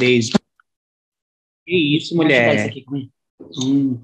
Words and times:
Beijo. 0.00 0.32
Que 1.66 1.96
isso, 1.96 2.16
mulher? 2.16 2.72
Hum. 3.62 4.00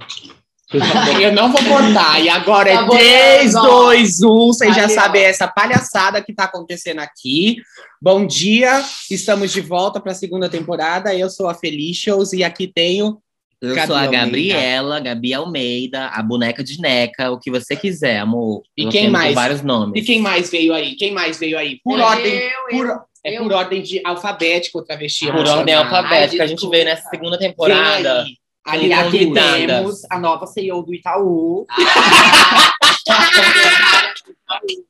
Eu 1.23 1.33
não 1.33 1.51
vou 1.51 1.63
cortar. 1.65 2.21
E 2.23 2.29
agora 2.29 2.69
é 2.71 2.75
Tá 2.75 2.83
bom, 2.83 2.97
3, 2.97 3.55
ó. 3.55 3.63
2, 3.63 4.23
1. 4.23 4.29
Vocês 4.49 4.77
já 4.77 4.89
sabem 4.91 5.23
essa 5.23 5.49
palhaçada 5.49 6.23
que 6.23 6.35
tá 6.35 6.45
acontecendo 6.45 6.99
aqui. 6.99 7.57
Bom 8.03 8.27
dia, 8.27 8.85
estamos 9.11 9.53
de 9.53 9.63
volta 9.63 9.99
para 9.99 10.13
a 10.13 10.15
segunda 10.15 10.51
temporada. 10.51 11.15
Eu 11.15 11.31
sou 11.31 11.49
a 11.49 11.55
Felicious 11.55 12.35
e 12.35 12.45
aqui 12.45 12.67
tenho. 12.67 13.23
Eu 13.59 13.75
Gabi 13.75 13.87
sou 13.87 13.97
a 13.97 14.01
Almeida. 14.01 14.25
Gabriela, 14.27 15.01
Gabi 15.01 15.33
Almeida, 15.35 16.07
a 16.09 16.23
boneca 16.23 16.63
de 16.63 16.79
Neca, 16.79 17.31
o 17.31 17.39
que 17.41 17.51
você 17.51 17.75
quiser, 17.75 18.19
amor. 18.19 18.63
E 18.77 18.87
quem 18.89 19.09
mais? 19.09 19.35
vários 19.35 19.63
nomes. 19.63 20.03
E 20.03 20.05
quem 20.05 20.21
mais 20.21 20.51
veio 20.51 20.75
aí? 20.75 20.95
Quem 20.95 21.11
mais 21.13 21.39
veio 21.39 21.57
aí? 21.57 21.81
Por 21.83 21.99
Eu, 21.99 22.05
ordem. 22.05 22.35
eu, 22.35 22.51
por- 22.71 23.05
é 23.27 23.39
eu. 23.39 23.43
por 23.43 23.53
ordem 23.53 23.83
de 23.83 24.01
alfabético, 24.05 24.83
travesti. 24.83 25.27
Por 25.27 25.35
emocional. 25.35 25.59
ordem 25.59 25.75
alfabética, 25.75 26.45
a 26.45 26.47
gente 26.47 26.69
veio 26.69 26.85
nessa 26.85 27.09
segunda 27.09 27.39
temporada. 27.39 28.23
aí. 28.23 28.37
Ali 28.65 28.89
Com 28.89 28.95
aqui 28.95 29.19
convidadas. 29.27 29.67
temos 29.67 30.05
a 30.11 30.19
nova 30.19 30.47
CEO 30.47 30.83
do 30.83 30.95
Itaú. 30.95 31.67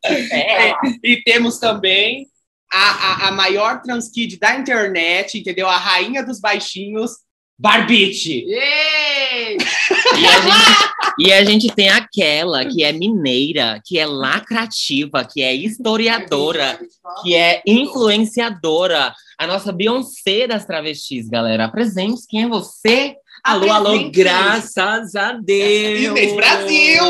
É, 0.05 0.73
e 1.03 1.23
temos 1.25 1.59
também 1.59 2.27
a, 2.73 2.79
a, 2.79 3.29
a 3.29 3.33
maior 3.33 3.83
transkid 3.83 4.39
da 4.39 4.55
internet, 4.57 5.39
entendeu? 5.39 5.69
A 5.69 5.77
rainha 5.77 6.25
dos 6.25 6.41
baixinhos, 6.41 7.13
Barbite. 7.59 8.45
E 8.47 10.27
a, 10.27 10.41
gente, 10.41 10.91
e 11.19 11.33
a 11.33 11.45
gente 11.45 11.69
tem 11.69 11.89
aquela 11.89 12.65
que 12.67 12.85
é 12.85 12.93
mineira, 12.93 13.81
que 13.85 13.99
é 13.99 14.05
lacrativa, 14.05 15.25
que 15.25 15.43
é 15.43 15.55
historiadora, 15.55 16.79
que 17.23 17.35
é 17.35 17.63
influenciadora. 17.67 19.15
A 19.39 19.47
nossa 19.47 19.73
Beyoncé 19.73 20.47
das 20.47 20.67
travestis, 20.67 21.29
galera. 21.29 21.65
Apresente 21.65 22.23
quem 22.29 22.45
é 22.45 22.49
você. 22.49 23.17
Alô, 23.43 23.71
alô, 23.71 24.11
graças 24.11 25.15
a 25.15 25.33
Deus! 25.33 26.01
Inês 26.01 26.35
Brasil! 26.35 27.05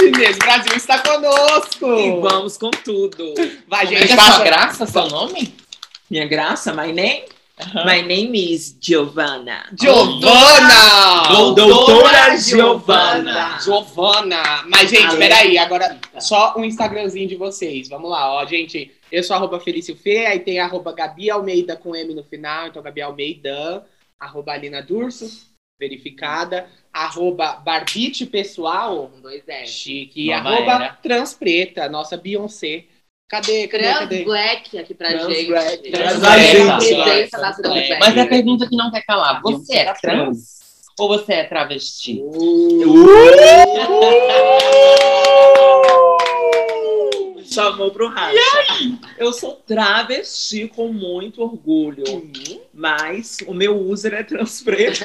Inês 0.00 0.38
Brasil 0.38 0.76
está 0.76 0.98
conosco! 1.00 1.98
E 1.98 2.20
vamos 2.20 2.56
com 2.56 2.70
tudo. 2.70 3.34
Vai, 3.68 3.86
Como 3.86 3.98
gente, 3.98 4.12
é 4.12 4.16
sua 4.16 4.44
graça, 4.44 4.86
seu 4.86 5.08
nome? 5.08 5.54
Minha 6.12 6.26
graça, 6.26 6.74
my 6.74 6.92
name? 6.92 7.24
My 7.86 8.02
name 8.02 8.36
is 8.52 8.76
Giovanna. 8.78 9.64
Giovana! 9.80 11.54
Doutora 11.54 12.36
Giovanna. 12.36 13.58
Giovana! 13.58 14.62
Mas, 14.68 14.90
gente, 14.90 15.06
Ale- 15.06 15.16
peraí, 15.16 15.56
agora 15.56 15.98
só 16.20 16.52
um 16.58 16.64
Instagramzinho 16.66 17.26
de 17.26 17.34
vocês. 17.36 17.88
Vamos 17.88 18.10
lá, 18.10 18.30
ó, 18.30 18.44
gente. 18.44 18.92
Eu 19.10 19.22
sou 19.22 19.34
arroba 19.36 19.58
Felício 19.58 19.96
Fê, 19.96 20.26
aí 20.26 20.40
tem 20.40 20.58
arroba 20.58 20.92
Gabi 20.92 21.30
Almeida 21.30 21.76
com 21.76 21.96
M 21.96 22.12
no 22.14 22.22
final, 22.24 22.66
então 22.66 22.82
Gabi 22.82 23.00
Almeida, 23.00 23.82
arroba 24.20 24.52
Alina 24.52 24.82
Durso, 24.82 25.46
verificada, 25.80 26.66
arroba 26.92 27.52
Barbite 27.54 28.26
Pessoal, 28.26 29.10
Um, 29.16 29.22
dois, 29.22 29.42
dez. 29.46 29.70
chique, 29.70 30.26
e 30.28 30.30
Nova 30.36 30.48
arroba 30.50 30.72
era. 30.72 30.88
Transpreta, 31.02 31.88
nossa 31.88 32.18
Beyoncé. 32.18 32.84
Cadê, 33.32 33.66
cadê, 33.66 33.84
Trans 33.84 33.98
cadê? 34.00 34.24
Black 34.24 34.78
aqui 34.78 34.92
pra 34.92 35.08
Trans 35.08 35.34
gente. 35.34 35.46
Black. 35.46 35.90
Trans 35.90 36.18
Black. 36.18 37.30
Trans 37.30 37.56
Black. 37.62 37.98
Mas 37.98 38.18
a 38.18 38.26
pergunta 38.26 38.68
que 38.68 38.76
não 38.76 38.90
quer 38.90 39.00
calar: 39.06 39.40
você 39.40 39.74
é 39.74 39.84
Beyoncé 39.84 40.00
trans 40.02 40.60
ou 40.98 41.08
você 41.08 41.32
é 41.32 41.44
travesti? 41.44 42.22
Chamou 47.52 47.90
pro 47.90 48.08
racha. 48.08 48.36
Eu 49.18 49.32
sou 49.32 49.52
travesti 49.66 50.68
com 50.68 50.92
muito 50.92 51.42
orgulho. 51.42 52.04
Mas 52.74 53.38
o 53.46 53.52
meu 53.52 53.78
user 53.78 54.14
é 54.14 54.22
transpreto. 54.22 55.04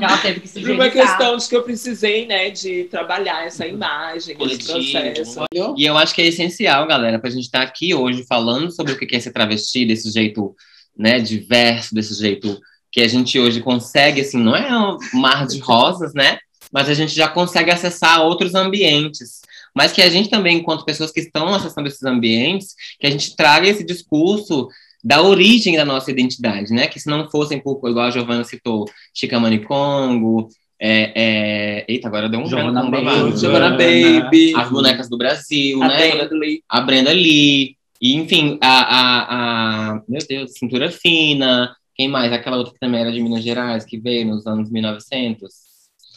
Ela 0.00 0.18
teve 0.18 0.40
que 0.40 0.48
se 0.48 0.60
Por 0.60 0.70
uma 0.72 0.90
questão 0.90 1.36
de 1.36 1.48
que 1.48 1.56
eu 1.56 1.62
precisei, 1.62 2.26
né, 2.26 2.50
de 2.50 2.84
trabalhar 2.84 3.46
essa 3.46 3.66
imagem, 3.66 4.34
esse 4.34 4.34
Coletivo. 4.34 4.72
processo. 4.72 5.44
E 5.76 5.86
eu 5.86 5.96
acho 5.96 6.14
que 6.14 6.22
é 6.22 6.26
essencial, 6.26 6.86
galera, 6.86 7.18
pra 7.18 7.30
gente 7.30 7.44
estar 7.44 7.62
aqui 7.62 7.94
hoje 7.94 8.24
falando 8.28 8.70
sobre 8.70 8.92
o 8.92 8.98
que 8.98 9.14
é 9.14 9.20
ser 9.20 9.32
travesti 9.32 9.84
desse 9.86 10.10
jeito, 10.10 10.54
né, 10.96 11.20
diverso, 11.20 11.94
desse 11.94 12.14
jeito 12.14 12.60
que 12.90 13.00
a 13.00 13.08
gente 13.08 13.38
hoje 13.40 13.60
consegue, 13.60 14.20
assim, 14.20 14.38
não 14.38 14.54
é 14.54 14.72
um 14.78 14.98
mar 15.14 15.46
de 15.46 15.58
rosas, 15.58 16.14
né? 16.14 16.38
Mas 16.72 16.88
a 16.88 16.94
gente 16.94 17.14
já 17.14 17.28
consegue 17.28 17.70
acessar 17.70 18.22
outros 18.22 18.54
ambientes. 18.54 19.40
Mas 19.74 19.92
que 19.92 20.00
a 20.02 20.08
gente 20.08 20.30
também, 20.30 20.58
enquanto 20.58 20.84
pessoas 20.84 21.10
que 21.10 21.20
estão 21.20 21.52
acessando 21.54 21.88
esses 21.88 22.02
ambientes, 22.04 22.74
que 23.00 23.06
a 23.06 23.10
gente 23.10 23.34
traga 23.36 23.68
esse 23.68 23.84
discurso 23.84 24.68
da 25.02 25.20
origem 25.22 25.76
da 25.76 25.84
nossa 25.84 26.10
identidade, 26.10 26.72
né? 26.72 26.86
Que 26.86 26.98
se 27.00 27.08
não 27.10 27.28
fossem, 27.30 27.60
por, 27.60 27.76
igual 27.88 28.06
a 28.06 28.10
Giovana 28.10 28.44
citou, 28.44 28.86
Chicamani 29.12 29.58
Congo, 29.64 30.48
é, 30.80 31.12
é... 31.14 31.84
eita, 31.88 32.08
agora 32.08 32.28
deu 32.28 32.40
um 32.40 32.46
Giovanna 32.46 32.82
branco 32.82 32.90
Baby. 32.90 33.04
babado. 33.04 33.36
Giovanna 33.36 33.70
Baby, 33.70 34.54
As 34.56 34.70
bonecas 34.70 35.08
do 35.08 35.18
Brasil, 35.18 35.82
a 35.82 35.88
né? 35.88 36.16
Dendley. 36.18 36.62
a 36.68 36.80
Brenda 36.80 37.12
Lee, 37.12 37.76
e 38.00 38.14
enfim, 38.16 38.58
a, 38.60 38.80
a, 38.80 39.92
a- 39.96 40.02
meu 40.08 40.20
Deus, 40.28 40.52
Cintura 40.58 40.90
Fina, 40.90 41.74
quem 41.94 42.08
mais? 42.08 42.32
Aquela 42.32 42.56
outra 42.56 42.72
que 42.72 42.80
também 42.80 43.00
era 43.00 43.12
de 43.12 43.22
Minas 43.22 43.42
Gerais, 43.44 43.84
que 43.84 43.98
veio 43.98 44.26
nos 44.26 44.46
anos 44.46 44.70
1900, 44.70 45.50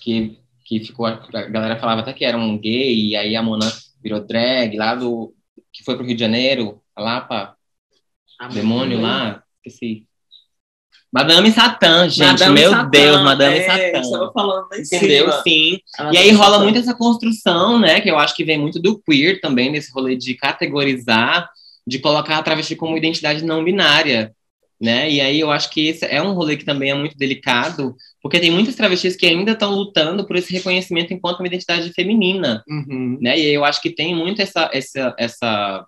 que, 0.02 0.38
que 0.68 0.82
ficou, 0.82 1.06
a 1.06 1.16
galera 1.16 1.80
falava 1.80 2.02
até 2.02 2.12
que 2.12 2.26
era 2.26 2.38
um 2.38 2.58
gay, 2.58 2.94
e 2.94 3.16
aí 3.16 3.38
a 3.38 3.42
Mona 3.42 3.72
virou 4.04 4.20
drag, 4.20 4.76
lá 4.76 4.94
do, 4.96 5.34
que 5.72 5.82
foi 5.82 5.96
pro 5.96 6.06
Rio 6.06 6.14
de 6.14 6.20
Janeiro, 6.20 6.82
lá 6.98 7.22
pra 7.22 7.56
demônio 8.54 9.00
lá, 9.00 9.42
esqueci. 9.66 10.06
Madame 11.12 11.50
Satã, 11.52 12.10
gente, 12.10 12.34
Madame 12.34 12.54
meu 12.54 12.72
Satã, 12.72 12.90
Deus, 12.90 13.22
Madame 13.22 13.58
é, 13.58 13.66
Satã. 13.66 14.00
Estava 14.02 14.32
falando 14.34 14.68
em 14.74 14.82
Entendeu? 14.82 15.32
cima. 15.32 15.42
Sim. 15.42 15.80
Ela 15.98 16.14
E 16.14 16.18
aí 16.18 16.32
rola 16.32 16.46
falando. 16.46 16.64
muito 16.64 16.80
essa 16.80 16.94
construção, 16.94 17.80
né? 17.80 18.02
Que 18.02 18.12
eu 18.12 18.20
acho 18.20 18.36
que 18.36 18.44
vem 18.44 18.60
muito 18.60 18.78
do 18.78 19.02
queer 19.02 19.40
também, 19.40 19.72
desse 19.72 19.90
rolê 19.94 20.18
de 20.18 20.34
categorizar, 20.36 21.50
de 21.88 22.00
colocar 22.00 22.38
a 22.38 22.44
travesti 22.44 22.76
como 22.76 22.98
identidade 22.98 23.44
não 23.46 23.64
binária, 23.64 24.36
né? 24.80 25.10
E 25.10 25.20
aí 25.22 25.40
eu 25.40 25.52
acho 25.52 25.70
que 25.72 25.88
esse 25.88 26.06
é 26.06 26.22
um 26.22 26.34
rolê 26.34 26.56
que 26.58 26.66
também 26.66 26.92
é 26.92 26.96
muito 26.96 27.18
delicado, 27.18 27.96
porque 28.22 28.40
tem 28.40 28.52
muitas 28.52 28.76
travestis 28.76 29.16
que 29.16 29.26
ainda 29.26 29.52
estão 29.54 29.74
lutando 29.74 30.26
por 30.26 30.36
esse 30.36 30.54
reconhecimento 30.54 31.14
enquanto 31.14 31.40
uma 31.40 31.48
identidade 31.48 31.92
feminina, 31.94 32.64
Uhum. 32.68 33.18
né? 33.22 33.38
E 33.38 33.42
aí 33.42 33.54
eu 33.54 33.66
acho 33.66 33.82
que 33.82 33.90
tem 33.90 34.16
muito 34.16 34.42
essa, 34.42 34.70
essa, 34.74 35.16
essa 35.18 35.86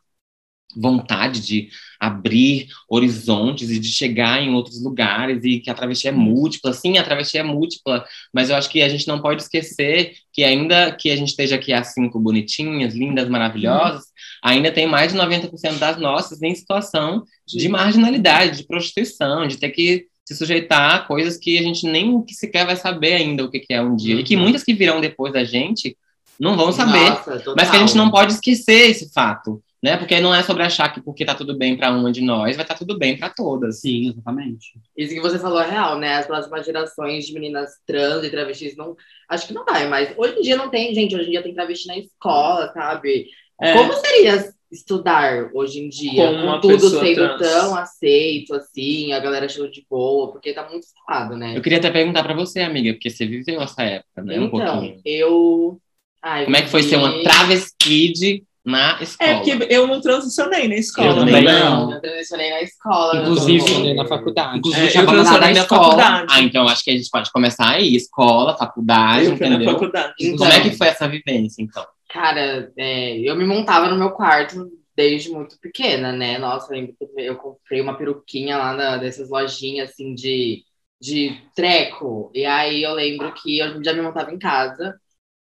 vontade 0.76 1.42
de 1.46 1.70
abrir 2.00 2.68
horizontes 2.88 3.70
e 3.70 3.80
de 3.80 3.90
chegar 3.90 4.42
em 4.42 4.54
outros 4.54 4.82
lugares 4.82 5.44
e 5.44 5.60
que 5.60 5.70
a 5.70 5.74
travesti 5.74 6.08
é 6.08 6.12
múltipla. 6.12 6.72
Sim, 6.72 6.98
a 6.98 7.04
travesti 7.04 7.38
é 7.38 7.44
múltipla, 7.44 8.06
mas 8.34 8.50
eu 8.50 8.56
acho 8.56 8.70
que 8.70 8.82
a 8.82 8.88
gente 8.88 9.08
não 9.08 9.20
pode 9.20 9.42
esquecer 9.42 10.14
que 10.32 10.44
ainda 10.44 10.92
que 10.94 11.12
a 11.12 11.16
gente 11.16 11.30
esteja 11.30 11.56
aqui 11.56 11.74
às 11.74 11.94
cinco 11.94 12.20
bonitinhas, 12.20 12.94
lindas, 12.94 13.28
maravilhosas, 13.28 14.06
ainda 14.42 14.72
tem 14.72 14.88
mais 14.88 15.12
de 15.12 15.20
90% 15.20 15.78
das 15.78 15.98
nossas 15.98 16.42
em 16.42 16.56
situação 16.56 17.24
de 17.46 17.68
marginalidade, 17.68 18.58
de 18.58 18.64
prostituição, 18.64 19.46
de 19.46 19.58
ter 19.58 19.70
que 19.70 20.08
se 20.24 20.36
sujeitar 20.36 20.96
a 20.96 21.00
coisas 21.00 21.38
que 21.38 21.58
a 21.58 21.62
gente 21.62 21.88
nem 21.88 22.22
que 22.22 22.36
sequer 22.36 22.66
vai 22.66 22.76
saber 22.76 23.16
ainda 23.16 23.44
o 23.44 23.50
que, 23.50 23.66
é 23.72 23.82
um 23.82 23.96
dia. 23.96 24.16
E 24.16 24.24
que 24.24 24.38
muitas 24.38 24.64
que 24.64 24.76
virão 24.76 25.02
depois 25.02 25.34
da 25.34 25.44
gente 25.44 25.98
não 26.40 26.56
vão 26.56 26.72
saber. 26.72 27.09
Nossa. 27.09 27.44
Mas 27.58 27.70
que 27.70 27.76
a 27.76 27.80
gente 27.80 27.98
não 27.98 28.12
pode 28.12 28.34
esquecer 28.34 28.92
esse 28.92 29.12
fato, 29.12 29.62
né? 29.81 29.97
Porque 29.97 30.19
não 30.19 30.35
é 30.35 30.44
sobre 30.44 30.63
achar 30.63 30.94
que 30.94 31.01
porque 31.01 31.25
tá 31.25 31.34
tudo 31.34 31.57
bem 31.57 31.78
para 31.78 31.91
uma 31.91 32.12
de 32.12 32.22
nós, 32.22 32.56
vai 32.56 32.66
estar 32.66 32.75
tudo 32.75 32.97
bem 32.97 33.17
para 33.17 33.29
todas. 33.29 33.79
Sim, 33.79 34.09
exatamente. 34.09 34.73
Isso 34.97 35.13
que 35.13 35.22
você 35.22 35.40
falou 35.40 35.62
é 35.62 35.69
real, 35.69 35.97
né? 35.97 36.16
As 36.16 36.28
próximas 36.28 36.66
gerações 36.66 37.25
de 37.25 37.34
meninas 37.34 37.72
trans 37.85 38.23
e 38.23 38.29
travestis 38.29 38.75
não. 38.75 38.95
Acho 39.29 39.47
que 39.47 39.53
não 39.53 39.66
vai, 39.66 39.88
mas 39.88 40.13
hoje 40.17 40.40
em 40.40 40.41
dia 40.41 40.57
não 40.57 40.69
tem, 40.69 40.94
gente. 40.94 41.16
Hoje 41.16 41.28
em 41.28 41.31
dia 41.31 41.44
tem 41.44 41.53
travesti 41.53 41.88
na 41.88 41.97
escola, 41.97 42.72
sabe? 42.73 43.28
É. 43.62 43.73
Como 43.73 43.94
seria 43.94 44.53
estudar 44.72 45.50
hoje 45.53 45.79
em 45.79 45.90
dia? 45.90 46.28
Com 46.28 46.59
tudo 46.59 46.73
pessoa 46.73 47.03
sendo 47.03 47.38
trans. 47.38 47.40
tão 47.40 47.75
aceito, 47.75 48.53
assim, 48.53 49.14
a 49.14 49.20
galera 49.20 49.46
achando 49.46 49.72
de 49.72 49.85
boa, 49.90 50.32
porque 50.32 50.53
tá 50.53 50.67
muito 50.70 50.85
falado, 51.05 51.35
né? 51.35 51.58
Eu 51.58 51.61
queria 51.61 51.79
até 51.79 51.90
perguntar 51.90 52.23
para 52.23 52.34
você, 52.34 52.61
amiga, 52.61 52.93
porque 52.93 53.09
você 53.09 53.25
viveu 53.25 53.61
essa 53.61 53.82
época, 53.84 54.23
né? 54.23 54.40
um 54.40 54.46
então, 54.46 54.79
pouquinho. 54.79 55.02
eu. 55.05 55.82
Ai, 56.22 56.43
Como 56.43 56.58
é 56.58 56.61
que 56.61 56.70
foi 56.70 56.84
ser 56.84 56.97
uma 56.97 57.23
travesti 57.23 58.43
na 58.66 59.02
escola? 59.02 59.29
É 59.29 59.35
porque 59.35 59.67
eu 59.70 59.88
não 59.88 60.02
transicionei 60.02 60.67
na 60.67 60.76
escola. 60.76 61.08
Eu 61.09 61.16
também 61.16 61.44
né? 61.44 61.59
não. 61.59 61.91
Eu 61.94 62.02
transicionei 62.02 62.50
na 62.50 62.61
escola. 62.61 63.22
Inclusive, 63.22 63.90
eu- 63.90 63.96
na 63.96 64.06
faculdade. 64.06 64.58
Inclusive, 64.59 64.97
É, 64.97 65.02
eu 65.02 65.08
transicionei 65.08 65.53
na 65.53 65.59
escola. 65.61 65.84
faculdade. 65.84 66.28
Ah, 66.29 66.41
então 66.41 66.67
acho 66.67 66.84
que 66.84 66.91
a 66.91 66.97
gente 66.97 67.09
pode 67.09 67.32
começar 67.32 67.70
aí, 67.70 67.96
escola, 67.96 68.58
faculdade, 68.58 69.26
Eu 69.26 69.38
fui 69.38 69.47
na 69.47 69.56
entendeu? 69.56 69.73
faculdade. 69.73 70.14
Então, 70.20 70.38
Como 70.38 70.52
é 70.52 70.61
que 70.61 70.72
foi 70.78 70.88
essa 70.88 71.08
vivência, 71.08 71.61
então? 71.61 71.85
Cara, 72.09 72.72
é, 72.78 73.17
eu 73.20 73.35
me 73.35 73.46
montava 73.46 73.88
no 73.88 73.97
meu 73.97 74.11
quarto 74.11 74.67
desde 74.96 75.29
muito 75.29 75.58
pequena, 75.61 76.11
né? 76.11 76.38
Nossa, 76.38 76.73
eu 76.73 76.78
lembro 76.79 76.96
que 76.97 77.22
eu 77.22 77.35
comprei 77.35 77.79
uma 77.79 77.96
peruquinha 77.97 78.58
lá 78.58 78.73
na, 78.73 78.97
dessas 78.97 79.29
lojinhas, 79.29 79.91
assim, 79.91 80.14
de, 80.14 80.64
de 81.00 81.38
treco. 81.56 82.29
E 82.34 82.46
aí 82.46 82.84
eu 82.84 82.94
lembro 82.94 83.32
que 83.34 83.59
eu 83.59 83.82
já 83.84 83.94
me 83.94 84.02
montava 84.02 84.32
em 84.34 84.38
casa. 84.40 84.96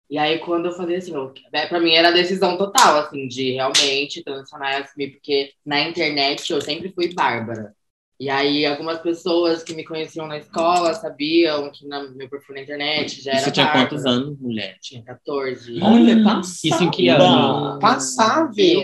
E 0.09 0.17
aí, 0.17 0.39
quando 0.39 0.67
eu 0.67 0.71
fazia 0.71 0.97
assim, 0.97 1.13
eu, 1.13 1.33
é, 1.51 1.65
pra 1.65 1.79
mim 1.79 1.93
era 1.93 2.07
a 2.07 2.11
decisão 2.11 2.57
total, 2.57 2.99
assim, 2.99 3.27
de 3.27 3.51
realmente 3.51 4.23
transicionar 4.23 4.73
e 4.73 4.83
assumir, 4.83 5.11
porque 5.11 5.51
na 5.65 5.81
internet 5.81 6.49
eu 6.51 6.61
sempre 6.61 6.91
fui 6.93 7.13
Bárbara. 7.13 7.75
E 8.19 8.29
aí, 8.29 8.65
algumas 8.65 8.99
pessoas 8.99 9.63
que 9.63 9.75
me 9.75 9.83
conheciam 9.85 10.25
na 10.25 10.37
escola 10.37 10.93
sabiam 10.93 11.69
que 11.71 11.85
na, 11.85 12.09
meu 12.09 12.27
perfil 12.27 12.55
na 12.55 12.61
internet 12.61 13.21
já 13.21 13.31
era. 13.31 13.41
Você 13.41 13.51
tinha 13.51 13.65
Bárbara. 13.65 13.89
quantos 13.89 14.05
anos, 14.05 14.39
mulher? 14.39 14.77
Tinha 14.81 15.03
14. 15.03 15.79
Olha, 15.83 16.23
passava. 16.23 16.63
Isso 16.63 16.83
em 16.83 16.89
que 16.89 17.09
ano? 17.09 17.79
Passável. 17.79 18.83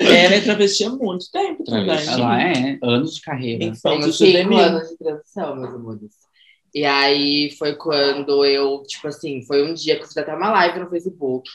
Ela 0.00 0.34
é 0.34 0.40
travesti 0.40 0.84
há 0.84 0.90
muito 0.90 1.30
tempo 1.30 1.64
também. 1.64 1.86
Travesti. 1.86 2.20
Ela 2.20 2.42
é 2.42 2.78
anos 2.82 3.14
de 3.14 3.20
carreira. 3.20 3.64
Infante 3.64 4.00
Tenho 4.00 4.12
cinco 4.12 4.56
anos 4.56 4.88
de 4.90 4.96
transição, 4.96 5.56
meus 5.56 5.74
amores. 5.74 6.27
E 6.74 6.84
aí 6.84 7.50
foi 7.58 7.74
quando 7.76 8.44
eu, 8.44 8.82
tipo 8.86 9.08
assim, 9.08 9.42
foi 9.46 9.62
um 9.62 9.72
dia 9.74 9.96
que 9.96 10.02
eu 10.02 10.06
fiz 10.06 10.16
até 10.16 10.34
uma 10.34 10.50
live 10.50 10.78
no 10.80 10.90
Facebook. 10.90 11.48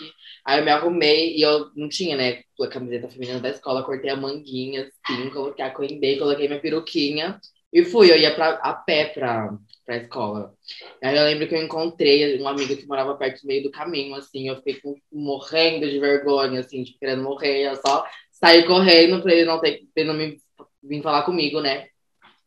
Aí 0.45 0.59
eu 0.59 0.65
me 0.65 0.71
arrumei 0.71 1.35
e 1.37 1.41
eu 1.41 1.69
não 1.75 1.87
tinha, 1.87 2.17
né, 2.17 2.41
a 2.61 2.67
camiseta 2.67 3.07
feminina 3.09 3.39
da 3.39 3.49
escola, 3.49 3.83
cortei 3.83 4.09
a 4.09 4.15
manguinha, 4.15 4.89
assim, 5.05 5.29
coloquei 5.29 5.63
a 5.65 5.71
coendei, 5.71 6.17
coloquei 6.17 6.47
minha 6.47 6.59
peruquinha 6.59 7.39
e 7.71 7.85
fui. 7.85 8.11
Eu 8.11 8.17
ia 8.17 8.33
pra, 8.33 8.49
a 8.55 8.73
pé 8.73 9.05
pra, 9.13 9.55
pra 9.85 9.97
escola. 9.97 10.53
Aí 11.01 11.15
eu 11.17 11.23
lembro 11.25 11.47
que 11.47 11.55
eu 11.55 11.63
encontrei 11.63 12.41
um 12.41 12.47
amigo 12.47 12.75
que 12.75 12.85
morava 12.87 13.15
perto 13.15 13.41
do 13.41 13.47
meio 13.47 13.63
do 13.63 13.71
caminho, 13.71 14.15
assim, 14.15 14.47
eu 14.49 14.55
fiquei 14.57 14.75
com- 14.81 14.95
morrendo 15.11 15.89
de 15.89 15.99
vergonha, 15.99 16.59
assim, 16.59 16.83
tipo, 16.83 16.99
querendo 16.99 17.23
morrer. 17.23 17.67
Eu 17.69 17.75
só 17.77 18.05
saí 18.31 18.65
correndo 18.65 19.21
pra 19.21 19.31
ele 19.33 19.45
não 19.45 19.59
ter, 19.59 19.79
pra 19.93 20.03
ele 20.03 20.07
não 20.11 20.15
me 20.17 20.37
vir 20.83 21.01
falar 21.01 21.23
comigo, 21.23 21.61
né? 21.61 21.87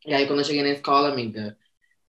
E 0.06 0.14
aí, 0.14 0.26
quando 0.26 0.40
eu 0.40 0.44
cheguei 0.44 0.62
na 0.62 0.70
escola, 0.70 1.08
amiga, 1.10 1.56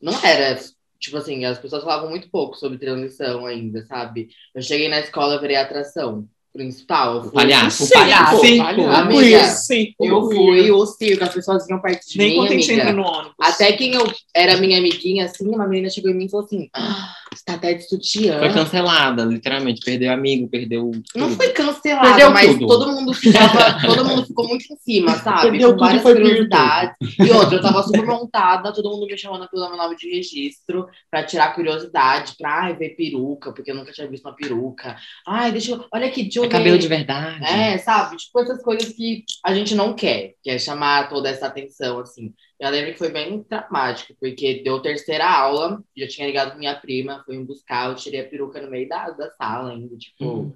não 0.00 0.12
era, 0.25 0.58
tipo 0.98 1.16
assim, 1.16 1.44
as 1.44 1.58
pessoas 1.58 1.82
falavam 1.82 2.10
muito 2.10 2.31
pouco 2.31 2.56
sobre 2.56 2.78
transição 2.78 3.46
ainda, 3.46 3.84
sabe? 3.87 4.28
Eu 4.54 4.62
cheguei 4.62 4.88
na 4.88 5.00
escola, 5.00 5.34
eu 5.34 5.40
virei 5.40 5.56
a 5.56 5.62
atração 5.62 6.26
principal. 6.52 7.16
Eu 7.16 7.22
fui, 7.25 7.32
Palhaço. 7.32 7.84
O 7.84 7.88
palhaço. 7.90 8.40
Sim, 8.40 8.60
Amiga, 8.60 9.44
sim. 9.44 9.94
eu 10.00 10.22
fui 10.31 10.70
o 10.70 10.87
circo, 10.87 11.25
as 11.25 11.34
pessoas 11.34 11.66
vinham 11.66 11.81
perto 11.81 12.08
de 12.08 12.19
Nem 12.19 12.31
mim, 12.31 12.37
quando 12.37 12.48
a 12.48 12.52
gente 12.54 12.70
amiga. 12.72 12.82
entra 12.82 12.93
no 12.94 13.02
ônibus. 13.06 13.34
Até 13.40 13.72
quem 13.72 13.94
eu 13.94 14.10
era 14.34 14.56
minha 14.56 14.78
amiguinha, 14.78 15.26
assim, 15.26 15.46
uma 15.48 15.66
menina 15.66 15.90
chegou 15.90 16.10
em 16.10 16.14
mim 16.14 16.25
e 16.25 16.31
falou 16.31 16.46
assim: 16.46 16.69
ah, 16.75 17.14
você 17.36 17.44
tá 17.44 17.54
até 17.54 17.74
de 17.74 17.88
sutiã. 17.88 18.38
Foi 18.38 18.52
cancelada, 18.52 19.24
literalmente. 19.24 19.80
Perdeu 19.84 20.12
amigo, 20.12 20.48
perdeu. 20.48 20.90
Não 21.14 21.28
tudo. 21.28 21.36
foi 21.36 21.48
cancelada, 21.50 22.08
Perdeu 22.08 22.30
mas 22.30 22.52
tudo. 22.52 22.66
todo 22.66 22.92
mundo 22.92 23.12
ficava, 23.14 23.80
todo 23.86 24.04
mundo 24.04 24.26
ficou 24.26 24.48
muito 24.48 24.64
em 24.72 24.76
cima, 24.76 25.14
sabe? 25.18 25.50
Perdeu 25.50 25.70
Com 25.70 25.76
e 25.76 25.80
várias 25.80 26.02
curiosidades. 26.02 26.96
E 27.18 27.30
outra, 27.30 27.56
eu 27.56 27.62
tava 27.62 27.82
super 27.82 28.06
montada, 28.06 28.72
todo 28.72 28.90
mundo 28.90 29.06
me 29.06 29.16
chamando 29.18 29.48
pelo 29.48 29.68
meu 29.68 29.76
nome 29.76 29.96
de 29.96 30.08
registro 30.10 30.86
pra 31.10 31.22
tirar 31.24 31.54
curiosidade, 31.54 32.34
pra 32.38 32.62
ai, 32.62 32.74
ver 32.74 32.90
peruca, 32.90 33.52
porque 33.52 33.70
eu 33.70 33.74
nunca 33.74 33.92
tinha 33.92 34.08
visto 34.08 34.24
uma 34.24 34.34
peruca. 34.34 34.96
Ai, 35.26 35.52
deixa 35.52 35.72
eu. 35.72 35.84
Olha 35.92 36.10
eu 36.38 36.44
É 36.44 36.48
cabelo 36.48 36.78
de 36.78 36.88
verdade. 36.88 37.44
É, 37.44 37.78
sabe? 37.78 38.16
Tipo, 38.16 38.40
essas 38.40 38.62
coisas 38.62 38.92
que 38.92 39.24
a 39.44 39.54
gente 39.54 39.74
não 39.74 39.94
quer, 39.94 40.34
que 40.42 40.50
é 40.50 40.58
chamar 40.58 41.08
toda 41.08 41.28
essa 41.28 41.46
atenção, 41.46 42.00
assim. 42.00 42.32
Eu 42.58 42.70
lembro 42.70 42.93
que 42.93 42.99
foi 42.99 43.11
bem 43.11 43.43
traumático, 43.43 44.14
porque 44.19 44.62
deu 44.64 44.81
terceira 44.81 45.29
aula, 45.29 45.82
já 45.97 46.08
tinha 46.08 46.26
ligado 46.26 46.53
com 46.53 46.58
minha 46.58 46.75
prima, 46.75 47.23
fui 47.26 47.37
me 47.37 47.44
buscar, 47.44 47.91
eu 47.91 47.94
tirei 47.97 48.20
a 48.20 48.29
peruca 48.29 48.61
no 48.62 48.70
meio 48.70 48.88
da, 48.88 49.11
da 49.11 49.31
sala 49.32 49.73
ainda, 49.73 49.97
tipo. 49.97 50.55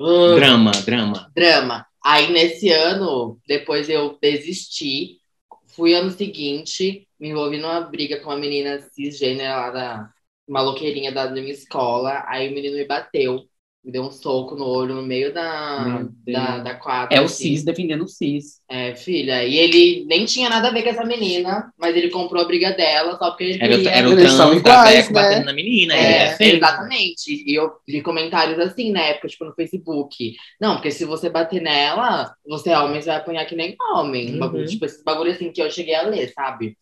"Ah, 0.00 0.34
Drama, 0.36 0.70
drama. 0.84 1.32
drama. 1.34 1.86
Aí 2.04 2.32
nesse 2.32 2.70
ano, 2.70 3.38
depois 3.46 3.88
eu 3.88 4.16
desisti. 4.20 5.18
Fui 5.66 5.94
ano 5.94 6.10
seguinte, 6.10 7.06
me 7.20 7.28
envolvi 7.28 7.58
numa 7.58 7.80
briga 7.80 8.20
com 8.20 8.30
uma 8.30 8.36
menina 8.38 8.80
cisgênera 8.80 9.56
lá 9.56 9.70
da 9.70 10.10
maloqueirinha 10.48 11.12
da 11.12 11.30
minha 11.30 11.52
escola. 11.52 12.24
Aí 12.26 12.48
o 12.48 12.54
menino 12.54 12.76
me 12.76 12.84
bateu, 12.86 13.44
me 13.88 13.92
deu 13.92 14.02
um 14.02 14.10
soco 14.10 14.54
no 14.54 14.66
olho 14.66 14.94
no 14.94 15.02
meio 15.02 15.32
da, 15.32 16.02
da, 16.26 16.58
da 16.58 16.74
quadra. 16.74 17.16
É 17.16 17.20
o 17.22 17.24
assim. 17.24 17.54
cis 17.54 17.64
defendendo 17.64 18.04
o 18.04 18.06
cis. 18.08 18.60
É, 18.68 18.94
filha. 18.94 19.42
E 19.44 19.56
ele 19.56 20.04
nem 20.04 20.26
tinha 20.26 20.50
nada 20.50 20.68
a 20.68 20.70
ver 20.70 20.82
com 20.82 20.90
essa 20.90 21.04
menina, 21.06 21.72
mas 21.78 21.96
ele 21.96 22.10
comprou 22.10 22.42
a 22.42 22.44
briga 22.44 22.70
dela 22.72 23.16
só 23.16 23.30
porque 23.30 23.44
ele 23.44 23.58
Era, 23.58 23.72
o- 23.74 23.78
queria. 23.78 23.90
era 23.90 24.08
o 24.10 24.16
trans 24.16 24.38
iguais, 24.58 24.62
traveco 24.62 25.12
né? 25.14 25.22
batendo 25.22 25.44
na 25.46 25.52
menina. 25.54 25.94
É, 25.94 26.34
É, 26.34 26.54
exatamente. 26.54 27.44
E 27.46 27.54
eu 27.54 27.72
vi 27.88 28.02
comentários 28.02 28.58
assim 28.58 28.92
na 28.92 29.00
época, 29.00 29.28
tipo, 29.28 29.46
no 29.46 29.54
Facebook. 29.54 30.36
Não, 30.60 30.74
porque 30.74 30.90
se 30.90 31.06
você 31.06 31.30
bater 31.30 31.62
nela, 31.62 32.30
você 32.46 32.68
é 32.70 32.78
homem, 32.78 33.00
você 33.00 33.06
vai 33.08 33.16
apanhar 33.16 33.46
que 33.46 33.56
nem 33.56 33.74
homem. 33.94 34.28
Um 34.28 34.32
Uhum. 34.32 34.38
bagulho, 34.38 34.66
tipo, 34.66 34.84
esses 34.84 35.02
bagulho 35.02 35.30
assim 35.32 35.50
que 35.50 35.62
eu 35.62 35.70
cheguei 35.70 35.94
a 35.94 36.02
ler, 36.02 36.28
sabe? 36.34 36.76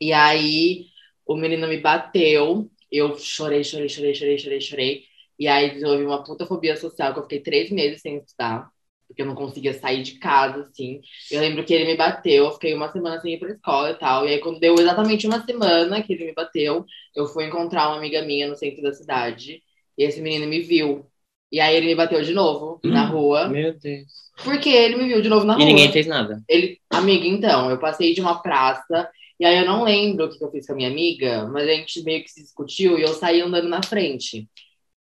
E 0.00 0.12
aí 0.12 0.86
o 1.26 1.36
menino 1.36 1.66
me 1.68 1.78
bateu, 1.78 2.70
eu 2.90 3.16
chorei, 3.18 3.62
chorei, 3.64 3.88
chorei, 3.88 4.14
chorei, 4.14 4.38
chorei, 4.38 4.60
chorei. 4.60 5.04
E 5.38 5.46
aí 5.46 5.70
desenvolvi 5.70 6.04
uma 6.04 6.22
puta 6.24 6.46
fobia 6.46 6.76
social, 6.76 7.12
que 7.12 7.18
eu 7.20 7.22
fiquei 7.24 7.40
três 7.40 7.70
meses 7.70 8.00
sem 8.00 8.16
estudar. 8.18 8.68
Porque 9.06 9.22
eu 9.22 9.26
não 9.26 9.34
conseguia 9.34 9.72
sair 9.72 10.02
de 10.02 10.18
casa, 10.18 10.62
assim. 10.64 11.00
Eu 11.30 11.40
lembro 11.40 11.64
que 11.64 11.72
ele 11.72 11.86
me 11.86 11.96
bateu, 11.96 12.44
eu 12.44 12.52
fiquei 12.52 12.74
uma 12.74 12.92
semana 12.92 13.18
sem 13.20 13.34
ir 13.34 13.38
pra 13.38 13.50
escola 13.50 13.90
e 13.90 13.94
tal. 13.94 14.26
E 14.26 14.32
aí, 14.34 14.38
quando 14.38 14.60
deu 14.60 14.74
exatamente 14.74 15.26
uma 15.26 15.42
semana 15.44 16.02
que 16.02 16.12
ele 16.12 16.26
me 16.26 16.34
bateu, 16.34 16.84
eu 17.16 17.26
fui 17.26 17.46
encontrar 17.46 17.88
uma 17.88 17.96
amiga 17.96 18.20
minha 18.22 18.46
no 18.48 18.56
centro 18.56 18.82
da 18.82 18.92
cidade. 18.92 19.62
E 19.96 20.04
esse 20.04 20.20
menino 20.20 20.46
me 20.46 20.60
viu. 20.60 21.06
E 21.50 21.58
aí 21.58 21.74
ele 21.74 21.86
me 21.86 21.94
bateu 21.94 22.20
de 22.22 22.34
novo 22.34 22.78
na 22.84 23.06
rua. 23.06 23.48
Meu 23.48 23.72
Deus. 23.78 24.08
Porque 24.44 24.68
ele 24.68 24.96
me 24.96 25.08
viu 25.08 25.22
de 25.22 25.28
novo 25.30 25.46
na 25.46 25.54
E 25.54 25.56
rua. 25.56 25.66
ninguém 25.66 25.90
fez 25.90 26.06
nada. 26.06 26.42
Ele, 26.46 26.78
amiga, 26.90 27.26
então, 27.26 27.70
eu 27.70 27.78
passei 27.78 28.12
de 28.12 28.20
uma 28.20 28.42
praça. 28.42 29.08
E 29.40 29.44
aí 29.46 29.56
eu 29.56 29.64
não 29.64 29.84
lembro 29.84 30.26
o 30.26 30.28
que 30.30 30.36
que 30.36 30.44
eu 30.44 30.50
fiz 30.50 30.66
com 30.66 30.74
a 30.74 30.76
minha 30.76 30.90
amiga, 30.90 31.46
mas 31.46 31.66
a 31.66 31.72
gente 31.72 32.02
meio 32.02 32.22
que 32.22 32.30
se 32.30 32.42
discutiu 32.42 32.98
e 32.98 33.02
eu 33.02 33.08
saí 33.14 33.40
andando 33.40 33.68
na 33.68 33.82
frente. 33.82 34.46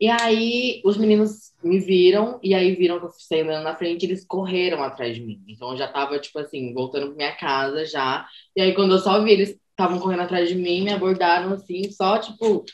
E 0.01 0.09
aí 0.09 0.81
os 0.85 0.97
meninos 0.97 1.53
me 1.63 1.79
viram, 1.79 2.41
e 2.43 2.55
aí 2.55 2.75
viram 2.75 2.99
que 2.99 3.07
eu 3.07 3.11
saí 3.11 3.43
andando 3.43 3.65
na 3.65 3.77
frente, 3.77 4.07
eles 4.07 4.25
correram 4.25 4.83
atrás 4.83 5.15
de 5.15 5.23
mim. 5.23 5.43
Então 5.47 5.73
eu 5.73 5.77
já 5.77 5.87
tava, 5.89 6.19
tipo 6.19 6.39
assim, 6.39 6.73
voltando 6.73 7.09
pra 7.09 7.17
minha 7.17 7.37
casa 7.37 7.85
já. 7.85 8.27
E 8.57 8.63
aí 8.63 8.75
quando 8.75 8.93
eu 8.93 8.99
só 8.99 9.23
vi, 9.23 9.33
eles 9.33 9.61
estavam 9.71 9.99
correndo 9.99 10.23
atrás 10.23 10.49
de 10.49 10.55
mim, 10.55 10.83
me 10.83 10.93
abordaram 10.93 11.53
assim, 11.53 11.91
só 11.91 12.19
tipo. 12.19 12.65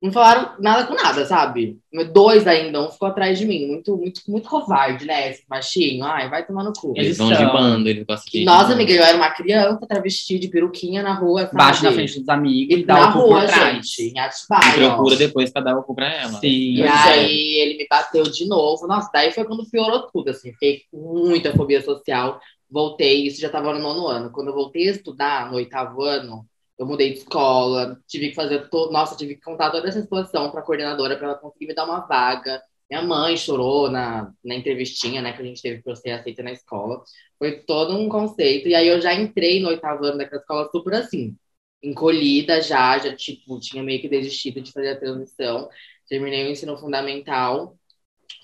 Não 0.00 0.12
falaram 0.12 0.52
nada 0.60 0.86
com 0.86 0.94
nada, 0.94 1.26
sabe? 1.26 1.76
Dois 2.12 2.46
ainda, 2.46 2.80
um 2.86 2.88
ficou 2.88 3.08
atrás 3.08 3.36
de 3.36 3.44
mim. 3.44 3.66
Muito, 3.66 3.96
muito, 3.96 4.20
muito 4.28 4.48
covarde, 4.48 5.04
né? 5.04 5.30
Esse 5.30 5.42
machinho. 5.50 6.04
Ai, 6.04 6.30
vai 6.30 6.46
tomar 6.46 6.62
no 6.62 6.72
cu. 6.72 6.92
Eles, 6.94 7.06
Eles 7.06 7.18
vão 7.18 7.32
de 7.32 7.44
bando, 7.52 7.88
eles 7.88 8.06
gostam 8.06 8.30
de. 8.30 8.44
Nossa, 8.44 8.74
amiga, 8.74 8.92
eu 8.92 9.02
era 9.02 9.16
uma 9.16 9.30
criança 9.30 9.84
travesti 9.88 10.38
de 10.38 10.46
peruquinha 10.46 11.02
na 11.02 11.14
rua, 11.14 11.46
sabe? 11.46 11.56
Bate 11.56 11.82
na 11.82 11.90
frente 11.90 12.20
dos 12.20 12.28
amigos 12.28 12.76
e 12.78 12.84
dá 12.84 12.94
na 12.94 13.08
o 13.10 13.12
cu 13.12 13.18
rua, 13.18 13.40
por 13.40 13.46
trás. 13.48 13.74
gente, 13.74 14.02
em 14.02 14.14
E 14.14 14.18
Atibaia. 14.20 14.88
ó. 14.88 14.94
procura 14.94 15.16
depois 15.16 15.50
pra 15.50 15.62
dar 15.62 15.76
o 15.76 15.82
cu 15.82 15.94
pra 15.96 16.12
ela. 16.14 16.38
Sim. 16.38 16.46
E 16.46 16.78
Pois 16.78 17.06
aí 17.06 17.58
ele 17.58 17.78
me 17.78 17.86
bateu 17.90 18.22
de 18.22 18.46
novo. 18.46 18.86
Nossa, 18.86 19.10
daí 19.12 19.32
foi 19.32 19.44
quando 19.44 19.68
piorou 19.68 20.02
tudo, 20.12 20.30
assim. 20.30 20.52
Fiquei 20.52 20.82
com 20.92 21.26
muita 21.26 21.52
fobia 21.54 21.82
social. 21.82 22.40
Voltei, 22.70 23.26
isso 23.26 23.40
já 23.40 23.48
tava 23.48 23.72
no 23.72 23.80
nono 23.80 24.06
ano. 24.06 24.30
Quando 24.30 24.48
eu 24.48 24.54
voltei 24.54 24.86
a 24.88 24.92
estudar, 24.92 25.50
no 25.50 25.56
oitavo 25.56 26.02
ano, 26.02 26.44
eu 26.78 26.86
mudei 26.86 27.12
de 27.12 27.18
escola, 27.18 28.00
tive 28.06 28.28
que 28.30 28.34
fazer 28.34 28.68
todo. 28.68 28.92
Nossa, 28.92 29.16
tive 29.16 29.34
que 29.34 29.42
contar 29.42 29.70
toda 29.70 29.88
essa 29.88 30.00
situação 30.00 30.50
pra 30.50 30.62
coordenadora 30.62 31.16
pra 31.16 31.28
ela 31.28 31.38
conseguir 31.38 31.66
me 31.66 31.74
dar 31.74 31.84
uma 31.84 32.06
vaga. 32.06 32.62
Minha 32.90 33.02
mãe 33.02 33.36
chorou 33.36 33.90
na, 33.90 34.32
na 34.44 34.54
entrevistinha, 34.54 35.20
né, 35.20 35.32
que 35.32 35.42
a 35.42 35.44
gente 35.44 35.60
teve 35.60 35.82
pra 35.82 35.94
ser 35.96 36.10
aceita 36.12 36.42
na 36.42 36.52
escola. 36.52 37.02
Foi 37.38 37.60
todo 37.60 37.96
um 37.96 38.08
conceito. 38.08 38.68
E 38.68 38.74
aí 38.74 38.88
eu 38.88 39.00
já 39.00 39.12
entrei 39.14 39.60
no 39.60 39.68
oitavo 39.68 40.04
ano 40.04 40.18
daquela 40.18 40.40
escola 40.40 40.68
super 40.70 40.94
assim, 40.94 41.36
encolhida 41.82 42.62
já, 42.62 42.98
já 42.98 43.14
tipo, 43.14 43.58
tinha 43.60 43.82
meio 43.82 44.00
que 44.00 44.08
desistido 44.08 44.60
de 44.60 44.72
fazer 44.72 44.90
a 44.90 45.00
transição. 45.00 45.68
Terminei 46.08 46.46
o 46.46 46.50
ensino 46.50 46.78
fundamental, 46.78 47.76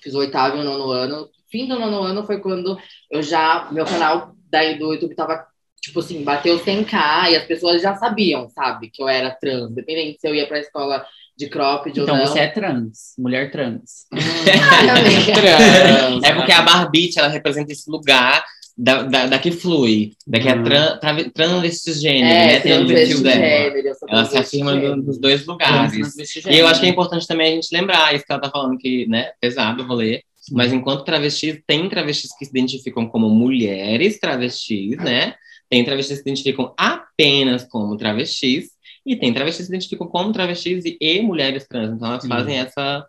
fiz 0.01 0.13
o 0.13 0.19
oitavo 0.19 0.57
e 0.57 0.59
o 0.59 0.63
nono 0.63 0.91
ano. 0.91 1.29
Fim 1.49 1.67
do 1.67 1.79
nono 1.79 2.03
ano 2.03 2.25
foi 2.25 2.39
quando 2.41 2.77
eu 3.09 3.21
já, 3.23 3.69
meu 3.71 3.85
canal 3.85 4.35
daí 4.49 4.77
do 4.77 4.93
YouTube 4.93 5.15
tava, 5.15 5.47
tipo 5.85 5.99
assim, 5.99 6.23
bateu 6.23 6.59
100k 6.59 7.31
e 7.31 7.35
as 7.35 7.45
pessoas 7.45 7.81
já 7.81 7.95
sabiam, 7.95 8.49
sabe, 8.49 8.89
que 8.89 9.01
eu 9.01 9.07
era 9.07 9.31
trans, 9.31 9.71
dependente 9.73 10.19
se 10.19 10.27
eu 10.27 10.35
ia 10.35 10.47
pra 10.47 10.59
escola 10.59 11.05
de 11.37 11.47
cropped 11.49 11.99
Então 11.99 12.13
ou 12.15 12.19
não. 12.21 12.27
você 12.27 12.39
é 12.39 12.47
trans, 12.47 13.13
mulher 13.17 13.51
trans. 13.51 14.07
Amiga. 14.11 15.33
Trans. 15.41 16.23
É 16.23 16.33
porque 16.33 16.51
a 16.51 16.61
Barbite, 16.61 17.19
ela 17.19 17.27
representa 17.27 17.71
esse 17.71 17.89
lugar 17.89 18.43
da, 18.77 19.03
da, 19.03 19.25
da 19.27 19.39
que 19.39 19.51
flui, 19.51 20.13
da 20.27 20.39
que 20.39 20.47
é 20.49 20.55
Hum. 20.55 20.63
tran, 20.63 20.97
trave- 20.97 21.29
transvestigênero, 21.31 22.25
É, 22.33 22.45
né? 22.53 22.59
Transvestigênero, 22.59 23.77
eu 23.87 23.95
sou 23.95 24.07
Ela 24.09 24.25
se 24.25 24.37
afirma 24.37 24.73
nos 24.75 25.17
dois 25.19 25.45
lugares. 25.45 26.15
E 26.45 26.57
eu 26.57 26.67
acho 26.67 26.79
que 26.81 26.85
é 26.85 26.89
importante 26.89 27.27
também 27.27 27.51
a 27.51 27.55
gente 27.55 27.69
lembrar 27.73 28.13
isso 28.15 28.25
que 28.25 28.31
ela 28.31 28.41
tá 28.41 28.49
falando, 28.49 28.77
que, 28.77 29.07
né, 29.07 29.31
pesado 29.39 29.83
o 29.83 29.87
rolê. 29.87 30.23
Mas 30.51 30.71
enquanto 30.71 31.03
travestis, 31.03 31.59
tem 31.65 31.89
travestis 31.89 32.31
que 32.37 32.45
se 32.45 32.51
identificam 32.51 33.07
como 33.07 33.29
mulheres 33.29 34.19
travestis, 34.19 34.97
né? 34.97 35.33
Tem 35.75 35.83
travestis 35.83 36.19
que 36.19 36.23
se 36.23 36.29
identificam 36.29 36.73
apenas 36.77 37.65
como 37.65 37.97
travestis. 37.97 38.69
E 39.05 39.17
tem 39.17 39.33
travestis 39.33 39.65
que 39.65 39.65
se 39.65 39.71
identificam 39.73 40.07
como 40.07 40.31
travestis 40.31 40.85
e, 40.85 40.97
e 41.01 41.21
mulheres 41.21 41.67
trans. 41.67 41.91
Então 41.91 42.07
elas 42.07 42.23
Sim. 42.23 42.29
fazem 42.29 42.57
essa. 42.57 43.05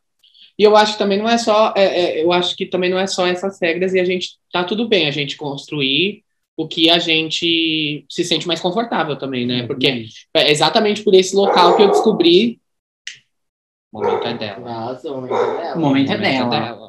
E 0.59 0.65
eu 0.65 0.77
acho 0.77 0.95
que 0.95 0.99
também 0.99 1.17
não 1.17 1.29
é 1.29 1.39
só, 1.39 1.73
é, 1.77 1.85
é, 1.85 2.25
eu 2.25 2.33
acho 2.33 2.57
que 2.57 2.67
também 2.67 2.91
não 2.91 2.99
é 2.99 3.07
só 3.07 3.25
essas 3.25 3.61
regras 3.63 3.95
e 3.95 4.01
a 4.01 4.05
gente 4.05 4.31
tá 4.53 4.65
tudo 4.65 4.89
bem 4.89 5.07
a 5.07 5.13
gente 5.13 5.37
construir 5.37 6.25
o 6.57 6.67
que 6.67 6.91
a 6.91 6.99
gente 6.99 8.05
se 8.11 8.25
sente 8.25 8.49
mais 8.49 8.61
confortável 8.61 9.15
também, 9.17 9.47
né? 9.47 9.65
Porque 9.65 10.09
é 10.35 10.51
exatamente 10.51 11.05
por 11.05 11.15
esse 11.15 11.37
local 11.37 11.77
que 11.77 11.83
eu 11.83 11.91
descobri 11.93 12.59
O 13.93 14.01
momento 14.01 14.27
é 14.27 14.35
dela. 14.35 14.59
Nossa, 14.59 15.13
o 15.13 15.21
momento 15.21 15.35
é 15.35 15.57
dela. 15.57 15.77
O 15.77 15.81
momento 15.81 16.11
é 16.11 16.17
O 16.17 16.19
momento 16.19 16.51
dela. 16.51 16.86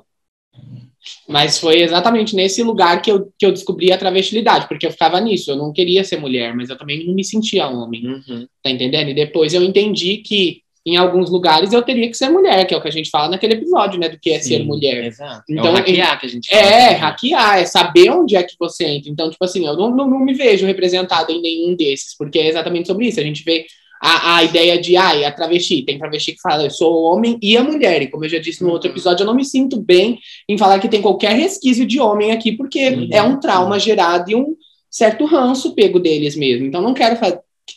Mas 1.27 1.59
foi 1.59 1.81
exatamente 1.81 2.35
nesse 2.35 2.63
lugar 2.63 3.01
que 3.01 3.11
eu, 3.11 3.31
que 3.37 3.45
eu 3.45 3.51
descobri 3.51 3.91
a 3.91 3.97
travestilidade, 3.97 4.67
porque 4.67 4.85
eu 4.87 4.91
ficava 4.91 5.19
nisso. 5.19 5.51
Eu 5.51 5.55
não 5.55 5.71
queria 5.73 6.03
ser 6.03 6.17
mulher, 6.17 6.55
mas 6.55 6.69
eu 6.69 6.77
também 6.77 7.05
não 7.05 7.13
me 7.13 7.23
sentia 7.23 7.67
homem, 7.67 8.05
Uhum. 8.07 8.47
tá 8.63 8.69
entendendo? 8.69 9.09
E 9.09 9.13
depois 9.13 9.53
eu 9.53 9.63
entendi 9.63 10.17
que 10.17 10.61
em 10.85 10.95
alguns 10.95 11.29
lugares 11.29 11.73
eu 11.73 11.81
teria 11.81 12.07
que 12.07 12.15
ser 12.15 12.29
mulher, 12.29 12.65
que 12.65 12.73
é 12.73 12.77
o 12.77 12.81
que 12.81 12.87
a 12.87 12.91
gente 12.91 13.09
fala 13.09 13.27
naquele 13.27 13.55
episódio, 13.55 13.99
né? 13.99 14.07
Do 14.07 14.17
que 14.17 14.29
é 14.29 14.39
ser 14.39 14.59
Sim, 14.59 14.63
mulher. 14.63 15.03
Exato. 15.07 15.43
Então, 15.49 15.73
é 15.75 15.79
hackear 15.79 16.19
que 16.19 16.25
a 16.25 16.29
gente 16.29 16.53
É, 16.53 16.61
fala. 16.95 16.97
hackear, 16.99 17.59
é 17.59 17.65
saber 17.65 18.09
onde 18.09 18.37
é 18.37 18.43
que 18.43 18.55
você 18.57 18.85
entra. 18.85 19.09
Então, 19.11 19.29
tipo 19.29 19.43
assim, 19.43 19.67
eu 19.67 19.75
não, 19.75 19.93
não, 19.93 20.09
não 20.09 20.19
me 20.19 20.33
vejo 20.33 20.65
representado 20.65 21.29
em 21.31 21.41
nenhum 21.41 21.75
desses, 21.75 22.15
porque 22.17 22.39
é 22.39 22.47
exatamente 22.47 22.87
sobre 22.87 23.05
isso. 23.05 23.19
A 23.19 23.23
gente 23.23 23.43
vê 23.43 23.65
a, 24.01 24.37
a 24.37 24.43
ideia 24.43 24.79
de, 24.79 24.95
ai, 24.95 25.25
a 25.25 25.31
travesti. 25.31 25.83
Tem 25.83 25.97
travesti 25.97 26.33
que 26.33 26.41
fala, 26.41 26.63
eu 26.63 26.69
sou 26.69 27.03
homem 27.03 27.37
e 27.41 27.55
a 27.57 27.63
mulher. 27.63 28.01
E 28.01 28.07
como 28.07 28.25
eu 28.25 28.29
já 28.29 28.39
disse 28.39 28.63
no 28.63 28.69
outro 28.69 28.89
episódio, 28.89 29.23
eu 29.23 29.27
não 29.27 29.35
me 29.35 29.45
sinto 29.45 29.79
bem 29.81 30.19
em 30.47 30.57
falar 30.57 30.79
que 30.79 30.89
tem 30.89 31.01
qualquer 31.01 31.35
resquício 31.35 31.85
de 31.85 31.99
homem 31.99 32.31
aqui, 32.31 32.51
porque 32.53 32.89
Uhum. 32.89 33.09
é 33.11 33.21
um 33.21 33.39
trauma 33.39 33.79
gerado 33.79 34.31
e 34.31 34.35
um 34.35 34.55
certo 34.89 35.25
ranço 35.25 35.73
pego 35.75 35.99
deles 35.99 36.35
mesmo. 36.35 36.65
Então, 36.65 36.81
não 36.81 36.93
quero 36.93 37.17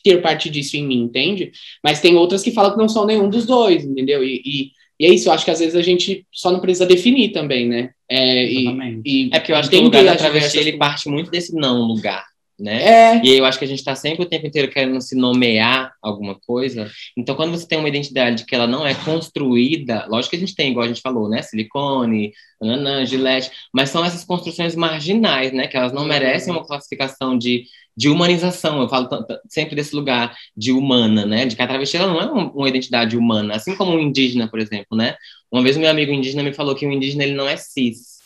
ter 0.05 0.23
parte 0.23 0.49
disso 0.49 0.77
em 0.77 0.87
mim, 0.87 1.03
entende? 1.03 1.51
Mas 1.83 2.01
tem 2.01 2.15
outras 2.17 2.43
que 2.43 2.53
falam 2.53 2.73
que 2.73 2.79
não 2.79 2.89
são 2.89 3.05
nenhum 3.05 3.29
dos 3.29 3.45
dois, 3.45 3.85
entendeu? 3.85 4.23
E, 4.25 4.41
e, 4.45 4.71
e 5.01 5.07
é 5.07 5.15
isso, 5.15 5.29
eu 5.29 5.33
acho 5.33 5.45
que 5.45 5.51
às 5.51 5.59
vezes 5.59 5.75
a 5.75 5.83
gente 5.83 6.25
só 6.33 6.51
não 6.51 6.61
precisa 6.61 6.87
definir 6.87 7.31
também, 7.33 7.67
né? 7.67 7.91
É, 8.09 8.45
e, 8.45 8.67
e 9.05 9.31
É 9.33 9.39
porque 9.39 9.53
eu 9.53 9.57
acho 9.57 9.69
que 9.71 9.77
o 9.77 9.83
lugar 9.83 10.05
da 10.05 10.17
travesti, 10.17 10.59
ele 10.59 10.77
parte 10.79 11.09
muito 11.09 11.31
desse 11.31 11.55
não 11.55 11.83
lugar, 11.83 12.25
né? 12.63 12.83
É, 12.85 13.25
E 13.25 13.31
aí 13.33 13.39
eu 13.39 13.45
acho 13.45 13.59
que 13.59 13.65
a 13.65 13.69
gente 13.69 13.83
tá 13.85 13.95
sempre 13.95 14.23
o 14.25 14.29
tempo 14.29 14.47
inteiro 14.47 14.71
querendo 14.71 15.01
se 15.01 15.17
nomear 15.17 15.93
alguma 16.03 16.39
coisa. 16.41 16.91
Então, 17.17 17.35
quando 17.35 17.51
você 17.53 17.67
tem 17.67 17.79
uma 17.79 17.89
identidade 17.89 18.45
que 18.47 18.55
ela 18.55 18.67
não 18.67 18.87
é 18.87 18.95
construída, 18.95 20.07
lógico 20.09 20.31
que 20.31 20.37
a 20.37 20.41
gente 20.41 20.55
tem, 20.55 20.71
igual 20.71 20.85
a 20.85 20.89
gente 20.89 21.01
falou, 21.01 21.29
né? 21.29 21.43
Silicone, 21.43 22.33
nanã, 22.61 23.05
gilete, 23.05 23.51
mas 23.73 23.91
são 23.91 24.05
essas 24.05 24.25
construções 24.25 24.75
marginais, 24.75 25.53
né? 25.53 25.67
Que 25.67 25.77
elas 25.77 25.93
não 25.93 26.05
merecem 26.05 26.53
uma 26.53 26.65
classificação 26.67 27.37
de, 27.37 27.65
de 27.97 28.09
humanização. 28.09 28.81
Eu 28.81 28.89
falo 28.89 29.09
sempre 29.49 29.75
desse 29.75 29.95
lugar 29.95 30.35
de 30.57 30.73
humana, 30.73 31.27
né? 31.27 31.47
De 31.47 31.57
que 31.57 31.63
a 31.63 31.67
travesti 31.67 31.97
ela 31.97 32.07
não 32.13 32.21
é 32.21 32.33
um- 32.33 32.51
uma 32.51 32.69
identidade 32.69 33.17
humana, 33.17 33.55
assim 33.55 33.77
como 33.77 33.93
um 33.93 33.99
indígena, 34.01 34.49
por 34.49 34.59
exemplo, 34.61 34.97
né? 34.97 35.17
Uma 35.51 35.63
vez 35.63 35.77
um 35.77 35.81
meu 35.81 35.91
amigo 35.91 36.13
indígena 36.13 36.43
me 36.43 36.53
falou 36.53 36.75
que 36.75 36.87
o 36.87 36.93
indígena 36.93 37.25
ele 37.25 37.35
não 37.35 37.49
é 37.49 37.57
cis. 37.57 38.20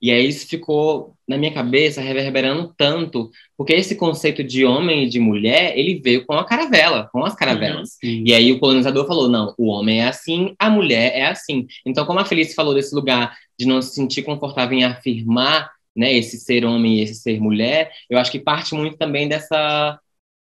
E 0.00 0.10
aí 0.10 0.28
isso 0.28 0.46
ficou 0.46 1.14
na 1.26 1.36
minha 1.36 1.52
cabeça 1.52 2.00
reverberando 2.00 2.72
tanto, 2.76 3.30
porque 3.56 3.72
esse 3.72 3.96
conceito 3.96 4.44
de 4.44 4.64
homem 4.64 5.04
e 5.04 5.08
de 5.08 5.18
mulher, 5.18 5.76
ele 5.76 6.00
veio 6.00 6.24
com 6.24 6.34
a 6.34 6.44
caravela, 6.44 7.08
com 7.12 7.24
as 7.24 7.34
caravelas. 7.34 7.96
Sim. 8.00 8.22
E 8.24 8.32
aí 8.32 8.52
o 8.52 8.60
colonizador 8.60 9.06
falou, 9.06 9.28
não, 9.28 9.54
o 9.58 9.66
homem 9.66 10.00
é 10.00 10.08
assim, 10.08 10.54
a 10.58 10.70
mulher 10.70 11.12
é 11.14 11.26
assim. 11.26 11.66
Então, 11.84 12.06
como 12.06 12.20
a 12.20 12.24
Felice 12.24 12.54
falou 12.54 12.74
desse 12.74 12.94
lugar 12.94 13.36
de 13.58 13.66
não 13.66 13.82
se 13.82 13.94
sentir 13.94 14.22
confortável 14.22 14.78
em 14.78 14.84
afirmar, 14.84 15.70
né, 15.96 16.14
esse 16.14 16.38
ser 16.38 16.64
homem 16.64 16.98
e 16.98 17.02
esse 17.02 17.16
ser 17.16 17.40
mulher, 17.40 17.90
eu 18.08 18.18
acho 18.18 18.30
que 18.30 18.38
parte 18.38 18.74
muito 18.74 18.96
também 18.96 19.28
dessa 19.28 19.98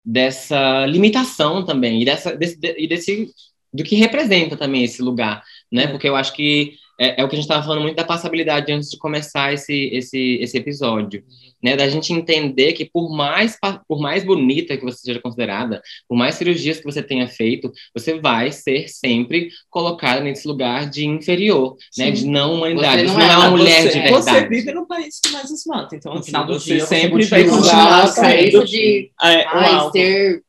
dessa 0.02 0.86
limitação 0.86 1.62
também 1.62 2.00
e 2.00 2.04
dessa 2.06 2.34
desse, 2.34 2.58
e 2.62 2.86
desse 2.86 3.28
do 3.72 3.84
que 3.84 3.96
representa 3.96 4.56
também 4.56 4.84
esse 4.84 5.02
lugar, 5.02 5.42
né? 5.70 5.86
Porque 5.88 6.08
eu 6.08 6.16
acho 6.16 6.34
que 6.34 6.74
é, 7.00 7.22
é 7.22 7.24
o 7.24 7.28
que 7.28 7.34
a 7.34 7.38
gente 7.38 7.46
estava 7.46 7.64
falando 7.64 7.80
muito 7.80 7.96
da 7.96 8.04
passabilidade 8.04 8.70
antes 8.70 8.90
de 8.90 8.98
começar 8.98 9.54
esse, 9.54 9.88
esse, 9.90 10.38
esse 10.42 10.58
episódio, 10.58 11.24
né? 11.62 11.74
Da 11.74 11.88
gente 11.88 12.12
entender 12.12 12.74
que 12.74 12.84
por 12.84 13.08
mais, 13.10 13.56
por 13.88 13.98
mais 13.98 14.22
bonita 14.22 14.76
que 14.76 14.84
você 14.84 14.98
seja 14.98 15.18
considerada, 15.18 15.80
por 16.06 16.14
mais 16.14 16.34
cirurgias 16.34 16.78
que 16.78 16.84
você 16.84 17.02
tenha 17.02 17.26
feito, 17.26 17.72
você 17.94 18.20
vai 18.20 18.52
ser 18.52 18.86
sempre 18.88 19.48
colocada 19.70 20.20
nesse 20.20 20.46
lugar 20.46 20.90
de 20.90 21.06
inferior, 21.06 21.74
né? 21.96 22.06
Sim. 22.06 22.12
De 22.12 22.26
não 22.26 22.54
humanidade. 22.54 23.08
Você 23.08 23.08
não 23.08 23.18
não 23.18 23.22
é 23.22 23.32
é 23.32 23.36
uma 23.38 23.50
mulher 23.50 23.82
você, 23.82 23.88
de 23.88 24.00
verdade. 24.00 24.22
Você 24.22 24.48
vive 24.48 24.72
no 24.72 24.86
país 24.86 25.20
que 25.24 25.32
mais 25.32 25.50
os 25.50 25.64
mata. 25.64 25.96
Então, 25.96 26.12
No 26.12 26.18
assim, 26.18 26.26
final 26.26 26.44
do 26.44 26.52
você 26.52 26.74
dia, 26.74 26.80
você 26.80 27.00
sempre 27.00 27.24
vai 27.24 27.44
continua 27.44 27.62
continuar 27.62 28.06
sendo 28.08 28.44
isso 28.44 28.64
de 28.66 29.10
é, 29.22 29.48
um 29.48 30.40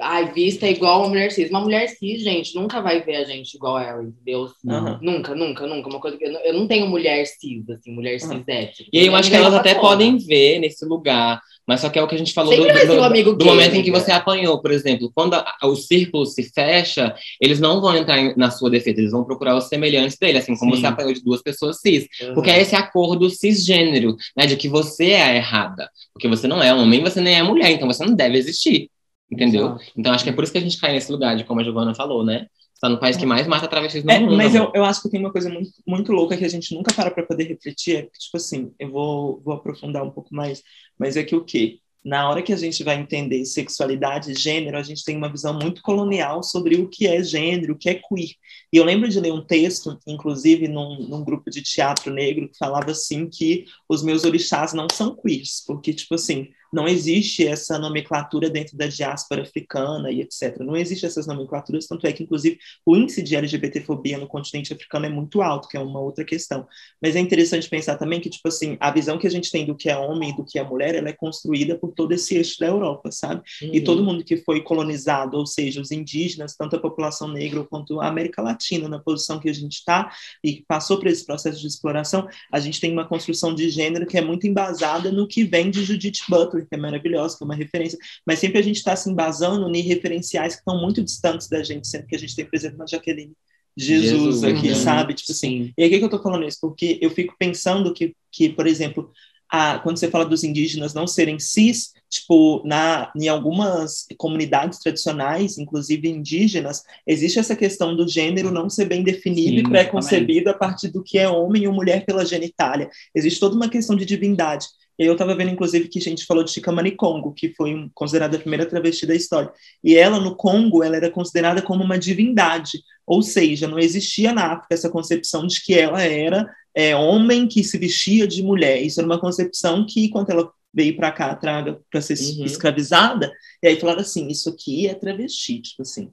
ai, 0.00 0.32
vista 0.32 0.66
igual 0.68 1.00
uma 1.00 1.08
mulher 1.10 1.30
cis. 1.30 1.50
Uma 1.50 1.60
mulher 1.60 1.88
cis, 1.88 2.22
gente, 2.22 2.54
nunca 2.54 2.80
vai 2.80 3.02
ver 3.02 3.16
a 3.16 3.24
gente 3.24 3.54
igual 3.54 3.78
ela, 3.78 4.02
entendeu? 4.02 4.50
Aham. 4.68 4.98
Nunca, 5.02 5.34
nunca, 5.34 5.66
nunca. 5.66 5.88
Uma 5.88 6.00
coisa 6.00 6.16
que 6.16 6.24
eu 6.24 6.32
não, 6.32 6.40
eu 6.40 6.54
não 6.54 6.66
tenho 6.66 6.86
mulher 6.86 7.24
cis, 7.26 7.68
assim, 7.70 7.92
mulher 7.92 8.18
cis 8.20 8.30
Uhum. 8.30 8.44
hétero. 8.46 8.88
E 8.92 8.98
aí 8.98 9.06
eu 9.06 9.14
acho 9.14 9.28
que 9.30 9.36
elas 9.36 9.54
até 9.54 9.70
sapatona. 9.70 9.90
podem 9.90 10.18
ver 10.18 10.58
nesse 10.60 10.84
lugar, 10.84 11.40
mas 11.66 11.80
só 11.80 11.88
que 11.88 11.98
é 11.98 12.02
o 12.02 12.08
que 12.08 12.14
a 12.14 12.18
gente 12.18 12.32
falou 12.32 12.54
do, 12.56 12.62
do- 12.62 13.36
do 13.36 13.44
momento 13.44 13.74
em 13.74 13.82
que 13.82 13.90
amiga. 13.90 14.00
você 14.00 14.10
apanhou, 14.12 14.60
por 14.60 14.70
exemplo. 14.72 15.10
Quando 15.14 15.34
a- 15.34 15.46
o 15.64 15.76
círculo 15.76 16.26
se 16.26 16.42
fecha, 16.52 17.14
eles 17.40 17.60
não 17.60 17.80
vão 17.80 17.96
entrar 17.96 18.18
em- 18.18 18.34
na 18.36 18.50
sua 18.50 18.70
defesa, 18.70 18.98
eles 19.00 19.12
vão 19.12 19.24
procurar 19.24 19.56
os 19.56 19.68
semelhantes 19.68 20.16
dele, 20.18 20.38
assim 20.38 20.56
como 20.56 20.74
Sim. 20.74 20.80
você 20.80 20.86
apanhou 20.86 21.12
de 21.12 21.22
duas 21.22 21.42
pessoas 21.42 21.78
cis. 21.80 22.06
Uhum. 22.22 22.34
Porque 22.34 22.50
é 22.50 22.60
esse 22.60 22.74
acordo 22.74 23.28
cisgênero, 23.30 24.16
né, 24.36 24.46
de 24.46 24.56
que 24.56 24.68
você 24.68 25.10
é 25.10 25.22
a 25.22 25.36
errada. 25.36 25.88
Porque 26.12 26.26
você 26.28 26.46
não 26.48 26.62
é 26.62 26.74
homem, 26.74 27.00
você 27.02 27.20
nem 27.20 27.36
é 27.36 27.42
mulher, 27.42 27.70
então 27.70 27.86
você 27.86 28.04
não 28.04 28.14
deve 28.14 28.36
existir. 28.38 28.90
Entendeu? 29.32 29.66
Exato. 29.66 29.84
Então 29.96 30.12
acho 30.12 30.24
que 30.24 30.30
é 30.30 30.32
por 30.32 30.44
isso 30.44 30.52
que 30.52 30.58
a 30.58 30.62
gente 30.62 30.78
cai 30.78 30.92
nesse 30.92 31.10
lugar, 31.10 31.36
de 31.36 31.44
como 31.44 31.60
a 31.60 31.64
Giovana 31.64 31.94
falou, 31.94 32.24
né? 32.24 32.46
Está 32.74 32.88
no 32.88 32.98
país 32.98 33.16
que 33.16 33.24
mais 33.24 33.46
mata 33.46 33.68
travestis 33.68 34.04
no 34.04 34.10
É, 34.10 34.18
mundo. 34.18 34.36
mas 34.36 34.54
eu, 34.54 34.70
eu 34.74 34.84
acho 34.84 35.00
que 35.02 35.08
tem 35.08 35.20
uma 35.20 35.30
coisa 35.32 35.48
muito, 35.48 35.70
muito 35.86 36.12
louca 36.12 36.36
que 36.36 36.44
a 36.44 36.48
gente 36.48 36.74
nunca 36.74 36.92
para 36.92 37.10
para 37.10 37.24
poder 37.24 37.44
refletir, 37.44 37.96
é 37.96 38.02
que, 38.02 38.18
tipo 38.18 38.36
assim, 38.36 38.72
eu 38.78 38.90
vou, 38.90 39.40
vou 39.44 39.54
aprofundar 39.54 40.02
um 40.02 40.10
pouco 40.10 40.34
mais, 40.34 40.62
mas 40.98 41.16
é 41.16 41.22
que 41.22 41.34
o 41.36 41.44
quê? 41.44 41.78
Na 42.04 42.28
hora 42.28 42.42
que 42.42 42.52
a 42.52 42.56
gente 42.56 42.82
vai 42.82 42.96
entender 42.96 43.44
sexualidade 43.44 44.32
e 44.32 44.34
gênero, 44.34 44.76
a 44.76 44.82
gente 44.82 45.04
tem 45.04 45.16
uma 45.16 45.30
visão 45.30 45.54
muito 45.54 45.80
colonial 45.82 46.42
sobre 46.42 46.74
o 46.74 46.88
que 46.88 47.06
é 47.06 47.22
gênero, 47.22 47.74
o 47.74 47.78
que 47.78 47.88
é 47.88 47.94
queer. 47.94 48.30
E 48.72 48.76
eu 48.76 48.84
lembro 48.84 49.08
de 49.08 49.20
ler 49.20 49.32
um 49.32 49.40
texto, 49.40 49.96
inclusive 50.04 50.66
num, 50.66 51.06
num 51.08 51.22
grupo 51.24 51.48
de 51.48 51.62
teatro 51.62 52.12
negro, 52.12 52.48
que 52.48 52.58
falava 52.58 52.90
assim 52.90 53.28
que 53.30 53.66
os 53.88 54.02
meus 54.02 54.24
orixás 54.24 54.72
não 54.72 54.88
são 54.92 55.14
queers, 55.14 55.62
porque, 55.64 55.94
tipo 55.94 56.16
assim, 56.16 56.48
não 56.72 56.88
existe 56.88 57.46
essa 57.46 57.78
nomenclatura 57.78 58.48
dentro 58.48 58.76
da 58.76 58.86
diáspora 58.86 59.42
africana 59.42 60.10
e 60.10 60.20
etc. 60.20 60.58
Não 60.60 60.76
existe 60.76 61.04
essas 61.04 61.26
nomenclaturas, 61.26 61.86
tanto 61.86 62.06
é 62.06 62.12
que, 62.12 62.22
inclusive, 62.22 62.58
o 62.86 62.96
índice 62.96 63.22
de 63.22 63.36
LGBTfobia 63.36 64.18
no 64.18 64.26
continente 64.26 64.72
africano 64.72 65.06
é 65.06 65.08
muito 65.08 65.42
alto, 65.42 65.68
que 65.68 65.76
é 65.76 65.80
uma 65.80 66.00
outra 66.00 66.24
questão. 66.24 66.66
Mas 67.00 67.14
é 67.16 67.20
interessante 67.20 67.68
pensar 67.68 67.96
também 67.96 68.20
que, 68.20 68.30
tipo 68.30 68.48
assim, 68.48 68.76
a 68.80 68.90
visão 68.90 69.18
que 69.18 69.26
a 69.26 69.30
gente 69.30 69.50
tem 69.50 69.66
do 69.66 69.74
que 69.76 69.88
é 69.90 69.96
homem 69.96 70.30
e 70.30 70.36
do 70.36 70.44
que 70.44 70.58
é 70.58 70.64
mulher, 70.64 70.94
ela 70.94 71.08
é 71.08 71.12
construída 71.12 71.76
por 71.78 71.92
todo 71.92 72.12
esse 72.12 72.36
eixo 72.36 72.58
da 72.58 72.66
Europa, 72.66 73.10
sabe? 73.12 73.42
E 73.60 73.78
Uhum. 73.78 73.84
todo 73.84 74.04
mundo 74.04 74.24
que 74.24 74.36
foi 74.38 74.62
colonizado, 74.62 75.36
ou 75.36 75.46
seja, 75.46 75.80
os 75.80 75.90
indígenas, 75.90 76.54
tanto 76.56 76.76
a 76.76 76.78
população 76.80 77.28
negra 77.28 77.62
quanto 77.64 78.00
a 78.00 78.06
América 78.08 78.40
Latina, 78.42 78.88
na 78.88 78.98
posição 78.98 79.38
que 79.38 79.48
a 79.48 79.52
gente 79.52 79.74
está 79.74 80.10
e 80.42 80.64
passou 80.66 80.98
por 80.98 81.06
esse 81.08 81.24
processo 81.24 81.60
de 81.60 81.66
exploração, 81.66 82.26
a 82.50 82.58
gente 82.60 82.80
tem 82.80 82.92
uma 82.92 83.06
construção 83.06 83.54
de 83.54 83.68
gênero 83.68 84.06
que 84.06 84.16
é 84.16 84.20
muito 84.22 84.46
embasada 84.46 85.10
no 85.12 85.26
que 85.26 85.44
vem 85.44 85.70
de 85.70 85.84
Judith 85.84 86.20
Butler, 86.28 86.61
que 86.66 86.74
é 86.74 86.78
maravilhosa, 86.78 87.36
que 87.36 87.42
é 87.42 87.46
uma 87.46 87.54
referência, 87.54 87.98
mas 88.26 88.38
sempre 88.38 88.58
a 88.58 88.62
gente 88.62 88.76
está 88.76 88.94
se 88.96 89.10
embasando 89.10 89.68
em 89.74 89.82
referenciais 89.82 90.54
que 90.54 90.60
estão 90.60 90.80
muito 90.80 91.02
distantes 91.02 91.48
da 91.48 91.62
gente, 91.62 91.86
sendo 91.86 92.06
que 92.06 92.16
a 92.16 92.18
gente 92.18 92.34
tem, 92.34 92.44
por 92.44 92.56
exemplo, 92.56 92.76
uma 92.76 92.86
Jaqueline 92.86 93.32
Jesus, 93.76 94.10
Jesus, 94.10 94.44
aqui, 94.44 94.68
né? 94.68 94.74
sabe? 94.74 95.14
Tipo 95.14 95.32
assim, 95.32 95.72
e 95.76 95.82
aí, 95.82 95.88
o 95.88 95.98
que, 95.98 96.04
eu 96.04 96.10
tô 96.10 96.22
falando 96.22 96.46
isso? 96.46 96.58
Porque 96.60 96.98
eu 97.00 97.10
fico 97.10 97.34
pensando 97.38 97.92
que, 97.94 98.14
que 98.30 98.50
por 98.50 98.66
exemplo, 98.66 99.10
a, 99.50 99.78
quando 99.78 99.98
você 99.98 100.10
fala 100.10 100.24
dos 100.24 100.44
indígenas 100.44 100.94
não 100.94 101.06
serem 101.06 101.38
cis, 101.38 101.92
tipo, 102.08 102.62
na, 102.66 103.10
em 103.16 103.28
algumas 103.28 104.06
comunidades 104.18 104.78
tradicionais, 104.78 105.58
inclusive 105.58 106.08
indígenas, 106.08 106.82
existe 107.06 107.38
essa 107.38 107.56
questão 107.56 107.96
do 107.96 108.06
gênero 108.06 108.50
não 108.50 108.68
ser 108.68 108.86
bem 108.86 109.02
definido 109.02 109.56
Sim, 109.56 109.58
e 109.58 109.68
pré-concebido 109.68 110.50
a 110.50 110.54
partir 110.54 110.88
do 110.88 111.02
que 111.02 111.18
é 111.18 111.28
homem 111.28 111.66
ou 111.66 111.74
mulher 111.74 112.04
pela 112.04 112.24
genitália. 112.24 112.90
Existe 113.14 113.40
toda 113.40 113.56
uma 113.56 113.68
questão 113.68 113.96
de 113.96 114.04
divindade. 114.04 114.66
Eu 114.98 115.12
estava 115.12 115.34
vendo, 115.34 115.50
inclusive, 115.50 115.88
que 115.88 115.98
a 115.98 116.02
gente 116.02 116.24
falou 116.24 116.44
de 116.44 116.50
Chicamani 116.50 116.92
Congo, 116.92 117.32
que 117.32 117.54
foi 117.54 117.90
considerada 117.94 118.36
a 118.36 118.40
primeira 118.40 118.66
travesti 118.66 119.06
da 119.06 119.14
história. 119.14 119.50
E 119.82 119.96
ela, 119.96 120.20
no 120.20 120.36
Congo, 120.36 120.82
ela 120.82 120.96
era 120.96 121.10
considerada 121.10 121.62
como 121.62 121.82
uma 121.82 121.98
divindade. 121.98 122.82
Ou 123.06 123.22
seja, 123.22 123.66
não 123.66 123.78
existia 123.78 124.32
na 124.32 124.52
África 124.52 124.74
essa 124.74 124.90
concepção 124.90 125.46
de 125.46 125.60
que 125.62 125.74
ela 125.74 126.02
era 126.02 126.48
é, 126.74 126.94
homem 126.94 127.48
que 127.48 127.64
se 127.64 127.78
vestia 127.78 128.26
de 128.26 128.42
mulher. 128.42 128.80
Isso 128.82 129.00
era 129.00 129.06
uma 129.06 129.20
concepção 129.20 129.84
que, 129.86 130.08
quando 130.08 130.30
ela 130.30 130.50
veio 130.72 130.96
para 130.96 131.12
cá, 131.12 131.34
traga 131.34 131.78
para 131.90 132.00
ser 132.00 132.14
Uhum. 132.18 132.44
escravizada, 132.44 133.30
e 133.62 133.68
aí 133.68 133.78
falaram 133.78 134.00
assim, 134.00 134.28
isso 134.28 134.48
aqui 134.48 134.86
é 134.86 134.94
travesti, 134.94 135.60
tipo 135.60 135.82
assim. 135.82 136.10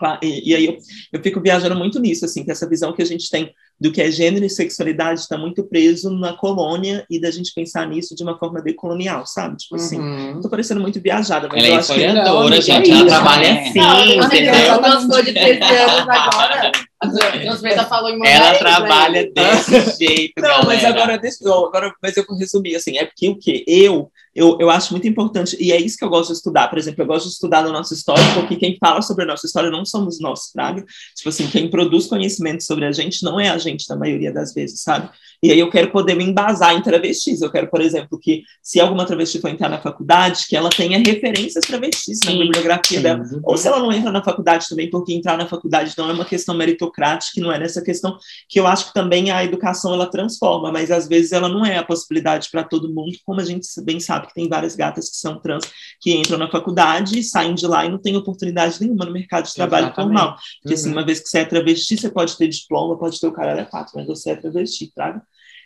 Claro, 0.00 0.18
e, 0.22 0.50
e 0.50 0.54
aí 0.56 0.64
eu, 0.64 0.78
eu 1.12 1.22
fico 1.22 1.42
viajando 1.42 1.76
muito 1.76 2.00
nisso, 2.00 2.24
assim, 2.24 2.42
que 2.42 2.50
essa 2.50 2.66
visão 2.66 2.90
que 2.94 3.02
a 3.02 3.04
gente 3.04 3.28
tem 3.28 3.52
do 3.78 3.92
que 3.92 4.00
é 4.00 4.10
gênero 4.10 4.46
e 4.46 4.48
sexualidade 4.50 5.20
está 5.20 5.36
muito 5.36 5.62
preso 5.62 6.08
na 6.10 6.32
colônia 6.32 7.04
e 7.10 7.20
da 7.20 7.30
gente 7.30 7.52
pensar 7.54 7.86
nisso 7.86 8.14
de 8.16 8.22
uma 8.22 8.38
forma 8.38 8.62
decolonial, 8.62 9.26
sabe? 9.26 9.58
Tipo 9.58 9.76
assim, 9.76 10.00
Uhum. 10.00 10.40
tô 10.40 10.48
parecendo 10.48 10.80
muito 10.80 10.98
viajada, 11.00 11.48
mas 11.48 11.58
Ela 11.58 11.66
eu 11.68 11.74
é 11.74 11.76
acho 11.78 11.92
que 11.92 12.00
historiadora, 12.00 12.54
não, 12.56 12.62
gente. 12.62 12.90
é 12.90 12.94
Ela 12.94 13.06
trabalha 13.06 13.52
né? 13.54 13.60
assim, 13.68 13.78
Não, 13.78 14.24
entendeu? 14.24 14.54
ela 14.54 14.78
passou 14.80 15.22
de 15.22 15.32
13 15.34 15.62
anos 15.62 16.08
agora. 16.08 16.72
A 17.02 17.08
Transferta 17.10 17.84
falou 17.86 18.10
em 18.10 18.14
Ela 18.26 18.38
mandarim, 18.52 18.58
trabalha 18.58 19.22
né? 19.22 19.28
desse 19.34 19.98
jeito, 20.06 20.40
Não, 20.40 20.64
mas 20.64 20.82
galera. 20.82 20.88
agora, 20.88 21.18
deixa, 21.18 21.38
eu- 21.42 21.66
agora, 21.66 21.94
mas 22.02 22.16
eu 22.16 22.24
vou 22.26 22.36
resumir, 22.38 22.74
assim, 22.76 22.96
é 22.98 23.04
porque 23.04 23.28
o 23.28 23.36
quê? 23.38 23.64
Eu 23.66 24.10
eu, 24.34 24.56
eu 24.60 24.70
acho 24.70 24.92
muito 24.92 25.08
importante, 25.08 25.56
e 25.58 25.72
é 25.72 25.80
isso 25.80 25.96
que 25.96 26.04
eu 26.04 26.08
gosto 26.08 26.28
de 26.28 26.36
estudar. 26.36 26.68
Por 26.68 26.78
exemplo, 26.78 27.02
eu 27.02 27.06
gosto 27.06 27.26
de 27.26 27.32
estudar 27.32 27.64
a 27.64 27.72
nossa 27.72 27.94
história, 27.94 28.22
porque 28.34 28.56
quem 28.56 28.76
fala 28.78 29.02
sobre 29.02 29.24
a 29.24 29.26
nossa 29.26 29.46
história 29.46 29.70
não 29.70 29.84
somos 29.84 30.20
nós, 30.20 30.50
sabe? 30.52 30.84
Tipo 31.16 31.28
assim, 31.28 31.48
quem 31.48 31.68
produz 31.68 32.06
conhecimento 32.06 32.62
sobre 32.62 32.84
a 32.84 32.92
gente 32.92 33.24
não 33.24 33.40
é 33.40 33.48
a 33.48 33.58
gente, 33.58 33.88
na 33.88 33.96
maioria 33.96 34.32
das 34.32 34.54
vezes, 34.54 34.82
sabe? 34.82 35.10
E 35.42 35.50
aí 35.50 35.58
eu 35.58 35.70
quero 35.70 35.90
poder 35.90 36.14
me 36.14 36.24
embasar 36.24 36.74
em 36.74 36.82
travestis. 36.82 37.40
Eu 37.40 37.50
quero, 37.50 37.68
por 37.68 37.80
exemplo, 37.80 38.18
que 38.18 38.42
se 38.62 38.78
alguma 38.78 39.06
travesti 39.06 39.40
for 39.40 39.48
entrar 39.48 39.70
na 39.70 39.80
faculdade, 39.80 40.44
que 40.46 40.54
ela 40.54 40.68
tenha 40.68 40.98
referências 40.98 41.64
travestis 41.64 42.20
na 42.24 42.32
bibliografia 42.32 42.98
sim. 42.98 43.02
dela. 43.02 43.24
Ou 43.42 43.56
se 43.56 43.66
ela 43.66 43.80
não 43.80 43.90
entra 43.90 44.12
na 44.12 44.22
faculdade 44.22 44.66
também, 44.68 44.90
porque 44.90 45.14
entrar 45.14 45.38
na 45.38 45.46
faculdade 45.46 45.94
não 45.96 46.10
é 46.10 46.12
uma 46.12 46.26
questão 46.26 46.54
meritocrática, 46.54 47.40
não 47.40 47.50
é 47.50 47.58
nessa 47.58 47.82
questão 47.82 48.18
que 48.48 48.60
eu 48.60 48.66
acho 48.66 48.88
que 48.88 48.94
também 48.94 49.30
a 49.30 49.42
educação 49.42 49.94
ela 49.94 50.06
transforma, 50.06 50.70
mas 50.70 50.90
às 50.90 51.08
vezes 51.08 51.32
ela 51.32 51.48
não 51.48 51.64
é 51.64 51.78
a 51.78 51.84
possibilidade 51.84 52.48
para 52.52 52.62
todo 52.62 52.92
mundo, 52.92 53.16
como 53.24 53.40
a 53.40 53.44
gente 53.44 53.66
bem 53.82 53.98
sabe 53.98 54.19
que 54.26 54.34
tem 54.34 54.48
várias 54.48 54.74
gatas 54.76 55.08
que 55.10 55.16
são 55.16 55.38
trans 55.40 55.64
que 56.00 56.12
entram 56.12 56.38
na 56.38 56.50
faculdade 56.50 57.18
e 57.18 57.22
saem 57.22 57.54
de 57.54 57.66
lá 57.66 57.84
e 57.84 57.88
não 57.90 57.98
têm 57.98 58.16
oportunidade 58.16 58.80
nenhuma 58.80 59.04
no 59.04 59.12
mercado 59.12 59.46
de 59.46 59.54
trabalho 59.54 59.86
Exatamente. 59.86 60.14
formal. 60.18 60.36
Porque 60.62 60.74
assim, 60.74 60.88
Uhum. 60.88 60.92
uma 60.96 61.04
vez 61.04 61.20
que 61.20 61.28
você 61.28 61.38
é 61.40 61.44
travesti, 61.44 61.96
você 61.96 62.08
pode 62.10 62.36
ter 62.36 62.48
diploma, 62.48 62.98
pode 62.98 63.20
ter 63.20 63.26
o 63.26 63.32
caralho 63.32 63.62
a 63.62 63.64
quatro, 63.66 63.92
mas 63.96 64.06
você 64.06 64.30
é 64.30 64.36
travesti, 64.36 64.90
traga. 64.94 65.22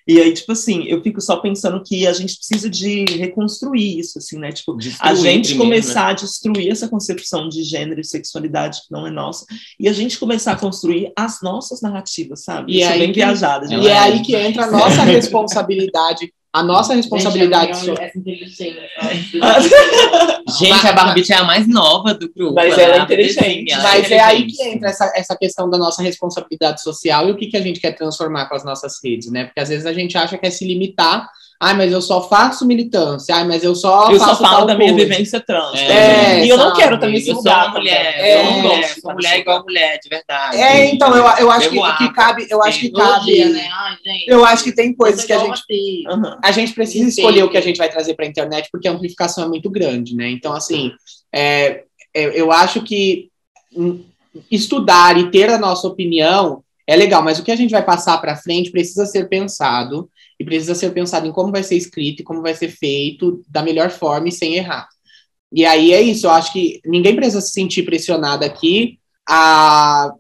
E 0.07 0.21
aí, 0.21 0.35
tipo 0.35 0.53
assim, 0.53 0.85
eu 0.85 1.03
fico 1.03 1.19
só 1.19 1.39
pensando 1.39 1.83
que 1.83 2.07
a 2.07 2.13
gente 2.13 2.37
precisa 2.37 2.69
de 2.69 3.07
reconstruir 3.07 3.99
isso, 3.99 4.19
assim, 4.19 4.39
né? 4.39 4.53
Tipo, 4.53 4.73
a 4.73 4.77
Destruir 4.77 5.17
gente 5.17 5.49
primeiro, 5.55 5.59
começar 5.83 6.09
a 6.09 6.13
destruir 6.13 6.71
essa 6.71 6.87
concepção 6.89 7.49
de 7.49 7.63
gênero 7.63 7.99
e 7.99 8.05
sexualidade 8.05 8.81
que 8.83 8.93
não 8.93 9.07
é 9.07 9.11
nossa, 9.11 9.47
e 9.81 9.89
a 9.89 9.95
gente 9.95 10.19
começar 10.19 10.53
a 10.53 10.57
construir 10.57 11.11
as 11.17 11.41
nossas 11.41 11.81
narrativas, 11.81 12.45
sabe? 12.45 12.73
E 12.75 12.81
Isso 12.83 12.91
é 12.91 12.99
bem 12.99 13.09
que- 13.09 13.15
viajada, 13.15 13.67
gente. 13.67 13.83
E 13.83 13.89
é 13.89 13.99
aí 13.99 14.21
que 14.23 14.37
entra 14.37 14.67
a 14.67 14.71
nossa 14.71 15.03
responsabilidade, 15.05 16.33
a 16.55 16.63
nossa 16.63 16.95
responsabilidade. 16.95 17.81
Gente, 17.81 18.01
é. 18.01 18.13
Gente, 20.57 20.87
a 20.87 20.93
Barbie 20.93 21.25
é 21.29 21.35
a 21.35 21.43
mais 21.43 21.67
nova 21.67 22.15
do 22.15 22.33
grupo. 22.33 22.55
Mas 22.55 22.79
ela 22.79 22.95
é 22.95 23.01
inteligente. 23.01 23.73
ela 23.73 23.83
Mas 23.83 24.09
é 24.09 24.21
aí 24.21 24.47
que 24.47 24.63
entra 24.63 24.89
essa, 24.89 25.13
essa 25.17 25.37
questão 25.37 25.69
da 25.69 25.77
nossa 25.77 26.01
responsabilidade 26.01 26.81
social 26.81 27.29
e 27.29 27.33
o 27.33 27.37
que, 27.37 27.49
que 27.49 27.57
a 27.57 27.61
gente 27.61 27.81
quer 27.81 27.97
transformar 27.97 28.49
com 28.49 28.55
as 28.55 28.65
nossas 28.65 29.01
redes, 29.03 29.33
né? 29.33 29.47
Porque 29.47 29.59
às 29.59 29.69
vezes 29.69 29.85
a 29.85 29.93
gente 29.93 30.17
acha 30.17 30.39
que 30.39 30.47
é 30.47 30.51
se 30.51 30.65
limitar. 30.65 31.29
Ai, 31.61 31.75
mas 31.75 31.93
eu 31.93 32.03
só 32.03 32.29
faço 32.29 32.67
militância. 32.67 33.35
Ai, 33.35 33.45
mas 33.45 33.63
eu 33.63 33.75
só 33.75 34.11
eu 34.11 34.19
só 34.19 34.27
faço 34.29 34.43
falo 34.43 34.67
da 34.67 34.77
minha 34.77 34.93
coisa. 34.93 35.07
vivência 35.07 35.41
trans. 35.41 35.81
É, 35.81 36.25
também. 36.25 36.45
e 36.45 36.49
eu 36.49 36.57
não 36.57 36.65
sabe? 36.67 36.77
quero 36.77 37.01
também 37.01 37.33
lugar. 37.33 37.67
uma 37.69 37.79
mulher. 37.79 38.15
É, 38.19 38.41
eu 38.41 38.45
não 38.45 38.63
gosto, 38.63 39.01
sou 39.01 39.13
mulher 39.15 39.39
igual 39.39 39.63
mulher, 39.63 39.99
de 40.03 40.09
verdade. 40.09 40.57
É, 40.57 40.87
então, 40.87 41.17
eu, 41.17 41.25
eu 41.39 41.51
acho 41.51 41.71
que, 41.71 41.97
que 41.99 42.13
cabe. 42.13 42.47
Eu 42.51 42.63
acho 42.63 42.81
que 42.81 42.91
cabe. 42.91 43.25
dia, 43.25 43.49
né? 43.49 43.69
Ai, 43.73 43.97
gente. 44.05 44.29
Eu 44.29 44.45
acho 44.45 44.65
que 44.65 44.73
tem 44.73 44.95
coisas 44.95 45.25
que 45.25 45.33
a 45.33 45.39
gente. 45.39 45.63
Aham. 46.09 46.39
A 46.43 46.53
gente 46.53 46.73
precisa 46.73 47.05
Entendi. 47.05 47.21
escolher 47.21 47.43
o 47.45 47.51
que 47.51 47.57
a 47.57 47.63
gente 47.63 47.77
vai 47.77 47.89
trazer 47.89 48.15
para 48.15 48.25
a 48.25 48.29
internet, 48.29 48.69
porque 48.71 48.89
a 48.89 48.93
amplificação 48.93 49.45
é 49.45 49.49
muito 49.49 49.71
grande, 49.71 50.15
né? 50.15 50.31
Então, 50.31 50.53
assim, 50.53 50.93
é, 51.33 51.85
é, 52.13 52.41
eu 52.41 52.53
acho 52.53 52.83
que 52.83 53.29
hum, 53.75 54.05
estudar 54.51 55.17
e 55.19 55.31
ter 55.31 55.51
a 55.51 55.59
nossa 55.59 55.87
opinião 55.87 56.63
é 56.87 56.95
legal, 56.97 57.23
mas 57.23 57.39
o 57.39 57.43
que 57.43 57.51
a 57.51 57.57
gente 57.57 57.71
vai 57.71 57.83
passar 57.83 58.19
para 58.19 58.37
frente 58.37 58.71
precisa 58.71 59.07
ser 59.07 59.29
pensado 59.29 60.09
e 60.39 60.45
precisa 60.45 60.75
ser 60.75 60.91
pensado 60.91 61.27
em 61.27 61.33
como 61.33 61.53
vai 61.53 61.63
ser 61.63 61.77
escrito 61.77 62.21
e 62.21 62.25
como 62.25 62.43
vai 62.43 62.55
ser 62.55 62.69
feito 62.69 63.43
da 63.49 63.63
melhor 63.63 63.91
forma 63.91 64.29
e 64.29 64.33
sem 64.33 64.55
errar. 64.55 64.89
E 65.53 65.65
aí 65.65 65.93
é 65.93 66.03
isso, 66.03 66.27
eu 66.27 66.31
acho 66.31 66.53
que 66.53 66.81
ninguém 66.85 67.15
precisa 67.15 67.41
se 67.41 67.53
sentir 67.53 67.85
pressionado 67.85 68.45
aqui 68.45 68.99
a, 69.29 70.13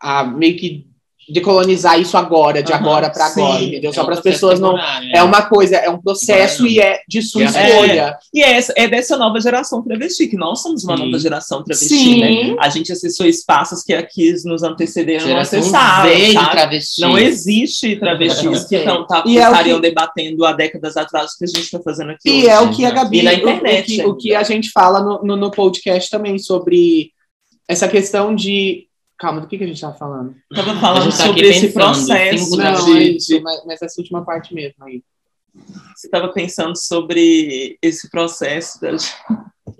a 0.00 0.24
meio 0.24 0.56
que 0.56 0.87
decolonizar 1.30 2.00
isso 2.00 2.16
agora, 2.16 2.62
de 2.62 2.72
Aham, 2.72 2.80
agora 2.82 3.10
para 3.10 3.26
agora, 3.26 3.62
entendeu? 3.62 3.92
Só 3.92 4.00
É 4.00 4.02
um 4.02 4.06
para 4.06 4.14
as 4.14 4.20
pessoas 4.20 4.58
não. 4.60 4.70
temporário, 4.74 5.10
É 5.14 5.22
uma 5.22 5.42
coisa, 5.42 5.76
é 5.76 5.90
um 5.90 5.98
processo 6.00 6.66
e 6.66 6.80
é 6.80 7.00
de 7.08 7.20
sua 7.22 7.42
É. 7.42 7.46
escolha. 7.46 8.16
E 8.32 8.42
é, 8.42 8.52
essa- 8.52 8.72
é 8.76 8.88
dessa 8.88 9.16
nova 9.16 9.40
geração 9.40 9.82
travesti, 9.82 10.26
que 10.28 10.36
nós 10.36 10.62
somos 10.62 10.84
uma 10.84 10.96
Sim. 10.96 11.04
nova 11.06 11.18
geração 11.18 11.62
travesti, 11.62 11.88
Sim. 11.94 12.20
né? 12.20 12.56
A 12.60 12.68
gente 12.68 12.90
acessou 12.92 13.26
espaços 13.26 13.82
que 13.82 13.92
aqui 13.92 14.32
nos 14.44 14.62
antecederam 14.62 15.28
não 15.28 15.38
acessaram, 15.38 16.10
de 16.14 16.32
sabe? 16.32 16.50
travesti. 16.50 17.00
Não 17.00 17.18
existe 17.18 17.96
travestis 17.96 18.64
que 18.64 18.84
não 18.84 19.06
tá, 19.06 19.22
E 19.26 19.38
é 19.38 19.42
estariam 19.42 19.80
que- 19.80 19.88
debatendo 19.88 20.44
há 20.44 20.52
décadas 20.52 20.96
atrás 20.96 21.32
o 21.32 21.38
que 21.38 21.44
a 21.44 21.48
gente 21.48 21.60
está 21.60 21.80
fazendo 21.80 22.10
aqui 22.12 22.28
E 22.28 22.38
hoje. 22.38 22.48
é 22.48 22.60
o 22.60 22.70
que 22.70 22.84
a 22.84 22.90
Gabi, 22.90 23.18
E 23.20 23.34
internet 23.34 23.92
o, 23.92 23.96
que, 23.96 24.06
o 24.06 24.16
que 24.16 24.34
a 24.34 24.42
gente 24.42 24.70
fala 24.70 25.00
no, 25.00 25.22
no, 25.22 25.36
no 25.36 25.50
podcast 25.50 26.10
também 26.10 26.38
sobre 26.38 27.10
essa 27.68 27.86
questão 27.86 28.34
de. 28.34 28.87
Calma, 29.18 29.40
do 29.40 29.48
que, 29.48 29.58
que 29.58 29.64
a 29.64 29.66
gente 29.66 29.76
estava 29.76 29.96
falando? 29.96 30.36
Tava 30.54 30.72
A 30.72 30.80
falando 30.80 31.10
tá 31.10 31.26
sobre 31.26 31.48
esse 31.48 31.68
pensando, 31.68 31.74
processo. 31.74 32.56
Não, 32.56 32.96
é 32.96 33.02
isso, 33.02 33.42
mas, 33.42 33.64
mas 33.66 33.82
essa 33.82 34.00
última 34.00 34.24
parte 34.24 34.54
mesmo 34.54 34.84
aí. 34.84 35.02
Você 35.96 36.06
estava 36.06 36.28
pensando 36.32 36.76
sobre 36.76 37.76
esse 37.82 38.08
processo 38.10 38.80
da, 38.80 38.90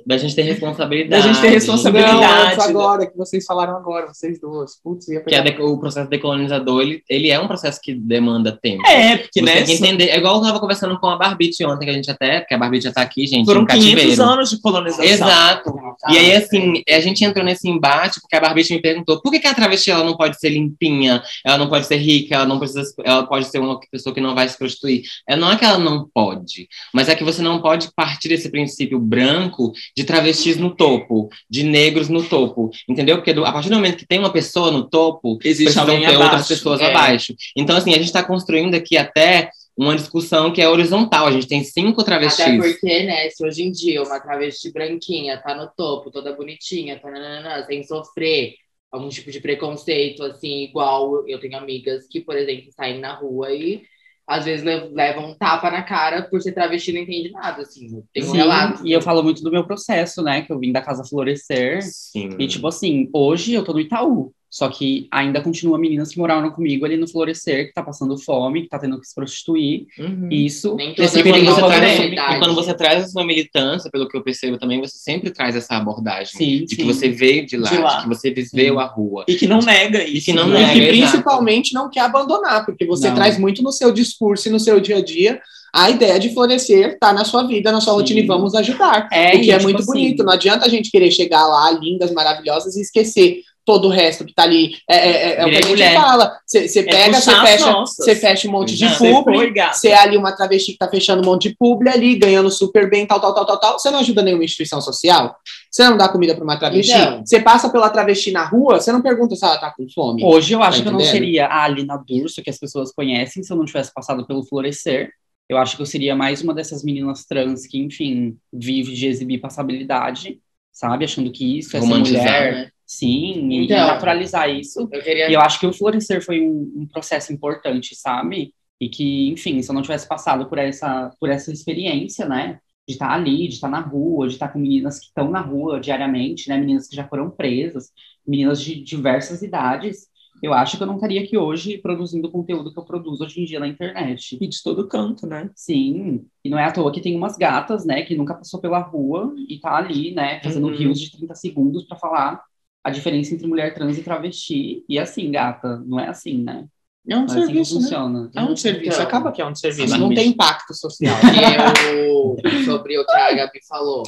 Da 0.09 0.17
gente 0.17 0.35
ter 0.35 0.41
responsabilidade. 0.49 1.23
Da 1.23 1.29
gente 1.29 1.41
ter 1.43 1.51
responsabilidade. 1.51 2.57
Não, 2.57 2.65
agora, 2.65 3.07
que 3.07 3.15
vocês 3.17 3.45
falaram 3.45 3.77
agora, 3.77 4.07
vocês 4.07 4.41
duas. 4.41 4.81
Putz, 4.83 5.07
ia 5.09 5.21
Que 5.21 5.35
é 5.35 5.43
pegar. 5.43 5.57
de- 5.57 5.63
o 5.63 5.77
processo 5.79 6.09
decolonizador, 6.09 6.81
ele, 6.81 7.03
ele 7.09 7.29
é 7.31 7.39
um 7.39 7.47
processo 7.47 7.79
que 7.83 7.93
demanda 7.95 8.59
tempo. 8.61 8.87
É, 8.87 9.19
porque 9.19 9.41
Você 9.41 9.45
né, 9.45 9.57
tem 9.57 9.65
que 9.67 9.73
entender. 9.75 10.05
É 10.09 10.17
igual 10.17 10.37
eu 10.37 10.43
tava 10.43 10.59
conversando 10.61 10.99
com 10.99 11.09
a 11.09 11.17
Barbite 11.17 11.63
ontem, 11.65 11.85
que 11.85 11.91
a 11.91 11.95
gente 11.95 12.11
até, 12.11 12.41
porque 12.41 12.55
a 12.55 12.59
Barbite 12.59 12.85
já 12.85 12.93
tá 12.93 13.03
aqui, 13.03 13.27
gente, 13.27 13.45
foram 13.45 13.63
em 13.63 13.67
500 13.67 13.85
cativeiro. 13.95 14.23
anos 14.23 14.51
de 14.51 14.61
colonização. 14.63 15.05
Exato. 15.05 15.75
E 16.09 16.17
aí, 16.17 16.33
assim, 16.33 16.83
a 16.89 17.01
gente 17.01 17.23
entrou 17.23 17.45
nesse 17.45 17.69
embate 17.69 18.19
porque 18.21 18.35
a 18.37 18.41
Barbite 18.41 18.73
me 18.73 18.81
perguntou 18.81 19.21
por 19.21 19.31
que, 19.31 19.39
que 19.41 19.47
a 19.47 19.55
travesti 19.55 19.91
ela 19.91 20.05
não 20.05 20.17
pode 20.17 20.39
ser 20.41 20.49
limpinha, 20.49 21.23
ela 21.45 21.59
não 21.59 21.69
pode 21.69 21.87
ser 21.87 21.97
rica, 21.97 22.37
ela 22.37 22.47
não 22.47 22.59
precisa, 22.59 22.95
ela 23.05 23.27
pode 23.27 23.45
ser 23.47 23.59
uma 23.59 23.79
pessoa 23.93 24.15
que 24.15 24.21
não 24.23 24.35
vai 24.35 24.49
se 24.49 24.57
prostituir. 24.57 25.03
É, 25.29 25.37
não 25.37 25.53
é 25.53 25.57
que 25.57 25.65
ela 25.65 25.79
não 25.79 26.09
pode, 26.15 26.67
mas 26.95 27.09
é 27.11 27.15
que 27.15 27.25
você 27.25 27.43
não 27.43 27.61
pode 27.61 27.91
partir 27.95 28.29
desse 28.29 28.49
princípio 28.51 28.99
branco 28.99 29.73
de 29.99 30.05
travestis 30.05 30.57
no 30.57 30.75
topo, 30.77 31.29
de 31.51 31.65
negros 31.65 32.09
no 32.09 32.23
topo, 32.23 32.71
entendeu? 32.89 33.17
Porque 33.17 33.33
do- 33.33 33.45
a 33.45 33.53
partir 33.53 33.69
do 33.69 33.75
momento 33.75 33.97
que 33.99 34.07
tem 34.07 34.21
uma 34.21 34.33
pessoa 34.33 34.71
no 34.71 34.89
topo, 34.89 35.39
Existe 35.43 35.65
precisam 35.75 35.87
ter 35.87 36.07
outras 36.11 36.29
abaixo. 36.29 36.49
pessoas 36.49 36.81
é. 36.81 36.87
abaixo. 36.87 37.35
Então, 37.57 37.77
assim, 37.77 37.91
a 37.91 37.97
gente 37.97 38.07
está 38.07 38.23
construindo 38.23 38.77
aqui 38.77 38.97
até 38.97 39.51
uma 39.77 39.97
discussão 39.97 40.53
que 40.53 40.63
é 40.63 40.69
horizontal. 40.69 41.27
A 41.27 41.33
gente 41.33 41.49
tem 41.49 41.65
cinco 41.65 42.05
travestis. 42.05 42.45
Até 42.47 42.57
porque, 42.57 43.03
né, 43.03 43.29
se 43.31 43.45
hoje 43.45 43.63
em 43.65 43.73
dia 43.73 44.03
uma 44.03 44.21
travesti 44.21 44.73
branquinha 44.73 45.37
tá 45.43 45.55
no 45.57 45.69
topo, 45.77 46.11
toda 46.13 46.33
bonitinha, 46.35 46.97
tá, 47.01 47.11
nananana, 47.11 47.67
sem 47.67 47.83
sofrer 47.83 48.55
algum 48.93 49.09
tipo 49.09 49.31
de 49.33 49.41
preconceito, 49.41 50.23
assim, 50.23 50.63
igual 50.63 51.29
eu 51.29 51.41
tenho 51.41 51.59
amigas 51.59 52.07
que, 52.09 52.21
por 52.21 52.37
exemplo, 52.37 52.71
saem 52.71 53.01
na 53.01 53.15
rua 53.15 53.53
e 53.53 53.83
às 54.29 54.45
vezes 54.45 54.65
le- 54.65 54.91
levam 54.91 55.31
um 55.31 55.35
tapa 55.35 55.71
na 55.71 55.83
cara 55.83 56.23
por 56.23 56.41
ser 56.43 56.53
travesti 56.53 56.91
e 56.91 56.95
não 56.95 57.01
entende 57.01 57.31
nada, 57.31 57.63
assim. 57.63 58.03
Tem 58.13 58.23
um 58.23 58.27
Sim, 58.27 58.37
relato. 58.37 58.87
e 58.87 58.93
eu 58.93 59.01
falo 59.01 59.23
muito 59.23 59.43
do 59.43 59.51
meu 59.51 59.65
processo, 59.67 60.23
né? 60.23 60.43
Que 60.43 60.53
eu 60.53 60.59
vim 60.59 60.71
da 60.71 60.83
Casa 60.83 61.03
Florescer. 61.03 61.83
Sim. 61.83 62.29
E, 62.39 62.47
tipo 62.47 62.67
assim, 62.69 63.09
hoje 63.13 63.55
eu 63.55 63.65
tô 63.65 63.73
no 63.73 63.81
Itaú. 63.81 64.33
Só 64.51 64.69
que 64.71 65.07
ainda 65.11 65.43
continua 65.43 65.79
meninas 65.79 66.11
que 66.11 66.19
moraram 66.19 66.51
comigo 66.51 66.87
ali 66.87 66.97
no 66.97 67.07
Florescer, 67.07 67.67
que 67.69 67.75
tá 67.75 67.83
passando 67.83 68.17
fome, 68.19 68.63
que 68.63 68.69
tá 68.69 68.79
tendo 68.79 68.99
que 68.99 69.07
se 69.07 69.15
prostituir. 69.15 69.87
Uhum. 69.99 70.29
E 70.31 70.47
isso 70.47 70.75
Nem 70.75 70.93
E 70.93 70.95
quando 70.95 71.23
têm 71.23 71.45
você 71.45 71.61
traz, 71.61 72.01
e 72.01 72.39
quando 72.39 72.55
você 72.55 72.75
traz 72.75 73.05
a 73.05 73.09
sua 73.09 73.27
militância, 73.27 73.91
pelo 73.91 74.09
que 74.09 74.17
eu 74.17 74.23
percebo 74.23 74.57
também, 74.57 74.81
você 74.81 74.97
sempre 74.97 75.31
traz 75.31 75.55
essa 75.55 75.77
abordagem. 75.77 76.33
sim, 76.35 76.65
De 76.65 76.71
sim. 76.71 76.77
que 76.77 76.85
você 76.85 77.11
veio 77.11 77.45
de 77.47 77.57
lá, 77.59 77.69
De 77.69 77.77
de, 77.77 77.83
lá. 77.83 78.03
que 78.03 78.09
você 78.09 78.31
viveu 78.31 78.81
a 78.81 78.87
rua. 78.87 79.25
E 79.29 79.35
que 79.35 79.47
não 79.47 79.59
nega 79.61 80.03
isso. 80.03 80.27
que 80.27 80.33
não 80.33 80.49
né? 80.49 80.61
E 80.61 80.63
nega. 80.63 80.73
que 80.73 80.79
exato. 80.81 81.11
principalmente 81.11 81.75
não 81.75 81.91
quer 81.91 82.01
abandonar, 82.01 82.65
porque 82.65 82.87
você 82.87 83.09
Não. 83.09 83.15
traz 83.17 83.39
muito 83.39 83.63
no 83.63 83.71
seu 83.71 83.93
discurso 83.93 84.49
e 84.49 84.51
no 84.51 84.59
seu 84.59 84.81
dia 84.81 84.97
a 84.97 85.05
dia 85.05 85.41
a 85.75 85.91
ideia 85.91 86.19
de 86.19 86.33
florescer, 86.33 86.99
tá 86.99 87.13
na 87.13 87.25
sua 87.27 87.47
vida, 87.47 87.71
na 87.71 87.81
sua 87.83 87.93
Sim. 87.93 87.99
rotina 88.01 88.21
e 88.21 88.27
vamos 88.27 88.55
ajudar. 88.55 89.09
É, 89.13 89.29
o 89.37 89.41
que 89.41 89.47
e, 89.47 89.51
é 89.51 89.55
tipo 89.59 89.65
muito 89.65 89.83
assim, 89.83 89.87
bonito. 89.93 90.25
Não 90.25 90.33
adianta 90.33 90.65
a 90.65 90.69
gente 90.69 90.91
querer 90.91 91.11
chegar 91.11 91.47
lá, 91.47 91.71
lindas, 91.73 92.11
maravilhosas, 92.11 92.75
e 92.77 92.81
esquecer 92.81 93.43
todo 93.69 93.89
o 93.89 93.91
resto 93.91 94.25
que 94.25 94.33
tá 94.33 94.45
ali. 94.45 94.77
É, 94.89 94.97
é- 94.97 95.11
é- 95.11 95.37
é 95.41 95.47
o 95.47 95.51
que 95.51 95.51
a 95.51 95.61
gente 95.61 95.69
mulher. 95.69 95.95
fala. 95.95 96.39
Você 96.47 96.83
pega, 96.85 97.21
você 97.21 97.33
fecha, 97.35 98.17
fecha 98.17 98.49
um 98.49 98.53
monte 98.53 98.75
de 98.75 98.87
Exato. 98.87 99.05
Você 99.05 99.13
publi, 99.13 99.53
é 99.85 99.95
ali 99.95 100.17
uma 100.17 100.33
travesti 100.33 100.73
que 100.73 100.79
tá 100.79 100.89
fechando 100.89 101.21
um 101.21 101.27
monte 101.27 101.51
de 101.51 101.55
publi 101.57 101.91
ali, 101.91 102.17
ganhando 102.17 102.51
super 102.51 102.89
bem, 102.89 103.05
tal, 103.07 103.21
tal, 103.21 103.35
tal, 103.35 103.45
tal, 103.45 103.61
tal. 103.61 103.79
Você 103.79 103.91
não 103.91 103.99
ajuda 103.99 104.23
nenhuma 104.23 104.43
instituição 104.43 104.81
social? 104.81 105.37
Você 105.71 105.85
não 105.85 105.99
dá 105.99 106.09
comida 106.09 106.35
pra 106.35 106.43
uma 106.43 106.57
travesti? 106.57 106.93
Então. 106.97 107.23
Você 107.27 107.41
passa 107.41 107.69
pela 107.69 107.91
travesti 107.91 108.33
na 108.33 108.47
rua, 108.47 108.81
você 108.81 108.91
não 108.91 109.03
pergunta 109.03 109.37
se 109.37 109.45
ela 109.45 109.59
tá 109.59 109.71
com 109.77 109.87
fome. 109.95 110.25
Hoje 110.25 110.55
eu 110.55 110.63
acho 110.63 110.79
Tá 110.79 110.83
que 110.85 110.89
eu 110.89 110.93
não 110.93 111.01
seria 111.01 111.47
a 111.47 111.65
Alina 111.65 112.03
Durso, 112.09 112.43
que 112.43 112.49
as 112.49 112.59
pessoas 112.59 112.91
conhecem, 112.91 113.43
se 113.43 113.53
eu 113.53 113.57
não 113.59 113.67
tivesse 113.67 113.93
passado 113.93 114.27
pelo 114.27 114.43
Florescer. 114.43 115.11
Eu 115.47 115.59
acho 115.59 115.77
que 115.77 115.83
eu 115.83 115.87
seria 115.87 116.17
mais 116.17 116.43
uma 116.43 116.55
dessas 116.55 116.83
meninas 116.83 117.25
trans 117.27 117.67
que, 117.67 117.79
enfim, 117.79 118.37
vive 118.53 118.95
de 118.95 119.07
exibir 119.07 119.39
passabilidade, 119.39 120.39
sabe? 120.73 121.05
Achando 121.05 121.31
que 121.33 121.59
isso 121.59 121.77
é 121.77 121.81
ser 121.81 121.87
Romantizar, 121.87 122.23
mulher. 122.23 122.53
né? 122.55 122.71
Sim, 122.89 123.51
e 123.53 123.65
Então. 123.67 123.87
naturalizar 123.87 124.49
isso. 124.49 124.89
Eu 124.91 125.03
queria 125.03 125.31
E 125.31 125.35
eu 125.35 125.41
acho 125.41 125.61
que 125.61 125.67
o 125.67 125.73
Florescer 125.73 126.25
foi 126.25 126.41
um, 126.41 126.73
um 126.77 126.87
processo 126.87 127.33
importante, 127.33 127.95
sabe? 127.95 128.55
E 128.81 128.89
que, 128.89 129.29
enfim, 129.31 129.61
se 129.61 129.71
eu 129.71 129.75
não 129.75 129.83
tivesse 129.83 130.09
passado 130.09 130.49
por 130.49 130.57
essa, 130.59 131.11
por 131.21 131.29
essa 131.29 131.53
experiência, 131.53 132.27
né? 132.27 132.61
De 132.87 132.95
estar 132.95 133.11
ali, 133.13 133.47
de 133.49 133.55
estar 133.57 133.69
na 133.69 133.81
rua, 133.81 134.27
de 134.27 134.35
estar 134.35 134.49
com 134.49 134.59
meninas 134.59 134.99
que 134.99 135.07
estão 135.07 135.31
na 135.31 135.41
rua 135.41 135.79
diariamente, 135.81 136.49
né? 136.49 136.57
Meninas 136.57 136.89
que 136.89 136.97
já 136.97 137.07
foram 137.07 137.31
presas, 137.31 137.91
meninas 138.27 138.61
de 138.63 138.83
diversas 138.83 139.43
idades. 139.43 140.09
eu 140.41 140.55
acho 140.55 140.77
que 140.77 140.83
eu 140.85 140.87
não 140.87 140.95
estaria 140.95 141.21
aqui 141.21 141.37
hoje 141.37 141.79
produzindo 141.79 142.29
o 142.29 142.31
conteúdo 142.31 142.73
que 142.73 142.79
eu 142.79 142.85
produzo 142.85 143.25
hoje 143.25 143.41
em 143.41 143.45
dia 143.45 143.59
na 143.59 143.67
internet. 143.67 144.39
E 144.41 144.47
de 144.49 144.63
todo 144.63 144.87
canto, 144.87 145.27
né? 145.27 145.51
Sim, 145.57 146.25
e 146.45 146.49
não 146.49 146.57
é 146.59 146.65
à 146.65 146.71
toa 146.73 146.93
que 146.93 147.01
tem 147.01 147.17
umas 147.17 147.37
gatas, 147.37 147.85
né, 147.85 148.03
que 148.03 148.15
nunca 148.17 148.35
passou 148.35 148.61
pela 148.61 148.79
rua 148.79 149.35
e 149.49 149.59
tá 149.59 149.77
ali, 149.77 150.15
né, 150.15 150.41
fazendo 150.41 150.69
Uhum. 150.69 150.77
rios 150.77 151.01
de 151.01 151.11
30 151.11 151.35
segundos 151.35 151.85
pra 151.85 151.99
falar 151.99 152.41
a 152.89 152.91
diferença 152.91 153.35
entre 153.35 153.47
mulher 153.47 153.75
trans 153.75 153.97
e 153.99 154.03
travesti. 154.03 154.85
E 154.89 154.99
assim, 154.99 155.31
gata, 155.31 155.83
não 155.87 156.01
é 156.01 156.09
assim, 156.09 156.43
né? 156.43 156.67
É 157.09 157.17
um 157.17 157.21
Não 157.21 157.23
é 157.23 157.25
assim 157.27 157.41
que 157.41 157.47
serviço, 157.47 157.75
né? 157.77 157.81
funciona. 157.83 158.31
É 158.37 158.43
um 158.43 158.57
serviço, 158.57 158.93
Então. 158.97 159.03
acaba 159.07 159.33
que 159.33 159.41
é 159.41 159.47
um 159.47 159.55
serviço, 159.55 159.91
Mas- 159.91 160.01
não 160.01 160.15
tem 160.15 160.29
impacto 160.29 160.75
social. 160.75 161.17
E 161.35 162.45
eu, 162.55 162.65
sobre 162.65 162.99
o 162.99 163.05
que 163.07 163.13
a 163.17 163.33
Gabi 163.33 163.61
falou. 163.67 164.03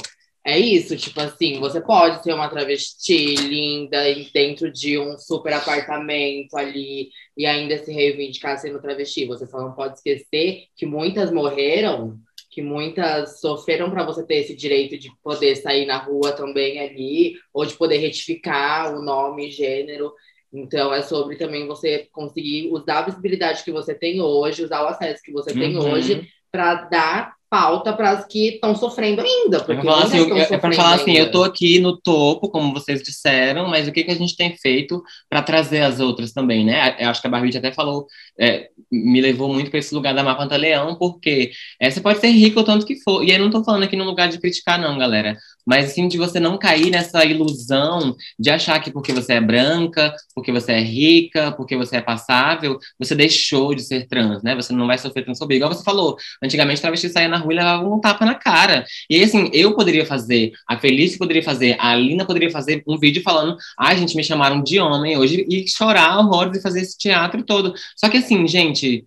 É 0.45 0.57
isso, 0.57 0.95
tipo 0.97 1.21
assim, 1.21 1.59
você 1.59 1.79
pode 1.79 2.23
ser 2.23 2.33
uma 2.33 2.49
travesti 2.49 3.35
linda 3.35 4.09
e 4.09 4.27
dentro 4.33 4.71
de 4.71 4.97
um 4.97 5.15
super 5.17 5.53
apartamento 5.53 6.55
ali 6.57 7.09
e 7.37 7.45
ainda 7.45 7.77
se 7.77 7.91
reivindicar 7.93 8.57
sendo 8.59 8.81
travesti. 8.81 9.25
Você 9.25 9.45
só 9.45 9.59
não 9.61 9.73
pode 9.73 9.95
esquecer 9.97 10.63
que 10.75 10.85
muitas 10.85 11.31
morreram, 11.31 12.17
que 12.51 12.61
muitas 12.61 13.39
sofreram 13.39 13.89
para 13.89 14.03
você 14.05 14.25
ter 14.25 14.35
esse 14.35 14.53
direito 14.55 14.97
de 14.97 15.09
poder 15.23 15.55
sair 15.55 15.85
na 15.85 15.97
rua 15.97 16.33
também 16.33 16.79
ali, 16.79 17.35
ou 17.53 17.65
de 17.65 17.73
poder 17.75 17.97
retificar 17.97 18.93
o 18.93 19.01
nome 19.01 19.47
e 19.47 19.51
gênero. 19.51 20.13
Então, 20.53 20.93
é 20.93 21.01
sobre 21.01 21.37
também 21.37 21.65
você 21.65 22.09
conseguir 22.11 22.69
usar 22.71 22.99
a 22.99 23.05
visibilidade 23.05 23.63
que 23.63 23.71
você 23.71 23.95
tem 23.95 24.21
hoje, 24.21 24.65
usar 24.65 24.83
o 24.83 24.87
acesso 24.87 25.23
que 25.23 25.31
você 25.31 25.53
tem 25.53 25.77
Uhum. 25.77 25.91
hoje 25.91 26.27
para 26.51 26.75
dar 26.89 27.40
pauta 27.51 27.91
para 27.91 28.11
as 28.11 28.25
que 28.25 28.53
estão 28.55 28.73
sofrendo 28.73 29.21
ainda. 29.21 29.57
Eu 29.57 29.65
Porque 29.65 29.85
muitas 29.85 30.05
assim, 30.05 30.19
eu- 30.19 30.37
é 30.37 30.45
pra 30.45 30.55
sofrendo 30.55 30.75
falar 30.77 30.93
assim, 30.95 31.11
ainda. 31.11 31.23
eu 31.23 31.31
tô 31.31 31.43
aqui 31.43 31.79
no 31.79 31.97
topo, 31.97 32.49
como 32.49 32.73
vocês 32.73 33.03
disseram, 33.03 33.67
mas 33.67 33.89
o 33.89 33.91
que, 33.91 34.05
que 34.05 34.11
a 34.11 34.15
gente 34.15 34.37
tem 34.37 34.55
feito 34.55 35.03
para 35.29 35.41
trazer 35.41 35.81
as 35.81 35.99
outras 35.99 36.31
também, 36.31 36.63
né? 36.63 36.95
Eu 36.97 37.09
acho 37.09 37.19
que 37.19 37.27
a 37.27 37.29
Barbie 37.29 37.57
até 37.57 37.73
falou, 37.73 38.07
é, 38.39 38.69
me 38.89 39.19
levou 39.19 39.53
muito 39.53 39.69
para 39.69 39.79
esse 39.79 39.93
lugar 39.93 40.15
da 40.15 40.23
Mapa 40.23 40.45
Leão, 40.55 40.95
porque 40.97 41.51
é, 41.77 41.89
você 41.91 41.99
pode 41.99 42.19
ser 42.19 42.29
rico 42.29 42.61
o 42.61 42.63
tanto 42.63 42.85
que 42.85 42.95
for. 43.03 43.21
E 43.21 43.31
aí 43.33 43.37
não 43.37 43.49
tô 43.51 43.61
falando 43.65 43.83
aqui 43.83 43.97
no 43.97 44.05
lugar 44.05 44.29
de 44.29 44.39
criticar, 44.39 44.79
não, 44.79 44.97
galera. 44.97 45.35
Mas 45.65 45.91
assim, 45.91 46.07
de 46.07 46.17
você 46.17 46.39
não 46.39 46.57
cair 46.57 46.89
nessa 46.89 47.23
ilusão 47.25 48.15
de 48.39 48.49
achar 48.49 48.79
que 48.79 48.91
porque 48.91 49.13
você 49.13 49.33
é 49.33 49.41
branca, 49.41 50.13
porque 50.33 50.51
você 50.51 50.73
é 50.73 50.81
rica, 50.81 51.51
porque 51.51 51.75
você 51.75 51.97
é 51.97 52.01
passável, 52.01 52.79
você 52.97 53.15
deixou 53.15 53.73
de 53.75 53.83
ser 53.83 54.07
trans, 54.07 54.41
né? 54.43 54.55
Você 54.55 54.73
não 54.73 54.87
vai 54.87 54.97
sofrer 54.97 55.23
transfobia. 55.23 55.57
Igual 55.57 55.73
você 55.73 55.83
falou, 55.83 56.17
antigamente 56.43 56.81
travesti 56.81 57.09
saía 57.09 57.27
na 57.27 57.37
rua 57.37 57.53
e 57.53 57.55
levava 57.55 57.87
um 57.87 57.99
tapa 57.99 58.25
na 58.25 58.35
cara. 58.35 58.85
E 59.09 59.15
aí, 59.15 59.23
assim, 59.23 59.49
eu 59.53 59.75
poderia 59.75 60.05
fazer, 60.05 60.51
a 60.67 60.77
Felice 60.77 61.17
poderia 61.17 61.43
fazer, 61.43 61.75
a 61.79 61.91
Alina 61.91 62.25
poderia 62.25 62.49
fazer 62.49 62.83
um 62.87 62.97
vídeo 62.97 63.21
falando, 63.21 63.55
ai, 63.77 63.97
gente, 63.97 64.15
me 64.15 64.23
chamaram 64.23 64.61
de 64.63 64.79
homem 64.79 65.17
hoje, 65.17 65.45
e 65.49 65.67
chorar 65.67 66.19
horrores 66.19 66.57
e 66.57 66.61
fazer 66.61 66.81
esse 66.81 66.97
teatro 66.97 67.43
todo. 67.43 67.73
Só 67.95 68.09
que, 68.09 68.17
assim, 68.17 68.47
gente, 68.47 69.05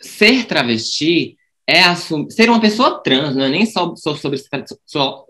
ser 0.00 0.46
travesti 0.46 1.36
é 1.66 1.82
assumir, 1.82 2.30
ser 2.32 2.48
uma 2.48 2.60
pessoa 2.60 3.02
trans, 3.02 3.34
não 3.34 3.44
é 3.44 3.48
nem 3.48 3.66
só, 3.66 3.94
só 3.96 4.14
sobre 4.14 4.38
só- 4.86 5.26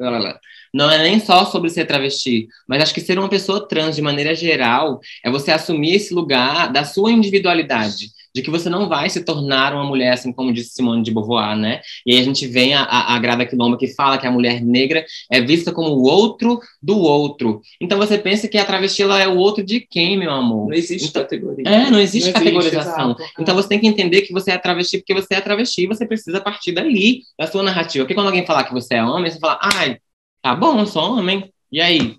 não 0.75 0.90
é 0.90 1.03
nem 1.03 1.18
só 1.20 1.44
sobre 1.46 1.70
ser 1.70 1.87
travesti, 1.87 2.49
mas 2.68 2.83
acho 2.83 2.94
que 2.94 3.01
ser 3.01 3.18
uma 3.18 3.29
pessoa 3.29 3.66
trans 3.66 3.96
de 3.96 4.03
maneira 4.03 4.35
geral 4.35 5.01
é 5.25 5.31
você 5.31 5.51
assumir 5.51 5.94
esse 5.94 6.12
lugar 6.12 6.70
da 6.72 6.85
sua 6.85 7.11
individualidade, 7.12 8.11
de 8.37 8.42
que 8.42 8.51
você 8.51 8.68
não 8.68 8.87
vai 8.87 9.09
se 9.09 9.25
tornar 9.25 9.72
uma 9.72 9.83
mulher, 9.83 10.12
assim 10.12 10.31
como 10.31 10.53
disse 10.53 10.75
Simone 10.75 11.03
de 11.03 11.11
Beauvoir, 11.11 11.57
né? 11.57 11.81
E 12.05 12.12
aí 12.12 12.20
a 12.20 12.22
gente 12.22 12.46
vem 12.46 12.75
a, 12.75 12.83
a, 12.83 13.14
a 13.14 13.18
Grada 13.18 13.46
Quilomba 13.46 13.79
que 13.79 13.88
fala 13.94 14.18
que 14.18 14.27
a 14.27 14.31
mulher 14.31 14.61
negra 14.62 15.07
é 15.33 15.40
vista 15.40 15.72
como 15.72 15.88
o 15.88 16.03
outro 16.03 16.61
do 16.83 16.99
outro. 16.99 17.62
Então 17.81 17.96
você 17.96 18.18
pensa 18.18 18.46
que 18.46 18.59
a 18.59 18.64
travesti 18.66 19.01
ela 19.03 19.18
é 19.18 19.27
o 19.27 19.38
outro 19.38 19.64
de 19.64 19.81
quem, 19.81 20.18
meu 20.18 20.31
amor? 20.31 20.68
Não 20.68 20.75
existe 20.75 21.09
Então- 21.09 21.22
categoria. 21.22 21.66
É, 21.66 21.90
não 21.90 21.99
existe 21.99 22.31
Não 22.31 22.33
existe, 22.33 22.33
categorização. 22.33 23.12
exato. 23.12 23.22
Então 23.40 23.55
você 23.55 23.68
tem 23.68 23.81
que 23.81 23.87
entender 23.87 24.20
que 24.20 24.35
você 24.35 24.51
é 24.51 24.59
travesti 24.59 24.99
porque 24.99 25.14
você 25.14 25.35
é 25.35 25.40
travesti 25.40 25.85
e 25.85 25.87
você 25.87 26.07
precisa 26.07 26.38
partir 26.38 26.72
dali, 26.72 27.22
da 27.38 27.46
sua 27.46 27.62
narrativa. 27.62 28.05
Porque 28.05 28.14
quando 28.14 28.27
alguém 28.27 28.44
falar 28.44 28.64
que 28.64 28.75
você 28.75 28.96
é 28.96 29.03
homem, 29.03 29.31
você 29.31 29.38
fala, 29.38 29.59
ai, 29.62 29.96
tá 30.42 30.55
bom, 30.55 30.79
eu 30.79 30.87
sou 30.87 31.16
homem. 31.18 31.51
E 31.72 31.81
aí? 31.81 32.16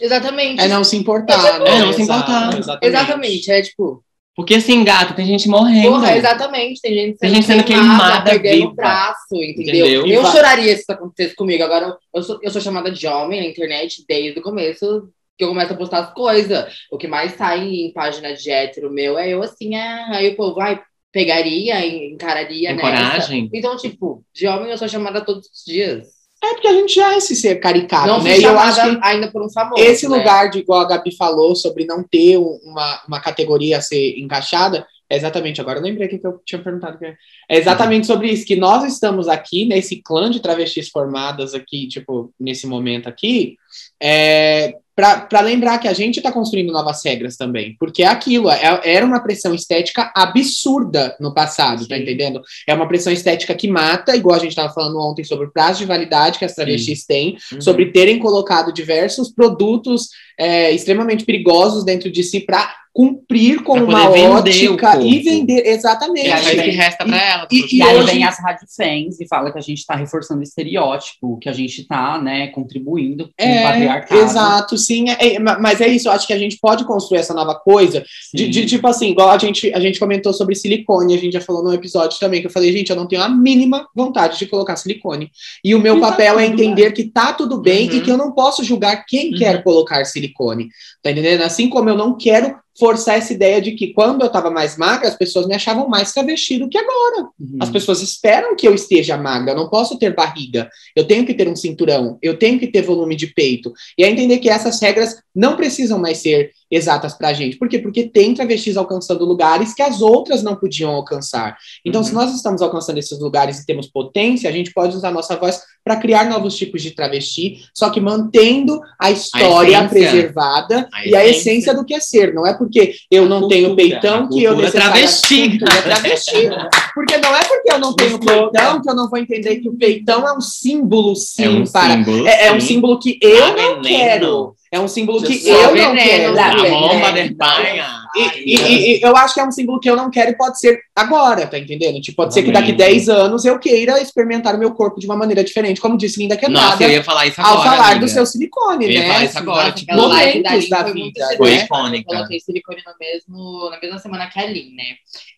Exatamente. 0.00 0.60
É 0.60 0.66
não 0.66 0.82
se 0.82 0.96
importar, 0.96 1.60
né? 1.60 1.76
É 1.76 1.78
não 1.78 1.92
se 1.92 2.02
importar. 2.02 2.58
Exatamente. 2.58 2.86
Exatamente. 2.88 3.50
É 3.52 3.62
tipo, 3.62 4.04
Porque 4.36 4.56
assim, 4.56 4.82
gato, 4.82 5.14
tem 5.14 5.24
gente 5.26 5.48
morrendo. 5.48 5.90
porra, 5.92 6.16
exatamente. 6.16 6.80
Tem 6.80 6.92
gente 6.92 7.18
Tem 7.18 7.30
gente 7.30 7.46
sendo 7.46 7.62
queimada 7.62 8.30
perdendo 8.30 8.54
viva. 8.54 8.70
o 8.70 8.74
braço, 8.74 9.34
entendeu? 9.34 9.86
Entendeu? 9.86 10.06
Eu 10.06 10.26
choraria 10.26 10.74
se 10.74 10.82
isso 10.82 10.92
acontecesse 10.92 11.36
comigo. 11.36 11.62
Agora, 11.62 11.96
eu 12.12 12.22
sou, 12.22 12.38
eu 12.42 12.50
sou 12.50 12.60
chamada 12.60 12.90
de 12.90 13.06
homem 13.06 13.40
na 13.40 13.46
internet 13.46 14.04
desde 14.08 14.40
o 14.40 14.42
começo 14.42 15.08
que 15.36 15.44
eu 15.44 15.48
começo 15.48 15.72
a 15.72 15.76
postar 15.76 15.98
as 15.98 16.14
coisas. 16.14 16.72
O 16.90 16.98
que 16.98 17.08
mais 17.08 17.32
sai 17.32 17.68
em 17.68 17.92
página 17.92 18.34
de 18.34 18.50
hétero 18.50 18.92
meu 18.92 19.18
é 19.18 19.28
eu 19.28 19.42
assim, 19.42 19.74
ah, 19.74 20.10
aí 20.12 20.28
o 20.28 20.36
povo 20.36 20.54
vai, 20.54 20.80
pegaria, 21.12 21.84
encararia, 21.84 22.76
coragem? 22.78 23.50
Então, 23.52 23.76
tipo, 23.76 24.24
de 24.32 24.46
homem 24.46 24.70
eu 24.70 24.78
sou 24.78 24.88
chamada 24.88 25.24
todos 25.24 25.46
os 25.46 25.64
dias. 25.64 26.23
É 26.50 26.54
porque 26.54 26.68
a 26.68 26.72
gente 26.74 26.94
já 26.94 27.14
é 27.14 27.16
esse 27.18 27.34
ser 27.36 27.56
caricato, 27.56 28.06
Não 28.06 28.22
né? 28.22 28.38
E 28.38 28.42
eu 28.44 28.58
acho 28.58 28.80
que 28.80 28.98
ainda 29.02 29.30
por 29.30 29.42
um 29.42 29.50
famoso. 29.50 29.82
esse 29.82 30.08
né? 30.08 30.16
lugar 30.16 30.50
de 30.50 30.58
igual 30.58 30.80
a 30.80 30.88
Gabi 30.88 31.14
falou 31.16 31.54
sobre 31.56 31.84
não 31.84 32.02
ter 32.02 32.38
um- 32.38 32.58
uma, 32.64 33.02
uma 33.08 33.20
categoria 33.20 33.78
a 33.78 33.80
ser 33.80 34.18
encaixada, 34.18 34.86
é 35.08 35.16
exatamente, 35.16 35.60
agora 35.60 35.78
eu 35.78 35.82
lembrei 35.82 36.06
o 36.06 36.10
que 36.10 36.26
eu 36.26 36.40
tinha 36.44 36.62
perguntado. 36.62 36.98
que 36.98 37.04
É 37.04 37.16
é 37.48 37.58
exatamente 37.58 38.06
sobre 38.06 38.28
isso, 38.30 38.46
que 38.46 38.56
nós 38.56 38.84
estamos 38.84 39.28
aqui, 39.28 39.64
nesse 39.66 40.00
clã 40.02 40.30
de 40.30 40.40
travestis 40.40 40.88
formadas 40.88 41.54
aqui, 41.54 41.86
tipo, 41.88 42.32
nesse 42.40 42.66
momento 42.66 43.06
aqui, 43.08 43.56
é, 44.02 44.74
para 44.96 45.40
lembrar 45.40 45.78
que 45.78 45.88
a 45.88 45.92
gente 45.92 46.18
está 46.18 46.30
construindo 46.30 46.72
novas 46.72 47.04
regras 47.04 47.36
também, 47.36 47.74
porque 47.80 48.02
é 48.04 48.06
aquilo, 48.06 48.48
é- 48.48 48.80
era 48.84 49.04
uma 49.04 49.20
pressão 49.20 49.52
estética 49.52 50.12
absurda 50.14 51.16
no 51.18 51.34
passado, 51.34 51.88
tá 51.88 51.96
Sim. 51.96 52.02
entendendo? 52.02 52.40
É 52.66 52.72
uma 52.74 52.86
pressão 52.86 53.12
estética 53.12 53.54
que 53.54 53.66
mata, 53.66 54.14
igual 54.14 54.36
a 54.36 54.38
gente 54.38 54.50
estava 54.50 54.72
falando 54.72 54.98
ontem 55.00 55.24
sobre 55.24 55.46
o 55.46 55.52
prazo 55.52 55.80
de 55.80 55.84
validade 55.86 56.38
que 56.38 56.44
as 56.44 56.54
travestis 56.54 57.04
têm, 57.04 57.36
Uhum. 57.52 57.60
sobre 57.60 57.86
terem 57.90 58.18
colocado 58.18 58.72
diversos 58.72 59.30
produtos 59.32 60.08
é, 60.38 60.70
extremamente 60.72 61.24
perigosos 61.24 61.84
dentro 61.84 62.10
de 62.10 62.22
si 62.24 62.40
para 62.40 62.72
cumprir 62.94 63.60
com 63.64 63.72
uma 63.76 64.08
o 64.08 64.30
ótica 64.30 65.00
e 65.02 65.18
vender 65.18 65.66
exatamente. 65.66 66.28
É 66.28 66.32
aí 66.32 66.44
que 66.50 66.56
vem- 66.56 66.70
resta 66.70 67.04
pra 67.04 67.16
ela. 67.20 67.48
e- 67.50 67.58
porque- 67.60 67.76
E, 67.76 67.82
aí 67.82 67.96
hoje- 67.98 68.12
vem 68.12 68.24
as 68.24 68.38
radifans 68.38 69.20
e 69.20 69.26
fala 69.26 69.50
que 69.50 69.58
a 69.58 69.60
gente 69.60 69.78
está 69.78 69.96
reforçando 69.96 70.38
o 70.38 70.42
estereótipo, 70.44 71.36
que 71.40 71.48
a 71.48 71.52
gente 71.52 71.80
está, 71.82 72.22
né, 72.22 72.46
contribuindo 72.48 73.24
com 73.36 73.44
o 73.44 73.48
É, 73.48 73.62
patriarcado. 73.64 74.20
exato, 74.20 74.78
sim. 74.78 75.10
é- 75.10 75.34
é, 75.34 75.38
ma- 75.40 75.58
mas 75.58 75.80
é 75.80 75.88
isso, 75.88 76.06
eu 76.06 76.12
acho 76.12 76.24
que 76.24 76.32
a 76.32 76.38
gente 76.38 76.56
pode 76.60 76.84
construir 76.84 77.18
essa 77.18 77.34
nova 77.34 77.56
coisa 77.56 78.04
de, 78.32 78.48
de, 78.48 78.64
tipo 78.64 78.86
assim, 78.86 79.10
igual 79.10 79.30
a 79.30 79.38
gente, 79.38 79.72
a 79.74 79.80
gente 79.80 79.98
comentou 79.98 80.32
sobre 80.32 80.54
silicone, 80.54 81.14
a 81.14 81.18
gente 81.18 81.32
já 81.32 81.40
falou 81.40 81.64
no 81.64 81.74
episódio 81.74 82.16
também, 82.20 82.40
que 82.40 82.46
eu 82.46 82.50
falei, 82.52 82.72
gente, 82.72 82.90
eu 82.90 82.96
não 82.96 83.08
tenho 83.08 83.22
a 83.22 83.28
mínima 83.28 83.88
vontade 83.94 84.38
de 84.38 84.46
colocar 84.46 84.76
silicone. 84.76 85.30
E 85.64 85.74
o 85.74 85.80
meu 85.80 85.98
E 85.98 86.00
tá 86.00 86.10
papel 86.12 86.38
é 86.38 86.44
tudo 86.48 86.54
entender 86.62 86.92
que 86.92 87.04
tá 87.04 87.32
tudo 87.32 87.60
bem 87.60 87.90
Uhum. 87.90 87.96
e 87.96 88.00
que 88.02 88.10
eu 88.10 88.16
não 88.16 88.30
posso 88.30 88.62
julgar 88.62 89.04
quem 89.04 89.32
Uhum. 89.32 89.38
quer 89.38 89.64
colocar 89.64 90.04
silicone. 90.04 90.68
Tá 91.02 91.10
entendendo? 91.10 91.42
Assim 91.42 91.68
como 91.68 91.88
eu 91.88 91.96
não 91.96 92.16
quero 92.16 92.54
forçar 92.78 93.18
essa 93.18 93.32
ideia 93.32 93.60
de 93.60 93.72
que 93.72 93.92
quando 93.92 94.22
eu 94.22 94.30
tava 94.30 94.50
mais 94.50 94.76
magra, 94.76 95.08
as 95.08 95.16
pessoas 95.16 95.46
me 95.46 95.54
achavam 95.54 95.88
mais 95.88 96.12
travesti 96.12 96.58
do 96.58 96.68
que 96.68 96.76
agora. 96.76 97.28
Uhum. 97.38 97.58
As 97.60 97.70
pessoas 97.70 98.02
esperam 98.02 98.56
que 98.56 98.66
eu 98.66 98.74
esteja 98.74 99.16
magra, 99.16 99.52
eu 99.52 99.56
não 99.56 99.68
posso 99.70 99.98
ter 99.98 100.14
barriga, 100.14 100.68
eu 100.96 101.06
tenho 101.06 101.24
que 101.24 101.34
ter 101.34 101.48
um 101.48 101.54
cinturão, 101.54 102.18
eu 102.20 102.36
tenho 102.38 102.58
que 102.58 102.66
ter 102.66 102.82
volume 102.82 103.14
de 103.14 103.28
peito. 103.28 103.72
E 103.96 104.04
é 104.04 104.10
entender 104.10 104.38
que 104.38 104.48
essas 104.48 104.80
regras 104.80 105.16
não 105.34 105.56
precisam 105.56 105.98
mais 105.98 106.18
ser 106.18 106.50
exatas 106.70 107.14
pra 107.14 107.32
gente. 107.32 107.56
Por 107.56 107.68
quê? 107.68 107.78
Porque 107.78 108.08
tem 108.08 108.34
travestis 108.34 108.76
alcançando 108.76 109.24
lugares 109.24 109.74
que 109.74 109.82
as 109.82 110.02
outras 110.02 110.42
não 110.42 110.56
podiam 110.56 110.90
alcançar. 110.90 111.56
Então, 111.84 112.00
Uhum. 112.00 112.06
se 112.06 112.12
nós 112.14 112.34
estamos 112.34 112.60
alcançando 112.60 112.98
esses 112.98 113.18
lugares 113.20 113.60
e 113.60 113.66
temos 113.66 113.86
potência, 113.86 114.48
a 114.48 114.52
gente 114.52 114.72
pode 114.72 114.96
usar 114.96 115.10
nossa 115.12 115.36
voz 115.36 115.62
para 115.84 115.96
criar 115.96 116.24
novos 116.30 116.56
tipos 116.56 116.80
de 116.82 116.92
travesti, 116.92 117.62
só 117.74 117.90
que 117.90 118.00
mantendo 118.00 118.80
a 118.98 119.10
história 119.10 119.76
essência. 119.76 119.88
preservada 119.90 120.88
A 120.90 121.06
e 121.06 121.14
a 121.14 121.26
essência. 121.26 121.74
do 121.74 121.84
que 121.84 121.92
é 121.94 122.00
ser. 122.00 122.32
Não 122.32 122.46
é 122.46 122.54
porque 122.54 122.94
eu 123.10 123.24
A 123.24 123.28
não 123.28 123.46
tenho 123.48 123.66
cultura, 123.68 123.88
peitão 123.90 124.24
a 124.24 124.28
que 124.28 124.42
eu 124.42 124.56
necessariamente- 124.56 125.58
travesti. 125.58 125.58
Travesti. 125.58 126.48
Porque 126.94 127.18
não 127.18 127.36
é 127.36 127.44
porque 127.44 127.70
eu 127.72 127.78
não 127.78 127.94
tenho 127.94 128.18
peitão 128.18 128.80
que 128.80 128.88
eu 128.88 128.94
não 128.94 129.10
vou 129.10 129.18
entender 129.18 129.56
que 129.56 129.68
o 129.68 129.74
peitão 129.74 130.26
é 130.26 130.32
um 130.34 130.40
símbolo, 130.40 131.14
sim, 131.14 131.44
É 131.44 131.48
um 131.50 131.64
para. 131.66 131.96
símbolo. 131.96 132.26
É, 132.26 132.46
é 132.46 132.52
um 132.52 132.60
símbolo 132.60 132.98
que 132.98 133.18
eu 133.20 133.54
não 133.54 133.82
quero. 133.82 134.53
É 134.74 134.80
um 134.80 134.88
símbolo 134.88 135.22
que 135.22 135.46
eu 135.48 135.74
não 135.74 135.94
quero. 135.94 136.38
A 136.40 136.54
bomba 136.68 137.12
da 137.12 137.20
Espanha. 137.20 137.86
E, 138.16 138.20
e- 138.20 138.56
e- 138.56 138.98
e 138.98 139.02
eu 139.02 139.16
acho 139.16 139.34
que 139.34 139.40
é 139.40 139.44
um 139.44 139.50
símbolo 139.52 139.78
que 139.80 139.88
eu 139.88 139.94
não 139.96 140.10
quero 140.10 140.30
e 140.32 140.36
pode 140.36 140.58
ser 140.58 140.80
agora, 140.96 141.46
tá 141.46 141.58
entendendo? 141.58 142.00
Tipo, 142.00 142.16
pode 142.18 142.34
ser 142.34 142.42
que 142.42 142.50
daqui 142.52 142.70
Exatamente. 142.72 142.94
10 143.06 143.08
anos 143.08 143.44
eu 143.44 143.58
queira 143.58 144.00
experimentar 144.00 144.54
o 144.54 144.58
meu 144.58 144.72
corpo 144.74 144.98
de 144.98 145.06
uma 145.06 145.16
maneira 145.16 145.42
diferente, 145.44 145.80
como 145.80 145.96
disse 145.96 146.18
Linda 146.20 146.36
Quebrada, 146.36 146.70
Nossa, 146.70 146.82
eu 146.84 146.90
ia 146.90 147.04
falar 147.04 147.26
isso 147.26 147.40
agora. 147.40 147.56
ao 147.56 147.62
falar 147.64 147.86
amiga. 147.92 148.00
do 148.06 148.08
seu 148.08 148.26
silicone, 148.26 148.84
Eu 148.84 148.90
ia 148.90 149.00
né? 149.00 149.06
falar 149.08 149.24
isso 149.24 149.38
agora, 149.38 149.72
tipo, 149.72 149.94
live 149.94 150.42
momentos 150.42 150.68
da 150.68 150.82
foi 150.84 150.94
muito 150.94 151.14
vida, 151.14 151.36
Foi 151.36 151.50
né? 151.50 151.56
icônica. 151.64 152.10
Eu 152.12 152.16
coloquei 152.16 152.40
silicone 152.40 152.82
no 152.84 152.92
mesmo, 153.00 153.70
na 153.70 153.80
mesma 153.80 153.98
semana 153.98 154.26
que 154.28 154.38
a 154.40 154.46
Lin, 154.46 154.74
né? 154.74 154.84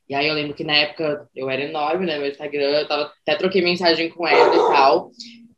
E 0.09 0.15
aí 0.15 0.29
eu 0.29 0.35
lembro 0.35 0.55
que 0.55 0.65
na 0.65 0.75
época 0.75 1.27
eu 1.35 1.51
era 1.51 1.63
enorme, 1.63 2.07
né? 2.07 2.19
Meu 2.19 2.29
Instagram, 2.31 2.61
eu 2.81 2.89
tava, 2.89 3.11
até 3.27 3.37
troquei 3.37 3.61
mensagem 3.63 4.09
com 4.11 4.27
ela 4.27 4.55
e 4.55 4.59
tal. 4.75 5.11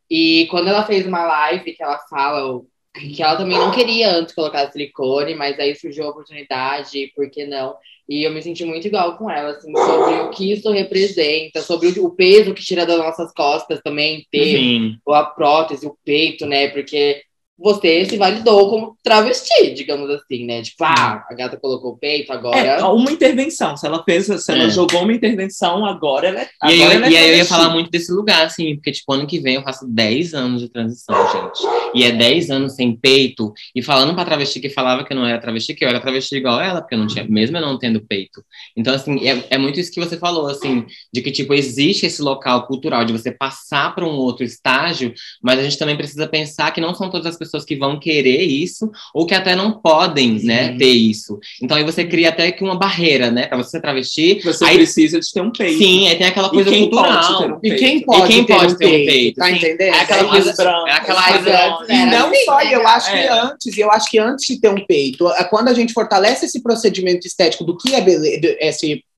E 0.09 0.47
quando 0.49 0.67
ela 0.69 0.83
fez 0.85 1.05
uma 1.05 1.23
live 1.23 1.71
que 1.73 1.83
ela 1.83 1.99
fala 2.09 2.61
que 2.99 3.23
ela 3.23 3.37
também 3.37 3.57
não 3.57 3.71
queria 3.71 4.11
antes 4.11 4.33
colocar 4.33 4.71
silicone, 4.71 5.35
mas 5.35 5.59
aí 5.59 5.75
surgiu 5.75 6.05
a 6.05 6.09
oportunidade, 6.09 7.11
por 7.15 7.29
que 7.29 7.45
não? 7.45 7.75
E 8.07 8.23
eu 8.23 8.31
me 8.31 8.41
senti 8.41 8.65
muito 8.65 8.87
igual 8.87 9.17
com 9.17 9.29
ela, 9.29 9.51
assim, 9.51 9.71
sobre 9.71 10.15
o 10.21 10.29
que 10.31 10.51
isso 10.51 10.71
representa, 10.71 11.61
sobre 11.61 11.87
o, 11.99 12.09
peso 12.09 12.55
que 12.55 12.63
tira 12.63 12.85
das 12.85 12.97
nossas 12.97 13.31
costas 13.31 13.79
também, 13.83 14.25
ter 14.31 14.57
Sim. 14.57 14.97
a 15.09 15.23
prótese, 15.23 15.85
o 15.85 15.95
peito, 16.03 16.47
né? 16.47 16.69
Porque 16.69 17.21
você 17.59 18.05
se 18.05 18.17
validou 18.17 18.69
como 18.69 18.97
travesti, 19.03 19.73
digamos 19.73 20.09
assim, 20.09 20.45
né? 20.45 20.61
Tipo, 20.61 20.83
ah, 20.85 21.25
a 21.29 21.33
gata 21.33 21.57
colocou 21.57 21.91
o 21.91 21.97
peito, 21.97 22.31
agora. 22.31 22.57
É, 22.57 22.83
uma 22.83 23.11
intervenção. 23.11 23.75
Se 23.75 23.85
ela 23.85 24.03
fez, 24.03 24.25
se 24.27 24.51
ela 24.51 24.63
É. 24.63 24.69
jogou 24.69 25.03
uma 25.03 25.13
intervenção, 25.13 25.85
agora 25.85 26.27
ela 26.27 26.41
é. 26.41 26.49
E 26.65 26.67
aí, 26.67 26.81
agora 26.81 26.93
eu, 26.93 26.97
ela 26.97 27.07
é 27.07 27.11
e 27.11 27.17
aí 27.17 27.29
eu 27.31 27.37
ia 27.37 27.45
falar 27.45 27.69
muito 27.69 27.91
desse 27.91 28.11
lugar, 28.11 28.45
assim, 28.45 28.75
porque, 28.75 28.91
tipo, 28.91 29.11
ano 29.11 29.27
que 29.27 29.39
vem 29.39 29.55
eu 29.55 29.63
faço 29.63 29.85
10 29.87 30.33
anos 30.33 30.61
de 30.61 30.69
transição, 30.69 31.15
gente. 31.31 31.59
E 31.93 32.03
é 32.03 32.11
10 32.11 32.49
anos 32.49 32.75
sem 32.75 32.95
peito. 32.95 33.53
E 33.75 33.81
falando 33.83 34.13
pra 34.15 34.23
travesti 34.25 34.59
que 34.59 34.69
falava 34.69 35.03
que 35.03 35.11
eu 35.11 35.17
não 35.17 35.25
era 35.25 35.39
travesti, 35.39 35.73
que 35.73 35.83
eu 35.83 35.89
era 35.89 35.99
travesti 35.99 36.35
igual 36.37 36.61
ela, 36.61 36.81
porque 36.81 36.95
eu 36.95 36.99
não 36.99 37.07
tinha, 37.07 37.25
mesmo 37.27 37.57
eu 37.57 37.61
não 37.61 37.77
tendo 37.77 37.99
peito. 38.01 38.41
Então, 38.77 38.93
assim, 38.93 39.27
é, 39.27 39.43
é 39.49 39.57
muito 39.57 39.79
isso 39.79 39.91
que 39.91 39.99
você 39.99 40.17
falou, 40.17 40.47
assim, 40.47 40.85
de 41.13 41.21
que, 41.21 41.31
tipo, 41.31 41.53
existe 41.53 42.05
esse 42.05 42.21
local 42.21 42.65
cultural 42.67 43.03
de 43.03 43.11
você 43.11 43.31
passar 43.31 43.93
para 43.93 44.05
um 44.05 44.15
outro 44.15 44.45
estágio, 44.45 45.13
mas 45.43 45.59
a 45.59 45.63
gente 45.63 45.77
também 45.77 45.97
precisa 45.97 46.27
pensar 46.27 46.71
que 46.71 46.79
não 46.79 46.93
são 46.95 47.09
todas 47.09 47.25
as 47.27 47.37
pessoas 47.37 47.48
que 47.65 47.75
vão 47.75 47.99
querer 47.99 48.41
isso, 48.43 48.91
ou 49.13 49.25
que 49.25 49.33
até 49.33 49.55
não 49.55 49.71
podem, 49.79 50.43
né, 50.43 50.75
ter 50.77 50.89
isso. 50.89 51.39
Então, 51.61 51.75
aí 51.77 51.83
você 51.83 52.05
cria 52.05 52.29
até 52.29 52.51
que 52.51 52.63
uma 52.63 52.77
barreira, 52.77 53.29
né, 53.31 53.47
pra 53.47 53.57
você 53.57 53.71
ser 53.71 53.81
travesti. 53.81 54.39
Você 54.43 54.63
aí, 54.65 54.75
precisa 54.75 55.19
de 55.19 55.31
ter 55.31 55.41
um 55.41 55.51
peito. 55.51 55.77
Sim, 55.77 56.07
aí 56.07 56.15
tem 56.15 56.27
aquela 56.27 56.47
E 56.47 56.51
coisa 56.51 56.71
cultural. 56.71 57.37
ter 57.39 57.51
um 57.53 57.59
E 57.63 57.75
quem 57.75 57.99
pode, 58.01 58.27
quem 58.27 58.45
ter, 58.45 58.53
pode 58.53 58.73
um 58.73 58.77
ter 58.77 58.85
um 58.85 58.89
peito, 58.89 59.07
peito, 59.11 59.35
tá 59.37 59.45
sim. 59.47 59.55
entendendo? 59.55 59.81
É 59.81 59.99
aquela 59.99 60.21
É 60.21 60.25
coisa- 60.27 60.51
isso. 60.51 60.61
É 60.61 60.91
aquela 60.91 61.23
coisa. 61.23 61.49
E 61.49 61.93
era 61.93 62.05
não 62.19 62.27
assim, 62.29 62.45
só, 62.45 62.57
né, 62.57 62.75
eu 62.75 62.79
gata? 62.83 62.89
acho 62.95 63.11
que 63.11 63.17
É. 63.17 63.31
antes, 63.31 63.77
eu 63.77 63.91
acho 63.91 64.09
que 64.11 64.19
antes 64.19 64.45
de 64.47 64.59
ter 64.61 64.69
um 64.69 64.85
peito, 64.85 65.29
é 65.31 65.43
quando 65.43 65.67
a 65.69 65.73
gente 65.73 65.93
fortalece 65.93 66.45
esse 66.45 66.61
procedimento 66.61 67.25
estético 67.27 67.63
do 67.63 67.77
que 67.77 67.95
é 67.95 68.01
beleza, 68.01 68.39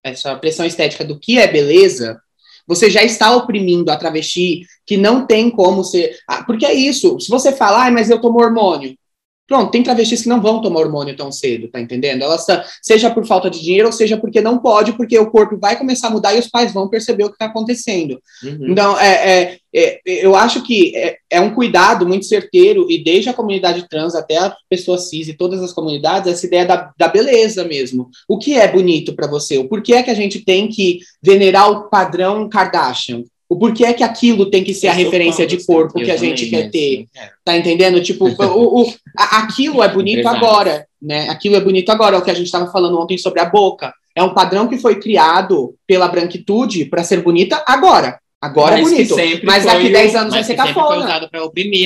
essa 0.04 0.36
pressão 0.36 0.66
estética 0.66 1.04
do 1.06 1.20
que 1.20 1.38
é 1.38 1.48
beleza, 1.48 2.20
você 2.72 2.90
já 2.90 3.04
está 3.04 3.36
oprimindo 3.36 3.92
a 3.92 3.98
travesti 3.98 4.66
que 4.86 4.96
não 4.96 5.26
tem 5.28 5.50
como 5.50 5.84
ser. 5.84 6.18
Ah, 6.26 6.42
porque 6.46 6.66
é 6.66 6.74
isso, 6.74 7.20
se 7.20 7.30
você 7.30 7.52
falar, 7.52 7.88
ah, 7.88 7.92
mas 7.92 8.10
eu 8.10 8.22
tomo 8.22 8.42
hormônio. 8.42 8.96
Pronto, 9.52 9.70
tem 9.70 9.84
travestis 9.84 10.22
que 10.22 10.30
não 10.30 10.42
vão 10.42 10.62
tomar 10.62 10.80
hormônio 10.80 11.14
tão 11.14 11.30
cedo, 11.30 11.68
tá 11.68 11.78
entendendo? 11.78 12.22
Elas, 12.22 12.46
tá- 12.46 12.64
seja 12.82 13.12
por 13.12 13.26
falta 13.26 13.50
de 13.50 13.60
dinheiro, 13.60 13.88
ou 13.88 13.92
seja 13.92 14.16
porque 14.16 14.40
não 14.40 14.60
pode, 14.60 14.94
porque 14.94 15.20
o 15.20 15.30
corpo 15.30 15.58
vai 15.58 15.78
começar 15.78 16.08
a 16.08 16.10
mudar 16.10 16.34
e 16.34 16.40
os 16.40 16.48
pais 16.48 16.74
vão 16.74 16.88
perceber 16.88 17.26
o 17.26 17.28
que 17.28 17.34
está 17.34 17.48
acontecendo. 17.48 18.18
Uhum. 18.42 18.70
Então, 18.70 18.98
é, 18.98 19.42
é, 19.42 19.58
é, 19.76 20.02
eu 20.06 20.38
acho 20.38 20.64
que 20.64 20.96
é, 20.96 21.18
é 21.30 21.42
um 21.42 21.54
cuidado 21.54 22.08
muito 22.08 22.28
certeiro, 22.28 22.90
e 22.90 23.04
desde 23.04 23.30
a 23.30 23.34
comunidade 23.34 23.90
trans 23.90 24.16
até 24.16 24.38
a 24.38 24.56
pessoa 24.70 24.98
cis 24.98 25.28
e 25.28 25.34
todas 25.34 25.62
as 25.62 25.74
comunidades, 25.74 26.32
essa 26.32 26.46
ideia 26.46 26.66
da, 26.66 26.90
da 26.98 27.10
beleza 27.10 27.66
mesmo. 27.66 28.10
O 28.30 28.38
que 28.38 28.54
é 28.54 28.72
bonito 28.72 29.14
para 29.14 29.28
você? 29.28 29.58
O 29.58 29.68
porquê 29.68 29.96
é 29.96 30.04
que 30.04 30.12
a 30.12 30.16
gente 30.16 30.46
tem 30.46 30.70
que 30.70 31.00
venerar 31.22 31.70
o 31.70 31.90
padrão 31.90 32.48
Kardashian? 32.48 33.26
O 33.52 33.58
porquê 33.58 33.84
é 33.84 33.92
que 33.94 34.02
aquilo 34.02 34.50
tem 34.50 34.64
que 34.64 34.74
ser 34.74 34.88
a 34.88 34.92
Eu 34.92 34.96
sou 34.96 35.04
referência 35.04 35.44
fã 35.44 35.48
de 35.58 35.66
corpo 35.66 35.96
que 35.96 36.10
a 36.10 36.16
gente 36.16 36.46
quer 36.50 36.64
né, 36.64 36.70
ter? 36.70 36.94
assim, 36.94 37.08
é. 37.18 37.30
Tá 37.44 37.58
entendendo? 37.58 38.02
Tipo, 38.02 38.26
o, 38.48 38.82
o- 38.84 38.94
a- 39.18 39.40
aquilo 39.40 39.84
é 39.84 39.90
bonito 39.90 40.26
agora, 40.26 40.88
né? 41.02 41.28
Aquilo 41.28 41.58
é 41.58 41.60
bonito 41.60 41.90
agora, 41.92 42.16
é 42.16 42.20
o 42.20 42.22
que 42.22 42.32
a 42.32 42.34
gente 42.34 42.46
estava 42.46 42.72
falando 42.72 42.98
ontem 42.98 43.18
sobre 43.18 43.42
a 43.42 43.46
boca. 43.46 43.94
É 44.16 44.24
um 44.24 44.34
padrão 44.34 44.70
que 44.70 44.78
foi 44.78 45.02
criado 45.02 45.76
pela 45.86 46.08
branquitude 46.08 46.86
para 46.86 47.04
ser 47.04 47.22
bonita 47.22 47.62
agora. 47.68 48.20
Agora 48.44 48.80
é 48.80 48.82
Mas 48.82 48.90
que 48.90 49.06
bonito. 49.08 49.46
Mas 49.46 49.66
daqui 49.66 49.86
o- 49.88 49.92
10 49.92 50.16
anos 50.16 50.34
vai 50.34 50.44
ser 50.44 50.56
cafona. 50.56 51.06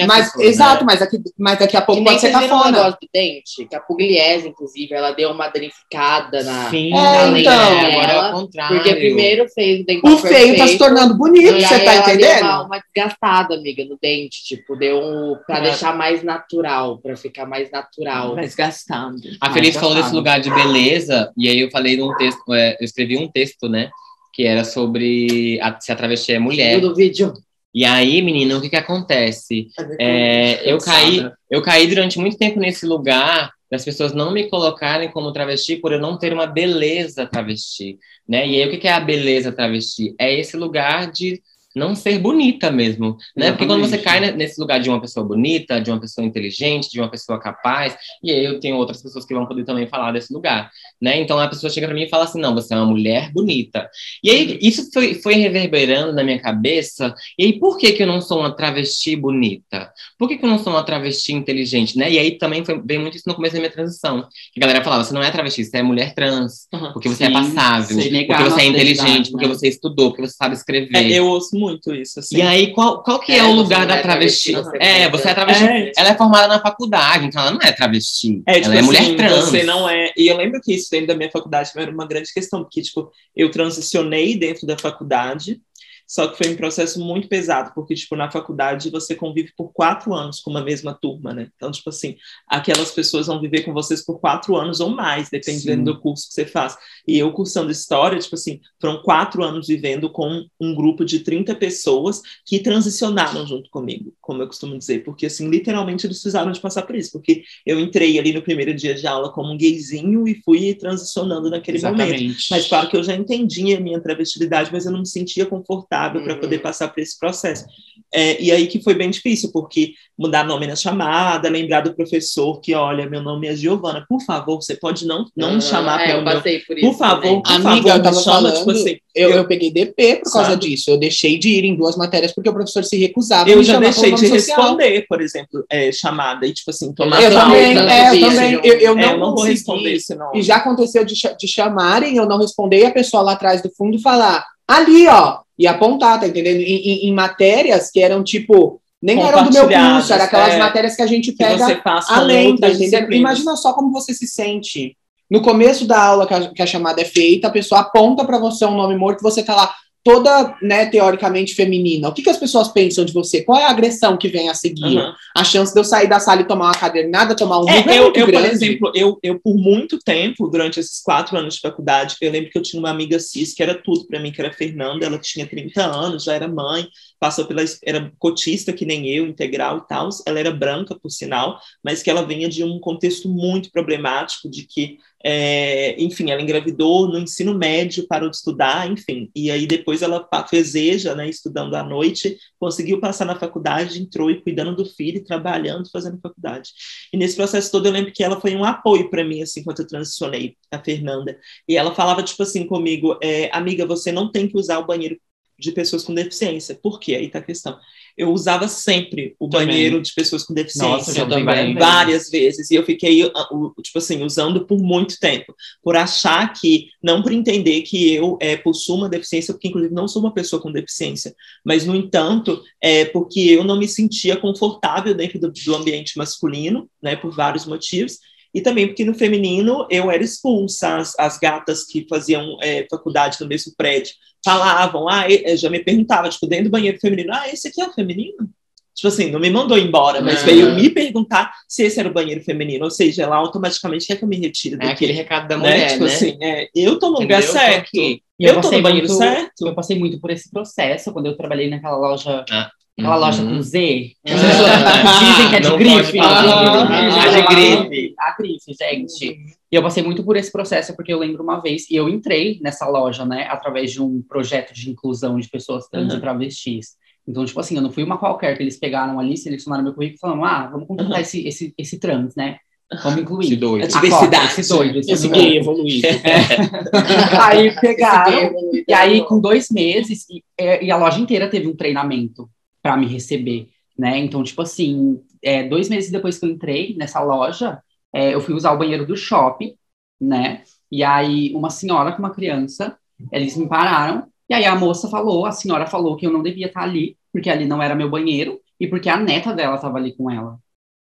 Mas, 0.08 0.26
pessoas, 0.32 0.46
exato, 0.48 0.80
né? 0.80 0.86
mas, 0.86 1.00
daqui, 1.02 1.18
mas 1.38 1.60
daqui 1.60 1.76
a 1.76 1.82
pouco 1.82 2.02
pode 2.02 2.22
ser 2.22 2.32
cafona. 2.32 2.72
negócio 2.72 2.98
do 3.02 3.10
dente, 3.14 3.66
que 3.70 3.76
a 3.76 3.80
Pugliese, 3.82 4.48
inclusive, 4.48 4.94
ela 4.94 5.12
deu 5.12 5.32
uma 5.32 5.50
danificada 5.50 6.44
na. 6.44 6.70
Sim, 6.70 6.94
É, 6.94 7.30
né? 7.32 7.42
então. 7.42 7.54
agora 7.54 8.12
é 8.14 8.30
o 8.30 8.32
contrário. 8.32 8.76
Porque 8.78 8.96
primeiro 8.96 9.50
fez 9.50 9.82
o 9.82 9.86
dental 9.86 10.12
O 10.14 10.18
feio 10.18 10.58
tá 10.58 10.68
se 10.68 10.78
tornando 10.78 11.18
bonito, 11.18 11.60
você 11.60 11.80
tá 11.80 11.94
ela 11.94 12.06
Deu 12.06 12.14
entendendo? 12.16 12.44
uma, 12.44 12.62
uma 12.68 12.80
desgastada, 12.80 13.56
amiga, 13.56 13.84
no 13.84 13.98
dente. 14.02 14.44
Tipo, 14.46 14.78
deu 14.78 15.00
um. 15.00 15.36
Pra 15.46 15.58
É. 15.58 15.62
deixar 15.62 15.94
mais 15.94 16.24
natural, 16.24 17.00
pra 17.00 17.18
ficar 17.18 17.46
mais 17.46 17.70
natural. 17.70 18.34
Mas 18.34 18.56
gastando. 18.56 19.20
A 19.42 19.50
Mais 19.50 19.54
Feliz 19.54 19.76
falou 19.76 19.94
desse 19.96 20.16
lugar 20.16 20.40
de 20.40 20.50
beleza, 20.50 21.32
e 21.38 21.50
aí 21.50 21.60
eu 21.60 21.70
falei 21.70 21.98
num 21.98 22.16
texto, 22.16 22.54
é, 22.54 22.78
eu 22.80 22.86
escrevi 22.86 23.18
um 23.18 23.28
texto, 23.30 23.68
né? 23.68 23.90
Que 24.36 24.44
era 24.44 24.64
sobre 24.66 25.60
a, 25.62 25.80
se 25.80 25.92
a 25.92 25.96
travesti 25.96 26.34
é 26.34 26.40
mulher. 26.40 26.82
Do 26.82 26.94
vídeo? 26.94 27.34
E 27.74 27.84
aí, 27.84 28.22
menina, 28.22 28.58
o 28.58 28.62
que 28.62 28.70
que 28.70 28.76
acontece? 28.76 29.68
É, 30.00 30.72
eu 30.72 30.78
caí, 30.78 31.30
eu 31.50 31.62
caí 31.62 31.88
durante 31.88 32.20
muito 32.20 32.38
tempo 32.38 32.60
nesse 32.60 32.86
lugar 32.86 33.52
das 33.70 33.84
pessoas 33.84 34.14
não 34.14 34.32
me 34.32 34.50
colocarem 34.50 35.12
como 35.12 35.34
travesti 35.34 35.76
por 35.76 35.92
eu 35.92 36.00
não 36.00 36.18
ter 36.18 36.32
uma 36.32 36.48
beleza 36.48 37.26
travesti, 37.26 37.98
né? 38.28 38.48
E 38.48 38.62
aí 38.62 38.68
o 38.68 38.72
que 38.72 38.78
que 38.78 38.88
é 38.88 38.94
a 38.94 39.00
beleza 39.00 39.52
travesti? 39.52 40.16
É 40.20 40.34
esse 40.34 40.56
lugar 40.56 41.12
de 41.12 41.42
não 41.76 41.96
ser 41.96 42.18
bonita 42.20 42.72
mesmo, 42.72 43.18
né? 43.36 43.52
Porque 43.52 43.66
quando 43.66 43.82
você 43.82 43.98
cai 43.98 44.20
ne- 44.20 44.32
nesse 44.32 44.60
lugar 44.60 44.80
de 44.80 44.90
uma 44.90 45.02
pessoa 45.02 45.26
bonita, 45.26 45.80
de 45.82 45.92
uma 45.92 46.00
pessoa 46.00 46.26
inteligente, 46.26 46.90
de 46.90 47.00
uma 47.00 47.10
pessoa 47.10 47.40
capaz, 47.40 47.96
e 48.24 48.32
aí 48.32 48.44
eu 48.46 48.60
tenho 48.60 48.78
outras 48.78 49.02
pessoas 49.02 49.26
que 49.26 49.34
vão 49.34 49.46
poder 49.46 49.66
também 49.66 49.88
falar 49.88 50.12
desse 50.12 50.34
lugar, 50.34 50.70
né? 51.02 51.20
Então 51.20 51.40
a 51.40 51.48
pessoa 51.48 51.70
chega 51.70 51.88
para 51.88 51.96
mim 51.96 52.04
e 52.04 52.10
fala 52.10 52.24
assim: 52.24 52.40
"Não, 52.40 52.54
você 52.54 52.74
é 52.74 52.78
uma 52.78 52.86
mulher 52.86 53.32
bonita". 53.32 53.90
E 54.24 54.30
aí 54.30 54.58
isso 54.62 54.90
foi, 54.94 55.16
foi 55.16 55.36
reverberando 55.36 56.14
na 56.14 56.24
minha 56.24 56.40
cabeça. 56.40 57.14
E 57.38 57.46
aí 57.46 57.60
por 57.60 57.78
que 57.78 57.92
que 57.92 58.04
eu 58.04 58.08
não 58.08 58.22
sou 58.22 58.40
uma 58.40 58.56
travesti 58.56 59.16
bonita? 59.16 59.92
Por 60.18 60.28
que, 60.28 60.38
que 60.38 60.46
eu 60.46 60.50
não 60.50 60.60
sou 60.60 60.74
uma 60.74 60.84
travesti 60.84 61.34
inteligente, 61.34 61.98
né? 61.98 62.12
E 62.12 62.18
aí 62.20 62.38
também 62.38 62.64
foi 62.64 62.80
bem 62.82 63.00
muito 63.00 63.16
isso 63.18 63.28
no 63.28 63.36
começo 63.36 63.54
da 63.54 63.60
minha 63.60 63.72
transição. 63.72 64.28
Que 64.54 64.60
a 64.60 64.62
galera 64.62 64.84
falava, 64.84 65.04
você 65.04 65.14
não 65.14 65.24
é 65.24 65.32
travesti, 65.32 65.64
você 65.66 65.78
é 65.78 65.84
mulher 65.84 66.14
trans, 66.14 66.68
porque 66.94 67.10
você 67.10 67.26
é 67.26 67.28
Sim, 67.28 67.34
passável, 67.34 68.02
sim, 68.02 68.10
negar 68.10 68.38
porque 68.38 68.50
você 68.50 68.62
é 68.62 68.66
nossa 68.66 68.66
inteligente, 68.66 69.00
identidade, 69.02 69.32
porque 69.32 69.48
né? 69.48 69.54
você 69.54 69.68
estudou, 69.68 70.10
porque 70.12 70.28
você 70.28 70.36
sabe 70.36 70.56
escrever. 70.56 70.96
É, 70.96 71.12
eu 71.12 71.28
ouço 71.28 71.58
muito 71.66 71.94
isso, 71.94 72.20
assim. 72.20 72.38
E 72.38 72.42
aí, 72.42 72.74
qual, 72.74 73.04
qual 73.04 73.20
que 73.20 73.32
é, 73.32 73.38
É, 73.40 73.44
o 73.44 73.48
você 73.48 73.54
lugar 73.56 73.86
da 73.88 73.96
é 73.98 74.02
travesti? 74.02 74.52
travesti, 74.54 74.78
é, 74.84 75.10
você 75.10 75.30
é 75.30 75.34
travesti. 75.34 75.64
É. 75.64 75.92
Ela 75.98 76.10
é 76.10 76.16
formada 76.16 76.48
na 76.48 76.60
faculdade, 76.62 77.26
então 77.26 77.42
ela 77.42 77.52
não 77.52 77.62
é 77.62 77.72
travesti. 77.72 78.42
É, 78.46 78.54
tipo 78.56 78.66
ela 78.68 78.76
é 78.76 78.78
assim, 78.80 78.86
mulher 78.86 79.16
trans. 79.16 79.46
você 79.46 79.64
não 79.64 79.90
é. 79.90 80.12
E 80.18 80.28
eu 80.28 80.38
lembro 80.38 80.62
que 80.62 80.74
isso 80.74 80.90
dentro 80.92 81.08
da 81.08 81.16
minha 81.16 81.32
faculdade 81.32 81.72
era 81.76 81.92
uma 81.92 82.08
grande 82.08 82.32
questão, 82.34 82.62
porque, 82.64 82.82
tipo, 82.82 83.12
eu 83.36 83.50
transicionei 83.52 84.38
dentro 84.38 84.66
da 84.68 84.78
faculdade, 84.78 85.60
só 86.08 86.28
que 86.28 86.38
foi 86.38 86.54
um 86.54 86.56
processo 86.56 87.00
muito 87.00 87.28
pesado, 87.28 87.72
porque, 87.74 87.96
tipo, 87.96 88.16
na 88.16 88.30
faculdade 88.30 88.92
você 88.92 89.16
convive 89.16 89.52
por 89.58 89.72
quatro 89.74 90.14
anos 90.14 90.40
com 90.40 90.52
uma 90.52 90.64
mesma 90.64 90.94
turma, 90.94 91.34
né? 91.34 91.50
Então, 91.56 91.72
tipo 91.72 91.90
assim, 91.90 92.16
aquelas 92.48 92.92
pessoas 92.92 93.28
vão 93.28 93.42
viver 93.42 93.64
com 93.64 93.74
vocês 93.74 94.06
por 94.06 94.20
quatro 94.20 94.56
anos 94.56 94.80
ou 94.80 94.90
mais, 94.90 95.30
dependendo 95.30 95.80
Sim. 95.80 95.84
do 95.84 96.00
curso 96.00 96.28
que 96.28 96.34
você 96.34 96.46
faz. 96.46 96.78
E 97.08 97.18
eu 97.18 97.32
cursando 97.32 97.72
história, 97.72 98.20
tipo 98.20 98.36
assim, 98.36 98.60
foram 98.80 99.02
quatro 99.02 99.44
anos 99.44 99.68
vivendo 99.68 100.10
com 100.10 100.46
um 100.60 100.76
grupo 100.76 101.04
de 101.04 101.20
30 101.20 101.56
pessoas 101.56 102.22
que 102.46 102.60
transicionaram 102.60 103.46
junto 103.48 103.70
comigo, 103.70 104.14
como 104.22 104.44
eu 104.44 104.48
costumo 104.48 104.78
dizer, 104.78 105.04
porque, 105.04 105.26
assim, 105.26 105.50
literalmente 105.50 106.06
eles 106.06 106.18
precisaram 106.18 106.52
de 106.52 106.60
passar 106.60 106.84
por 106.84 106.96
isso, 106.96 107.12
porque 107.12 107.44
eu 107.66 107.80
entrei 107.80 108.20
ali 108.20 108.32
no 108.32 108.42
primeiro 108.42 108.74
dia 108.76 108.94
de 108.94 109.08
aula 109.08 109.32
como 109.32 109.52
um 109.52 109.58
gayzinho 109.58 110.28
e 110.28 110.42
fui 110.44 110.74
transicionando 110.76 111.50
naquele 111.50 111.80
momento. 111.80 112.02
Exatamente. 112.02 112.48
Mas 112.52 112.68
claro 112.68 112.90
que 112.90 112.98
eu 112.98 113.04
já 113.04 113.16
entendia 113.16 113.78
a 113.78 113.82
minha 113.82 114.00
travestilidade, 114.00 114.70
mas 114.72 114.86
eu 114.86 114.92
não 114.92 115.00
me 115.00 115.08
sentia 115.08 115.46
confortável 115.46 115.95
para 116.00 116.34
Uhum. 116.34 116.40
poder 116.40 116.60
passar 116.60 116.88
por 116.90 117.00
esse 117.02 117.18
processo. 117.20 117.66
É, 118.14 118.42
e 118.42 118.52
aí 118.52 118.68
que 118.68 118.82
foi 118.82 118.94
bem 118.94 119.10
difícil, 119.10 119.52
porque 119.52 119.94
mudar 120.18 120.46
nome 120.46 120.68
na 120.68 120.76
chamada, 120.76 121.50
lembrar 121.50 121.82
do 121.82 121.94
professor 121.96 122.62
que, 122.62 122.74
olha, 122.74 123.10
meu 123.10 123.22
nome 123.22 123.48
é 123.48 123.56
Giovana, 123.56 124.06
por 124.08 124.22
favor, 124.22 124.62
você 124.62 124.76
pode 124.76 125.06
não, 125.06 125.26
não 125.36 125.56
me 125.56 125.62
chamar 125.62 126.02
é, 126.02 126.06
pelo 126.08 126.20
eu 126.20 126.24
meu... 126.24 126.34
passei 126.36 126.60
por 126.60 126.78
isso. 126.78 126.88
Por 126.88 126.98
favor, 126.98 127.42
por 127.42 127.52
Amiga, 127.52 127.70
favor, 127.70 127.90
eu 127.90 127.98
me 127.98 128.04
tava 128.04 128.16
chama, 128.22 128.36
falando, 128.36 128.58
tipo 128.60 128.72
assim, 128.72 128.98
Eu, 129.14 129.30
eu- 129.32 129.38
eu 129.38 129.48
peguei 129.48 129.72
DP 129.72 130.18
por 130.24 130.32
causa 130.32 130.52
Sabe? 130.52 130.62
disso. 130.70 130.92
Eu 130.92 130.98
deixei 130.98 131.38
de 131.40 131.50
ir 131.50 131.64
em 131.66 131.76
duas 131.76 131.96
matérias 131.98 132.34
porque 132.34 132.50
o 132.50 132.54
professor 132.54 132.84
se 132.84 132.98
recusava. 132.98 133.50
a 133.50 133.52
eu 133.52 133.58
me 133.58 133.64
já 133.64 133.74
chamar 133.74 133.86
deixei 133.86 134.12
de 134.14 134.28
social. 134.28 134.62
responder, 134.62 135.06
por 135.10 135.22
exemplo, 135.22 135.66
é, 135.70 135.92
chamada, 135.92 136.46
e 136.46 136.54
tipo 136.54 136.70
assim, 136.70 136.94
tomar 136.94 137.22
Eu 137.22 137.32
também, 137.32 137.74
não, 137.74 137.82
é, 137.90 138.10
eu 138.16 138.22
não, 138.22 138.30
também. 138.30 138.54
Eu, 138.54 138.62
eu 138.80 138.92
É, 138.98 139.02
não, 139.02 139.12
eu 139.12 139.18
não 139.20 139.36
vou 139.36 139.44
responder 139.46 139.94
esse 139.94 140.14
nome. 140.16 140.40
E 140.40 140.42
já 140.44 140.58
aconteceu 140.58 141.04
de, 141.04 141.16
de 141.16 141.48
chamarem, 141.48 142.16
eu 142.18 142.26
não 142.26 142.38
responder, 142.38 142.80
e 142.80 142.86
a 142.86 142.92
pessoa 142.92 143.24
lá 143.24 143.34
atrás 143.34 143.62
do 143.62 143.70
fundo 143.76 144.00
falar, 144.00 144.46
ali, 144.68 145.08
ó, 145.08 145.40
e 145.58 145.68
apontar, 145.68 146.20
tá 146.20 146.28
entendendo? 146.28 146.60
Em, 146.60 146.76
em- 146.76 147.08
em 147.10 147.14
matérias 147.14 147.90
que 147.92 148.02
eram 148.02 148.24
tipo, 148.24 148.82
nem 149.02 149.22
eram 149.22 149.46
do 149.46 149.54
meu 149.54 149.68
curso, 149.70 150.14
era 150.14 150.24
aquelas 150.26 150.54
é. 150.54 150.58
matérias 150.60 150.96
que 150.96 151.02
a 151.02 151.08
gente 151.08 151.32
pega 151.32 151.82
além, 152.10 152.56
tá 152.58 152.70
entendendo? 152.70 153.14
Imagina 153.14 153.56
só 153.56 153.74
como 153.74 153.92
você 153.92 154.14
se 154.14 154.28
sente. 154.28 154.98
No 155.30 155.42
começo 155.42 155.88
da 155.88 156.02
aula 156.04 156.28
que 156.28 156.34
a, 156.34 156.50
que 156.50 156.62
a 156.62 156.66
chamada 156.68 157.02
é 157.02 157.06
feita, 157.06 157.48
a 157.48 157.52
pessoa 157.52 157.82
aponta 157.82 158.24
pra 158.26 158.38
você 158.38 158.66
um 158.66 158.76
nome 158.76 158.96
morto, 158.96 159.22
você 159.24 159.42
tá 159.42 159.56
lá, 159.56 159.74
toda, 160.06 160.56
né, 160.62 160.86
teoricamente 160.86 161.56
feminina, 161.56 162.10
o 162.10 162.14
que, 162.14 162.22
que 162.22 162.30
as 162.30 162.38
pessoas 162.38 162.68
pensam 162.68 163.04
de 163.04 163.12
você? 163.12 163.42
Qual 163.42 163.60
é 163.60 163.66
a 163.66 163.72
agressão 163.72 164.16
que 164.16 164.28
vem 164.28 164.50
a 164.50 164.54
seguir? 164.54 165.00
Uhum. 165.00 165.12
A 165.36 165.44
chance 165.44 165.74
de 165.74 165.80
eu 165.80 165.84
sair 165.84 166.08
da 166.08 166.20
sala 166.20 166.42
e 166.42 166.48
tomar 166.48 166.66
uma 166.66 166.76
cadernada, 166.76 167.36
tomar 167.36 167.60
um 167.60 167.68
É, 167.68 167.82
vinho 167.82 167.90
é 167.90 167.98
eu, 167.98 168.04
muito 168.04 168.20
eu, 168.20 168.26
por 168.28 168.46
exemplo, 168.46 168.92
eu, 168.94 169.20
eu 169.24 169.40
por 169.40 169.56
muito 169.56 169.98
tempo, 169.98 170.48
durante 170.48 170.80
esses 170.80 171.02
quatro 171.02 171.36
anos 171.36 171.56
de 171.56 171.62
faculdade, 171.62 172.18
eu 172.22 172.32
lembro 172.32 172.52
que 172.52 172.58
eu 172.58 172.62
tinha 172.62 172.80
uma 172.80 172.92
amiga 172.92 173.20
cis 173.20 173.56
que 173.56 173.64
era 173.64 173.74
tudo 173.74 174.06
para 174.06 174.20
mim, 174.20 174.32
que 174.32 174.40
era 174.40 174.54
Fernanda, 174.54 175.08
ela 175.08 175.18
tinha 175.18 175.48
30 175.48 175.84
anos, 175.84 176.24
já 176.24 176.36
era 176.36 176.48
mãe, 176.48 176.88
passou 177.20 177.46
pela 177.46 177.64
era 177.84 178.12
cotista 178.20 178.72
que 178.72 178.86
nem 178.86 179.10
eu, 179.10 179.26
integral 179.26 179.80
e 179.80 179.88
tal, 179.88 180.10
ela 180.28 180.40
era 180.40 180.52
branca, 180.52 180.96
por 180.96 181.10
sinal, 181.10 181.60
mas 181.84 182.04
que 182.04 182.12
ela 182.12 182.24
vinha 182.24 182.48
de 182.48 182.64
um 182.64 182.80
contexto 182.80 183.28
muito 183.28 183.72
problemático, 183.72 184.48
de 184.48 184.68
que, 184.68 185.00
é, 185.28 186.00
enfim, 186.00 186.30
ela 186.30 186.40
engravidou 186.40 187.08
no 187.08 187.18
ensino 187.18 187.58
médio, 187.58 188.06
parou 188.08 188.30
de 188.30 188.36
estudar, 188.36 188.88
enfim, 188.88 189.32
e 189.36 189.50
aí 189.50 189.66
depois 189.66 190.04
ela 190.04 190.28
fez 190.48 190.76
né, 191.16 191.28
estudando 191.28 191.74
à 191.74 191.82
noite, 191.82 192.38
conseguiu 192.60 193.00
passar 193.00 193.26
na 193.26 193.36
faculdade, 193.36 194.00
entrou 194.00 194.30
e 194.30 194.40
cuidando 194.40 194.76
do 194.76 194.86
filho, 194.86 195.24
trabalhando, 195.24 195.90
fazendo 195.90 196.20
faculdade. 196.22 196.70
E 197.12 197.18
nesse 197.18 197.36
processo 197.36 197.72
todo 197.72 197.88
eu 197.88 197.92
lembro 197.92 198.14
que 198.14 198.24
ela 198.24 198.40
foi 198.40 198.56
um 198.56 198.64
apoio 198.64 199.10
para 199.10 199.24
mim, 199.24 199.42
assim, 199.42 199.64
quando 199.64 199.80
eu 199.80 199.88
transicionei, 199.88 200.56
a 200.70 200.78
Fernanda. 200.78 201.40
E 201.68 201.76
ela 201.76 201.96
falava, 201.96 202.22
tipo 202.22 202.44
assim, 202.44 202.68
comigo, 202.68 203.18
é, 203.20 203.50
amiga, 203.52 203.84
você 203.84 204.12
não 204.12 204.32
tem 204.32 204.48
que 204.48 204.58
usar 204.58 204.78
o 204.78 204.86
banheiro 204.86 205.18
de 205.58 205.72
pessoas 205.72 206.04
com 206.04 206.14
deficiência. 206.14 206.76
Por 206.76 207.00
quê? 207.00 207.16
Aí 207.16 207.30
tá 207.30 207.40
a 207.40 207.42
questão. 207.42 207.80
Eu 208.18 208.32
usava 208.32 208.68
sempre 208.68 209.36
o 209.40 209.50
Também. 209.50 209.68
banheiro 209.68 210.02
de 210.02 210.14
pessoas 210.14 210.44
com 210.44 210.54
deficiência. 210.54 210.90
Nossa, 210.90 211.20
eu 211.20 211.28
também. 211.28 211.76
várias 211.76 212.30
vezes 212.30 212.72
e 212.72 212.76
eu 212.76 212.86
fiquei 212.86 213.24
uh, 213.26 213.82
tipo 213.82 213.98
assim 213.98 214.24
usando 214.24 214.66
por 214.66 214.80
muito 214.80 215.20
tempo 215.20 215.54
por 215.84 215.96
achar 215.96 216.54
que 216.54 216.88
não 217.04 217.22
por 217.22 217.32
entender 217.32 217.82
que 217.82 218.14
eu 218.14 218.38
é, 218.40 218.56
possuo 218.56 218.98
uma 218.98 219.10
deficiência 219.10 219.54
porque 219.54 219.68
inclusive 219.68 219.94
não 219.94 220.08
sou 220.08 220.22
uma 220.22 220.34
pessoa 220.34 220.62
com 220.62 220.72
deficiência 220.72 221.36
mas 221.64 221.86
no 221.86 221.96
entanto 221.96 222.64
é 222.82 223.06
porque 223.06 223.40
eu 223.40 223.64
não 223.64 223.78
me 223.78 223.88
sentia 223.88 224.38
confortável 224.38 225.14
dentro 225.14 225.40
do, 225.40 225.52
do 225.52 225.76
ambiente 225.76 226.18
masculino 226.18 226.90
né 227.02 227.16
por 227.16 227.32
vários 227.32 227.66
motivos 227.66 228.20
e 228.56 228.62
também 228.62 228.88
porque 228.88 229.06
no 229.06 229.14
feminino 229.14 229.86
eu 229.92 230.10
era 230.10 230.24
expulsa 230.24 230.96
as, 230.98 231.14
as 231.20 231.38
gatas 231.38 231.84
que 231.86 232.08
faziam 232.10 232.58
é, 232.62 232.88
faculdade 232.90 233.38
no 233.42 233.48
mesmo 233.48 233.74
prédio 233.78 234.14
falavam 234.44 235.08
ah 235.10 235.30
e- 235.30 235.58
já 235.58 235.70
me 235.70 235.80
perguntava 235.84 236.30
tipo 236.30 236.48
dentro 236.48 236.66
do 236.66 236.72
banheiro 236.72 236.98
feminino 237.00 237.32
ah 237.34 237.48
esse 237.50 237.68
aqui 237.68 237.82
é 237.82 237.86
o 237.88 237.94
feminino 237.94 238.50
Tipo 238.98 239.10
assim, 239.10 239.30
não 239.30 239.42
me 239.42 239.50
mandou 239.50 239.78
embora, 239.78 240.22
mas 240.22 240.40
Não. 240.40 240.46
veio 240.46 240.74
me 240.74 240.90
perguntar 240.90 241.52
se 241.68 241.84
esse 241.84 242.00
era 242.00 242.08
o 242.08 242.14
banheiro 242.14 242.40
feminino. 242.42 242.86
Ou 242.86 242.90
seja, 242.90 243.24
ela 243.24 243.36
automaticamente 243.36 244.08
quer 244.08 244.16
que 244.16 244.24
eu 244.24 244.28
me 244.30 244.38
retire 244.38 244.76
É 244.76 244.78
daqui. 244.78 244.92
aquele 244.94 245.12
recado 245.12 245.50
da 245.50 245.58
né? 245.58 245.64
mulher, 245.70 245.92
Tipo 245.92 246.06
né? 246.06 246.14
assim, 246.14 246.38
é, 246.42 246.70
eu 246.74 246.98
tô 246.98 247.08
no 247.12 247.20
lugar 247.20 247.40
Entendeu? 247.44 247.60
Certo. 247.60 247.78
aqui. 247.90 248.22
E 248.40 248.46
Eu, 248.46 248.62
tô 248.62 248.72
no 248.72 248.82
banheiro 248.82 249.06
muito- 249.10 249.22
certo. 249.22 249.68
Eu 249.68 249.76
passei 249.76 250.00
muito 250.00 250.18
por 250.22 250.32
esse 250.32 250.50
processo 250.50 251.12
quando 251.12 251.26
eu 251.26 251.36
trabalhei 251.36 251.70
naquela 251.70 251.98
loja, 251.98 252.46
Ah, 252.50 252.72
aquela 252.98 253.16
uhum. 253.16 253.22
loja 253.22 253.44
com 253.44 253.62
Z. 253.62 254.12
As 254.26 254.32
Ah. 254.34 254.48
pessoas 254.48 255.20
dizem 255.20 255.50
que 255.50 255.56
é 255.56 255.60
de 255.60 255.70
Não 255.70 255.78
grife. 255.78 256.20
Ah, 256.20 257.22
a 257.24 257.28
de 257.30 257.42
grife. 257.56 258.16
A 258.20 258.36
grife, 258.38 258.74
gente. 258.74 259.40
E 259.72 259.76
eu 259.76 259.82
passei 259.84 260.02
muito 260.04 260.24
por 260.24 260.38
esse 260.38 260.52
processo, 260.52 260.96
porque 260.96 261.12
eu 261.14 261.20
lembro 261.20 261.44
uma 261.44 261.60
vez, 261.60 261.90
e 261.90 261.96
eu 261.96 262.08
entrei 262.08 262.60
nessa 262.62 262.88
loja, 262.88 263.26
né, 263.26 263.48
através 263.50 263.92
de 263.92 264.02
um 264.02 264.22
projeto 264.22 264.74
de 264.74 264.90
inclusão 264.90 265.38
de 265.40 265.50
pessoas 265.50 265.88
trans 265.90 266.12
Uhum. 266.12 266.18
e 266.18 266.22
travestis. 266.22 266.96
Então, 267.28 267.44
tipo 267.44 267.60
assim, 267.60 267.76
eu 267.76 267.82
não 267.82 267.92
fui 267.92 268.04
uma 268.04 268.18
qualquer 268.20 268.56
que 268.56 268.62
eles 268.64 268.78
pegaram 268.80 269.20
ali, 269.20 269.36
selecionaram 269.36 269.84
meu 269.84 269.94
currículo 269.94 270.18
e 270.18 270.20
falaram, 270.20 270.46
ah, 270.46 270.68
vamos 270.72 270.88
contratar 270.88 271.16
Uhum. 271.16 271.22
esse, 271.22 271.46
esse, 271.48 271.74
esse 271.78 272.00
trans, 272.00 272.36
né? 272.36 272.58
Vamos 273.04 273.20
incluir. 273.20 273.46
Esse 273.48 273.56
doido. 273.56 273.82
É 273.82 273.86
A 273.86 273.88
diversidade. 273.90 274.46
esse 274.62 274.70
doido, 274.70 275.00
esse 275.00 275.12
Esse 275.12 275.28
doido. 275.28 275.42
gay 275.42 275.58
evoluído. 275.58 276.08
Aí 277.42 277.76
pegaram, 277.82 278.52
e 278.88 278.94
aí, 278.94 279.24
com 279.26 279.40
dois 279.42 279.70
meses, 279.72 280.26
e, 280.30 280.44
é, 280.58 280.86
e 280.86 280.92
a 280.92 280.98
loja 280.98 281.20
inteira 281.20 281.50
teve 281.50 281.68
um 281.68 281.76
treinamento 281.76 282.48
para 282.86 282.96
me 282.96 283.08
receber, 283.08 283.72
né? 283.98 284.20
Então, 284.20 284.44
tipo 284.44 284.62
assim, 284.62 285.20
é, 285.42 285.68
dois 285.68 285.90
meses 285.90 286.12
depois 286.12 286.38
que 286.38 286.46
eu 286.46 286.52
entrei 286.52 286.96
nessa 286.96 287.20
loja, 287.20 287.82
é, 288.14 288.36
eu 288.36 288.40
fui 288.40 288.54
usar 288.54 288.74
o 288.74 288.78
banheiro 288.78 289.08
do 289.08 289.18
shopping, 289.18 289.76
né? 290.22 290.62
E 290.92 291.04
aí, 291.04 291.52
uma 291.56 291.72
senhora 291.72 292.12
com 292.12 292.20
uma 292.20 292.30
criança, 292.30 292.96
eles 293.32 293.58
me 293.58 293.68
pararam, 293.68 294.28
e 294.48 294.54
aí 294.54 294.66
a 294.66 294.76
moça 294.76 295.10
falou, 295.10 295.48
a 295.48 295.52
senhora 295.52 295.88
falou 295.88 296.16
que 296.16 296.28
eu 296.28 296.32
não 296.32 296.44
devia 296.44 296.68
estar 296.68 296.84
ali, 296.84 297.18
porque 297.34 297.50
ali 297.50 297.66
não 297.66 297.82
era 297.82 297.96
meu 297.96 298.08
banheiro, 298.08 298.62
e 298.80 298.86
porque 298.88 299.10
a 299.10 299.18
neta 299.18 299.52
dela 299.52 299.78
estava 299.78 299.98
ali 299.98 300.16
com 300.16 300.30
ela. 300.30 300.60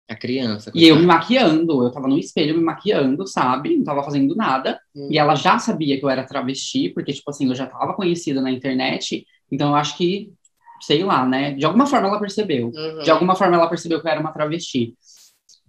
A 0.10 0.18
criança. 0.18 0.70
E 0.76 0.86
eu 0.86 0.98
me 0.98 1.06
maquiando, 1.06 1.82
eu 1.82 1.92
tava 1.92 2.10
no 2.10 2.18
espelho 2.18 2.58
me 2.58 2.64
maquiando, 2.64 3.26
sabe? 3.26 3.78
Não 3.78 3.86
tava 3.86 4.04
fazendo 4.04 4.36
nada. 4.36 4.78
E 5.10 5.18
ela 5.18 5.34
já 5.34 5.58
sabia 5.60 5.98
que 5.98 6.04
eu 6.04 6.10
era 6.10 6.26
travesti, 6.26 6.90
porque, 6.90 7.14
tipo 7.14 7.30
assim, 7.30 7.48
eu 7.48 7.56
já 7.56 7.68
tava 7.68 7.94
conhecida 7.94 8.42
na 8.42 8.52
internet. 8.52 9.26
Então, 9.50 9.70
eu 9.70 9.76
acho 9.76 9.96
que, 9.96 10.34
sei 10.82 11.04
lá, 11.04 11.26
né? 11.26 11.54
De 11.54 11.66
alguma 11.66 11.86
forma 11.86 12.08
ela 12.08 12.20
percebeu. 12.20 12.72
Uhum. 12.74 13.04
De 13.04 13.12
alguma 13.12 13.36
forma 13.36 13.56
ela 13.56 13.68
percebeu 13.68 14.02
que 14.02 14.08
eu 14.08 14.12
era 14.12 14.20
uma 14.20 14.32
travesti. 14.32 14.96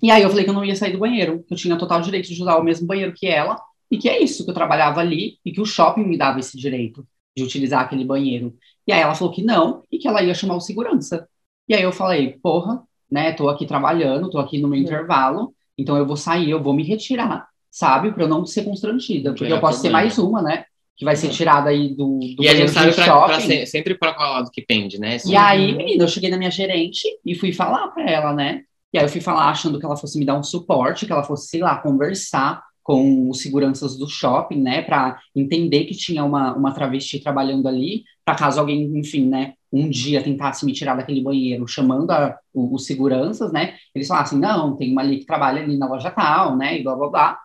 E 0.03 0.11
aí 0.11 0.23
eu 0.23 0.31
falei 0.31 0.44
que 0.44 0.51
eu 0.51 0.55
não 0.55 0.64
ia 0.64 0.75
sair 0.75 0.92
do 0.92 0.99
banheiro, 0.99 1.44
que 1.46 1.53
eu 1.53 1.59
tinha 1.59 1.77
total 1.77 2.01
direito 2.01 2.33
de 2.33 2.40
usar 2.40 2.57
o 2.57 2.64
mesmo 2.64 2.87
banheiro 2.87 3.12
que 3.14 3.27
ela, 3.27 3.61
e 3.90 3.99
que 3.99 4.09
é 4.09 4.23
isso, 4.23 4.44
que 4.44 4.51
eu 4.51 4.55
trabalhava 4.55 5.01
ali, 5.01 5.38
e 5.44 5.53
que 5.53 5.61
o 5.61 5.66
shopping 5.66 6.05
me 6.05 6.16
dava 6.16 6.40
esse 6.40 6.57
direito 6.57 7.07
de 7.37 7.42
utilizar 7.42 7.81
aquele 7.83 8.05
banheiro. 8.05 8.55
E 8.87 8.92
aí 8.92 9.01
ela 9.01 9.14
falou 9.14 9.33
que 9.33 9.42
não, 9.42 9.83
e 9.90 9.99
que 9.99 10.09
ela 10.09 10.23
ia 10.23 10.35
chamar 10.35 10.57
o 10.57 10.61
segurança. 10.61 11.29
E 11.68 11.75
aí 11.75 11.83
eu 11.83 11.92
falei, 11.92 12.38
porra, 12.42 12.83
né, 13.11 13.33
tô 13.33 13.49
aqui 13.49 13.66
trabalhando, 13.66 14.31
tô 14.31 14.38
aqui 14.38 14.59
no 14.59 14.68
meu 14.68 14.79
intervalo, 14.79 15.55
então 15.77 15.96
eu 15.96 16.07
vou 16.07 16.16
sair, 16.16 16.51
eu 16.51 16.62
vou 16.62 16.73
me 16.73 16.83
retirar, 16.83 17.49
sabe? 17.70 18.12
Pra 18.12 18.25
eu 18.25 18.29
não 18.29 18.46
ser 18.46 18.64
constrangida, 18.64 19.31
porque 19.31 19.44
Gerar 19.44 19.57
eu 19.57 19.61
posso 19.61 19.81
ser 19.81 19.88
problema. 19.88 20.03
mais 20.03 20.18
uma, 20.18 20.42
né? 20.42 20.64
Que 21.01 21.05
vai 21.07 21.17
ser 21.17 21.31
tirada 21.31 21.71
aí 21.71 21.95
do, 21.97 22.19
do 22.37 22.45
E 22.45 22.49
a 22.49 22.55
gente 22.55 22.71
sabe 22.73 22.93
pra, 22.95 23.05
shopping. 23.07 23.27
pra 23.27 23.41
se- 23.41 23.67
sempre 23.67 23.95
pra 23.99 24.13
qual 24.13 24.35
lado 24.35 24.51
que 24.51 24.61
pende, 24.61 25.01
né? 25.01 25.17
E 25.27 25.35
aí, 25.35 25.75
menina, 25.75 26.05
eu 26.05 26.09
cheguei 26.09 26.29
na 26.31 26.37
minha 26.37 26.51
gerente 26.51 27.09
e 27.25 27.35
fui 27.35 27.53
falar 27.55 27.89
pra 27.89 28.05
ela, 28.09 28.35
né? 28.35 28.61
E 28.93 28.99
aí 28.99 29.05
eu 29.05 29.09
fui 29.09 29.21
falar 29.23 29.49
achando 29.49 29.79
que 29.81 29.87
ela 29.87 29.97
fosse 29.97 30.19
me 30.19 30.27
dar 30.27 30.39
um 30.39 30.43
suporte, 30.43 31.07
que 31.07 31.13
ela 31.13 31.25
fosse, 31.25 31.49
sei 31.49 31.61
lá, 31.61 31.77
conversar 31.77 32.63
com 32.83 33.31
os 33.31 33.41
seguranças 33.41 33.97
do 33.97 34.07
shopping, 34.09 34.61
né, 34.61 34.83
para 34.83 35.19
entender 35.37 35.85
que 35.85 35.95
tinha 35.95 36.25
uma, 36.25 36.55
uma 36.57 36.73
travesti 36.73 37.21
trabalhando 37.21 37.69
ali, 37.69 38.03
para 38.25 38.35
caso 38.35 38.59
alguém, 38.61 38.83
enfim, 38.99 39.27
né, 39.29 39.53
um 39.73 39.89
dia 39.89 40.23
tentasse 40.23 40.67
me 40.67 40.73
tirar 40.73 40.97
daquele 40.97 41.23
banheiro, 41.23 41.69
chamando 41.69 42.11
a- 42.11 42.37
o- 42.53 42.75
os 42.75 42.87
seguranças, 42.87 43.53
né, 43.53 43.75
eles 43.95 44.09
falassem, 44.09 44.39
não, 44.39 44.77
tem 44.77 44.91
uma 44.93 45.03
ali 45.03 45.19
que 45.19 45.27
trabalha 45.27 45.63
ali 45.63 45.77
na 45.79 45.89
loja 45.89 46.11
tal, 46.11 46.57
né, 46.57 46.79
e 46.79 46.83
blá, 46.83 46.97
blá, 46.97 47.09
blá. 47.09 47.39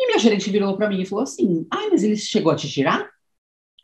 E 0.00 0.06
minha 0.06 0.18
gerente 0.18 0.50
virou 0.50 0.76
para 0.76 0.88
mim 0.88 1.00
e 1.02 1.06
falou 1.06 1.22
assim, 1.24 1.66
ai, 1.72 1.88
mas 1.90 2.02
ele 2.02 2.16
chegou 2.16 2.52
a 2.52 2.56
te 2.56 2.68
tirar? 2.68 3.08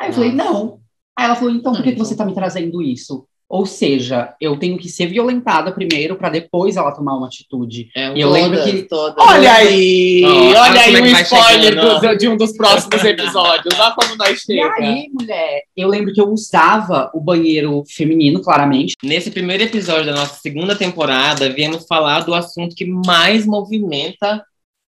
Aí 0.01 0.09
eu 0.11 0.13
falei, 0.15 0.33
não. 0.33 0.81
Aí 1.17 1.25
ela 1.27 1.35
falou, 1.37 1.53
então 1.55 1.73
por 1.73 1.83
que, 1.83 1.93
que 1.93 1.99
você 1.99 2.17
tá 2.17 2.25
me 2.25 2.35
trazendo 2.35 2.81
isso? 2.83 3.27
Ou 3.47 3.67
seja, 3.67 4.35
eu 4.41 4.59
tenho 4.59 4.77
que 4.79 4.89
ser 4.89 5.07
violentada 5.07 5.71
primeiro 5.71 6.17
para 6.17 6.31
depois 6.31 6.77
ela 6.77 6.91
tomar 6.91 7.15
uma 7.17 7.27
atitude. 7.27 7.89
É, 7.95 8.13
E 8.17 8.21
eu 8.21 8.31
lembro 8.31 8.59
Todas, 8.59 8.73
que 8.73 8.83
todas. 8.89 9.25
Olha 9.25 9.53
aí! 9.53 10.23
Olha 10.25 10.81
aí 10.81 10.95
é 10.95 11.01
o 11.01 11.05
que 11.05 11.11
vai 11.13 11.23
spoiler 11.23 11.63
chegando, 11.75 12.01
dos- 12.01 12.19
de 12.19 12.29
um 12.29 12.37
dos 12.37 12.57
próximos 12.57 13.05
episódios. 13.05 13.79
Olha 13.79 13.95
como 13.95 14.17
nós 14.17 14.41
E 14.43 14.45
chega. 14.47 14.75
aí, 14.75 15.09
mulher, 15.13 15.63
eu 15.77 15.87
lembro 15.89 16.13
que 16.13 16.21
eu 16.21 16.29
usava 16.31 17.11
o 17.15 17.21
banheiro 17.21 17.85
feminino, 17.87 18.41
claramente. 18.41 18.95
Nesse 19.05 19.31
primeiro 19.31 19.63
episódio 19.63 20.07
da 20.07 20.15
nossa 20.15 20.41
segunda 20.41 20.75
temporada, 20.75 21.49
viemos 21.51 21.87
falar 21.87 22.21
do 22.21 22.35
assunto 22.35 22.75
que 22.75 22.87
mais 22.87 23.47
movimenta 23.47 24.43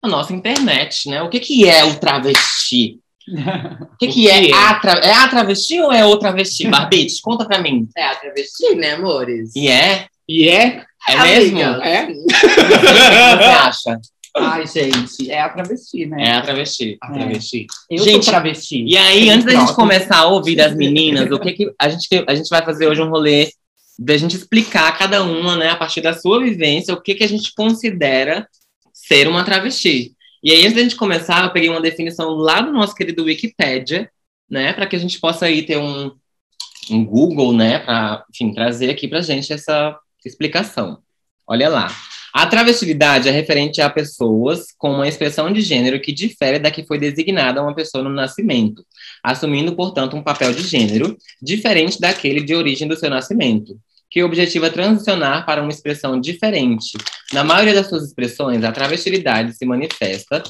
a 0.02 0.08
nossa 0.08 0.34
internet, 0.34 1.10
né? 1.10 1.22
O 1.22 1.30
que, 1.30 1.40
que 1.40 1.68
é 1.68 1.84
o 1.86 1.96
travesti? 2.00 3.00
O 3.28 3.98
que, 3.98 4.08
O 4.08 4.12
que 4.12 4.30
é, 4.30 4.42
que 4.42 4.52
é? 4.52 4.56
a 4.56 4.80
tra... 4.80 4.94
é 4.94 5.14
a 5.14 5.28
travesti 5.28 5.80
ou 5.80 5.92
é 5.92 6.06
o 6.06 6.18
travesti? 6.18 6.68
Barbite, 6.68 7.22
conta 7.22 7.46
pra 7.46 7.62
mim. 7.62 7.88
É 7.96 8.06
a 8.06 8.16
travesti, 8.16 8.76
né, 8.76 8.94
amores? 8.94 9.56
E 9.56 9.68
é? 9.68 10.08
E 10.28 10.50
é? 10.50 10.84
É 11.08 11.14
Amiga, 11.14 11.78
mesmo? 11.78 11.84
É? 11.84 12.08
O 12.12 13.38
que 13.38 13.44
você 13.44 13.44
acha? 13.44 14.02
Ai, 14.38 14.66
gente, 14.66 15.30
é 15.30 15.42
a 15.42 15.50
travesti, 15.50 16.06
né? 16.06 16.24
É 16.24 16.32
a 16.34 16.42
travesti. 16.42 16.98
A 17.02 17.12
travesti. 17.12 17.68
Eu 17.90 18.04
Gente, 18.04 18.24
sou 18.24 18.34
travesti. 18.34 18.84
E 18.86 18.96
aí, 18.96 19.22
Tem 19.22 19.30
antes 19.32 19.46
da 19.46 19.60
gente 19.60 19.74
começar 19.74 20.20
a 20.20 20.28
ouvir 20.28 20.56
das 20.56 20.74
meninas, 20.74 21.30
o 21.32 21.40
que, 21.40 21.52
que 21.52 21.72
a, 21.78 21.90
gente, 21.90 22.08
a 22.26 22.34
gente 22.34 22.48
vai 22.50 22.64
fazer 22.64 22.88
hoje 22.88 23.02
um 23.02 23.10
rolê 23.10 23.50
da 24.00 24.16
gente 24.16 24.36
explicar 24.36 24.98
cada 24.98 25.22
uma, 25.22 25.58
né, 25.58 25.70
a 25.70 25.76
partir 25.76 26.00
da 26.02 26.14
sua 26.14 26.42
vivência, 26.42 26.94
o 26.94 27.02
que, 27.02 27.14
que 27.14 27.24
a 27.24 27.28
gente 27.28 27.54
considera 27.54 28.48
ser 29.12 29.28
uma 29.28 29.44
travesti. 29.44 30.16
E 30.42 30.52
aí, 30.52 30.62
antes 30.62 30.74
da 30.74 30.82
gente 30.82 30.96
começar, 30.96 31.44
eu 31.44 31.52
peguei 31.52 31.70
uma 31.70 31.82
definição 31.82 32.30
lá 32.30 32.62
do 32.62 32.72
nosso 32.72 32.96
querido 32.96 33.26
Wikipedia, 33.26 34.10
né, 34.50 34.72
para 34.72 34.88
que 34.88 34.96
a 34.96 35.00
gente 35.00 35.20
possa 35.20 35.48
aí 35.48 35.64
ter 35.64 35.78
um, 35.78 36.12
um 36.90 37.06
Google, 37.06 37.52
né, 37.52 37.80
para, 37.80 38.24
enfim, 38.34 38.54
trazer 38.54 38.90
aqui 38.90 39.10
pra 39.10 39.20
gente 39.22 39.52
essa 39.52 40.00
explicação. 40.26 41.00
Olha 41.46 41.68
lá. 41.68 41.94
A 42.34 42.46
travestilidade 42.46 43.28
é 43.28 43.32
referente 43.32 43.82
a 43.82 43.90
pessoas 43.90 44.68
com 44.78 44.94
uma 44.94 45.08
expressão 45.08 45.52
de 45.52 45.60
gênero 45.60 46.00
que 46.00 46.14
difere 46.14 46.58
da 46.58 46.72
que 46.72 46.86
foi 46.86 46.98
designada 46.98 47.62
uma 47.62 47.76
pessoa 47.76 48.02
no 48.02 48.10
nascimento, 48.10 48.86
assumindo, 49.22 49.76
portanto, 49.76 50.16
um 50.16 50.24
papel 50.24 50.54
de 50.54 50.64
gênero 50.64 51.18
diferente 51.42 52.00
daquele 52.00 52.42
de 52.42 52.56
origem 52.56 52.88
do 52.88 52.96
seu 52.96 53.10
nascimento, 53.10 53.78
que 54.12 54.22
objetiva 54.22 54.70
transicionar 54.70 55.46
para 55.46 55.62
uma 55.62 55.72
expressão 55.72 56.20
diferente. 56.20 56.98
Na 57.32 57.46
maioria 57.46 57.74
das 57.74 57.88
suas 57.88 58.04
expressões, 58.04 58.62
a 58.62 58.72
travestilidade 58.72 59.54
se 59.54 59.66
manifesta 59.66 60.44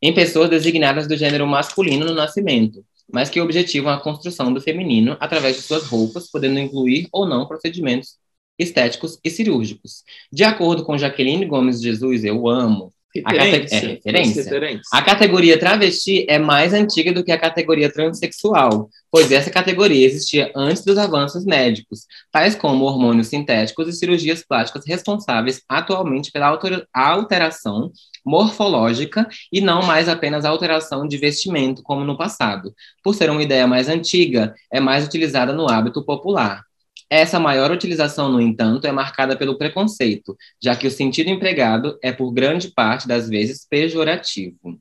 em 0.00 0.14
pessoas 0.14 0.48
designadas 0.48 1.08
do 1.08 1.16
gênero 1.16 1.44
masculino 1.44 2.06
no 2.06 2.14
nascimento, 2.14 2.84
mas 3.12 3.28
que 3.28 3.40
objetivam 3.40 3.92
a 3.92 4.00
construção 4.00 4.54
do 4.54 4.60
feminino 4.60 5.16
através 5.18 5.56
de 5.56 5.62
suas 5.62 5.86
roupas, 5.86 6.30
podendo 6.30 6.60
incluir 6.60 7.08
ou 7.10 7.26
não 7.26 7.46
procedimentos 7.46 8.16
estéticos 8.56 9.18
e 9.24 9.28
cirúrgicos. 9.28 10.04
De 10.32 10.44
acordo 10.44 10.84
com 10.84 10.96
Jaqueline 10.96 11.46
Gomes 11.46 11.82
Jesus, 11.82 12.24
eu 12.24 12.48
amo, 12.48 12.94
a 13.18 13.22
cate- 13.22 13.74
é, 13.74 13.78
referência. 13.94 14.42
Referência. 14.44 14.44
a 14.92 15.02
categoria 15.02 15.58
travesti 15.58 16.24
é 16.28 16.38
mais 16.38 16.72
antiga 16.72 17.12
do 17.12 17.24
que 17.24 17.32
a 17.32 17.38
categoria 17.38 17.92
transexual, 17.92 18.88
pois 19.10 19.32
essa 19.32 19.50
categoria 19.50 20.06
existia 20.06 20.52
antes 20.54 20.84
dos 20.84 20.96
avanços 20.96 21.44
médicos, 21.44 22.06
tais 22.30 22.54
como 22.54 22.84
hormônios 22.84 23.26
sintéticos 23.26 23.88
e 23.88 23.92
cirurgias 23.92 24.44
plásticas 24.46 24.84
responsáveis 24.86 25.62
atualmente 25.68 26.30
pela 26.30 26.46
alter- 26.46 26.86
alteração 26.94 27.90
morfológica 28.24 29.28
e 29.52 29.60
não 29.60 29.82
mais 29.82 30.08
apenas 30.08 30.44
alteração 30.44 31.06
de 31.06 31.16
vestimento, 31.16 31.82
como 31.82 32.04
no 32.04 32.16
passado. 32.16 32.72
Por 33.02 33.14
ser 33.14 33.30
uma 33.30 33.42
ideia 33.42 33.66
mais 33.66 33.88
antiga, 33.88 34.54
é 34.72 34.78
mais 34.80 35.04
utilizada 35.06 35.52
no 35.52 35.68
hábito 35.68 36.04
popular. 36.04 36.64
Essa 37.10 37.40
maior 37.40 37.72
utilização, 37.72 38.30
no 38.30 38.40
entanto, 38.40 38.86
é 38.86 38.92
marcada 38.92 39.36
pelo 39.36 39.58
preconceito, 39.58 40.36
já 40.62 40.76
que 40.76 40.86
o 40.86 40.90
sentido 40.90 41.28
empregado 41.28 41.98
é, 42.00 42.12
por 42.12 42.30
grande 42.30 42.68
parte 42.68 43.08
das 43.08 43.28
vezes, 43.28 43.66
pejorativo. 43.68 44.80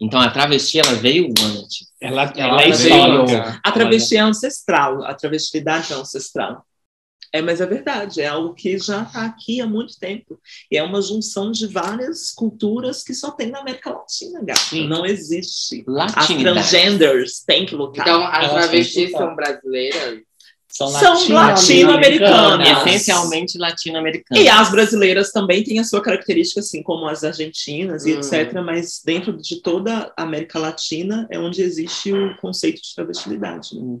Então, 0.00 0.20
a 0.20 0.28
travesti, 0.28 0.80
ela 0.80 0.94
veio 0.94 1.28
antes. 1.28 1.86
Ela, 2.00 2.24
Ela 2.24 2.32
ela 2.36 2.62
é 2.64 2.68
histórica. 2.70 3.60
A 3.62 3.70
travesti 3.70 4.16
é 4.16 4.20
ancestral, 4.20 5.04
a 5.04 5.14
travestilidade 5.14 5.92
é 5.92 5.96
ancestral. 5.96 6.66
É, 7.32 7.40
mas 7.40 7.62
é 7.62 7.66
verdade, 7.66 8.20
é 8.20 8.26
algo 8.26 8.52
que 8.52 8.76
já 8.76 9.04
está 9.04 9.24
aqui 9.24 9.60
há 9.60 9.66
muito 9.66 9.98
tempo. 9.98 10.38
E 10.70 10.76
é 10.76 10.82
uma 10.82 11.00
junção 11.00 11.50
de 11.50 11.66
várias 11.66 12.30
culturas 12.30 13.02
que 13.02 13.14
só 13.14 13.30
tem 13.30 13.48
na 13.48 13.60
América 13.60 13.90
Latina, 13.90 14.42
gato. 14.44 14.60
Sim. 14.60 14.86
Não 14.86 15.06
existe. 15.06 15.82
As 15.88 16.14
Latinidade. 16.16 16.68
transgenders 16.68 17.40
têm 17.46 17.64
que 17.64 17.74
lutar. 17.74 18.06
Então, 18.06 18.26
as 18.26 18.50
Elas 18.50 18.52
travestis 18.52 19.10
são 19.12 19.34
brasileiras? 19.34 20.20
São, 20.72 20.88
São 20.88 21.28
latino-americanas. 21.34 22.86
Essencialmente 22.86 23.58
latino-americana. 23.58 24.40
e 24.40 24.48
as 24.48 24.70
brasileiras 24.70 25.30
também 25.30 25.62
têm 25.62 25.78
a 25.78 25.84
sua 25.84 26.00
característica, 26.00 26.60
assim 26.60 26.82
como 26.82 27.06
as 27.06 27.22
argentinas 27.22 28.06
e 28.06 28.14
Hum. 28.14 28.18
etc. 28.20 28.54
Mas 28.64 29.02
dentro 29.04 29.36
de 29.36 29.60
toda 29.60 30.10
a 30.16 30.22
América 30.22 30.58
Latina 30.58 31.26
é 31.30 31.38
onde 31.38 31.60
existe 31.62 32.12
o 32.12 32.34
conceito 32.38 32.80
de 32.80 32.94
travestilidade. 32.94 33.68
né? 33.74 33.98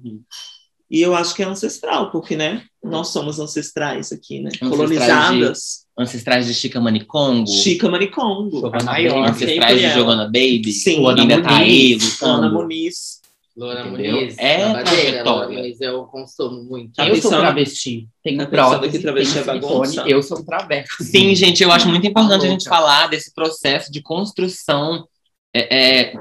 E 0.90 1.00
eu 1.00 1.14
acho 1.14 1.34
que 1.34 1.42
é 1.42 1.46
ancestral, 1.46 2.10
porque, 2.10 2.36
né, 2.36 2.62
nós 2.84 3.08
somos 3.08 3.38
ancestrais 3.40 4.12
aqui, 4.12 4.40
né? 4.40 4.48
Ancestrais 4.50 4.70
Colonizadas. 4.70 5.86
Ancestrais 5.98 6.46
de 6.46 6.52
Chica 6.52 6.78
Manicongo. 6.80 7.48
Chica 7.50 7.88
Manicongo. 7.88 8.70
Maior. 8.84 9.26
Ancestrais 9.30 9.78
de 9.78 9.84
ela. 9.86 9.94
Giovanna 9.94 10.24
Baby. 10.26 10.70
Sim. 10.72 11.02
que 11.02 11.20
ainda 11.20 11.42
tá 11.42 11.56
aí 11.56 11.96
Ana. 12.20 12.50
Muniz. 12.50 13.21
Loura 13.56 13.86
Entendeu? 13.86 14.16
Muniz? 14.16 14.38
É 14.38 14.82
trajetória. 14.82 15.58
Muniz 15.58 15.80
eu 15.80 16.04
consumo 16.04 16.64
muito. 16.64 16.94
Tá 16.94 17.06
eu 17.06 17.16
sou 17.16 17.30
travesti. 17.30 18.08
Tenho 18.22 18.38
tá 18.38 18.46
prótese, 18.46 18.92
que 18.92 19.02
travesti 19.02 19.38
é 19.38 19.44
bagunça? 19.44 20.04
eu 20.08 20.22
sou 20.22 20.42
traveco. 20.44 20.88
Sim, 21.02 21.34
gente, 21.34 21.62
eu 21.62 21.70
acho 21.70 21.88
muito 21.88 22.06
importante 22.06 22.46
a 22.46 22.48
gente 22.48 22.68
falar 22.68 23.08
desse 23.08 23.32
processo 23.34 23.92
de 23.92 24.00
construção 24.00 25.06
é, 25.54 26.10
é, 26.10 26.14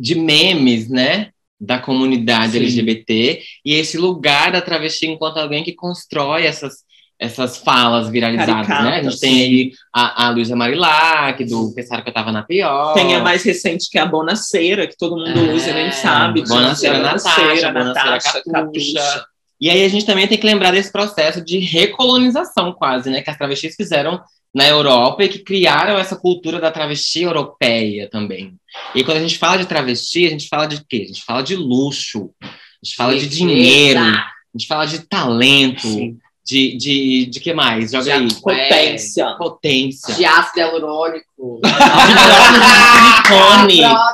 de 0.00 0.14
memes, 0.14 0.88
né? 0.88 1.30
Da 1.60 1.78
comunidade 1.78 2.52
Sim. 2.52 2.58
LGBT 2.60 3.42
e 3.64 3.74
esse 3.74 3.98
lugar 3.98 4.52
da 4.52 4.62
travesti 4.62 5.06
enquanto 5.06 5.38
alguém 5.38 5.64
que 5.64 5.74
constrói 5.74 6.44
essas, 6.44 6.84
essas 7.20 7.56
falas 7.58 8.08
viralizadas, 8.08 8.68
né? 8.68 9.00
A 9.00 9.02
gente 9.02 9.18
tem 9.18 9.42
aí 9.42 9.72
a, 9.92 10.26
a 10.26 10.30
Luísa 10.30 10.54
Marilac, 10.54 11.44
do 11.44 11.74
Pensaram 11.74 12.02
que 12.02 12.10
eu 12.10 12.14
tava 12.14 12.30
na 12.30 12.42
pior. 12.42 12.94
Tem 12.94 13.14
a 13.16 13.20
mais 13.20 13.42
recente, 13.42 13.88
que 13.90 13.98
é 13.98 14.02
a 14.02 14.06
Bonaceira, 14.06 14.86
que 14.86 14.96
todo 14.96 15.16
mundo 15.16 15.50
É, 15.50 15.52
usa 15.52 15.70
e 15.70 15.74
nem 15.74 15.90
sabe. 15.90 16.42
Bonaceira, 16.46 16.94
gente. 16.96 17.04
Natasha, 17.04 17.32
Bonaceira, 17.40 17.84
Natasha, 17.84 18.32
Catuxa. 18.32 18.52
Catuxa. 18.52 19.26
E 19.60 19.68
aí 19.68 19.84
a 19.84 19.88
gente 19.88 20.06
também 20.06 20.28
tem 20.28 20.38
que 20.38 20.46
lembrar 20.46 20.70
desse 20.70 20.92
processo 20.92 21.44
de 21.44 21.58
recolonização 21.58 22.72
quase, 22.72 23.10
né? 23.10 23.20
Que 23.22 23.30
as 23.30 23.36
travestis 23.36 23.74
fizeram 23.74 24.20
na 24.54 24.66
Europa 24.66 25.24
e 25.24 25.28
que 25.28 25.40
criaram 25.40 25.98
essa 25.98 26.14
cultura 26.16 26.60
da 26.60 26.70
travesti 26.70 27.22
europeia 27.22 28.08
também. 28.08 28.54
E 28.94 29.02
quando 29.02 29.16
a 29.18 29.20
gente 29.20 29.36
fala 29.36 29.58
de 29.58 29.66
travesti, 29.66 30.26
a 30.26 30.30
gente 30.30 30.46
fala 30.48 30.66
de 30.66 30.80
quê? 30.88 31.02
A 31.04 31.06
gente 31.08 31.24
fala 31.24 31.42
de 31.42 31.56
luxo, 31.56 32.30
a 32.40 32.46
gente 32.84 32.96
fala 32.96 33.12
de 33.14 33.18
Riqueza. 33.24 33.36
dinheiro, 33.36 34.00
a 34.00 34.24
gente 34.56 34.66
fala 34.68 34.86
de 34.86 35.00
talento, 35.00 35.82
Sim. 35.82 36.16
De, 36.48 36.76
de, 36.78 37.26
de 37.26 37.40
que 37.40 37.52
mais? 37.52 37.90
Joga 37.90 38.04
De 38.04 38.10
aí. 38.12 38.28
Potência. 38.40 39.26
Potência. 39.36 40.14
De 40.14 40.24
ácido 40.24 40.58
hialurônico. 40.60 41.60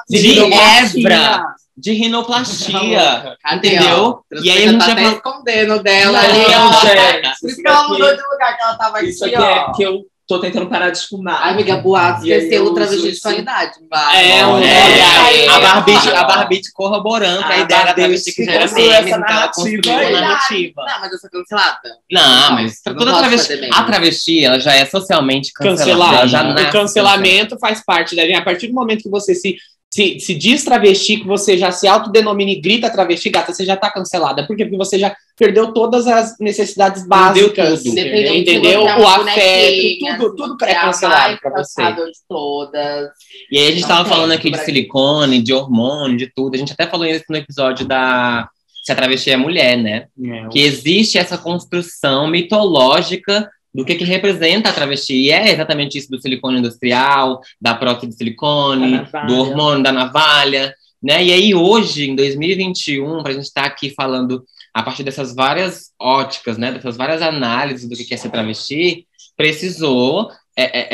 De 0.08 0.18
silicone, 0.18 0.18
de 0.18 0.18
Rinoplastia. 0.18 1.00
hebra, 1.00 1.44
de 1.76 1.92
rinoplastia. 1.92 3.36
Cadê, 3.42 3.68
Entendeu? 3.68 4.20
E 4.42 4.50
aí 4.50 4.64
a 4.64 4.68
gente 4.68 4.78
tá 4.80 4.86
já 4.88 4.96
fala- 4.96 5.12
escondendo 5.12 5.82
dela 5.82 6.22
Não, 6.22 6.28
ali, 6.28 6.44
ó. 6.54 6.80
gente. 6.80 7.40
Por 7.40 7.50
isso 7.50 7.62
que 7.62 7.68
ela 7.68 7.88
mudou 7.88 8.16
de 8.16 8.22
lugar, 8.22 8.56
que 8.56 8.64
ela 8.64 8.74
tava 8.74 8.98
aqui, 8.98 9.08
isso 9.08 9.24
aqui 9.24 9.36
ó. 9.36 9.44
é 9.44 9.72
que 9.72 9.82
eu 9.82 10.02
tô 10.26 10.40
tentando 10.40 10.66
parar 10.68 10.90
de 10.90 11.06
fumar. 11.06 11.40
Ai, 11.42 11.52
amiga, 11.52 11.76
boatos, 11.76 12.24
E 12.24 12.32
aí 12.32 12.40
que 12.40 12.46
esse 12.46 12.54
eu 12.54 12.66
é 12.66 12.70
o 12.70 12.74
travesti 12.74 13.12
de 13.12 13.20
qualidade. 13.20 13.72
Vai. 13.90 14.30
É, 14.30 14.46
Olha 14.46 14.64
É, 14.64 15.02
aí. 15.02 15.48
a 15.48 15.58
Barbite, 15.58 16.08
a 16.10 16.24
Barbite 16.24 16.72
corroborando 16.72 17.42
A 17.44 17.48
a 17.48 17.58
ideia 17.58 17.84
da 17.86 17.94
travesti 17.94 18.32
que 18.32 18.44
gera 18.44 18.60
construiu 18.60 18.86
memes, 18.90 18.98
essa 19.06 19.08
então 19.08 19.20
narrativa 19.20 19.92
uma 19.92 20.10
narrativa. 20.20 20.82
Não, 20.86 21.00
mas 21.00 21.12
eu 21.12 21.18
sou 21.18 21.30
cancelada. 21.30 21.98
Não, 22.10 22.52
mas 22.52 22.80
não 22.86 22.96
toda 22.96 23.18
travesti, 23.18 23.56
meme. 23.56 23.70
a 23.74 23.82
travesti, 23.84 24.44
ela 24.44 24.58
já 24.58 24.74
é 24.74 24.86
socialmente 24.86 25.52
cancelada. 25.52 25.84
cancelar. 25.84 26.14
Ela 26.14 26.26
já 26.26 26.68
o 26.68 26.72
cancelamento 26.72 27.58
faz 27.58 27.84
parte 27.84 28.16
da 28.16 28.22
gente. 28.22 28.36
A 28.36 28.42
partir 28.44 28.68
do 28.68 28.74
momento 28.74 29.02
que 29.02 29.10
você 29.10 29.34
se, 29.34 29.56
se, 29.94 30.18
se 30.18 30.34
diz 30.34 30.64
travesti, 30.64 31.18
que 31.18 31.26
você 31.26 31.56
já 31.56 31.70
se 31.70 31.86
autodenomina 31.86 32.50
e 32.50 32.60
grita 32.60 32.90
travesti, 32.90 33.30
gata, 33.30 33.52
você 33.52 33.64
já 33.64 33.76
tá 33.76 33.88
cancelada. 33.88 34.44
Por 34.44 34.56
quê? 34.56 34.64
Porque 34.64 34.76
você 34.76 34.98
já 34.98 35.14
perdeu 35.36 35.72
todas 35.72 36.08
as 36.08 36.36
necessidades 36.40 37.06
básicas. 37.06 37.84
tudo. 37.84 37.96
Entendeu? 38.00 38.80
você 38.82 38.88
é 38.88 38.96
O 38.96 38.98
uma 38.98 39.14
afeto, 39.14 39.98
tudo, 40.00 40.34
tudo 40.34 40.64
é 40.64 40.74
a 40.74 40.80
cancelado 40.80 41.28
mais 41.28 41.40
pra 41.40 41.62
você. 41.62 41.82
todas. 42.28 43.08
E 43.52 43.56
aí 43.56 43.68
a 43.68 43.70
gente 43.70 43.82
Não 43.82 43.88
tava 43.88 44.02
tem, 44.02 44.12
falando 44.12 44.32
aqui 44.32 44.50
de 44.50 44.58
silicone, 44.64 45.40
de 45.40 45.52
hormônio, 45.54 46.16
de 46.16 46.26
tudo. 46.34 46.56
A 46.56 46.58
gente 46.58 46.72
até 46.72 46.88
falou 46.88 47.06
isso 47.06 47.26
no 47.30 47.36
episódio 47.36 47.86
da 47.86 48.48
Se 48.82 48.90
a 48.90 48.96
Travesti 48.96 49.30
é 49.30 49.36
Mulher, 49.36 49.76
né? 49.76 50.06
Que 50.50 50.58
existe 50.58 51.18
essa 51.18 51.38
construção 51.38 52.26
mitológica 52.26 53.48
do 53.74 53.84
que, 53.84 53.96
que 53.96 54.04
representa 54.04 54.68
a 54.68 54.72
travesti. 54.72 55.14
E 55.14 55.32
é 55.32 55.50
exatamente 55.50 55.98
isso 55.98 56.10
do 56.10 56.20
silicone 56.20 56.58
industrial, 56.58 57.40
da 57.60 57.74
prótese 57.74 58.08
de 58.08 58.16
silicone, 58.16 59.00
do 59.26 59.36
hormônio 59.36 59.82
da 59.82 59.90
navalha. 59.90 60.72
Né? 61.02 61.24
E 61.24 61.32
aí, 61.32 61.54
hoje, 61.54 62.08
em 62.08 62.14
2021, 62.14 63.22
para 63.22 63.32
a 63.32 63.34
gente 63.34 63.44
estar 63.44 63.64
aqui 63.64 63.90
falando 63.90 64.44
a 64.72 64.82
partir 64.82 65.02
dessas 65.02 65.34
várias 65.34 65.92
óticas, 66.00 66.56
né? 66.56 66.70
dessas 66.70 66.96
várias 66.96 67.20
análises 67.20 67.88
do 67.88 67.96
que 67.96 68.04
que 68.04 68.14
é 68.14 68.16
ser 68.16 68.30
travesti, 68.30 69.06
precisou 69.36 70.30
é, 70.56 70.62
é, 70.64 70.88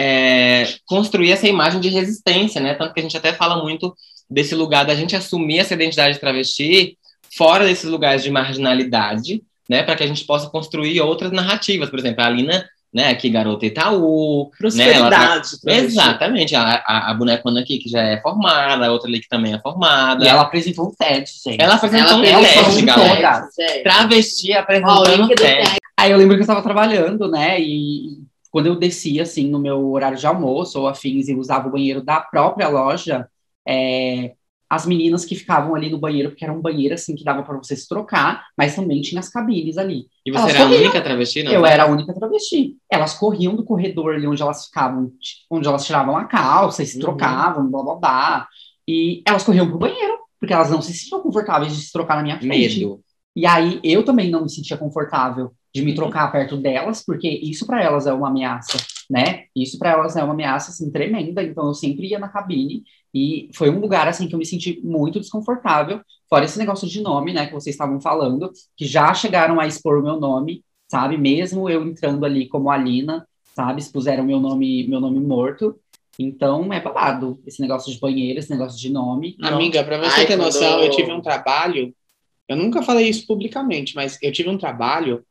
é, 0.63 0.75
construir 0.87 1.33
essa 1.33 1.47
imagem 1.47 1.81
de 1.81 1.91
resistência, 1.91 2.61
né? 2.61 2.75
Tanto 2.75 2.95
que 2.95 3.01
a 3.01 3.03
gente 3.03 3.17
até 3.17 3.33
fala 3.33 3.63
muito 3.63 3.95
desse 4.29 4.55
lugar 4.55 4.87
da 4.87 4.95
gente 4.95 5.15
assumir 5.15 5.59
essa 5.59 5.75
identidade 5.75 6.15
de 6.15 6.21
travesti 6.21 6.97
fora 7.37 7.67
desses 7.67 7.91
lugares 7.91 8.23
de 8.23 8.31
marginalidade, 8.31 9.43
né? 9.71 9.85
Para 9.85 9.95
que 9.95 10.03
a 10.03 10.07
gente 10.07 10.25
possa 10.25 10.51
construir 10.51 11.01
outras 11.01 11.31
narrativas. 11.31 11.89
Por 11.89 12.01
exemplo, 12.01 12.25
a 12.25 12.27
Alina, 12.27 12.69
né? 12.93 13.09
Aqui, 13.09 13.31
garota 13.31 13.65
Itaú. 13.65 14.51
Né? 14.75 14.91
Ela 14.91 15.09
Prosperidade. 15.09 15.49
Exatamente. 15.65 16.57
A, 16.57 16.83
a, 16.85 17.11
a 17.13 17.15
bonecona 17.15 17.61
aqui, 17.61 17.79
que 17.79 17.89
já 17.89 18.03
é 18.03 18.21
formada, 18.21 18.85
a 18.85 18.91
outra 18.91 19.09
ali 19.09 19.21
que 19.21 19.29
também 19.29 19.55
é 19.55 19.61
formada. 19.61 20.25
E 20.25 20.29
ela 20.29 20.43
apresentou 20.43 20.89
um 20.89 20.93
TED, 20.93 21.31
gente. 21.45 21.63
Ela 21.63 21.75
apresentou 21.77 22.19
um 22.19 22.25
ela 22.25 22.43
teste, 22.43 22.65
falou 22.65 22.83
galera. 22.85 23.33
toda. 23.35 23.69
gente. 23.69 23.83
Travesti 23.85 24.53
apresentando 24.55 25.29
teste. 25.29 25.79
Aí 25.97 26.11
eu 26.11 26.19
lembro 26.19 26.35
que 26.35 26.41
eu 26.41 26.45
estava 26.45 26.63
trabalhando, 26.63 27.31
né? 27.31 27.61
E 27.61 28.25
quando 28.51 28.67
eu 28.67 28.75
descia, 28.75 29.23
assim, 29.23 29.49
no 29.49 29.61
meu 29.61 29.93
horário 29.93 30.19
de 30.19 30.27
almoço 30.27 30.81
ou 30.81 30.89
afins 30.89 31.29
e 31.29 31.35
usava 31.37 31.69
o 31.69 31.71
banheiro 31.71 32.03
da 32.03 32.19
própria 32.21 32.67
loja, 32.67 33.29
é, 33.65 34.33
as 34.71 34.87
meninas 34.87 35.25
que 35.25 35.35
ficavam 35.35 35.75
ali 35.75 35.91
no 35.91 35.99
banheiro, 35.99 36.31
porque 36.31 36.45
era 36.45 36.53
um 36.53 36.61
banheiro, 36.61 36.95
assim, 36.95 37.17
que 37.17 37.25
dava 37.25 37.43
para 37.43 37.57
você 37.59 37.75
se 37.75 37.89
trocar, 37.89 38.45
mas 38.57 38.77
também 38.77 39.01
tinha 39.01 39.19
as 39.19 39.29
cabines 39.29 39.77
ali. 39.77 40.07
E 40.25 40.31
você 40.31 40.39
Elas 40.43 40.55
era 40.55 40.59
a 40.61 40.67
corriam. 40.69 40.83
única 40.83 41.03
travesti, 41.03 41.43
não? 41.43 41.53
eu 41.53 41.67
era 41.67 41.83
a 41.83 41.87
única 41.87 42.15
travesti. 42.15 42.77
Elas 42.91 43.15
corriam 43.15 43.57
do 43.57 43.65
corredor 43.65 44.15
ali 44.15 44.27
onde 44.29 44.41
elas 44.41 44.67
ficavam, 44.67 45.11
onde 45.51 45.67
elas 45.67 45.85
tiravam 45.85 46.17
a 46.17 46.25
calça 46.25 46.83
e 46.83 46.87
se 46.87 46.95
Uhum. 46.97 47.01
trocavam, 47.03 47.69
blá 47.69 47.83
blá 47.83 47.95
blá. 47.97 48.49
E 48.87 49.23
elas 49.27 49.43
corriam 49.43 49.69
pro 49.69 49.79
banheiro, 49.79 50.19
porque 50.39 50.55
elas 50.55 50.71
não 50.71 50.81
se 50.81 50.93
sentiam 50.95 51.21
confortáveis 51.21 51.75
de 51.77 51.83
se 51.83 51.93
trocar 51.93 52.17
na 52.17 52.23
minha 52.23 52.39
frente. 52.39 52.79
Medo. 52.79 53.01
E 53.35 53.47
aí 53.47 53.81
eu 53.83 54.05
também 54.05 54.31
não 54.31 54.43
me 54.43 54.51
sentia 54.51 54.77
confortável 54.77 55.51
de 55.75 55.83
me 55.83 55.95
trocar 55.95 56.31
perto 56.33 56.57
delas, 56.57 57.03
porque 57.05 57.29
isso 57.29 57.67
para 57.67 57.83
elas 57.83 58.07
é 58.07 58.13
uma 58.13 58.29
ameaça, 58.29 58.77
né? 59.11 59.47
Isso 59.57 59.77
para 59.77 59.91
elas 59.91 60.17
é 60.17 60.23
uma 60.23 60.33
ameaça 60.33 60.71
assim 60.71 60.89
tremenda, 60.91 61.43
então 61.43 61.67
eu 61.67 61.75
sempre 61.75 62.07
ia 62.07 62.19
na 62.19 62.29
cabine 62.29 62.85
e 63.13 63.51
foi 63.53 63.69
um 63.69 63.81
lugar 63.81 64.07
assim 64.07 64.29
que 64.29 64.35
eu 64.35 64.39
me 64.39 64.47
senti 64.47 64.81
muito 64.85 65.19
desconfortável, 65.19 66.01
fora 66.29 66.45
esse 66.45 66.59
negócio 66.59 66.87
de 66.87 67.01
nome, 67.01 67.33
né, 67.33 67.47
que 67.47 67.53
vocês 67.53 67.75
estavam 67.75 68.01
falando, 68.01 68.53
que 68.77 68.87
já 68.87 69.13
chegaram 69.13 69.59
a 69.59 69.67
expor 69.67 69.99
o 69.99 70.03
meu 70.03 70.21
nome, 70.21 70.63
sabe? 70.89 71.19
Mesmo 71.19 71.69
eu 71.69 71.85
entrando 71.85 72.25
ali 72.25 72.49
como 72.49 72.71
Alina, 72.71 73.27
sabe? 73.53 73.81
Expuseram 73.81 74.23
meu 74.23 74.39
nome, 74.39 74.87
meu 74.87 75.01
nome 75.01 75.19
morto. 75.19 75.77
Então 76.17 76.73
é 76.73 76.81
babado 76.81 77.41
esse 77.47 77.61
negócio 77.61 77.93
de 77.93 77.99
banheiro, 77.99 78.39
esse 78.39 78.51
negócio 78.51 78.79
de 78.79 78.91
nome. 78.91 79.37
Amiga, 79.43 79.83
pra 79.83 79.99
você 79.99 80.21
Ai, 80.21 80.27
ter 80.27 80.37
noção, 80.37 80.81
eu 80.81 80.91
tive 80.91 81.11
um 81.11 81.21
trabalho. 81.21 81.93
Eu 82.47 82.57
nunca 82.57 82.83
falei 82.83 83.09
isso 83.09 83.27
publicamente, 83.27 83.95
mas 83.97 84.19
eu 84.23 84.31
tive 84.31 84.49
um 84.49 84.59
trabalho 84.59 85.25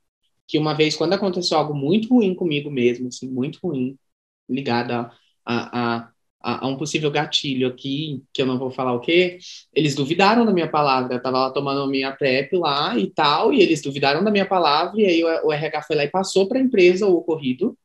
que 0.49 0.59
uma 0.59 0.75
vez, 0.75 0.97
quando 0.97 1.13
aconteceu 1.13 1.57
algo 1.59 1.75
muito 1.75 2.09
ruim 2.15 2.35
comigo 2.35 2.71
mesmo, 2.71 3.09
assim, 3.09 3.29
muito 3.29 3.59
ruim, 3.63 3.97
ligado 4.49 4.91
a, 4.93 5.11
a, 5.45 5.99
a, 5.99 6.11
a- 6.41 6.67
um 6.67 6.77
possível 6.77 7.11
gatilho 7.11 7.67
aqui, 7.67 8.23
que 8.33 8.41
eu 8.41 8.45
não 8.45 8.57
vou 8.59 8.71
falar 8.71 8.93
o 8.93 8.99
quê, 9.01 9.37
eles 9.73 9.95
duvidaram 9.95 10.45
da 10.45 10.53
minha 10.53 10.69
palavra. 10.69 11.15
Eu 11.15 11.21
tava 11.21 11.39
lá 11.39 11.51
tomando 11.51 11.81
a 11.83 11.87
minha 11.87 12.11
PrEP 12.15 12.53
lá 12.57 12.97
e 12.97 13.09
tal, 13.11 13.53
e 13.53 13.61
eles 13.61 13.81
duvidaram 13.81 14.23
da 14.23 14.31
minha 14.31 14.45
palavra, 14.47 14.99
e 15.01 15.05
aí 15.05 15.23
o, 15.23 15.47
o 15.47 15.53
RH 15.53 15.83
foi 15.83 15.95
lá 15.95 16.03
e 16.05 16.09
passou 16.11 16.47
para 16.47 16.59
a 16.59 16.61
empresa 16.61 17.05
o 17.07 17.15
ocorrido 17.15 17.77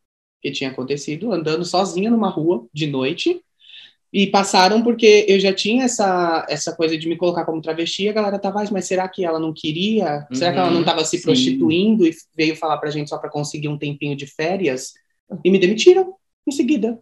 que 0.42 0.50
tinha 0.52 0.70
acontecido, 0.70 1.32
andando 1.32 1.64
sozinha 1.64 2.10
numa 2.10 2.28
rua 2.30 2.66
de 2.72 2.86
noite. 2.86 3.42
E 4.14 4.28
passaram 4.28 4.80
porque 4.80 5.26
eu 5.28 5.40
já 5.40 5.52
tinha 5.52 5.86
essa, 5.86 6.46
essa 6.48 6.72
coisa 6.76 6.96
de 6.96 7.08
me 7.08 7.16
colocar 7.16 7.44
como 7.44 7.60
travesti, 7.60 8.08
a 8.08 8.12
galera 8.12 8.38
tava, 8.38 8.62
"Ah, 8.62 8.68
mas 8.70 8.86
será 8.86 9.08
que 9.08 9.24
ela 9.24 9.40
não 9.40 9.52
queria? 9.52 10.24
Será 10.32 10.52
que 10.52 10.58
ela 10.60 10.68
não 10.68 10.76
Uhum, 10.76 10.80
estava 10.82 11.04
se 11.04 11.18
sim. 11.18 11.24
prostituindo 11.24 12.06
e 12.06 12.12
veio 12.36 12.54
falar 12.54 12.78
pra 12.78 12.92
gente 12.92 13.10
só 13.10 13.18
para 13.18 13.28
conseguir 13.28 13.66
um 13.66 13.76
tempinho 13.76 14.14
de 14.16 14.24
férias? 14.28 14.92
E 15.44 15.50
me 15.50 15.58
demitiram 15.58 16.14
em 16.46 16.52
seguida. 16.52 16.96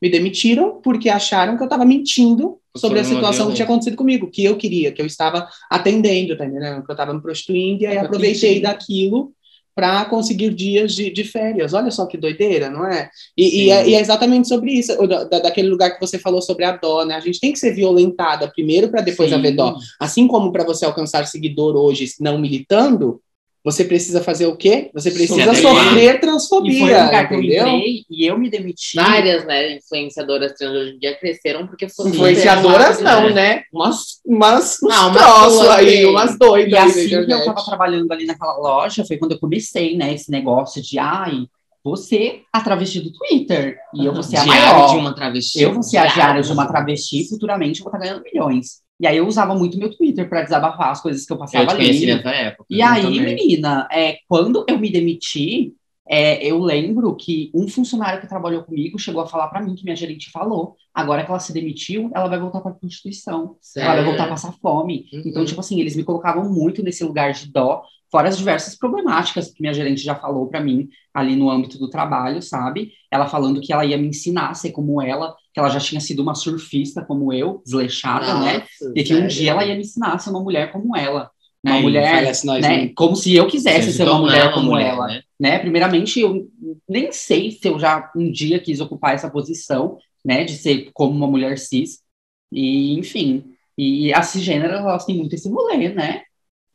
Me 0.00 0.10
demitiram 0.10 0.78
porque 0.82 1.08
acharam 1.08 1.56
que 1.56 1.62
eu 1.62 1.66
estava 1.66 1.86
mentindo 1.86 2.58
sobre 2.76 2.98
a 3.00 3.04
situação 3.04 3.48
que 3.48 3.54
tinha 3.54 3.64
acontecido 3.64 3.96
comigo, 3.96 4.30
que 4.30 4.44
eu 4.44 4.56
queria, 4.58 4.92
que 4.92 5.00
eu 5.00 5.06
estava 5.06 5.48
atendendo, 5.70 6.36
tá 6.36 6.44
entendendo? 6.44 6.84
Que 6.84 6.90
eu 6.90 6.94
estava 6.94 7.14
me 7.14 7.22
prostituindo 7.22 7.82
e 7.84 7.86
aí 7.86 7.96
aproveitei 7.96 8.60
daquilo 8.60 9.32
para 9.74 10.04
conseguir 10.04 10.54
dias 10.54 10.94
de, 10.94 11.10
de 11.10 11.24
férias. 11.24 11.72
Olha 11.72 11.90
só 11.90 12.06
que 12.06 12.18
doideira, 12.18 12.68
não 12.68 12.86
é? 12.86 13.08
E, 13.36 13.64
e 13.64 13.70
é? 13.70 13.88
e 13.88 13.94
é 13.94 14.00
exatamente 14.00 14.48
sobre 14.48 14.72
isso, 14.72 14.94
da- 15.06 15.24
daquele 15.24 15.68
lugar 15.68 15.90
que 15.94 16.00
você 16.00 16.18
falou 16.18 16.42
sobre 16.42 16.64
a 16.64 16.76
dó, 16.76 17.04
né? 17.04 17.14
A 17.14 17.20
gente 17.20 17.40
tem 17.40 17.52
que 17.52 17.58
ser 17.58 17.72
violentada 17.72 18.48
primeiro 18.48 18.88
para 18.90 19.00
depois 19.00 19.30
Sim. 19.30 19.36
haver 19.36 19.52
dó. 19.52 19.76
Assim 19.98 20.26
como 20.26 20.52
para 20.52 20.64
você 20.64 20.84
alcançar 20.84 21.26
seguidor 21.26 21.76
hoje 21.76 22.06
não 22.20 22.38
militando, 22.38 23.20
você 23.64 23.84
precisa 23.84 24.20
fazer 24.20 24.46
o 24.46 24.56
quê? 24.56 24.90
Você 24.92 25.10
precisa 25.10 25.50
adequar. 25.50 25.74
sofrer 25.84 26.02
E 26.02 26.08
foi 26.08 26.16
um 26.16 26.20
transfobia, 26.20 27.26
que 27.28 27.34
eu 27.34 27.38
entendeu? 27.38 27.66
entrei 27.68 28.04
e 28.10 28.26
eu 28.26 28.36
me 28.38 28.50
demiti. 28.50 28.96
Várias, 28.96 29.44
né, 29.46 29.76
influenciadoras 29.76 30.52
trans 30.54 30.72
hoje 30.72 30.90
em 30.96 30.98
dia 30.98 31.16
cresceram 31.16 31.66
porque 31.66 31.88
foram 31.88 32.10
Influenciadoras 32.10 33.00
não, 33.00 33.28
né? 33.28 33.34
né? 33.34 33.62
Umas, 33.72 34.20
umas, 34.26 34.78
uns 34.82 34.90
Ah, 34.92 35.06
umas 35.06 35.22
troços 35.22 35.68
aí, 35.68 35.96
sim. 35.98 36.04
umas 36.06 36.38
doidas 36.38 36.72
E 36.72 36.76
assim 36.76 37.08
que 37.24 37.32
eu 37.32 37.44
tava 37.44 37.64
trabalhando 37.64 38.10
ali 38.12 38.26
naquela 38.26 38.56
loja, 38.58 39.04
foi 39.04 39.16
quando 39.16 39.32
eu 39.32 39.38
comecei, 39.38 39.96
né, 39.96 40.12
esse 40.12 40.30
negócio 40.30 40.82
de, 40.82 40.98
ai, 40.98 41.46
você 41.84 42.42
a 42.52 42.60
travesti 42.60 43.00
do 43.00 43.12
Twitter, 43.12 43.76
e 43.94 44.06
eu 44.06 44.12
vou 44.12 44.22
ser 44.22 44.36
a 44.36 44.44
Diário 44.44 44.72
maior. 44.74 44.90
de 44.92 44.96
uma 44.96 45.14
travesti. 45.14 45.62
Eu 45.62 45.72
vou 45.72 45.82
ser 45.82 45.96
a 45.98 46.06
diária 46.06 46.42
de 46.42 46.52
uma 46.52 46.66
travesti, 46.66 47.28
futuramente 47.28 47.80
eu 47.80 47.84
vou 47.84 47.92
estar 47.92 48.04
ganhando 48.06 48.22
milhões. 48.22 48.80
E 49.02 49.06
aí 49.08 49.16
eu 49.16 49.26
usava 49.26 49.52
muito 49.52 49.76
meu 49.76 49.90
Twitter 49.90 50.28
para 50.28 50.44
desabafar 50.44 50.90
as 50.90 51.00
coisas 51.02 51.26
que 51.26 51.32
eu 51.32 51.34
Eu 51.34 51.40
passava 51.40 51.66
te 51.66 51.74
conheci 51.74 52.04
ali. 52.04 52.14
nessa 52.14 52.30
época. 52.30 52.66
E 52.70 52.80
aí, 52.80 53.02
também. 53.02 53.34
menina, 53.34 53.88
é, 53.90 54.18
quando 54.28 54.64
eu 54.68 54.78
me 54.78 54.92
demiti, 54.92 55.74
é, 56.08 56.46
eu 56.46 56.60
lembro 56.60 57.16
que 57.16 57.50
um 57.52 57.66
funcionário 57.66 58.20
que 58.20 58.28
trabalhou 58.28 58.62
comigo 58.62 59.00
chegou 59.00 59.20
a 59.20 59.26
falar 59.26 59.48
para 59.48 59.60
mim 59.60 59.74
que 59.74 59.82
minha 59.82 59.96
gerente 59.96 60.30
falou: 60.30 60.76
agora 60.94 61.24
que 61.24 61.30
ela 61.30 61.40
se 61.40 61.52
demitiu, 61.52 62.12
ela 62.14 62.28
vai 62.28 62.38
voltar 62.38 62.60
para 62.60 62.70
a 62.70 62.74
prostituição, 62.74 63.56
ela 63.76 63.96
vai 63.96 64.04
voltar 64.04 64.24
a 64.26 64.28
passar 64.28 64.52
fome. 64.62 65.06
Uhum. 65.12 65.22
Então, 65.26 65.44
tipo 65.44 65.58
assim, 65.58 65.80
eles 65.80 65.96
me 65.96 66.04
colocavam 66.04 66.48
muito 66.48 66.80
nesse 66.80 67.02
lugar 67.02 67.32
de 67.32 67.50
dó, 67.50 67.82
fora 68.08 68.28
as 68.28 68.38
diversas 68.38 68.76
problemáticas 68.76 69.50
que 69.50 69.60
minha 69.60 69.74
gerente 69.74 70.00
já 70.00 70.14
falou 70.14 70.46
para 70.46 70.60
mim 70.60 70.88
ali 71.12 71.34
no 71.34 71.50
âmbito 71.50 71.76
do 71.76 71.90
trabalho, 71.90 72.40
sabe? 72.40 72.92
Ela 73.10 73.26
falando 73.26 73.60
que 73.60 73.72
ela 73.72 73.84
ia 73.84 73.98
me 73.98 74.06
ensinar 74.06 74.50
a 74.50 74.54
ser 74.54 74.70
como 74.70 75.02
ela, 75.02 75.34
que 75.52 75.60
ela 75.60 75.68
já 75.68 75.78
tinha 75.78 76.00
sido 76.00 76.22
uma 76.22 76.34
surfista 76.34 77.02
como 77.04 77.32
eu, 77.32 77.62
desleixada, 77.64 78.38
né? 78.40 78.58
Nossa, 78.58 78.92
E 78.96 79.04
que 79.04 79.14
um 79.14 79.26
dia 79.26 79.50
ela 79.50 79.64
ia 79.64 79.74
me 79.74 79.82
ensinar 79.82 80.14
a 80.14 80.18
ser 80.18 80.30
uma 80.30 80.40
mulher 80.42 80.72
como 80.72 80.96
ela. 80.96 81.30
Uma 81.64 81.76
Aí, 81.76 81.82
mulher 81.82 82.24
nós, 82.24 82.44
né? 82.44 82.60
né? 82.86 82.92
Como 82.96 83.14
se 83.14 83.34
eu 83.36 83.46
quisesse 83.46 83.92
ser 83.92 84.04
uma 84.08 84.18
mulher 84.18 84.52
como 84.52 84.70
mulher, 84.70 84.88
ela, 84.94 85.06
né? 85.06 85.22
né? 85.38 85.58
Primeiramente, 85.60 86.18
eu 86.20 86.48
nem 86.88 87.12
sei 87.12 87.52
se 87.52 87.68
eu 87.68 87.78
já 87.78 88.10
um 88.16 88.32
dia 88.32 88.58
quis 88.58 88.80
ocupar 88.80 89.14
essa 89.14 89.30
posição, 89.30 89.96
né? 90.24 90.42
De 90.44 90.54
ser 90.54 90.90
como 90.92 91.12
uma 91.14 91.26
mulher 91.28 91.58
cis. 91.58 92.00
E, 92.50 92.98
enfim, 92.98 93.44
e 93.78 94.12
as 94.12 94.26
cisgêneras, 94.26 94.80
elas 94.80 95.04
têm 95.04 95.16
muito 95.16 95.34
esse 95.34 95.48
rolê, 95.48 95.88
né? 95.90 96.22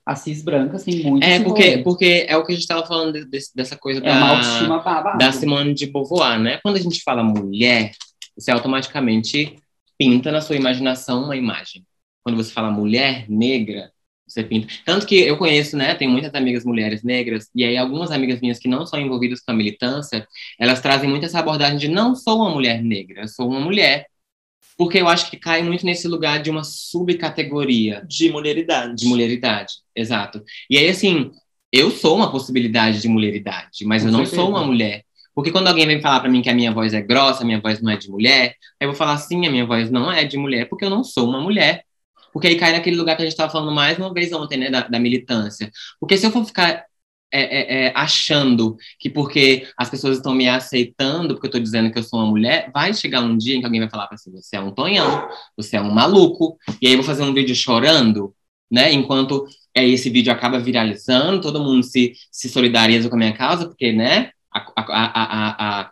As 0.06 0.20
cis 0.20 0.42
brancas 0.42 0.86
têm 0.86 1.04
muito 1.04 1.24
É, 1.26 1.36
esse 1.36 1.44
porque, 1.44 1.70
rolê. 1.70 1.84
porque 1.84 2.26
é 2.30 2.38
o 2.38 2.46
que 2.46 2.54
a 2.54 2.56
gente 2.56 2.62
estava 2.64 2.86
falando 2.88 3.12
de- 3.14 3.26
desse- 3.26 3.54
dessa 3.54 3.76
coisa 3.76 4.00
É 4.00 4.12
uma 4.14 4.78
da, 4.82 5.14
da 5.18 5.32
Simone 5.34 5.74
de 5.74 5.86
Beauvoir, 5.88 6.40
né? 6.40 6.60
Quando 6.64 6.78
a 6.78 6.82
gente 6.82 7.02
fala 7.04 7.22
mulher, 7.22 7.92
você 8.38 8.52
automaticamente 8.52 9.56
pinta 9.98 10.32
na 10.32 10.42
sua 10.42 10.56
imaginação 10.56 11.24
uma 11.24 11.36
imagem. 11.36 11.86
Quando 12.24 12.36
você 12.38 12.52
fala 12.52 12.70
mulher 12.70 13.26
negra, 13.30 13.92
você 14.28 14.44
pinta. 14.44 14.68
Tanto 14.86 15.06
que 15.08 15.16
eu 15.16 15.38
conheço, 15.38 15.78
né? 15.78 15.96
Tenho 15.96 16.12
muitas 16.12 16.34
amigas 16.36 16.66
mulheres 16.66 17.02
negras, 17.04 17.50
e 17.56 17.64
aí 17.64 17.78
algumas 17.78 18.12
amigas 18.12 18.42
minhas 18.42 18.60
que 18.60 18.68
não 18.68 18.86
são 18.86 19.00
envolvidas 19.00 19.40
com 19.40 19.52
a 19.52 19.56
militância, 19.56 20.28
elas 20.60 20.82
trazem 20.82 21.10
muito 21.10 21.26
essa 21.26 21.40
abordagem 21.40 21.78
de 21.78 21.88
não 21.88 22.14
sou 22.16 22.38
uma 22.42 22.50
mulher 22.50 22.84
negra, 22.84 23.28
sou 23.28 23.48
uma 23.50 23.60
mulher. 23.60 24.06
Porque 24.78 25.00
eu 25.00 25.08
acho 25.08 25.32
que 25.32 25.38
cai 25.38 25.64
muito 25.64 25.84
nesse 25.86 26.08
lugar 26.08 26.40
de 26.42 26.52
uma 26.52 26.64
subcategoria 26.64 28.04
De 28.08 28.30
mulheridade. 28.30 28.96
de 28.96 29.06
mulheridade, 29.08 29.74
exato. 29.96 30.44
E 30.70 30.78
aí, 30.78 30.88
assim, 30.90 31.32
eu 31.72 31.90
sou 31.90 32.16
uma 32.16 32.32
possibilidade 32.32 33.02
de 33.02 33.08
mulheridade, 33.08 33.86
mas 33.86 34.04
Com 34.04 34.10
eu 34.10 34.12
não 34.12 34.20
certeza. 34.20 34.42
sou 34.42 34.50
uma 34.50 34.64
mulher. 34.64 35.04
Porque 35.38 35.52
quando 35.52 35.68
alguém 35.68 35.86
vem 35.86 36.02
falar 36.02 36.20
pra 36.20 36.32
mim 36.32 36.42
que 36.42 36.50
a 36.50 36.54
minha 36.56 36.72
voz 36.72 36.96
é 36.96 37.00
grossa, 37.00 37.44
a 37.44 37.46
minha 37.46 37.62
voz 37.62 37.80
não 37.80 37.92
é 37.92 37.96
de 37.96 38.10
mulher, 38.10 38.56
aí 38.82 38.88
eu 38.88 38.88
vou 38.88 38.96
falar 38.96 39.20
sim, 39.20 39.46
a 39.46 39.52
minha 39.52 39.68
voz 39.68 39.92
não 39.92 40.12
é 40.12 40.24
de 40.26 40.36
mulher, 40.36 40.68
porque 40.68 40.84
eu 40.84 40.90
não 40.90 41.04
sou 41.04 41.30
uma 41.30 41.40
mulher. 41.40 41.84
Porque 42.34 42.48
aí 42.48 42.56
cai 42.58 42.72
naquele 42.72 42.96
lugar 42.96 43.16
que 43.16 43.22
a 43.22 43.26
gente 43.26 43.34
estava 43.34 43.52
falando 43.52 43.72
mais 43.72 44.00
uma 44.00 44.12
vez 44.12 44.34
ontem, 44.34 44.58
né, 44.58 44.72
da, 44.72 44.88
da 44.88 45.00
militância. 45.00 45.72
Porque 46.00 46.18
se 46.18 46.26
eu 46.26 46.32
for 46.32 46.44
ficar 46.44 46.84
é, 47.32 47.42
é, 47.42 47.86
é, 47.86 47.94
achando 47.96 48.78
que 49.00 49.12
porque 49.12 49.68
as 49.78 49.92
pessoas 49.92 50.18
estão 50.18 50.34
me 50.34 50.50
aceitando, 50.50 51.36
porque 51.36 51.46
eu 51.46 51.50
estou 51.50 51.62
dizendo 51.62 51.92
que 51.92 52.00
eu 52.00 52.04
sou 52.04 52.20
uma 52.20 52.32
mulher, 52.32 52.72
vai 52.74 52.92
chegar 52.96 53.22
um 53.22 53.38
dia 53.38 53.56
em 53.56 53.60
que 53.60 53.66
alguém 53.68 53.82
vai 53.82 53.90
falar 53.92 54.08
para 54.08 54.18
você, 54.18 54.32
você 54.32 54.56
é 54.56 54.60
um 54.60 54.72
tonhão, 54.72 55.30
você 55.56 55.78
é 55.78 55.82
um 55.82 55.92
maluco, 55.92 56.58
e 56.82 56.88
aí 56.88 56.94
eu 56.94 56.98
vou 56.98 57.06
fazer 57.06 57.22
um 57.22 57.34
vídeo 57.34 57.54
chorando, 57.56 58.34
né, 58.72 58.92
enquanto 58.92 59.46
é, 59.76 59.88
esse 59.88 60.10
vídeo 60.10 60.34
acaba 60.34 60.58
viralizando, 60.60 61.42
todo 61.42 61.64
mundo 61.64 61.84
se, 61.84 62.14
se 62.32 62.50
solidariza 62.50 63.08
com 63.08 63.16
a 63.16 63.20
minha 63.20 63.34
causa, 63.38 63.68
porque, 63.68 63.92
né, 63.92 64.32
a, 64.54 64.66
a, 64.78 65.82
a, 65.82 65.92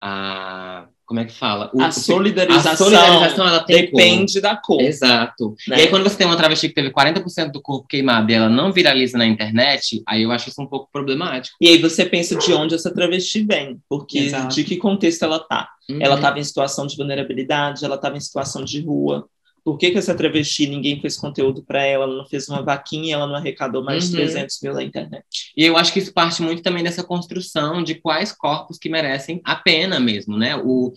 a, 0.00 0.86
como 1.04 1.20
é 1.20 1.24
que 1.26 1.32
fala? 1.32 1.70
O- 1.74 1.82
A 1.82 1.90
solidarização, 1.90 2.72
a 2.72 2.76
solidarização 2.76 3.46
ela 3.48 3.58
depende 3.64 4.40
da 4.40 4.56
cor. 4.56 4.80
Exato. 4.80 5.54
né? 5.68 5.76
E 5.78 5.80
aí, 5.82 5.88
quando 5.88 6.02
você 6.04 6.16
tem 6.16 6.26
uma 6.26 6.36
travesti 6.36 6.68
que 6.68 6.74
teve 6.74 6.90
40% 6.90 7.50
do 7.52 7.60
corpo 7.60 7.86
queimado 7.86 8.30
e 8.30 8.34
ela 8.34 8.48
não 8.48 8.72
viraliza 8.72 9.18
na 9.18 9.26
internet, 9.26 10.02
aí 10.08 10.22
eu 10.22 10.32
acho 10.32 10.48
isso 10.48 10.62
um 10.62 10.66
pouco 10.66 10.88
problemático. 10.90 11.56
E 11.60 11.68
aí 11.68 11.78
você 11.78 12.06
pensa 12.06 12.34
de 12.36 12.52
onde 12.54 12.74
essa 12.74 12.92
travesti 12.92 13.44
vem, 13.44 13.78
porque 13.88 14.18
Exato. 14.20 14.54
de 14.54 14.64
que 14.64 14.76
contexto 14.76 15.22
ela 15.24 15.38
tá. 15.38 15.68
Ela 15.88 16.10
Uhum. 16.10 16.14
estava 16.16 16.38
em 16.38 16.44
situação 16.44 16.86
de 16.86 16.96
vulnerabilidade, 16.96 17.84
ela 17.84 17.96
estava 17.96 18.16
em 18.16 18.20
situação 18.20 18.64
de 18.64 18.80
rua. 18.80 19.26
Por 19.64 19.78
que, 19.78 19.90
que 19.92 19.98
essa 19.98 20.14
travesti 20.14 20.66
ninguém 20.66 21.00
fez 21.00 21.16
conteúdo 21.16 21.62
para 21.64 21.82
ela? 21.84 22.04
Ela 22.04 22.16
não 22.18 22.26
fez 22.26 22.48
uma 22.48 22.62
vaquinha, 22.62 23.14
ela 23.14 23.26
não 23.26 23.36
arrecadou 23.36 23.84
mais 23.84 24.04
de 24.04 24.10
Uhum. 24.10 24.16
300 24.16 24.58
mil 24.62 24.74
na 24.74 24.82
internet. 24.82 25.24
E 25.56 25.64
eu 25.64 25.76
acho 25.76 25.92
que 25.92 26.00
isso 26.00 26.12
parte 26.12 26.42
muito 26.42 26.62
também 26.62 26.82
dessa 26.82 27.04
construção 27.04 27.82
de 27.82 27.94
quais 27.94 28.32
corpos 28.32 28.78
que 28.78 28.88
merecem 28.88 29.40
a 29.44 29.54
pena 29.56 30.00
mesmo, 30.00 30.36
né? 30.36 30.56
O 30.56 30.92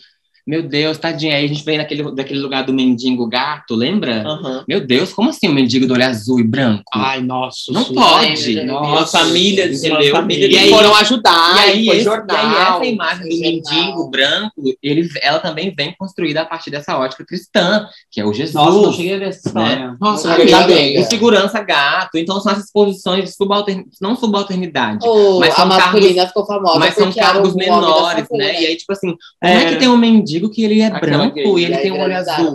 meu 0.45 0.61
Deus, 0.63 0.97
tadinha, 0.97 1.35
aí 1.35 1.45
a 1.45 1.47
gente 1.47 1.63
vem 1.63 1.77
naquele, 1.77 2.11
daquele 2.15 2.39
lugar 2.39 2.63
do 2.65 2.73
mendigo 2.73 3.25
gato, 3.27 3.73
lembra? 3.75 4.21
Aham. 4.23 4.63
Meu 4.67 4.85
Deus, 4.85 5.11
como 5.11 5.29
assim 5.29 5.47
o 5.47 5.51
mendigo 5.53 5.87
do 5.87 5.93
olho 5.93 6.05
azul 6.05 6.39
e 6.39 6.43
branco? 6.43 6.83
Ai, 6.93 7.21
nossa. 7.21 7.71
não 7.71 7.83
pode. 7.83 8.59
Uma 8.59 8.81
Nossa, 8.81 9.19
família, 9.19 9.65
entendeu? 9.65 10.11
família 10.11 10.47
E 10.47 10.57
aí 10.57 10.69
foram 10.69 10.93
ajudar, 10.95 11.55
E 11.55 11.59
aí, 11.71 11.85
foi 11.85 11.95
esse- 11.95 12.03
jornal. 12.05 12.37
e 12.37 12.55
essa 12.75 12.85
imagem 12.85 13.29
do 13.29 13.35
Jornal. 13.35 13.51
mendigo 13.51 14.09
branco, 14.09 14.53
ele, 14.83 15.09
ela 15.21 15.39
também 15.39 15.73
vem 15.75 15.95
construída 15.97 16.41
a 16.41 16.45
partir 16.45 16.69
dessa 16.69 16.95
ótica 16.97 17.25
cristã, 17.25 17.87
que 18.11 18.21
é 18.21 18.25
o 18.25 18.31
Jesus. 18.31 18.53
Nossa, 18.53 18.81
não 18.81 18.93
cheguei 18.93 19.15
a 19.15 19.19
ver 19.19 19.27
essa 19.29 19.47
história. 19.47 19.95
Nossa, 19.99 20.33
Amiga, 20.33 20.57
ainda 20.57 20.67
bem. 20.73 20.99
O 20.99 21.03
segurança 21.05 21.61
gato. 21.63 22.17
Então 22.17 22.39
são 22.39 22.51
essas 22.51 22.71
posições 22.71 23.23
de 23.23 23.35
subaltern... 23.35 23.83
não 23.99 24.15
subalternidade. 24.15 25.07
Ô, 25.07 25.39
Mas 25.39 25.53
a 25.53 25.55
são 25.55 25.65
masculina 25.67 26.27
ficou 26.27 26.45
famosa 26.45 26.79
Mas 26.79 26.93
são 26.93 27.11
cargos 27.11 27.55
menores, 27.55 28.25
né? 28.31 28.61
E 28.61 28.65
aí, 28.67 28.75
tipo 28.75 28.91
assim, 28.93 29.15
como 29.41 29.53
é 29.53 29.61
Era. 29.61 29.69
que 29.71 29.75
tem 29.77 29.87
um 29.87 29.97
mendigo 29.97 30.34
que 30.49 30.63
ele 30.63 30.81
é 30.81 30.87
Aquela 30.87 30.99
branco 30.99 31.59
e 31.59 31.65
ele 31.65 31.75
aí 31.75 31.81
tem 31.81 31.91
um 31.91 31.99
olho 31.99 32.15
azul? 32.15 32.53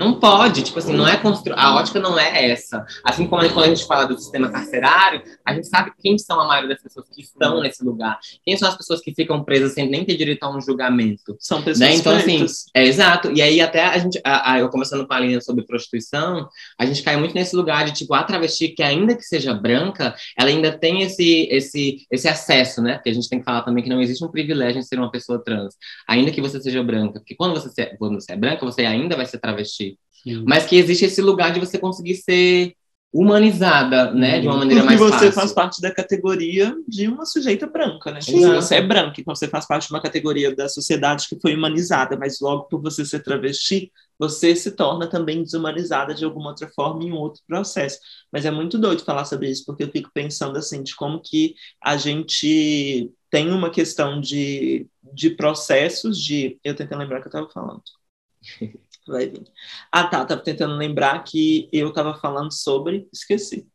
Não 0.00 0.18
pode, 0.18 0.62
tipo 0.62 0.78
assim, 0.78 0.94
não 0.94 1.06
é 1.06 1.18
constru... 1.18 1.52
a 1.54 1.74
ótica 1.76 2.00
não 2.00 2.18
é 2.18 2.50
essa. 2.50 2.86
Assim 3.04 3.26
como 3.26 3.46
quando 3.52 3.66
a 3.66 3.68
gente 3.74 3.86
fala 3.86 4.06
do 4.06 4.18
sistema 4.18 4.48
carcerário, 4.50 5.22
a 5.44 5.52
gente 5.52 5.66
sabe 5.66 5.92
quem 6.00 6.16
são 6.16 6.40
a 6.40 6.46
maioria 6.46 6.70
das 6.70 6.82
pessoas 6.82 7.06
que 7.14 7.20
estão 7.20 7.60
nesse 7.60 7.84
lugar. 7.84 8.18
Quem 8.42 8.56
são 8.56 8.66
as 8.66 8.76
pessoas 8.78 9.02
que 9.02 9.14
ficam 9.14 9.44
presas 9.44 9.74
sem 9.74 9.90
nem 9.90 10.02
ter 10.02 10.16
direito 10.16 10.42
a 10.44 10.56
um 10.56 10.58
julgamento. 10.58 11.36
São 11.38 11.60
pessoas 11.60 11.78
Né? 11.90 11.94
Então, 11.96 12.16
assim, 12.16 12.46
é 12.74 12.84
exato. 12.86 13.30
E 13.30 13.42
aí, 13.42 13.60
até 13.60 13.84
a 13.84 13.98
gente, 13.98 14.18
a, 14.24 14.52
a- 14.54 14.58
eu 14.60 14.70
conversando 14.70 15.06
com 15.06 15.12
a 15.12 15.16
Aline 15.18 15.42
sobre 15.42 15.66
prostituição, 15.66 16.48
a 16.78 16.86
gente 16.86 17.02
cai 17.02 17.18
muito 17.18 17.34
nesse 17.34 17.54
lugar 17.54 17.84
de, 17.84 17.92
tipo, 17.92 18.14
a 18.14 18.22
travesti, 18.22 18.68
que 18.68 18.82
ainda 18.82 19.14
que 19.14 19.22
seja 19.22 19.52
branca, 19.52 20.14
ela 20.38 20.48
ainda 20.48 20.72
tem 20.72 21.02
esse, 21.02 21.46
esse, 21.50 22.06
esse 22.10 22.26
acesso, 22.26 22.80
né? 22.80 22.94
Porque 22.94 23.10
a 23.10 23.14
gente 23.14 23.28
tem 23.28 23.38
que 23.38 23.44
falar 23.44 23.62
também 23.62 23.84
que 23.84 23.90
não 23.90 24.00
existe 24.00 24.24
um 24.24 24.28
privilégio 24.30 24.78
em 24.78 24.82
ser 24.82 24.96
uma 24.98 25.10
pessoa 25.10 25.38
trans, 25.44 25.74
ainda 26.08 26.30
que 26.30 26.40
você 26.40 26.58
seja 26.58 26.82
branca. 26.82 27.20
Porque 27.20 27.34
quando 27.34 27.52
você, 27.52 27.68
se- 27.68 27.96
quando 27.98 28.14
você 28.18 28.32
é 28.32 28.36
branca, 28.36 28.64
você 28.64 28.82
ainda 28.86 29.14
vai 29.14 29.26
ser 29.26 29.38
travesti. 29.38 29.89
Mas 30.46 30.66
que 30.66 30.76
existe 30.76 31.04
esse 31.04 31.22
lugar 31.22 31.52
de 31.52 31.60
você 31.60 31.78
conseguir 31.78 32.16
ser 32.16 32.74
humanizada, 33.12 34.12
né? 34.12 34.40
De 34.40 34.46
uma 34.46 34.58
maneira 34.58 34.84
mais 34.84 35.00
você 35.00 35.12
fácil. 35.12 35.32
faz 35.32 35.52
parte 35.52 35.80
da 35.80 35.92
categoria 35.92 36.76
de 36.86 37.08
uma 37.08 37.26
sujeita 37.26 37.66
branca, 37.66 38.12
né? 38.12 38.20
Se 38.20 38.36
Exato. 38.36 38.54
você 38.54 38.76
é 38.76 38.82
branca, 38.82 39.20
então 39.20 39.34
você 39.34 39.48
faz 39.48 39.66
parte 39.66 39.88
de 39.88 39.92
uma 39.92 40.00
categoria 40.00 40.54
da 40.54 40.68
sociedade 40.68 41.28
que 41.28 41.38
foi 41.40 41.54
humanizada, 41.54 42.16
mas 42.16 42.38
logo 42.40 42.64
por 42.64 42.80
você 42.80 43.04
ser 43.04 43.20
travesti, 43.20 43.90
você 44.16 44.54
se 44.54 44.70
torna 44.72 45.08
também 45.08 45.42
desumanizada 45.42 46.14
de 46.14 46.24
alguma 46.24 46.50
outra 46.50 46.68
forma 46.68 47.02
em 47.02 47.10
um 47.10 47.16
outro 47.16 47.42
processo. 47.48 47.98
Mas 48.32 48.44
é 48.44 48.50
muito 48.50 48.78
doido 48.78 49.02
falar 49.02 49.24
sobre 49.24 49.50
isso, 49.50 49.64
porque 49.66 49.82
eu 49.82 49.90
fico 49.90 50.10
pensando 50.14 50.56
assim, 50.56 50.82
de 50.82 50.94
como 50.94 51.20
que 51.20 51.54
a 51.82 51.96
gente 51.96 53.10
tem 53.28 53.50
uma 53.50 53.70
questão 53.70 54.20
de, 54.20 54.86
de 55.12 55.30
processos 55.30 56.16
de... 56.22 56.58
Eu 56.62 56.76
tentei 56.76 56.96
lembrar 56.96 57.18
o 57.18 57.22
que 57.22 57.28
eu 57.28 57.30
estava 57.30 57.50
falando. 57.50 57.82
Vai 59.10 59.26
vir. 59.28 59.42
Ah, 59.90 60.04
tá. 60.04 60.24
Tava 60.24 60.40
tentando 60.40 60.74
lembrar 60.76 61.22
que 61.24 61.68
eu 61.72 61.92
tava 61.92 62.14
falando 62.14 62.52
sobre. 62.52 63.08
Esqueci. 63.12 63.66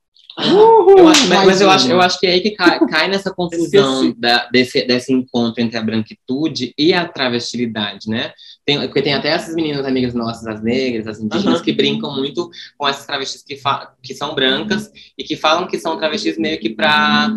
Eu 0.98 1.08
acho- 1.08 1.28
mas, 1.30 1.46
mas 1.46 1.62
eu, 1.62 1.70
acho, 1.70 1.90
eu 1.90 2.02
acho 2.02 2.20
que 2.20 2.28
é 2.28 2.32
aí 2.32 2.42
que 2.42 2.52
cai, 2.52 2.78
cai 2.88 3.08
nessa 3.08 3.34
confusão 3.34 4.14
da- 4.18 4.50
desse, 4.50 4.86
desse 4.86 5.14
encontro 5.14 5.62
entre 5.64 5.78
a 5.78 5.82
branquitude 5.82 6.74
e 6.78 6.94
a 6.94 7.08
travestilidade, 7.08 8.10
né? 8.10 8.34
Tem, 8.66 8.80
porque 8.80 9.02
tem 9.04 9.14
até 9.14 9.30
essas 9.30 9.54
meninas 9.54 9.86
amigas 9.86 10.16
nossas, 10.16 10.48
as 10.48 10.64
negras, 10.64 11.06
as 11.08 11.20
indígenas, 11.20 11.56
Aham. 11.58 11.64
que 11.64 11.72
brincam 11.72 12.16
muito 12.16 12.50
com 12.76 12.88
essas 12.88 13.06
travestis 13.06 13.44
que, 13.44 13.60
que 14.02 14.16
são 14.16 14.34
brancas 14.34 14.92
e 15.16 15.24
que 15.24 15.36
falam 15.36 15.68
que 15.68 15.78
são 15.78 15.96
travestis 15.98 16.36
meio 16.38 16.60
que 16.60 16.72
para 16.72 17.30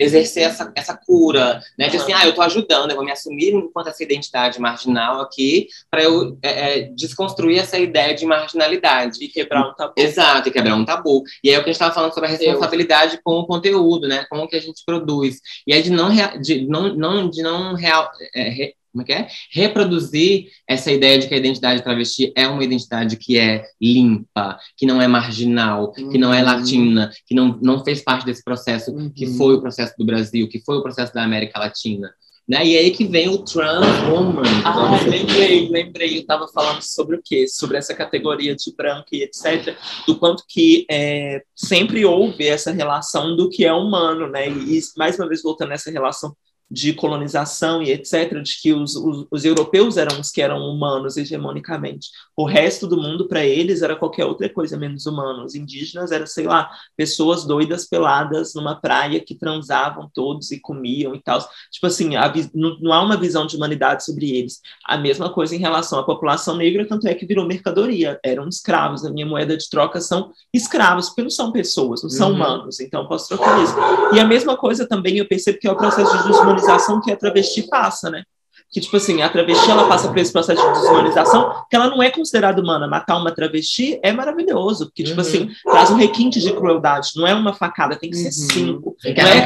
exercer 0.00 0.44
essa, 0.44 0.72
essa 0.74 0.96
cura, 0.96 1.60
né? 1.78 1.90
De 1.90 1.98
assim, 1.98 2.14
ah, 2.14 2.26
eu 2.26 2.34
tô 2.34 2.40
ajudando, 2.40 2.90
eu 2.90 2.96
vou 2.96 3.04
me 3.04 3.12
assumir 3.12 3.52
enquanto 3.52 3.88
essa 3.88 4.02
identidade 4.02 4.58
marginal 4.58 5.20
aqui 5.20 5.68
para 5.90 6.02
eu 6.02 6.38
é, 6.42 6.78
é, 6.78 6.82
desconstruir 6.94 7.58
essa 7.58 7.78
ideia 7.78 8.14
de 8.14 8.24
marginalidade. 8.24 9.22
E 9.22 9.28
quebrar 9.28 9.68
um 9.68 9.74
tabu. 9.74 9.92
Exato, 9.98 10.48
e 10.48 10.52
quebrar 10.52 10.74
um 10.76 10.84
tabu. 10.86 11.22
E 11.44 11.50
aí 11.50 11.56
o 11.56 11.58
que 11.58 11.68
a 11.68 11.72
gente 11.72 11.74
estava 11.74 11.92
falando 11.94 12.14
sobre 12.14 12.30
a 12.30 12.32
responsabilidade 12.32 13.20
com 13.22 13.32
o 13.32 13.46
conteúdo, 13.46 14.08
né? 14.08 14.24
Com 14.30 14.38
o 14.38 14.48
que 14.48 14.56
a 14.56 14.60
gente 14.60 14.82
produz. 14.86 15.40
E 15.66 15.74
aí 15.74 15.82
de 15.82 15.90
não, 15.90 16.08
de 16.40 16.66
não, 16.66 16.94
não, 16.96 17.28
de 17.28 17.42
não 17.42 17.74
real, 17.74 18.10
é, 18.34 18.48
re- 18.48 18.74
como 18.92 19.02
é 19.02 19.04
que 19.04 19.12
é? 19.12 19.28
reproduzir 19.52 20.46
essa 20.68 20.90
ideia 20.90 21.18
de 21.18 21.28
que 21.28 21.34
a 21.34 21.38
identidade 21.38 21.82
travesti 21.82 22.32
é 22.36 22.46
uma 22.48 22.64
identidade 22.64 23.16
que 23.16 23.38
é 23.38 23.64
limpa, 23.80 24.58
que 24.76 24.86
não 24.86 25.00
é 25.00 25.06
marginal, 25.06 25.92
que 25.92 26.18
não 26.18 26.32
é 26.34 26.40
Uhum. 26.40 26.46
latina, 26.46 27.10
que 27.26 27.34
não, 27.34 27.58
não 27.62 27.84
fez 27.84 28.02
parte 28.02 28.24
desse 28.26 28.42
processo 28.42 28.92
que 29.14 29.26
Uhum. 29.26 29.36
foi 29.36 29.54
o 29.54 29.60
processo 29.60 29.94
do 29.98 30.04
Brasil, 30.04 30.48
que 30.48 30.60
foi 30.60 30.76
o 30.76 30.82
processo 30.82 31.12
da 31.14 31.22
América 31.22 31.58
Latina. 31.58 32.10
Né? 32.48 32.66
E 32.66 32.76
aí 32.76 32.90
que 32.90 33.06
vem 33.06 33.28
o 33.28 33.38
trans 33.38 33.86
woman. 34.10 34.42
Ah, 34.64 34.98
lembrei, 35.08 35.68
lembrei. 35.68 36.16
Eu 36.16 36.22
estava 36.22 36.48
falando 36.48 36.82
sobre 36.82 37.14
o 37.14 37.22
quê? 37.24 37.46
Sobre 37.46 37.76
essa 37.76 37.94
categoria 37.94 38.56
de 38.56 38.74
branco 38.74 39.06
e 39.12 39.22
etc. 39.22 39.76
Do 40.04 40.18
quanto 40.18 40.42
que 40.48 40.84
é, 40.90 41.42
sempre 41.54 42.04
houve 42.04 42.48
essa 42.48 42.72
relação 42.72 43.36
do 43.36 43.48
que 43.48 43.64
é 43.64 43.72
humano, 43.72 44.26
né? 44.28 44.48
E, 44.48 44.80
mais 44.96 45.16
uma 45.16 45.28
vez 45.28 45.42
voltando 45.44 45.68
nessa 45.68 45.92
relação 45.92 46.34
de 46.70 46.92
colonização 46.92 47.82
e 47.82 47.90
etc., 47.90 48.40
de 48.40 48.60
que 48.62 48.72
os, 48.72 48.94
os, 48.94 49.26
os 49.28 49.44
europeus 49.44 49.96
eram 49.96 50.20
os 50.20 50.30
que 50.30 50.40
eram 50.40 50.58
humanos 50.60 51.16
hegemonicamente. 51.16 52.08
O 52.36 52.44
resto 52.44 52.86
do 52.86 52.96
mundo, 52.96 53.26
para 53.26 53.44
eles, 53.44 53.82
era 53.82 53.96
qualquer 53.96 54.24
outra 54.24 54.48
coisa 54.48 54.76
menos 54.76 55.04
humano. 55.04 55.44
Os 55.44 55.56
indígenas 55.56 56.12
eram, 56.12 56.26
sei 56.28 56.46
lá, 56.46 56.70
pessoas 56.96 57.44
doidas 57.44 57.88
peladas 57.88 58.54
numa 58.54 58.80
praia 58.80 59.18
que 59.18 59.34
transavam 59.34 60.08
todos 60.14 60.52
e 60.52 60.60
comiam 60.60 61.12
e 61.14 61.20
tal. 61.20 61.40
Tipo 61.72 61.88
assim, 61.88 62.14
a 62.14 62.32
não, 62.54 62.78
não 62.80 62.92
há 62.92 63.02
uma 63.02 63.16
visão 63.16 63.46
de 63.46 63.56
humanidade 63.56 64.04
sobre 64.04 64.30
eles. 64.30 64.60
A 64.86 64.96
mesma 64.96 65.28
coisa 65.32 65.56
em 65.56 65.58
relação 65.58 65.98
à 65.98 66.04
população 66.04 66.56
negra, 66.56 66.86
tanto 66.86 67.08
é 67.08 67.14
que 67.14 67.26
virou 67.26 67.44
mercadoria. 67.46 68.20
Eram 68.24 68.48
escravos. 68.48 69.04
A 69.04 69.10
minha 69.10 69.26
moeda 69.26 69.56
de 69.56 69.68
troca 69.68 70.00
são 70.00 70.30
escravos, 70.54 71.08
porque 71.08 71.22
não 71.22 71.30
são 71.30 71.50
pessoas, 71.50 72.02
não 72.02 72.10
são 72.10 72.28
Uhum. 72.30 72.36
humanos. 72.36 72.78
Então, 72.78 73.08
posso 73.08 73.26
trocar 73.28 73.60
isso. 73.60 73.74
E 74.14 74.20
a 74.20 74.24
mesma 74.24 74.56
coisa 74.56 74.86
também 74.86 75.18
eu 75.18 75.26
percebo 75.26 75.58
que 75.58 75.66
é 75.66 75.72
o 75.72 75.76
processo 75.76 76.16
de 76.16 76.28
desumanização 76.28 76.59
que 77.00 77.12
a 77.12 77.16
travesti 77.16 77.68
passa, 77.68 78.10
né? 78.10 78.24
Que, 78.72 78.80
tipo 78.80 78.96
assim, 78.96 79.20
a 79.20 79.28
travesti, 79.28 79.68
ela 79.68 79.88
passa 79.88 80.06
por 80.08 80.16
esse 80.18 80.32
processo 80.32 80.62
de 80.64 80.72
desumanização, 80.80 81.52
que 81.68 81.74
ela 81.74 81.88
não 81.90 82.00
é 82.00 82.08
considerada 82.10 82.62
humana. 82.62 82.86
Matar 82.86 83.16
uma 83.16 83.32
travesti 83.32 83.98
é 84.02 84.12
maravilhoso, 84.12 84.86
porque, 84.86 85.02
tipo 85.02 85.16
Uhum. 85.20 85.26
assim, 85.26 85.50
traz 85.64 85.90
um 85.90 85.96
requinte 85.96 86.38
de 86.40 86.52
crueldade. 86.52 87.10
Não 87.16 87.26
é 87.26 87.34
uma 87.34 87.52
facada, 87.52 87.96
tem 87.96 88.10
que 88.10 88.16
ser 88.16 88.26
Uhum. 88.26 88.48
cinco. 88.50 88.96
Tem 89.02 89.12
que 89.14 89.20
Não 89.22 89.28
é, 89.28 89.40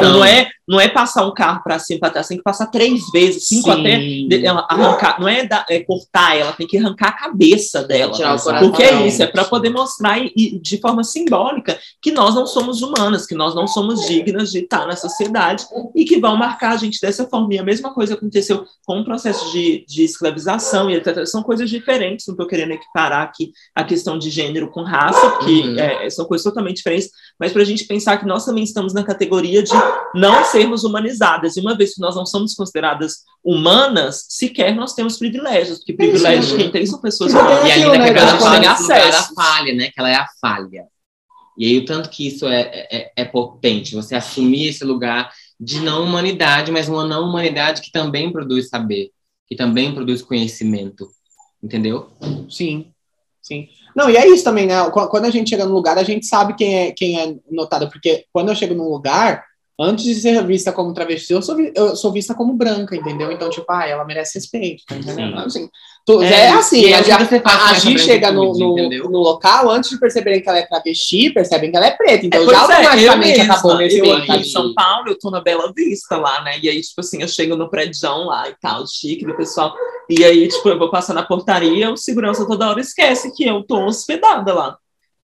o 0.00 0.08
não, 0.12 0.24
é, 0.24 0.48
não 0.66 0.80
é 0.80 0.88
passar 0.88 1.26
um 1.26 1.34
carro 1.34 1.62
para 1.62 1.78
cima, 1.78 2.00
para 2.00 2.10
trás, 2.10 2.26
tem 2.28 2.38
que 2.38 2.42
passar 2.42 2.66
três 2.68 3.02
vezes, 3.12 3.46
cinco 3.46 3.70
até 3.70 3.98
de- 3.98 4.46
ela 4.46 4.66
arrancar. 4.70 5.20
Não 5.20 5.28
é, 5.28 5.44
dar- 5.46 5.66
é 5.68 5.80
cortar 5.80 6.34
ela, 6.34 6.52
tem 6.52 6.66
que 6.66 6.78
arrancar 6.78 7.08
a 7.08 7.12
cabeça 7.12 7.82
dela. 7.82 8.12
Tirar 8.12 8.34
o 8.34 8.40
coração. 8.42 8.68
Porque 8.70 8.82
é 8.82 9.06
isso, 9.06 9.22
é 9.22 9.26
para 9.26 9.44
poder 9.44 9.68
mostrar 9.68 10.18
e 10.18 10.58
de 10.58 10.78
forma 10.80 11.04
simbólica 11.04 11.78
que 12.00 12.10
nós 12.12 12.34
não 12.34 12.46
somos 12.46 12.80
humanas, 12.80 13.26
que 13.26 13.34
nós 13.34 13.54
não 13.54 13.66
somos 13.66 14.06
dignas 14.06 14.50
de 14.50 14.60
estar 14.60 14.86
na 14.86 14.96
sociedade 14.96 15.66
e 15.94 16.04
que 16.06 16.18
vão 16.18 16.34
marcar 16.34 16.72
a 16.72 16.76
gente 16.76 16.98
dessa 17.00 17.26
forma. 17.28 17.52
E 17.52 17.58
a 17.58 17.62
mesma 17.62 17.92
coisa 17.92 18.14
aconteceu 18.14 18.53
com 18.84 19.00
o 19.00 19.04
processo 19.04 19.50
de, 19.52 19.84
de 19.88 20.04
escravização 20.04 20.90
e 20.90 20.94
etc. 20.94 21.24
São 21.26 21.42
coisas 21.42 21.70
diferentes, 21.70 22.26
não 22.26 22.34
estou 22.34 22.46
querendo 22.46 22.72
equiparar 22.72 23.22
aqui 23.22 23.52
a 23.74 23.82
questão 23.84 24.18
de 24.18 24.30
gênero 24.30 24.70
com 24.70 24.82
raça, 24.82 25.30
porque 25.30 25.54
Uhum. 25.64 25.78
é, 25.78 26.10
são 26.10 26.24
coisas 26.26 26.44
totalmente 26.44 26.76
diferentes, 26.78 27.08
mas 27.38 27.52
para 27.52 27.62
a 27.62 27.64
gente 27.64 27.84
pensar 27.86 28.18
que 28.18 28.26
nós 28.26 28.44
também 28.44 28.64
estamos 28.64 28.92
na 28.92 29.02
categoria 29.04 29.62
de 29.62 29.72
não 30.14 30.44
sermos 30.44 30.84
humanizadas. 30.84 31.56
E 31.56 31.60
uma 31.60 31.76
vez 31.76 31.94
que 31.94 32.00
nós 32.00 32.14
não 32.14 32.26
somos 32.26 32.54
consideradas 32.54 33.18
humanas, 33.44 34.26
sequer 34.28 34.74
nós 34.74 34.94
temos 34.94 35.18
privilégios, 35.18 35.78
porque 35.78 35.92
privilégios 35.92 36.46
Sim. 36.46 36.56
quem 36.56 36.70
tem 36.70 36.86
são 36.86 37.00
pessoas 37.00 37.32
Porque 37.32 37.46
humanas. 37.46 37.68
E 37.68 37.72
aquilo, 37.72 37.92
ainda 37.92 38.04
né, 38.04 38.12
quebrada 38.12 38.60
que 38.60 38.66
a 38.66 38.72
acesso. 38.72 39.34
falha, 39.34 39.74
né? 39.74 39.90
Que 39.92 40.00
ela 40.00 40.10
é 40.10 40.14
a 40.16 40.26
falha. 40.40 40.84
E 41.56 41.66
aí 41.66 41.78
o 41.78 41.84
tanto 41.84 42.10
que 42.10 42.26
isso 42.26 42.46
é, 42.48 42.88
é, 42.90 43.12
é 43.16 43.24
potente, 43.24 43.94
você 43.94 44.16
assumir 44.16 44.68
esse 44.68 44.84
lugar 44.84 45.30
de 45.58 45.80
não 45.80 46.04
humanidade, 46.04 46.70
mas 46.72 46.88
uma 46.88 47.06
não 47.06 47.28
humanidade 47.28 47.80
que 47.80 47.90
também 47.92 48.32
produz 48.32 48.68
saber, 48.68 49.10
que 49.46 49.56
também 49.56 49.94
produz 49.94 50.22
conhecimento. 50.22 51.08
Entendeu? 51.62 52.10
Sim, 52.50 52.92
sim. 53.40 53.68
Não, 53.96 54.10
e 54.10 54.16
é 54.16 54.26
isso 54.28 54.44
também, 54.44 54.66
né? 54.66 54.74
Qu- 54.90 55.08
Quando 55.08 55.24
a 55.26 55.30
gente 55.30 55.48
chega 55.50 55.64
no 55.64 55.72
lugar, 55.74 55.96
a 55.96 56.02
gente 56.02 56.26
sabe 56.26 56.54
quem 56.54 56.74
é, 56.76 56.92
quem 56.92 57.20
é 57.20 57.36
notado, 57.50 57.88
porque 57.88 58.26
quando 58.32 58.48
eu 58.50 58.54
chego 58.56 58.74
num 58.74 58.88
lugar, 58.88 59.44
antes 59.80 60.04
de 60.04 60.14
ser 60.14 60.44
vista 60.46 60.72
como 60.72 60.92
travesti, 60.94 61.32
eu 61.32 61.42
sou, 61.42 61.56
eu 61.60 61.96
sou 61.96 62.12
vista 62.12 62.34
como 62.34 62.54
branca, 62.54 62.94
entendeu? 62.94 63.32
Então, 63.32 63.50
tipo, 63.50 63.66
ah, 63.70 63.86
ela 63.86 64.04
merece 64.04 64.38
respeito, 64.38 64.84
tá 64.86 64.96
entendendo? 64.96 65.36
Sim. 65.36 65.46
Assim, 65.46 65.68
tu- 66.06 66.22
É, 66.22 66.26
é, 66.44 66.48
assim, 66.50 66.80
e 66.80 66.92
é 66.92 66.96
assim 66.96 67.40
com 67.40 67.48
a, 67.48 67.70
a 67.70 67.74
Gi 67.74 67.98
chega 67.98 68.30
no, 68.30 68.52
no, 68.54 68.88
no 69.10 69.18
local, 69.18 69.70
antes 69.70 69.90
de 69.90 69.98
perceberem 69.98 70.40
que 70.40 70.48
ela 70.48 70.58
é 70.58 70.66
travesti, 70.66 71.30
percebem 71.30 71.70
que 71.70 71.76
ela 71.76 71.86
é 71.86 71.90
preta. 71.90 72.26
Então, 72.26 72.42
É, 72.42 72.46
já 72.46 72.52
é, 72.52 72.56
automaticamente 72.60 73.38
eu 73.38 73.44
acabou 73.44 73.76
nesse 73.78 73.98
eu 73.98 74.12
aqui 74.12 74.32
em 74.32 74.44
São 74.44 74.74
Paulo, 74.74 75.08
eu 75.08 75.18
tô 75.18 75.30
na 75.30 75.40
Bela 75.40 75.72
Vista 75.74 76.16
lá, 76.16 76.42
né? 76.42 76.58
E 76.62 76.68
aí, 76.68 76.80
tipo 76.80 77.00
assim, 77.00 77.20
eu 77.22 77.28
chego 77.28 77.56
no 77.56 77.68
prédio 77.68 77.94
lá 78.24 78.48
e 78.48 78.54
tal, 78.60 78.86
chique 78.86 79.24
do 79.26 79.36
pessoal. 79.36 79.74
E 80.08 80.24
aí, 80.24 80.48
tipo, 80.48 80.68
eu 80.68 80.78
vou 80.78 80.90
passar 80.90 81.14
na 81.14 81.22
portaria, 81.22 81.90
o 81.90 81.96
segurança 81.96 82.46
toda 82.46 82.68
hora 82.68 82.80
esquece 82.80 83.32
que 83.34 83.44
eu 83.44 83.62
tô 83.64 83.84
hospedada 83.84 84.52
lá. 84.54 84.78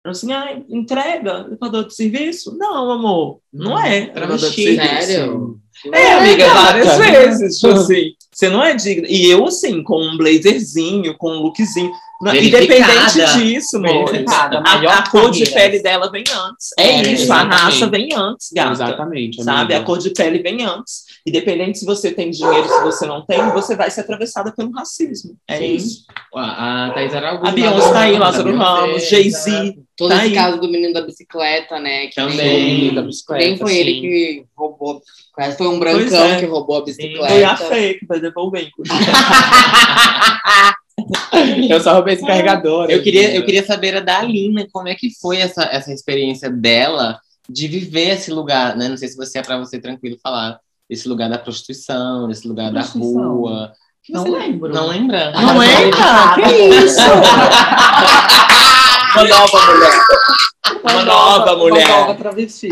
Eu 0.08 0.12
assim, 0.12 0.32
ah, 0.32 0.60
entrega, 0.70 1.45
elevador 1.47 1.88
de 1.88 1.95
serviço? 1.95 2.58
Não, 2.58 2.91
amor, 2.91 3.39
não 3.53 3.80
é. 3.80 4.12
elevador 4.16 4.38
de 4.38 4.45
Travesti, 4.45 4.64
serviço. 4.64 5.05
Sério? 5.05 5.60
É, 5.93 6.14
amiga, 6.14 6.47
várias 6.49 6.97
vezes, 6.97 7.60
tipo 7.60 7.74
assim, 7.74 8.12
você 8.32 8.49
não 8.49 8.64
é 8.64 8.74
digna. 8.76 9.08
E 9.08 9.30
eu, 9.30 9.45
assim, 9.45 9.84
com 9.84 10.01
um 10.01 10.18
blazerzinho, 10.18 11.16
com 11.18 11.30
um 11.30 11.41
lookzinho, 11.41 11.91
independente 12.34 13.38
disso, 13.38 13.78
amor. 13.78 14.12
A, 14.28 14.62
maior 14.62 14.97
a 14.97 15.10
cor 15.10 15.30
de 15.30 15.45
pele 15.45 15.80
dela 15.80 16.10
vem 16.12 16.24
antes. 16.24 16.70
É, 16.78 16.89
É, 16.89 17.14
isso, 17.14 17.32
a 17.32 17.43
raça 17.43 17.88
vem 17.88 18.10
antes, 18.14 18.49
gata. 18.51 18.72
Exatamente. 18.72 19.43
Sabe? 19.43 19.74
amiga. 19.74 19.80
A 19.80 19.84
cor 19.84 19.99
de 19.99 20.10
pele 20.10 20.39
vem 20.39 20.64
antes. 20.64 21.03
Independente 21.28 21.80
se 21.80 21.86
você 21.86 22.10
tem 22.12 22.32
dinheiro, 22.32 22.66
se 22.70 22.82
você 22.84 23.06
não 23.06 23.26
tem, 23.26 23.38
você 23.52 23.76
vai 23.76 23.92
ser 23.92 24.00
atravessada 24.00 24.50
pelo 24.56 24.72
racismo. 24.72 25.36
É 25.46 25.58
Sim. 25.58 25.76
isso. 25.76 26.06
A, 26.34 26.86
a 26.88 26.94
Thaís 26.94 27.14
Araújo. 27.14 27.46
A 27.46 27.52
Beyoncé 27.52 27.92
tá 27.92 28.00
aí, 28.00 28.18
Lázaro 28.18 28.56
Ramos, 28.56 29.10
Jay-Z. 29.10 29.78
Todo 29.98 30.10
Tá 30.10 30.16
esse 30.20 30.26
aí. 30.28 30.34
caso 30.34 30.62
do 30.62 30.70
menino 30.70 30.94
da 30.94 31.02
bicicleta, 31.02 31.80
né? 31.80 32.08
Que 32.08 32.16
Também. 32.16 32.38
nem- 32.86 32.96
da 32.96 33.02
bicicleta, 33.02 33.46
Nem 33.46 33.58
foi 33.58 33.72
sim. 33.74 33.78
ele 33.78 33.94
que 34.00 34.46
roubou 34.56 34.92
a 34.92 35.00
bicicleta, 35.00 35.58
foi 35.58 35.68
um 35.68 35.80
brancão 35.80 36.24
é. 36.24 36.40
que 36.40 36.46
roubou 36.46 36.78
a 36.78 36.84
Foi 36.86 36.94
a 36.94 36.96
bicicleta. 36.96 37.56
Fê 37.58 37.94
que 37.96 38.06
vai 38.06 38.20
devolver, 38.22 38.66
inclusive. 38.66 38.98
Eu 41.70 41.80
só 41.82 41.94
roubei 41.94 42.16
esse 42.16 42.26
carregador. 42.26 42.90
Eu 42.90 43.02
queria, 43.04 43.36
eu 43.36 43.46
queria 43.46 43.66
saber 43.66 44.04
da 44.04 44.20
Alina, 44.20 44.68
como 44.72 44.88
é 44.88 44.96
que 44.96 45.10
foi 45.22 45.38
essa, 45.38 45.64
essa 45.66 45.94
experiência 45.94 46.50
dela 46.50 47.20
de 47.50 47.68
viver 47.68 48.10
esse 48.16 48.32
lugar, 48.32 48.76
né? 48.76 48.90
Não 48.90 48.98
sei 48.98 49.08
se 49.08 49.16
você 49.18 49.40
é 49.40 49.44
para 49.44 49.58
você 49.58 49.80
tranquilo 49.80 50.18
falar 50.22 50.60
esse 50.90 51.08
lugar 51.08 51.30
da 51.30 51.38
prostituição, 51.38 52.30
esse 52.30 52.48
lugar 52.48 52.72
da 52.72 52.82
rua. 52.82 53.74
Que 54.04 54.14
Não 54.14 54.24
você 54.24 54.30
lembro. 54.30 54.74
Não 54.74 54.88
lembra? 54.88 55.32
Não 55.32 55.58
lembra? 55.58 55.98
Ah, 56.02 56.36
Que 56.36 56.52
isso? 56.56 57.02
Uma 59.16 59.24
nova 59.28 59.66
mulher. 59.66 60.00
Uma 60.84 61.04
nova 61.04 61.56
mulher. 61.58 61.88
Uma 61.88 61.98
nova 62.00 62.16
travesti. 62.16 62.70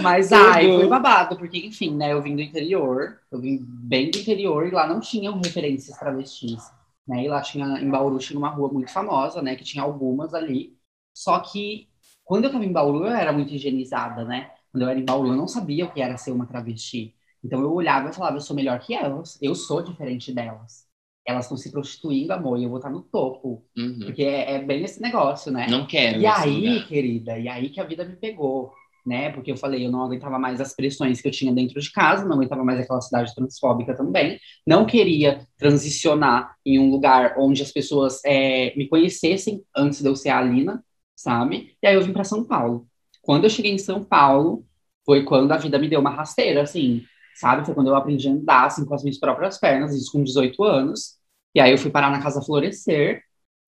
Mas, 0.00 0.28
Tudo. 0.28 0.40
ai, 0.40 0.66
foi 0.66 0.86
babado, 0.86 1.36
porque, 1.36 1.58
enfim, 1.58 1.94
né, 1.94 2.12
eu 2.12 2.22
vim 2.22 2.36
do 2.36 2.42
interior, 2.42 3.18
eu 3.30 3.40
vim 3.40 3.58
bem 3.60 4.10
do 4.10 4.18
interior, 4.18 4.66
e 4.66 4.70
lá 4.70 4.86
não 4.86 5.00
tinham 5.00 5.40
referências 5.40 5.96
travestis, 5.98 6.62
né, 7.06 7.24
e 7.24 7.28
lá 7.28 7.40
tinha, 7.40 7.66
em 7.80 7.90
Bauru 7.90 8.18
tinha 8.18 8.38
uma 8.38 8.50
rua 8.50 8.68
muito 8.72 8.92
famosa, 8.92 9.42
né, 9.42 9.56
que 9.56 9.64
tinha 9.64 9.82
algumas 9.82 10.32
ali, 10.34 10.76
só 11.14 11.40
que, 11.40 11.88
quando 12.24 12.44
eu 12.44 12.52
tava 12.52 12.64
em 12.64 12.72
Bauru, 12.72 13.06
eu 13.06 13.12
era 13.14 13.32
muito 13.32 13.52
higienizada, 13.52 14.24
né, 14.24 14.50
quando 14.70 14.82
eu 14.84 14.88
era 14.88 14.98
em 14.98 15.04
Bauru, 15.04 15.28
eu 15.28 15.36
não 15.36 15.48
sabia 15.48 15.86
o 15.86 15.90
que 15.90 16.00
era 16.00 16.16
ser 16.16 16.30
uma 16.30 16.46
travesti, 16.46 17.14
então 17.44 17.60
eu 17.60 17.72
olhava 17.72 18.08
e 18.08 18.14
falava, 18.14 18.36
eu 18.36 18.40
sou 18.40 18.56
melhor 18.56 18.80
que 18.80 18.94
elas, 18.94 19.38
eu 19.42 19.54
sou 19.54 19.82
diferente 19.82 20.32
delas. 20.32 20.84
Elas 21.26 21.44
estão 21.44 21.56
se 21.56 21.70
prostituindo, 21.70 22.32
amor, 22.32 22.58
e 22.58 22.64
eu 22.64 22.68
vou 22.68 22.78
estar 22.78 22.90
no 22.90 23.02
topo. 23.02 23.64
Uhum. 23.76 24.00
Porque 24.04 24.22
é, 24.22 24.54
é 24.54 24.62
bem 24.62 24.82
esse 24.84 25.00
negócio, 25.00 25.50
né? 25.52 25.66
Não 25.68 25.86
quero. 25.86 26.20
E 26.20 26.26
aí, 26.26 26.68
lugar. 26.68 26.88
querida, 26.88 27.38
e 27.38 27.48
aí 27.48 27.68
que 27.70 27.80
a 27.80 27.84
vida 27.84 28.04
me 28.04 28.16
pegou, 28.16 28.72
né? 29.06 29.30
Porque 29.30 29.52
eu 29.52 29.56
falei, 29.56 29.86
eu 29.86 29.90
não 29.90 30.02
aguentava 30.02 30.38
mais 30.38 30.60
as 30.60 30.74
pressões 30.74 31.20
que 31.20 31.28
eu 31.28 31.32
tinha 31.32 31.52
dentro 31.52 31.80
de 31.80 31.92
casa, 31.92 32.26
não 32.26 32.36
aguentava 32.36 32.64
mais 32.64 32.80
aquela 32.80 33.00
cidade 33.00 33.34
transfóbica 33.34 33.94
também, 33.94 34.38
não 34.66 34.86
queria 34.86 35.46
transicionar 35.58 36.54
em 36.64 36.78
um 36.78 36.90
lugar 36.90 37.36
onde 37.38 37.62
as 37.62 37.72
pessoas 37.72 38.20
é, 38.24 38.74
me 38.76 38.88
conhecessem 38.88 39.62
antes 39.76 40.00
de 40.00 40.08
eu 40.08 40.16
ser 40.16 40.30
a 40.30 40.38
Alina, 40.38 40.84
sabe? 41.14 41.74
E 41.82 41.86
aí 41.86 41.94
eu 41.94 42.02
vim 42.02 42.12
para 42.12 42.24
São 42.24 42.44
Paulo. 42.44 42.86
Quando 43.22 43.44
eu 43.44 43.50
cheguei 43.50 43.72
em 43.72 43.78
São 43.78 44.04
Paulo, 44.04 44.64
foi 45.04 45.24
quando 45.24 45.52
a 45.52 45.56
vida 45.56 45.78
me 45.78 45.88
deu 45.88 46.00
uma 46.00 46.10
rasteira, 46.10 46.62
assim, 46.62 47.02
sabe? 47.34 47.64
Foi 47.64 47.74
quando 47.74 47.88
eu 47.88 47.96
aprendi 47.96 48.28
a 48.28 48.32
andar, 48.32 48.66
assim, 48.66 48.84
com 48.84 48.94
as 48.94 49.02
minhas 49.02 49.18
próprias 49.18 49.58
pernas, 49.58 49.94
isso 49.94 50.12
com 50.12 50.22
18 50.22 50.62
anos. 50.64 51.16
E 51.54 51.60
aí 51.60 51.70
eu 51.72 51.78
fui 51.78 51.90
parar 51.90 52.10
na 52.10 52.22
Casa 52.22 52.42
Florescer, 52.42 53.22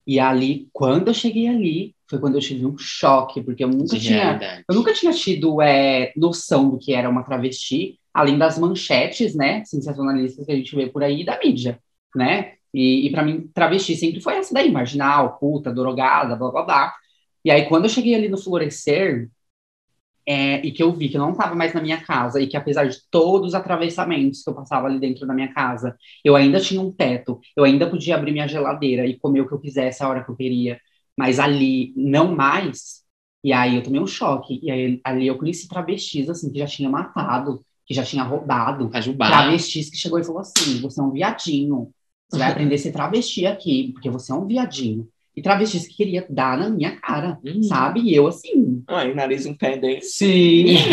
e 0.07 0.21
ali, 0.21 0.69
quando 0.71 1.09
eu 1.09 1.13
cheguei 1.13 1.49
ali, 1.49 1.93
foi 2.09 2.17
quando 2.17 2.35
eu 2.35 2.41
tive 2.41 2.65
um 2.65 2.77
choque, 2.77 3.43
porque 3.43 3.61
eu 3.61 3.67
nunca 3.67 3.99
tinha 3.99 4.63
eu 4.69 4.73
nunca 4.73 4.93
tinha 4.93 5.11
tido 5.11 5.61
é, 5.61 6.13
noção 6.15 6.69
do 6.69 6.77
que 6.77 6.93
era 6.93 7.09
uma 7.09 7.23
travesti, 7.23 7.99
além 8.13 8.37
das 8.37 8.57
manchetes, 8.57 9.35
né, 9.35 9.65
sensacionalistas 9.65 10.45
que 10.45 10.51
a 10.51 10.55
gente 10.55 10.73
vê 10.73 10.87
por 10.87 11.03
aí 11.03 11.25
da 11.25 11.37
mídia, 11.37 11.77
né? 12.15 12.53
E, 12.73 13.07
e 13.07 13.11
para 13.11 13.23
mim, 13.23 13.49
travesti 13.53 13.97
sempre 13.97 14.21
foi 14.21 14.35
essa 14.37 14.53
daí, 14.53 14.71
marginal, 14.71 15.37
puta, 15.37 15.73
drogada, 15.73 16.35
blá 16.37 16.51
blá 16.51 16.63
blá. 16.63 16.93
E 17.43 17.51
aí, 17.51 17.67
quando 17.67 17.85
eu 17.85 17.89
cheguei 17.89 18.15
ali 18.15 18.29
no 18.29 18.37
Florescer, 18.37 19.29
é, 20.27 20.59
e 20.65 20.71
que 20.73 20.83
eu 20.83 20.91
vi 20.91 21.07
que 21.07 21.15
eu 21.15 21.21
não 21.21 21.31
estava 21.31 21.55
mais 21.55 21.73
na 21.73 21.81
minha 21.81 22.01
casa, 22.01 22.41
e 22.41 22.47
que 22.47 22.57
apesar 22.57 22.85
de 22.85 22.97
todos 23.09 23.49
os 23.49 23.55
atravessamentos 23.55 24.43
que 24.43 24.49
eu 24.49 24.53
passava 24.53 24.87
ali 24.87 24.99
dentro 24.99 25.25
da 25.25 25.33
minha 25.33 25.53
casa, 25.53 25.95
eu 26.23 26.35
ainda 26.35 26.59
tinha 26.59 26.81
um 26.81 26.91
teto, 26.91 27.39
eu 27.55 27.63
ainda 27.63 27.89
podia 27.89 28.15
abrir 28.15 28.33
minha 28.33 28.47
geladeira 28.47 29.05
e 29.05 29.17
comer 29.17 29.41
o 29.41 29.47
que 29.47 29.53
eu 29.53 29.59
quisesse 29.59 30.03
a 30.03 30.09
hora 30.09 30.23
que 30.23 30.29
eu 30.29 30.35
queria, 30.35 30.79
mas 31.17 31.39
ali 31.39 31.93
não 31.95 32.35
mais. 32.35 33.03
E 33.41 33.53
aí 33.53 33.77
eu 33.77 33.83
tomei 33.83 34.01
um 34.01 34.07
choque. 34.07 34.59
E 34.61 34.69
aí 34.69 34.99
ali 35.03 35.27
eu 35.27 35.37
conheci 35.37 35.67
travestis, 35.67 36.29
assim, 36.29 36.51
que 36.51 36.59
já 36.59 36.65
tinha 36.65 36.89
matado, 36.89 37.63
que 37.85 37.93
já 37.93 38.03
tinha 38.03 38.23
roubado. 38.23 38.89
Cajubá. 38.89 39.27
Travestis 39.27 39.89
que 39.89 39.95
chegou 39.95 40.19
e 40.19 40.23
falou 40.23 40.41
assim: 40.41 40.81
você 40.81 40.99
é 40.99 41.03
um 41.03 41.11
viadinho. 41.11 41.89
Você 42.29 42.37
vai 42.37 42.51
aprender 42.51 42.75
a 42.75 42.77
ser 42.77 42.91
travesti 42.91 43.45
aqui, 43.45 43.93
porque 43.93 44.09
você 44.09 44.31
é 44.33 44.35
um 44.35 44.45
viadinho. 44.45 45.07
E 45.37 45.41
travestis 45.43 45.87
que 45.87 45.93
queria 45.97 46.25
dar 46.27 46.57
na 46.57 46.67
minha 46.67 46.99
cara, 46.99 47.37
Hum. 47.45 47.61
sabe? 47.61 47.99
E 48.01 48.15
eu 48.15 48.25
assim. 48.25 48.83
Ai, 48.87 49.13
nariz 49.13 49.45
em 49.45 49.53
pé 49.53 49.77
desse. 49.77 50.09
Sim. 50.17 50.65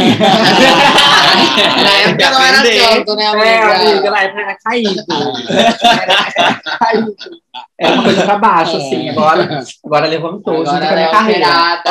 Na 1.83 1.93
época 2.11 2.31
não 2.31 2.41
era 2.43 2.63
tanto, 2.63 3.17
né, 3.17 3.25
É, 3.25 3.29
amiga? 3.63 3.75
amiga, 3.91 4.11
na 4.11 4.21
época 4.23 4.41
era 4.43 4.57
caído. 4.63 5.03
Era, 5.49 6.61
caído. 6.79 7.15
Era 7.79 7.95
uma 7.95 8.03
coisa 8.05 8.23
pra 8.25 8.39
baixo, 8.39 8.77
assim. 8.77 9.09
Agora, 9.09 9.65
agora 9.85 10.07
levantou, 10.07 10.57
junto 10.59 10.69
com 10.69 10.71
a 10.71 10.77
Agora 10.77 10.95
minha 10.95 11.07
é 11.07 11.11
carreira. 11.11 11.47
Ah, 11.49 11.83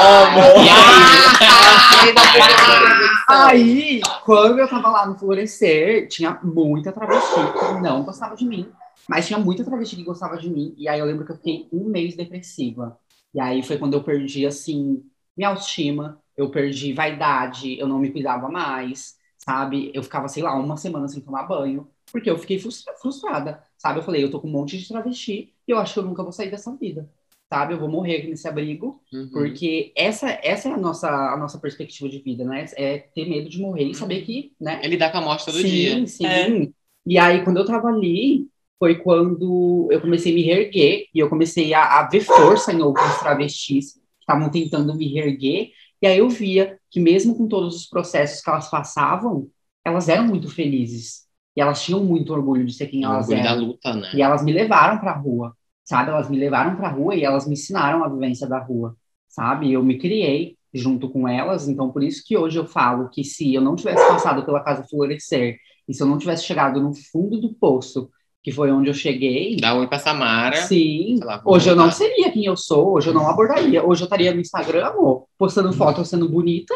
Aí, 3.47 4.01
quando 4.25 4.59
eu 4.59 4.67
tava 4.67 4.89
lá 4.89 5.05
no 5.07 5.17
Florescer, 5.17 6.07
tinha 6.07 6.37
muita 6.43 6.91
travesti 6.91 7.39
que 7.59 7.81
não 7.81 8.03
gostava 8.03 8.35
de 8.35 8.45
mim. 8.45 8.67
Mas 9.07 9.27
tinha 9.27 9.39
muita 9.39 9.63
travesti 9.63 9.95
que 9.95 10.03
gostava 10.03 10.37
de 10.37 10.49
mim. 10.49 10.73
E 10.77 10.87
aí 10.87 10.99
eu 10.99 11.05
lembro 11.05 11.25
que 11.25 11.31
eu 11.31 11.35
fiquei 11.35 11.67
um 11.71 11.85
mês 11.85 12.15
depressiva. 12.15 12.97
E 13.33 13.39
aí 13.39 13.63
foi 13.63 13.77
quando 13.77 13.93
eu 13.93 14.03
perdi, 14.03 14.45
assim, 14.45 15.03
minha 15.35 15.49
autoestima. 15.49 16.21
Eu 16.35 16.49
perdi 16.49 16.93
vaidade, 16.93 17.77
eu 17.79 17.87
não 17.87 17.99
me 17.99 18.11
cuidava 18.11 18.49
mais, 18.49 19.15
sabe? 19.37 19.91
Eu 19.93 20.01
ficava, 20.01 20.27
sei 20.27 20.41
lá, 20.41 20.55
uma 20.55 20.77
semana 20.77 21.07
sem 21.07 21.21
tomar 21.21 21.43
banho. 21.43 21.87
Porque 22.11 22.29
eu 22.29 22.37
fiquei 22.37 22.59
frustra- 22.59 22.93
frustrada, 22.95 23.63
sabe? 23.77 23.99
Eu 23.99 24.03
falei, 24.03 24.23
eu 24.23 24.31
tô 24.31 24.39
com 24.39 24.47
um 24.47 24.51
monte 24.51 24.77
de 24.77 24.87
travesti 24.87 25.53
e 25.67 25.71
eu 25.71 25.77
acho 25.77 25.93
que 25.93 25.99
eu 25.99 26.03
nunca 26.03 26.23
vou 26.23 26.31
sair 26.31 26.49
dessa 26.49 26.75
vida, 26.75 27.09
sabe? 27.49 27.73
Eu 27.73 27.79
vou 27.79 27.89
morrer 27.89 28.17
aqui 28.17 28.27
nesse 28.27 28.47
abrigo. 28.47 29.01
Uhum. 29.11 29.29
Porque 29.31 29.91
essa, 29.95 30.29
essa 30.43 30.69
é 30.69 30.73
a 30.73 30.77
nossa, 30.77 31.09
a 31.09 31.37
nossa 31.37 31.59
perspectiva 31.59 32.09
de 32.09 32.19
vida, 32.19 32.43
né? 32.43 32.65
É 32.75 32.97
ter 32.99 33.27
medo 33.27 33.49
de 33.49 33.59
morrer 33.59 33.85
e 33.85 33.95
saber 33.95 34.21
que, 34.23 34.53
né? 34.59 34.79
É 34.83 34.87
lidar 34.87 35.11
com 35.11 35.19
a 35.19 35.21
morte 35.21 35.45
todo 35.45 35.57
sim, 35.57 35.67
dia. 35.67 36.07
sim. 36.07 36.25
É. 36.25 36.69
E 37.05 37.17
aí, 37.17 37.43
quando 37.43 37.57
eu 37.57 37.65
tava 37.65 37.89
ali, 37.89 38.47
foi 38.83 38.95
quando 38.95 39.87
eu 39.89 40.01
comecei 40.01 40.33
a 40.33 40.35
me 40.35 40.41
reerguer 40.41 41.05
e 41.15 41.19
eu 41.19 41.29
comecei 41.29 41.73
a, 41.73 42.01
a 42.01 42.09
ver 42.09 42.19
força 42.19 42.73
em 42.73 42.81
outros 42.81 43.17
travestis 43.19 43.93
que 43.93 43.99
estavam 44.19 44.49
tentando 44.49 44.93
me 44.93 45.07
reerguer. 45.07 45.69
E 46.01 46.05
aí 46.05 46.17
eu 46.17 46.27
via 46.27 46.77
que 46.91 46.99
mesmo 46.99 47.33
com 47.37 47.47
todos 47.47 47.77
os 47.77 47.85
processos 47.85 48.41
que 48.41 48.49
elas 48.49 48.69
passavam, 48.69 49.47
elas 49.85 50.09
eram 50.09 50.27
muito 50.27 50.49
felizes. 50.49 51.21
E 51.55 51.61
elas 51.61 51.81
tinham 51.81 52.03
muito 52.03 52.33
orgulho 52.33 52.65
de 52.65 52.73
ser 52.73 52.87
quem 52.87 53.05
elas 53.05 53.29
orgulho 53.29 53.43
da 53.43 53.51
eram. 53.51 53.65
luta, 53.67 53.93
né? 53.93 54.11
E 54.15 54.21
elas 54.21 54.43
me 54.43 54.51
levaram 54.51 54.99
pra 54.99 55.13
rua, 55.13 55.55
sabe? 55.85 56.09
Elas 56.09 56.29
me 56.29 56.37
levaram 56.37 56.75
pra 56.75 56.89
rua 56.89 57.15
e 57.15 57.23
elas 57.23 57.47
me 57.47 57.53
ensinaram 57.53 58.03
a 58.03 58.09
vivência 58.09 58.45
da 58.49 58.59
rua, 58.59 58.97
sabe? 59.29 59.71
Eu 59.71 59.81
me 59.81 59.97
criei 59.97 60.57
junto 60.73 61.09
com 61.09 61.25
elas, 61.25 61.69
então 61.69 61.89
por 61.89 62.03
isso 62.03 62.21
que 62.27 62.35
hoje 62.35 62.59
eu 62.59 62.67
falo 62.67 63.07
que 63.07 63.23
se 63.23 63.53
eu 63.53 63.61
não 63.61 63.77
tivesse 63.77 64.05
passado 64.09 64.43
pela 64.43 64.59
Casa 64.59 64.85
Florescer 64.89 65.57
e 65.87 65.93
se 65.93 66.03
eu 66.03 66.07
não 66.07 66.17
tivesse 66.17 66.43
chegado 66.43 66.81
no 66.81 66.93
fundo 66.93 67.39
do 67.39 67.53
poço, 67.53 68.09
que 68.43 68.51
foi 68.51 68.71
onde 68.71 68.89
eu 68.89 68.93
cheguei, 68.93 69.55
Dá 69.55 69.73
oi 69.73 69.87
pra 69.87 69.97
Samara. 69.97 70.57
sim, 70.57 71.17
lá, 71.23 71.41
hoje 71.45 71.69
eu 71.69 71.75
não 71.75 71.89
seria 71.89 72.29
quem 72.31 72.45
eu 72.45 72.57
sou, 72.57 72.95
hoje 72.95 73.07
eu 73.07 73.13
não 73.13 73.27
abordaria, 73.29 73.83
hoje 73.85 74.01
eu 74.01 74.05
estaria 74.05 74.33
no 74.33 74.41
Instagram, 74.41 74.85
amor, 74.85 75.25
postando 75.37 75.71
foto 75.71 76.01
eu 76.01 76.05
sendo 76.05 76.27
bonita, 76.27 76.73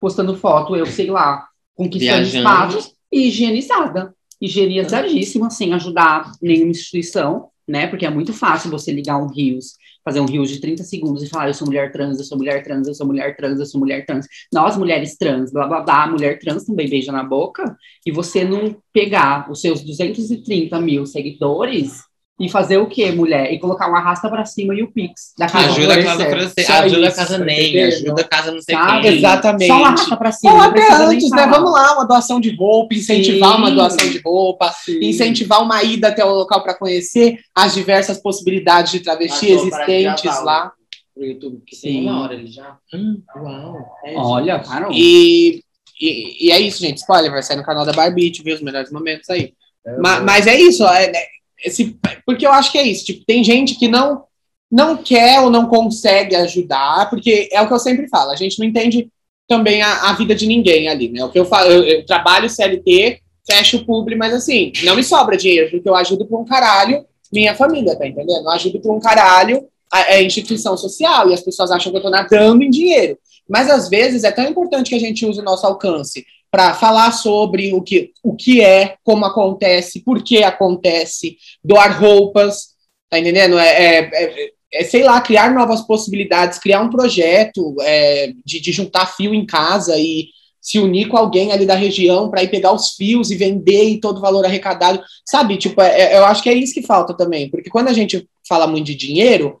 postando 0.00 0.36
foto 0.36 0.76
eu, 0.76 0.86
sei 0.86 1.10
lá, 1.10 1.48
conquistando 1.74 2.24
Viajando. 2.24 2.36
espaços 2.48 2.94
e 3.10 3.28
higienizada, 3.28 4.14
higienizadíssima, 4.40 5.50
sem 5.50 5.74
ajudar 5.74 6.30
nenhuma 6.40 6.70
instituição, 6.70 7.48
né? 7.68 7.86
Porque 7.86 8.06
é 8.06 8.10
muito 8.10 8.32
fácil 8.32 8.70
você 8.70 8.90
ligar 8.90 9.18
um 9.18 9.28
rios, 9.28 9.74
fazer 10.04 10.20
um 10.20 10.26
rios 10.26 10.48
de 10.48 10.60
30 10.60 10.82
segundos 10.84 11.22
e 11.22 11.28
falar 11.28 11.48
eu 11.48 11.54
sou 11.54 11.66
mulher 11.66 11.92
trans, 11.92 12.18
eu 12.18 12.24
sou 12.24 12.38
mulher 12.38 12.62
trans, 12.64 12.88
eu 12.88 12.94
sou 12.94 13.06
mulher 13.06 13.36
trans, 13.36 13.60
eu 13.60 13.66
sou 13.66 13.78
mulher 13.78 14.06
trans. 14.06 14.26
Nós, 14.52 14.76
mulheres 14.76 15.16
trans, 15.16 15.52
blá 15.52 15.66
blá 15.66 15.80
blá, 15.80 16.06
mulher 16.06 16.38
trans 16.38 16.64
também 16.64 16.88
beija 16.88 17.12
na 17.12 17.22
boca, 17.22 17.76
e 18.06 18.10
você 18.10 18.44
não 18.44 18.76
pegar 18.92 19.50
os 19.50 19.60
seus 19.60 19.82
230 19.82 20.80
mil 20.80 21.04
seguidores 21.04 22.07
e 22.40 22.48
fazer 22.48 22.78
o 22.78 22.86
quê, 22.86 23.10
mulher? 23.10 23.52
E 23.52 23.58
colocar 23.58 23.90
um 23.90 23.96
arrasta 23.96 24.28
pra 24.28 24.44
cima 24.44 24.72
e 24.74 24.82
o 24.82 24.92
Pix 24.92 25.32
da 25.36 25.48
casa 25.48 25.70
ajuda 25.70 25.94
a 25.94 26.02
casa. 26.04 26.24
Florescer, 26.26 26.66
Só 26.66 26.72
ajuda 26.74 27.08
a 27.08 27.12
casa 27.12 27.38
tá 27.38 27.44
NEM, 27.44 27.82
ajuda 27.84 28.20
a 28.20 28.24
casa 28.24 28.52
não 28.52 28.62
sei 28.62 28.74
Sabe? 28.76 29.02
quem. 29.02 29.16
Exatamente. 29.18 29.66
Só 29.66 29.74
um 29.80 29.84
arrasta 29.84 30.16
pra 30.16 30.32
cima. 30.32 30.52
Ou 30.54 30.60
até 30.60 30.92
antes, 30.92 31.30
né? 31.30 31.46
Vamos 31.46 31.72
lá, 31.72 31.94
uma 31.94 32.04
doação 32.06 32.38
de 32.40 32.54
roupa, 32.54 32.94
incentivar 32.94 33.52
Sim. 33.52 33.58
uma 33.58 33.70
doação 33.72 34.08
de 34.08 34.18
roupa, 34.18 34.72
incentivar 35.02 35.62
uma 35.62 35.82
ida 35.82 36.08
até 36.08 36.24
o 36.24 36.30
local 36.32 36.62
para 36.62 36.74
conhecer 36.74 37.38
as 37.54 37.74
diversas 37.74 38.18
possibilidades 38.18 38.92
de 38.92 39.00
travesti 39.00 39.46
para 39.46 39.54
existentes 39.54 40.22
gravar 40.22 40.42
lá. 40.44 40.72
Pro 41.14 41.24
YouTube, 41.26 41.62
que 41.66 41.74
Sim. 41.74 41.88
tem 41.88 42.02
uma 42.02 42.22
hora 42.22 42.34
ele 42.34 42.46
já. 42.46 42.76
Hum, 42.94 43.20
uau. 43.36 43.76
É, 44.04 44.14
Olha, 44.16 44.60
cara. 44.60 44.88
E, 44.92 45.60
e, 46.00 46.46
e 46.46 46.52
é 46.52 46.60
isso, 46.60 46.78
gente. 46.78 46.98
Spoiler, 46.98 47.32
vai 47.32 47.42
sair 47.42 47.56
no 47.56 47.64
canal 47.64 47.84
da 47.84 47.92
Barbie, 47.92 48.30
ver 48.44 48.52
os 48.52 48.62
melhores 48.62 48.92
momentos 48.92 49.28
aí. 49.28 49.52
Ma- 50.00 50.20
Mas, 50.20 50.46
é 50.46 50.54
isso, 50.56 50.84
ó, 50.84 50.92
é- 50.92 51.06
é- 51.06 51.37
esse, 51.64 51.98
porque 52.24 52.46
eu 52.46 52.52
acho 52.52 52.72
que 52.72 52.78
é 52.78 52.86
isso. 52.86 53.06
Tipo, 53.06 53.24
tem 53.24 53.42
gente 53.42 53.76
que 53.76 53.88
não, 53.88 54.24
não 54.70 54.96
quer 54.96 55.40
ou 55.40 55.50
não 55.50 55.66
consegue 55.66 56.36
ajudar, 56.36 57.08
porque 57.10 57.48
é 57.52 57.60
o 57.60 57.66
que 57.66 57.72
eu 57.72 57.78
sempre 57.78 58.08
falo, 58.08 58.30
a 58.30 58.36
gente 58.36 58.58
não 58.58 58.66
entende 58.66 59.08
também 59.48 59.82
a, 59.82 60.10
a 60.10 60.12
vida 60.12 60.34
de 60.34 60.46
ninguém 60.46 60.88
ali, 60.88 61.08
né? 61.08 61.24
O 61.24 61.30
que 61.30 61.38
eu 61.38 61.46
falo, 61.46 61.70
eu, 61.70 61.82
eu 61.84 62.06
trabalho 62.06 62.50
CLT, 62.50 63.20
fecho 63.46 63.78
o 63.78 63.86
publi, 63.86 64.14
mas 64.14 64.34
assim, 64.34 64.72
não 64.84 64.94
me 64.94 65.02
sobra 65.02 65.36
dinheiro, 65.36 65.70
porque 65.70 65.88
eu 65.88 65.94
ajudo 65.94 66.26
pra 66.26 66.38
um 66.38 66.44
caralho 66.44 67.04
minha 67.32 67.54
família, 67.54 67.96
tá 67.96 68.06
entendendo? 68.06 68.44
Eu 68.44 68.50
ajudo 68.50 68.80
pra 68.80 68.92
um 68.92 69.00
caralho 69.00 69.66
a, 69.90 69.98
a 69.98 70.22
instituição 70.22 70.76
social, 70.76 71.30
e 71.30 71.34
as 71.34 71.40
pessoas 71.40 71.70
acham 71.70 71.90
que 71.90 71.98
eu 71.98 72.02
tô 72.02 72.10
nadando 72.10 72.62
em 72.62 72.70
dinheiro. 72.70 73.18
Mas 73.48 73.70
às 73.70 73.88
vezes 73.88 74.24
é 74.24 74.30
tão 74.30 74.44
importante 74.44 74.90
que 74.90 74.94
a 74.94 75.00
gente 75.00 75.24
use 75.24 75.40
o 75.40 75.44
nosso 75.44 75.66
alcance 75.66 76.24
para 76.50 76.74
falar 76.74 77.12
sobre 77.12 77.72
o 77.74 77.82
que, 77.82 78.12
o 78.22 78.34
que 78.34 78.60
é, 78.60 78.96
como 79.04 79.24
acontece, 79.24 80.00
por 80.00 80.22
que 80.22 80.42
acontece, 80.42 81.36
doar 81.62 82.00
roupas, 82.00 82.78
Tá 83.10 83.18
entendendo? 83.18 83.58
É, 83.58 83.68
é, 83.68 83.98
é, 84.12 84.50
é, 84.72 84.84
sei 84.84 85.02
lá, 85.02 85.20
criar 85.20 85.54
novas 85.54 85.80
possibilidades, 85.80 86.58
criar 86.58 86.82
um 86.82 86.90
projeto 86.90 87.74
é, 87.80 88.32
de, 88.44 88.60
de 88.60 88.72
juntar 88.72 89.06
fio 89.06 89.34
em 89.34 89.46
casa 89.46 89.96
e 89.98 90.28
se 90.60 90.78
unir 90.78 91.08
com 91.08 91.16
alguém 91.16 91.50
ali 91.50 91.64
da 91.64 91.74
região 91.74 92.28
para 92.28 92.42
ir 92.42 92.50
pegar 92.50 92.72
os 92.72 92.90
fios 92.94 93.30
e 93.30 93.36
vender 93.36 93.84
e 93.84 94.00
todo 94.00 94.18
o 94.18 94.20
valor 94.20 94.44
arrecadado. 94.44 95.00
Sabe, 95.24 95.56
tipo, 95.56 95.80
é, 95.80 96.12
é, 96.12 96.18
eu 96.18 96.24
acho 96.26 96.42
que 96.42 96.50
é 96.50 96.54
isso 96.54 96.74
que 96.74 96.82
falta 96.82 97.14
também, 97.16 97.50
porque 97.50 97.70
quando 97.70 97.88
a 97.88 97.94
gente 97.94 98.28
fala 98.46 98.66
muito 98.66 98.86
de 98.86 98.94
dinheiro, 98.94 99.58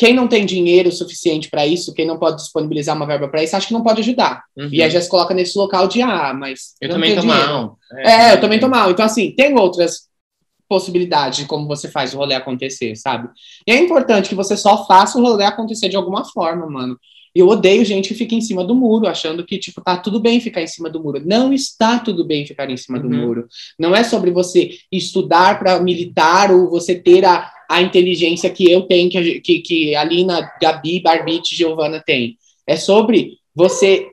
quem 0.00 0.14
não 0.14 0.26
tem 0.26 0.46
dinheiro 0.46 0.90
suficiente 0.90 1.50
para 1.50 1.66
isso, 1.66 1.92
quem 1.92 2.06
não 2.06 2.18
pode 2.18 2.38
disponibilizar 2.38 2.96
uma 2.96 3.04
verba 3.06 3.28
para 3.28 3.44
isso, 3.44 3.54
acho 3.54 3.66
que 3.66 3.74
não 3.74 3.82
pode 3.82 4.00
ajudar. 4.00 4.44
Uhum. 4.56 4.70
E 4.72 4.82
aí 4.82 4.90
já 4.90 4.98
se 4.98 5.10
coloca 5.10 5.34
nesse 5.34 5.58
local 5.58 5.86
de, 5.86 6.00
ah, 6.00 6.32
mas. 6.32 6.74
Eu 6.80 6.88
também 6.88 7.14
tô 7.14 7.20
dinheiro. 7.20 7.46
mal. 7.52 7.78
É, 7.98 8.32
eu 8.32 8.40
também 8.40 8.58
tô 8.58 8.66
mal. 8.66 8.90
Então, 8.90 9.04
assim, 9.04 9.32
tem 9.32 9.54
outras 9.58 10.08
possibilidades 10.66 11.40
de 11.40 11.44
como 11.44 11.66
você 11.66 11.86
faz 11.86 12.14
o 12.14 12.16
rolê 12.16 12.34
acontecer, 12.34 12.96
sabe? 12.96 13.28
E 13.66 13.72
é 13.72 13.76
importante 13.78 14.30
que 14.30 14.34
você 14.34 14.56
só 14.56 14.86
faça 14.86 15.18
o 15.18 15.22
rolê 15.22 15.44
acontecer 15.44 15.90
de 15.90 15.96
alguma 15.96 16.24
forma, 16.24 16.66
mano. 16.66 16.98
Eu 17.34 17.46
odeio 17.48 17.84
gente 17.84 18.08
que 18.08 18.14
fica 18.14 18.34
em 18.34 18.40
cima 18.40 18.64
do 18.64 18.74
muro, 18.74 19.06
achando 19.06 19.44
que, 19.44 19.58
tipo, 19.58 19.82
tá 19.82 19.98
tudo 19.98 20.18
bem 20.18 20.40
ficar 20.40 20.62
em 20.62 20.66
cima 20.66 20.88
do 20.88 21.00
muro. 21.02 21.22
Não 21.26 21.52
está 21.52 21.98
tudo 21.98 22.24
bem 22.24 22.46
ficar 22.46 22.70
em 22.70 22.76
cima 22.76 22.98
do 22.98 23.06
Uhum. 23.06 23.16
muro. 23.18 23.48
Não 23.78 23.94
é 23.94 24.02
sobre 24.02 24.30
você 24.30 24.70
estudar 24.90 25.58
para 25.58 25.78
militar 25.78 26.50
ou 26.50 26.70
você 26.70 26.94
ter 26.94 27.24
a, 27.26 27.52
a 27.70 27.80
inteligência 27.80 28.50
que 28.50 28.68
eu 28.68 28.82
tenho, 28.82 29.08
que, 29.08 29.40
que, 29.40 29.60
que 29.60 29.94
a 29.94 30.02
Lina, 30.02 30.52
Gabi, 30.60 31.00
Barbite, 31.00 31.54
Giovana 31.54 32.02
tem. 32.04 32.36
É 32.66 32.74
sobre 32.76 33.38
você 33.54 34.08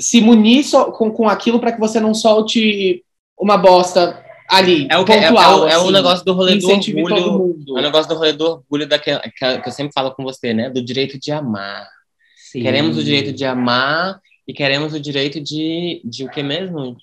se 0.00 0.20
munir 0.20 0.64
só 0.64 0.90
com, 0.90 1.08
com 1.12 1.28
aquilo 1.28 1.60
para 1.60 1.70
que 1.70 1.78
você 1.78 2.00
não 2.00 2.12
solte 2.12 3.04
uma 3.38 3.56
bosta 3.56 4.20
ali. 4.48 4.88
É 4.90 4.98
o, 4.98 5.04
que, 5.04 5.12
é, 5.12 5.18
é 5.18 5.28
pontual, 5.28 5.60
o, 5.60 5.68
é 5.68 5.78
o 5.78 5.82
assim. 5.82 5.92
negócio 5.92 6.24
do 6.24 6.32
rolê 6.32 6.56
do 6.56 6.68
orgulho. 6.68 7.76
É 7.76 7.78
o 7.78 7.82
negócio 7.82 8.08
do 8.08 8.16
rolê 8.16 8.32
do 8.32 8.44
orgulho 8.44 8.88
daquela, 8.88 9.20
que, 9.20 9.58
que 9.60 9.68
eu 9.68 9.72
sempre 9.72 9.92
falo 9.92 10.10
com 10.10 10.24
você, 10.24 10.52
né? 10.52 10.68
Do 10.68 10.84
direito 10.84 11.16
de 11.16 11.30
amar. 11.30 11.88
Sim. 12.50 12.60
Queremos 12.60 12.98
o 12.98 13.04
direito 13.04 13.32
de 13.32 13.44
amar 13.44 14.18
e 14.48 14.52
queremos 14.52 14.92
o 14.94 14.98
direito 14.98 15.40
de, 15.40 16.02
de 16.04 16.24
o 16.24 16.28
que 16.28 16.42
mesmo? 16.42 16.96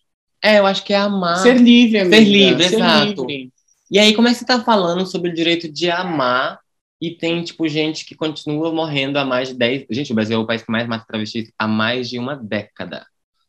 É, 0.44 0.60
eu 0.60 0.66
acho 0.66 0.84
que 0.84 0.92
é 0.92 0.98
amar. 0.98 1.38
Ser 1.38 1.56
livre, 1.56 2.00
amiga. 2.00 2.18
Ser 2.18 2.24
livre, 2.26 2.66
exato. 2.66 3.26
livre. 3.26 3.57
E 3.90 4.00
aí, 4.00 4.14
como 4.14 4.28
é 4.28 4.32
que 4.32 4.40
você 4.40 4.46
tá 4.46 4.64
falando 4.64 5.06
sobre 5.06 5.30
o 5.30 5.34
direito 5.34 5.72
de 5.72 5.90
amar 5.90 6.60
e 7.00 7.12
tem, 7.12 7.44
tipo, 7.44 7.68
gente 7.68 8.06
que 8.06 8.16
continua 8.16 8.72
morrendo 8.72 9.18
há 9.18 9.26
mais 9.26 9.50
de 9.50 9.56
10... 9.56 9.86
Gente, 9.90 10.12
o 10.12 10.16
Brasil 10.16 10.38
é 10.38 10.42
o 10.42 10.48
país 10.48 10.64
que 10.64 10.72
mais 10.72 10.88
mata 10.88 11.06
travestis 11.08 11.52
há 11.58 11.68
mais 11.68 12.10
de 12.10 12.18
uma 12.18 12.36
década. 12.36 13.06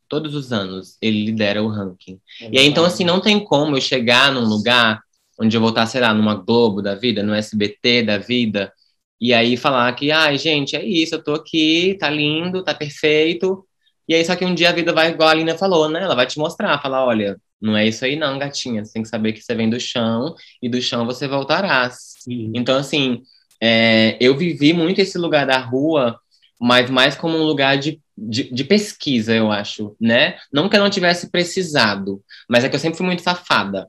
Todos 0.09 0.35
os 0.35 0.53
anos, 0.53 0.97
ele 1.03 1.25
lidera 1.25 1.63
o 1.63 1.69
ranking. 1.69 2.21
E 2.41 2.59
aí, 2.59 2.67
então, 2.67 2.85
assim, 2.85 3.05
não 3.05 3.21
tem 3.21 3.43
como 3.43 3.77
eu 3.77 3.81
chegar 3.81 4.33
num 4.33 4.45
lugar 4.45 5.01
onde 5.41 5.57
eu 5.57 5.61
vou 5.61 5.71
estar, 5.71 5.87
sei 5.87 6.01
lá, 6.01 6.13
numa 6.13 6.35
Globo 6.35 6.83
da 6.83 6.95
vida, 6.95 7.23
no 7.23 7.33
SBT 7.33 8.03
da 8.03 8.19
vida, 8.19 8.73
e 9.21 9.33
aí 9.35 9.57
falar 9.57 9.93
que, 9.95 10.11
ai, 10.11 10.39
gente, 10.39 10.77
é 10.77 10.85
isso, 10.85 11.15
eu 11.15 11.23
tô 11.23 11.35
aqui, 11.35 11.97
tá 11.99 12.09
lindo, 12.11 12.63
tá 12.63 12.75
perfeito. 12.75 13.65
E 14.09 14.15
aí, 14.15 14.25
só 14.25 14.35
que 14.37 14.45
um 14.45 14.55
dia 14.55 14.71
a 14.71 14.73
vida 14.73 14.93
vai, 14.93 15.11
igual 15.11 15.29
a 15.29 15.33
Alina 15.33 15.57
falou, 15.59 15.89
né? 15.89 16.03
Ela 16.03 16.15
vai 16.15 16.27
te 16.27 16.39
mostrar, 16.39 16.81
falar, 16.81 17.05
olha, 17.05 17.39
não 17.61 17.77
é 17.77 17.87
isso 17.87 18.05
aí 18.05 18.17
não, 18.17 18.39
gatinha. 18.39 18.85
Você 18.85 18.93
tem 18.93 19.03
que 19.03 19.09
saber 19.09 19.33
que 19.33 19.43
você 19.43 19.55
vem 19.55 19.69
do 19.69 19.81
chão 19.81 20.35
e 20.63 20.69
do 20.69 20.81
chão 20.81 21.05
você 21.07 21.27
voltarás. 21.27 22.15
Sim. 22.21 22.53
Então, 22.55 22.77
assim, 22.77 23.23
é, 23.61 24.17
eu 24.21 24.37
vivi 24.37 24.73
muito 24.73 25.01
esse 25.01 25.19
lugar 25.19 25.47
da 25.47 25.59
rua, 25.59 26.19
mas 26.61 26.91
mais 26.91 27.17
como 27.17 27.37
um 27.37 27.43
lugar 27.43 27.77
de, 27.79 28.01
de, 28.17 28.53
de 28.53 28.65
pesquisa, 28.65 29.35
eu 29.35 29.51
acho, 29.51 29.97
né? 30.01 30.37
Não 30.53 30.69
que 30.69 30.77
eu 30.77 30.81
não 30.81 30.91
tivesse 30.91 31.31
precisado, 31.31 32.23
mas 32.49 32.65
é 32.65 32.69
que 32.69 32.75
eu 32.77 32.81
sempre 32.81 32.97
fui 32.99 33.07
muito 33.07 33.23
safada. 33.23 33.89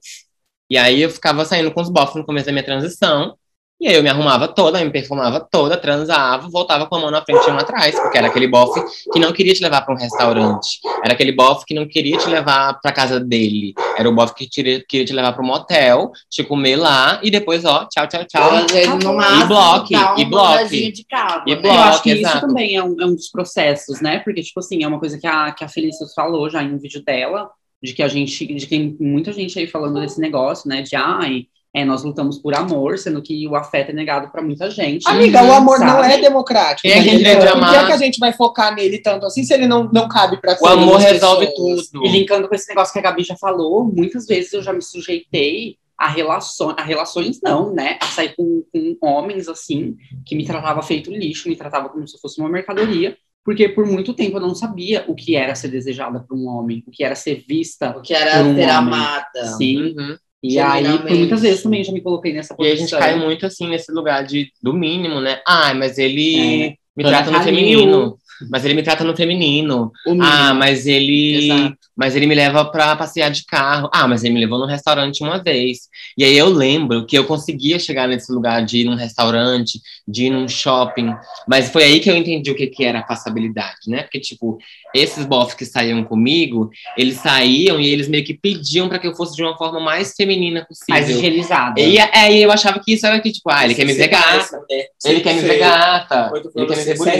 E 0.70 0.78
aí 0.78 1.02
eu 1.02 1.10
ficava 1.10 1.46
saindo 1.46 1.72
com 1.72 1.82
os 1.82 1.90
bofs 1.90 2.16
no 2.16 2.26
começo 2.26 2.46
da 2.46 2.52
minha 2.52 2.64
transição, 2.64 3.36
e 3.80 3.88
aí 3.88 3.96
eu 3.96 4.04
me 4.04 4.10
arrumava 4.10 4.48
toda, 4.48 4.84
me 4.84 4.92
perfumava 4.92 5.40
toda, 5.40 5.78
transava, 5.78 6.50
voltava 6.50 6.86
com 6.86 6.96
a 6.96 7.00
mão 7.00 7.12
na 7.12 7.22
frente 7.24 7.48
e 7.48 7.52
uma 7.52 7.62
atrás, 7.62 7.98
porque 8.00 8.18
era 8.18 8.28
aquele 8.28 8.48
bofe 8.48 8.82
que 9.12 9.20
não 9.20 9.32
queria 9.32 9.54
te 9.54 9.62
levar 9.62 9.82
para 9.82 9.94
um 9.94 9.98
restaurante, 9.98 10.80
era 11.04 11.14
aquele 11.14 11.32
bofe 11.32 11.66
que 11.66 11.74
não 11.74 11.88
queria 11.88 12.18
te 12.18 12.28
levar 12.28 12.80
para 12.82 12.92
casa 12.92 13.20
dele, 13.20 13.74
era 13.98 14.10
o 14.10 14.14
bofe 14.14 14.36
que 14.36 14.48
queria, 14.48 14.84
queria 14.88 15.06
te 15.06 15.14
levar 15.14 15.34
para 15.34 15.44
um 15.44 15.48
motel, 15.48 16.12
te 16.30 16.44
comer 16.44 16.76
lá 16.76 17.20
e 17.24 17.32
depois, 17.32 17.66
ó, 17.66 17.86
tchau, 17.86 18.08
tchau, 18.08 18.26
tchau. 18.26 18.52
Às 18.52 18.72
vezes, 18.72 19.04
no 19.04 19.16
máximo, 19.16 19.48
bloque, 19.48 19.94
dá 19.94 20.14
uma 20.14 20.22
e 20.22 20.26
bloque. 20.26 20.92
de 20.92 21.06
E 21.46 21.56
né? 21.56 21.62
bloque. 21.62 21.68
Eu 21.68 21.84
acho 21.84 22.04
que 22.04 22.12
isso 22.12 22.22
exato. 22.22 22.48
também 22.48 22.76
é 22.76 22.84
um, 22.84 22.96
é 23.00 23.06
um 23.06 23.16
dos 23.16 23.30
processos, 23.30 24.02
né? 24.02 24.20
Porque, 24.20 24.42
tipo 24.42 24.60
assim, 24.60 24.84
é 24.84 24.88
uma 24.88 25.00
coisa 25.00 25.18
que 25.18 25.28
a, 25.28 25.52
que 25.52 25.64
a 25.64 25.68
Felícia 25.68 26.06
falou 26.16 26.50
já 26.50 26.64
em 26.64 26.74
um 26.74 26.78
vídeo 26.78 27.04
dela, 27.04 27.50
de 27.82 27.94
que 27.94 28.04
a 28.04 28.08
gente, 28.08 28.46
de 28.46 28.66
que 28.66 28.68
tem 28.68 28.98
muita 29.00 29.32
gente 29.32 29.58
aí 29.58 29.68
falando 29.68 30.00
desse 30.00 30.20
negócio, 30.20 30.68
né? 30.68 30.82
De 30.82 30.96
ai, 30.96 31.46
é, 31.74 31.86
nós 31.86 32.04
lutamos 32.04 32.40
por 32.40 32.56
amor, 32.56 32.98
sendo 32.98 33.22
que 33.22 33.48
o 33.48 33.56
afeto 33.56 33.92
é 33.92 33.94
negado 33.94 34.32
pra 34.32 34.42
muita 34.42 34.72
gente. 34.72 35.08
Amiga, 35.08 35.44
o 35.44 35.52
amor 35.54 35.80
não 35.80 36.02
sabe? 36.02 36.14
é 36.14 36.18
democrático. 36.18 36.82
Quem 36.82 36.92
é 36.92 37.04
que 37.04 37.24
deve 37.24 37.36
Por 37.36 37.48
que, 37.48 37.58
amar? 37.58 37.86
que 37.88 37.94
a 37.94 37.98
gente 37.98 38.20
vai 38.20 38.34
focar 38.34 38.74
nele 38.74 38.98
tanto 39.00 39.26
assim 39.26 39.44
se 39.44 39.54
ele 39.54 39.68
não, 39.68 39.88
não 39.94 40.08
cabe 40.08 40.38
para 40.42 40.58
O 40.60 40.68
amor 40.68 40.98
resolve 40.98 41.54
tudo. 41.54 42.06
E 42.06 42.10
linkando 42.10 42.48
com 42.48 42.56
esse 42.56 42.68
negócio 42.70 42.92
que 42.92 43.00
a 43.00 43.04
Gabi 43.04 43.24
já 43.24 43.36
falou, 43.36 43.84
muitas 43.86 44.26
vezes 44.26 44.52
eu 44.54 44.64
já 44.64 44.74
me 44.74 44.82
sujeitei 44.82 45.78
a 45.96 46.08
relações, 46.08 46.76
a 46.78 46.82
relações 46.82 47.40
não, 47.44 47.74
né? 47.74 48.00
A 48.02 48.06
sair 48.06 48.34
com, 48.36 48.64
com 49.00 49.08
homens 49.08 49.48
assim, 49.48 49.96
que 50.26 50.36
me 50.36 50.46
tratava 50.46 50.82
feito 50.82 51.12
lixo, 51.12 51.50
me 51.50 51.56
tratava 51.56 51.90
como 51.90 52.08
se 52.08 52.16
eu 52.16 52.22
fosse 52.22 52.40
uma 52.40 52.50
mercadoria, 52.50 53.18
porque 53.44 53.68
por 53.70 53.86
muito 53.86 54.14
tempo 54.14 54.38
eu 54.38 54.42
não 54.42 54.56
sabia 54.56 55.04
o 55.08 55.14
que 55.14 55.36
era 55.36 55.54
ser 55.56 55.68
desejada 55.68 56.20
por 56.22 56.38
um 56.38 56.48
homem, 56.48 56.84
o 56.88 56.92
que 56.92 57.04
era 57.04 57.16
ser 57.16 57.44
vista. 57.48 57.96
O 57.98 58.02
que 58.02 58.14
era 58.14 58.38
Por 58.38 58.46
um 58.48 58.56
ser 58.56 58.62
homem. 58.64 58.70
amada. 58.70 59.46
Sim. 59.58 59.96
Uhum. 59.98 60.18
E 60.42 60.58
aí, 60.60 60.98
por 61.00 61.12
muitas 61.12 61.42
vezes 61.42 61.64
também 61.64 61.84
já 61.84 61.92
me 61.92 62.02
coloquei 62.02 62.34
nessa 62.34 62.54
E 62.54 62.58
posição. 62.58 62.72
aí 62.72 62.74
a 62.74 62.80
gente 62.88 62.98
cai 62.98 63.16
muito 63.20 63.46
assim 63.46 63.68
nesse 63.68 63.92
lugar 63.92 64.24
de 64.26 64.52
do 64.62 64.74
mínimo, 64.74 65.20
né? 65.20 65.42
Ah, 65.46 65.74
mas 65.74 65.98
ele 65.98 66.64
É. 66.68 66.74
me 66.96 67.04
trata 67.04 67.30
no 67.32 67.42
feminino. 67.42 68.18
Mas 68.50 68.64
ele 68.64 68.74
me 68.74 68.82
trata 68.84 69.04
no 69.04 69.14
feminino. 69.14 69.92
Ah, 70.22 70.54
mas 70.54 70.88
ele, 70.88 71.44
Exato. 71.52 71.78
mas 71.94 72.16
ele 72.16 72.26
me 72.26 72.34
leva 72.34 72.64
pra 72.64 72.96
passear 72.96 73.30
de 73.30 73.44
carro. 73.46 73.90
Ah, 73.94 74.08
mas 74.08 74.24
ele 74.24 74.34
me 74.34 74.40
levou 74.40 74.58
num 74.58 74.66
restaurante 74.66 75.22
uma 75.22 75.44
vez. 75.44 75.90
E 76.18 76.24
aí 76.24 76.38
eu 76.38 76.48
lembro 76.48 77.06
que 77.06 77.18
eu 77.18 77.26
conseguia 77.26 77.78
chegar 77.78 78.08
nesse 78.08 78.32
lugar 78.32 78.64
de 78.64 78.78
ir 78.80 78.84
num 78.86 78.96
restaurante, 78.96 79.82
de 80.08 80.28
ir 80.28 80.30
num 80.30 80.48
shopping. 80.48 81.14
Mas 81.50 81.70
foi 81.70 81.84
aí 81.84 82.00
que 82.00 82.10
eu 82.10 82.16
entendi 82.16 82.50
o 82.50 82.56
que, 82.56 82.68
que 82.68 82.86
era 82.86 83.04
passabilidade, 83.04 83.90
né? 83.90 84.04
Porque, 84.04 84.22
tipo, 84.22 84.58
esses 84.94 85.26
bofs 85.26 85.54
que 85.54 85.66
saíam 85.66 86.04
comigo, 86.04 86.70
eles 86.98 87.18
saíam 87.18 87.80
e 87.80 87.88
eles 87.90 88.08
meio 88.08 88.24
que 88.24 88.34
pediam 88.34 88.90
pra 88.90 89.00
que 89.00 89.08
eu 89.08 89.16
fosse 89.16 89.36
de 89.36 89.44
uma 89.44 89.58
forma 89.58 89.80
mais 89.80 90.14
feminina 90.16 90.66
possível. 90.66 90.96
mais 90.96 91.10
higienizada. 91.10 91.80
E 91.80 92.00
aí 92.00 92.42
eu 92.42 92.52
achava 92.52 92.80
que 92.80 92.94
isso 92.94 93.06
era 93.06 93.20
que, 93.20 93.32
tipo, 93.32 93.50
ah, 93.50 93.66
ele 93.66 93.76
quer 93.76 93.86
me 93.86 93.94
ver 93.94 94.08
gata. 94.08 94.60
Ele 95.06 95.22
quer 95.22 95.34
me 95.34 95.42
ver 95.42 95.60
gata. 95.60 96.32
Ele 96.56 96.66
quer 96.66 96.78
me 96.78 96.84
ver 96.84 96.98
bonita. 96.98 97.20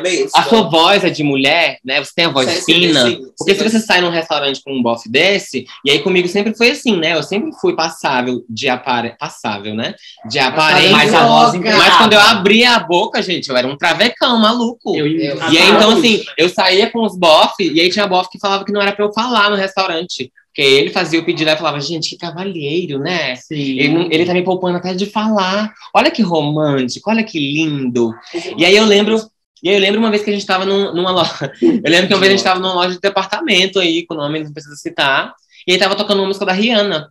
Mesmo? 0.00 0.30
A 0.34 0.42
sua 0.44 0.62
voz 0.62 1.04
é 1.04 1.10
de 1.10 1.22
mulher, 1.22 1.78
né? 1.84 2.02
Você 2.02 2.12
tem 2.14 2.24
a 2.26 2.30
voz 2.30 2.64
fina. 2.64 3.04
Porque 3.36 3.54
se 3.54 3.62
você 3.62 3.80
sai 3.80 4.00
num 4.00 4.10
restaurante 4.10 4.60
com 4.62 4.72
um 4.72 4.82
bofe 4.82 5.08
desse, 5.08 5.66
e 5.84 5.90
aí 5.90 6.00
comigo 6.00 6.28
sempre 6.28 6.54
foi 6.54 6.70
assim, 6.70 6.96
né? 6.96 7.14
Eu 7.14 7.22
sempre 7.22 7.52
fui 7.60 7.74
passável 7.74 8.44
de 8.48 8.68
aparência. 8.68 9.16
Passável, 9.18 9.74
né? 9.74 9.94
De 10.28 10.38
aparência. 10.38 10.90
Mas 10.92 11.14
a 11.14 11.26
voz 11.26 11.54
Mas 11.54 11.96
quando 11.96 12.12
eu 12.14 12.20
abria 12.20 12.76
a 12.76 12.80
boca, 12.80 13.22
gente, 13.22 13.48
eu 13.48 13.56
era 13.56 13.66
um 13.66 13.76
travecão 13.76 14.38
maluco. 14.38 14.94
E 14.96 15.58
aí, 15.58 15.70
então, 15.70 15.90
assim, 15.98 16.22
eu 16.36 16.48
saía 16.48 16.90
com 16.94 17.04
os 17.04 17.18
bof, 17.18 17.52
e 17.60 17.80
aí 17.80 17.90
tinha 17.90 18.06
bof 18.06 18.30
que 18.30 18.38
falava 18.38 18.64
que 18.64 18.72
não 18.72 18.80
era 18.80 18.92
pra 18.92 19.04
eu 19.04 19.12
falar 19.12 19.50
no 19.50 19.56
restaurante. 19.56 20.32
Porque 20.48 20.62
ele 20.62 20.90
fazia 20.90 21.18
o 21.20 21.24
pedido 21.24 21.50
e 21.50 21.56
falava, 21.56 21.80
gente, 21.80 22.10
que 22.10 22.16
cavalheiro, 22.16 23.00
né? 23.00 23.34
Sim. 23.34 23.56
Ele, 23.80 23.88
não- 23.88 24.08
ele 24.10 24.24
tá 24.24 24.32
me 24.32 24.42
poupando 24.44 24.76
até 24.78 24.94
de 24.94 25.04
falar. 25.06 25.72
Olha 25.92 26.12
que 26.12 26.22
romântico, 26.22 27.10
olha 27.10 27.24
que 27.24 27.38
lindo. 27.40 28.14
E 28.56 28.64
aí 28.64 28.76
eu 28.76 28.84
lembro. 28.86 29.18
E 29.62 29.68
aí 29.68 29.74
eu 29.74 29.80
lembro 29.80 29.98
uma 29.98 30.10
vez 30.10 30.22
que 30.22 30.30
a 30.30 30.32
gente 30.32 30.46
tava 30.46 30.64
num- 30.64 30.94
numa 30.94 31.10
loja. 31.10 31.50
Eu 31.60 31.90
lembro 31.90 32.06
que 32.06 32.14
uma 32.14 32.20
vez 32.20 32.32
a 32.32 32.36
gente 32.36 32.44
tava 32.44 32.60
numa 32.60 32.74
loja 32.74 32.92
de 32.94 33.00
departamento 33.00 33.80
aí, 33.80 34.04
com 34.06 34.14
o 34.14 34.16
nome 34.16 34.44
não 34.44 34.52
precisa 34.52 34.76
citar. 34.76 35.34
E 35.66 35.72
aí 35.72 35.78
tava 35.78 35.96
tocando 35.96 36.18
uma 36.20 36.26
música 36.28 36.44
da 36.46 36.52
Rihanna. 36.52 37.08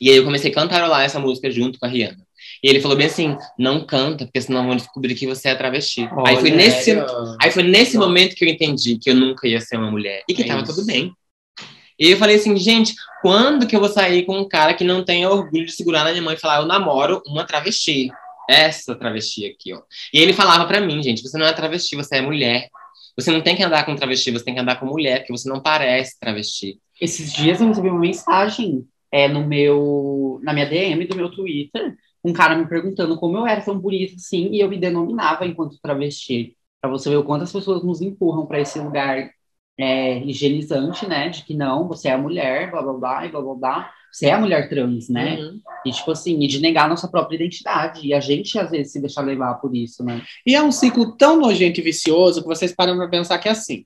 E 0.00 0.10
aí 0.10 0.16
eu 0.16 0.24
comecei 0.24 0.50
a 0.50 0.54
cantarolar 0.54 1.02
essa 1.02 1.20
música 1.20 1.48
junto 1.50 1.78
com 1.78 1.86
a 1.86 1.88
Rihanna. 1.88 2.18
E 2.64 2.68
ele 2.70 2.80
falou 2.80 2.96
bem 2.96 3.08
assim: 3.08 3.36
não 3.58 3.84
canta, 3.84 4.24
porque 4.24 4.40
senão 4.40 4.66
vão 4.66 4.74
descobrir 4.74 5.14
que 5.14 5.26
você 5.26 5.50
é 5.50 5.54
travesti. 5.54 6.08
aí 6.26 6.36
foi 6.36 6.50
Olha, 6.50 6.56
nesse? 6.56 6.92
Aí 7.42 7.50
foi 7.50 7.62
nesse 7.62 7.98
momento 7.98 8.34
que 8.34 8.42
eu 8.42 8.48
entendi 8.48 8.96
que 8.96 9.10
eu 9.10 9.14
nunca 9.14 9.46
ia 9.46 9.60
ser 9.60 9.76
uma 9.76 9.90
mulher 9.90 10.22
e 10.26 10.32
que 10.32 10.42
É 10.44 10.46
tava 10.46 10.62
isso. 10.62 10.74
tudo 10.74 10.86
bem. 10.86 11.12
E 12.00 12.10
eu 12.10 12.16
falei 12.16 12.36
assim, 12.36 12.56
gente, 12.56 12.94
quando 13.20 13.66
que 13.66 13.76
eu 13.76 13.80
vou 13.80 13.90
sair 13.90 14.24
com 14.24 14.38
um 14.38 14.48
cara 14.48 14.72
que 14.72 14.82
não 14.82 15.04
tenha 15.04 15.28
orgulho 15.28 15.66
de 15.66 15.72
segurar 15.72 16.04
na 16.04 16.10
minha 16.10 16.22
mão 16.22 16.32
e 16.32 16.38
falar, 16.38 16.62
eu 16.62 16.66
namoro 16.66 17.22
uma 17.26 17.44
travesti? 17.44 18.10
Essa 18.48 18.94
travesti 18.94 19.44
aqui, 19.44 19.74
ó. 19.74 19.82
E 20.12 20.18
ele 20.18 20.32
falava 20.32 20.64
pra 20.64 20.80
mim, 20.80 21.02
gente, 21.02 21.22
você 21.22 21.36
não 21.36 21.46
é 21.46 21.52
travesti, 21.52 21.94
você 21.96 22.16
é 22.16 22.20
mulher. 22.22 22.68
Você 23.16 23.30
não 23.30 23.42
tem 23.42 23.54
que 23.54 23.62
andar 23.62 23.84
com 23.84 23.94
travesti, 23.94 24.30
você 24.30 24.44
tem 24.44 24.54
que 24.54 24.60
andar 24.60 24.76
com 24.80 24.86
mulher, 24.86 25.18
porque 25.18 25.32
você 25.32 25.48
não 25.48 25.60
parece 25.60 26.18
travesti. 26.18 26.78
Esses 27.00 27.30
dias 27.32 27.60
eu 27.60 27.68
recebi 27.68 27.88
uma 27.90 28.00
mensagem 28.00 28.84
é, 29.12 29.28
no 29.28 29.46
meu, 29.46 30.40
na 30.42 30.52
minha 30.52 30.66
DM 30.66 31.06
do 31.06 31.14
meu 31.14 31.30
Twitter, 31.30 31.94
um 32.24 32.32
cara 32.32 32.56
me 32.56 32.66
perguntando 32.66 33.16
como 33.18 33.36
eu 33.36 33.46
era 33.46 33.60
tão 33.60 33.78
bonita 33.78 34.14
assim, 34.16 34.48
e 34.50 34.60
eu 34.60 34.68
me 34.68 34.78
denominava 34.78 35.46
enquanto 35.46 35.78
travesti. 35.80 36.56
Pra 36.80 36.90
você 36.90 37.10
ver 37.10 37.16
o 37.16 37.24
quanto 37.24 37.42
as 37.44 37.52
pessoas 37.52 37.82
nos 37.82 38.00
empurram 38.00 38.46
pra 38.46 38.60
esse 38.60 38.78
lugar 38.78 39.30
é, 39.78 40.18
higienizante, 40.18 41.06
né? 41.06 41.28
De 41.28 41.42
que 41.44 41.54
não, 41.54 41.88
você 41.88 42.08
é 42.08 42.12
a 42.12 42.18
mulher, 42.18 42.70
blá 42.70 42.82
blá 42.82 42.92
blá, 42.92 43.26
e 43.26 43.28
blá 43.30 43.40
blá 43.40 43.54
blá. 43.54 43.90
Você 44.12 44.26
é 44.26 44.32
a 44.32 44.38
mulher 44.40 44.68
trans, 44.68 45.08
né? 45.08 45.36
Uhum. 45.40 45.60
E, 45.84 45.90
tipo 45.90 46.10
assim, 46.12 46.40
e 46.40 46.46
de 46.46 46.60
negar 46.60 46.84
a 46.84 46.88
nossa 46.88 47.08
própria 47.08 47.36
identidade. 47.36 48.06
E 48.06 48.14
a 48.14 48.20
gente, 48.20 48.58
às 48.58 48.70
vezes, 48.70 48.92
se 48.92 49.00
deixar 49.00 49.22
levar 49.22 49.54
por 49.54 49.74
isso, 49.74 50.04
né? 50.04 50.22
E 50.46 50.54
é 50.54 50.62
um 50.62 50.70
ciclo 50.70 51.16
tão 51.16 51.40
nojento 51.40 51.80
e 51.80 51.82
vicioso 51.82 52.40
que 52.40 52.46
vocês 52.46 52.72
param 52.72 52.96
para 52.96 53.08
pensar 53.08 53.38
que 53.38 53.48
é 53.48 53.52
assim. 53.52 53.84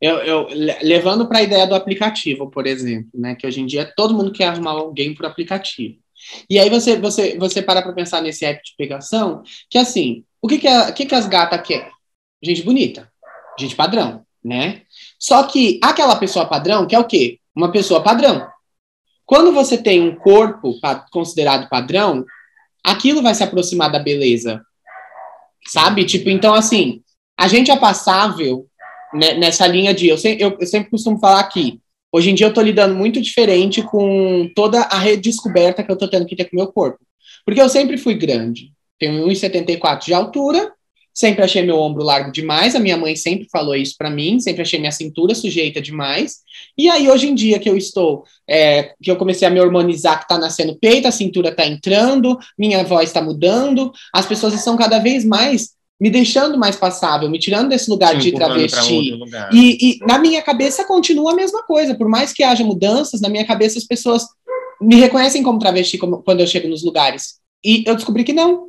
Eu, 0.00 0.16
eu 0.18 0.48
le- 0.48 0.78
levando 0.82 1.28
para 1.28 1.38
a 1.38 1.42
ideia 1.42 1.66
do 1.66 1.74
aplicativo, 1.74 2.50
por 2.50 2.66
exemplo, 2.66 3.10
né? 3.14 3.34
Que 3.34 3.46
hoje 3.46 3.60
em 3.60 3.66
dia 3.66 3.90
todo 3.96 4.14
mundo 4.14 4.32
quer 4.32 4.46
arrumar 4.46 4.72
alguém 4.72 5.14
por 5.14 5.26
aplicativo. 5.26 5.98
E 6.48 6.58
aí 6.58 6.68
você 6.70 6.96
você 6.98 7.36
você 7.38 7.62
para 7.62 7.82
para 7.82 7.92
pensar 7.92 8.20
nesse 8.22 8.44
app 8.44 8.62
de 8.64 8.74
pegação, 8.76 9.42
que 9.70 9.78
assim, 9.78 10.24
o 10.42 10.48
que 10.48 10.58
que, 10.58 10.68
a- 10.68 10.92
que, 10.92 11.06
que 11.06 11.14
as 11.14 11.26
gatas 11.26 11.60
querem? 11.66 11.90
Gente 12.42 12.62
bonita, 12.62 13.10
gente 13.58 13.74
padrão, 13.76 14.24
né? 14.44 14.82
Só 15.18 15.42
que 15.44 15.78
aquela 15.82 16.16
pessoa 16.16 16.46
padrão 16.46 16.86
quer 16.86 16.98
o 16.98 17.04
quê? 17.04 17.38
Uma 17.54 17.72
pessoa 17.72 18.02
padrão. 18.02 18.46
Quando 19.24 19.52
você 19.52 19.76
tem 19.78 20.00
um 20.00 20.14
corpo 20.14 20.74
considerado 21.10 21.68
padrão, 21.68 22.24
aquilo 22.84 23.22
vai 23.22 23.34
se 23.34 23.42
aproximar 23.42 23.90
da 23.90 23.98
beleza. 23.98 24.62
Sabe? 25.66 26.04
Tipo, 26.04 26.30
então 26.30 26.54
assim, 26.54 27.02
a 27.36 27.48
gente 27.48 27.70
é 27.70 27.76
passável 27.76 28.66
né, 29.12 29.34
nessa 29.34 29.66
linha 29.66 29.92
de. 29.94 30.08
Eu, 30.08 30.18
se- 30.18 30.36
eu- 30.40 30.56
eu 30.60 30.66
sempre 30.66 30.90
costumo 30.90 31.18
falar 31.18 31.40
aqui. 31.40 31.80
Hoje 32.12 32.30
em 32.30 32.34
dia 32.34 32.46
eu 32.46 32.54
tô 32.54 32.60
lidando 32.60 32.94
muito 32.94 33.20
diferente 33.20 33.82
com 33.82 34.50
toda 34.54 34.80
a 34.82 34.98
redescoberta 34.98 35.82
que 35.82 35.90
eu 35.90 35.96
tô 35.96 36.08
tendo 36.08 36.26
que 36.26 36.36
ter 36.36 36.44
com 36.44 36.56
o 36.56 36.60
meu 36.60 36.72
corpo. 36.72 36.98
Porque 37.44 37.60
eu 37.60 37.68
sempre 37.68 37.98
fui 37.98 38.14
grande. 38.14 38.72
Tenho 38.98 39.26
1,74 39.26 40.06
de 40.06 40.14
altura, 40.14 40.72
sempre 41.12 41.42
achei 41.42 41.62
meu 41.62 41.78
ombro 41.78 42.02
largo 42.02 42.30
demais. 42.30 42.74
A 42.74 42.78
minha 42.78 42.96
mãe 42.96 43.16
sempre 43.16 43.48
falou 43.50 43.74
isso 43.74 43.94
pra 43.96 44.10
mim, 44.10 44.38
sempre 44.38 44.62
achei 44.62 44.78
minha 44.78 44.92
cintura 44.92 45.34
sujeita 45.34 45.80
demais. 45.80 46.38
E 46.76 46.88
aí, 46.88 47.08
hoje 47.08 47.26
em 47.28 47.34
dia 47.34 47.58
que 47.58 47.68
eu 47.68 47.76
estou, 47.76 48.24
é, 48.48 48.94
que 49.02 49.10
eu 49.10 49.16
comecei 49.16 49.48
a 49.48 49.50
me 49.50 49.60
hormonizar, 49.60 50.20
que 50.20 50.28
tá 50.28 50.38
nascendo 50.38 50.78
peito, 50.78 51.08
a 51.08 51.12
cintura 51.12 51.54
tá 51.54 51.66
entrando, 51.66 52.38
minha 52.58 52.84
voz 52.84 53.12
tá 53.12 53.22
mudando, 53.22 53.92
as 54.12 54.26
pessoas 54.26 54.54
estão 54.54 54.76
cada 54.76 54.98
vez 54.98 55.24
mais 55.24 55.76
me 56.00 56.10
deixando 56.10 56.58
mais 56.58 56.76
passável, 56.76 57.28
me 57.30 57.38
tirando 57.38 57.68
desse 57.70 57.88
lugar 57.88 58.16
de 58.18 58.30
travesti. 58.32 59.12
lugar. 59.12 59.48
E, 59.52 59.78
e 59.80 59.98
na 60.06 60.18
minha 60.18 60.42
cabeça 60.42 60.84
continua 60.84 61.32
a 61.32 61.36
mesma 61.36 61.62
coisa. 61.62 61.94
Por 61.94 62.08
mais 62.08 62.32
que 62.32 62.42
haja 62.42 62.62
mudanças, 62.64 63.20
na 63.20 63.28
minha 63.28 63.46
cabeça 63.46 63.78
as 63.78 63.84
pessoas 63.84 64.24
me 64.80 64.96
reconhecem 64.96 65.42
como 65.42 65.58
travesti 65.58 65.96
como- 65.96 66.22
quando 66.22 66.40
eu 66.40 66.46
chego 66.46 66.68
nos 66.68 66.84
lugares. 66.84 67.36
E 67.64 67.82
eu 67.86 67.94
descobri 67.94 68.24
que 68.24 68.32
não. 68.34 68.66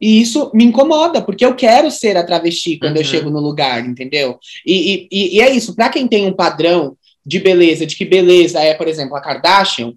E 0.00 0.20
isso 0.20 0.50
me 0.54 0.64
incomoda, 0.64 1.20
porque 1.22 1.44
eu 1.44 1.54
quero 1.54 1.90
ser 1.90 2.16
a 2.16 2.24
travesti 2.24 2.78
quando 2.78 2.96
eu 2.96 3.02
Uhum. 3.02 3.08
chego 3.08 3.30
no 3.30 3.38
lugar, 3.38 3.86
entendeu? 3.86 4.38
E, 4.66 5.06
e- 5.12 5.36
e- 5.36 5.40
é 5.40 5.50
isso, 5.54 5.76
para 5.76 5.88
quem 5.90 6.08
tem 6.08 6.26
um 6.26 6.32
padrão 6.32 6.96
de 7.24 7.38
beleza, 7.38 7.84
de 7.86 7.94
que 7.94 8.04
beleza 8.06 8.58
é, 8.60 8.74
por 8.74 8.88
exemplo, 8.88 9.14
a 9.14 9.20
Kardashian, 9.20 9.92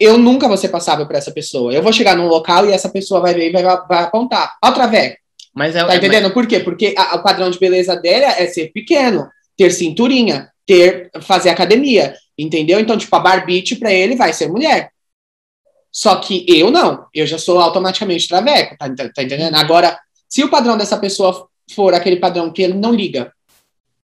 eu 0.00 0.16
nunca 0.16 0.48
vou 0.48 0.56
ser 0.56 0.70
passável 0.70 1.06
para 1.06 1.18
essa 1.18 1.30
pessoa. 1.30 1.72
Eu 1.72 1.82
vou 1.82 1.92
chegar 1.92 2.16
num 2.16 2.26
local 2.26 2.66
e 2.66 2.72
essa 2.72 2.88
pessoa 2.88 3.20
vai 3.20 3.34
ver 3.34 3.50
e 3.50 3.52
vai, 3.52 3.62
vai 3.62 4.02
apontar. 4.04 4.56
Ó, 4.64 4.72
Traveco, 4.72 5.18
Mas 5.54 5.74
é, 5.74 5.84
Tá 5.84 5.92
é- 5.94 5.96
entendendo 5.96 6.30
por 6.32 6.46
quê? 6.46 6.60
Porque 6.60 6.94
a- 6.96 7.16
o 7.16 7.22
padrão 7.22 7.50
de 7.50 7.58
beleza 7.58 7.96
dela 7.96 8.32
é 8.38 8.46
ser 8.46 8.70
pequeno, 8.72 9.28
ter 9.56 9.70
cinturinha, 9.72 10.50
ter 10.66 11.10
fazer 11.22 11.50
academia, 11.50 12.14
entendeu? 12.36 12.78
Então, 12.78 12.96
tipo, 12.96 13.14
a 13.16 13.20
Barbite 13.20 13.76
pra 13.76 13.92
ele 13.92 14.14
vai 14.16 14.32
ser 14.32 14.48
mulher. 14.48 14.90
Só 15.90 16.16
que 16.16 16.44
eu 16.48 16.70
não, 16.70 17.06
eu 17.14 17.26
já 17.26 17.38
sou 17.38 17.58
automaticamente 17.58 18.28
traveco, 18.28 18.76
tá, 18.78 18.88
tá- 18.94 19.08
tá 19.08 19.22
entendendo? 19.22 19.54
Agora, 19.56 19.98
se 20.28 20.44
o 20.44 20.48
padrão 20.50 20.76
dessa 20.76 20.98
pessoa 20.98 21.48
for 21.74 21.94
aquele 21.94 22.16
padrão 22.16 22.52
que 22.52 22.62
ele 22.62 22.74
não 22.74 22.92
liga 22.92 23.32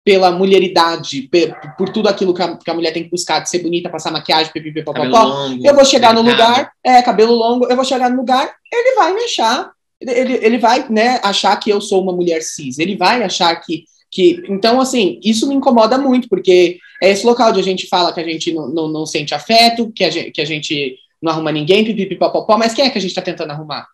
pela 0.05 0.30
mulheridade, 0.30 1.22
pe- 1.22 1.53
por 1.76 1.88
tudo 1.91 2.09
aquilo 2.09 2.32
que 2.34 2.43
a, 2.43 2.57
que 2.57 2.70
a 2.70 2.74
mulher 2.74 2.93
tem 2.93 3.05
que 3.05 3.11
buscar, 3.11 3.41
de 3.41 3.49
ser 3.51 3.59
bonita, 3.61 3.88
passar 3.91 4.11
maquiagem, 4.11 4.53
pipipi, 4.53 4.82
longo, 5.09 5.66
eu 5.66 5.74
vou 5.74 5.84
chegar 5.84 6.14
no 6.14 6.22
lugar, 6.30 6.72
é, 6.84 7.03
cabelo 7.03 7.32
longo, 7.34 7.66
eu 7.66 7.76
vou 7.76 7.84
chegar 7.84 8.11
no 8.11 8.16
lugar, 8.16 8.51
ele 8.72 8.95
vai 8.95 9.12
me 9.14 9.24
achar, 9.24 9.70
ele, 10.01 10.34
ele, 10.44 10.59
vai, 10.59 10.88
né, 10.88 11.20
achar 11.22 11.57
que 11.57 11.70
eu 11.70 11.80
sou 11.80 12.03
uma 12.03 12.12
mulher 12.12 12.42
cis, 12.42 12.78
ele 12.78 12.96
vai 12.96 13.22
achar 13.22 13.55
que, 13.57 13.84
que, 14.11 14.42
então, 14.48 14.80
assim, 14.80 15.20
isso 15.22 15.46
me 15.46 15.55
incomoda 15.55 15.98
muito, 15.98 16.28
porque 16.28 16.78
é 17.03 17.11
esse 17.11 17.26
local 17.26 17.51
onde 17.51 17.61
a 17.61 17.64
gente 17.64 17.86
fala 17.86 18.12
que 18.12 18.20
a 18.20 18.24
gente 18.24 18.53
não, 18.53 18.68
não, 18.68 18.88
não 18.88 19.07
sente 19.07 19.34
afeto, 19.34 19.92
que 19.92 20.05
a 20.05 20.11
gente, 20.11 20.30
que 20.30 20.40
a 20.40 20.44
gente 20.44 20.96
não 21.20 21.32
arruma 21.32 21.53
ninguém, 21.53 21.84
pipipipopopó, 21.84 22.57
mas 22.57 22.72
quem 22.72 22.86
é 22.86 22.90
que 22.90 22.98
a 22.98 23.01
gente 23.01 23.14
tá 23.14 23.22
tentando 23.22 23.51
arrumar? 23.51 23.86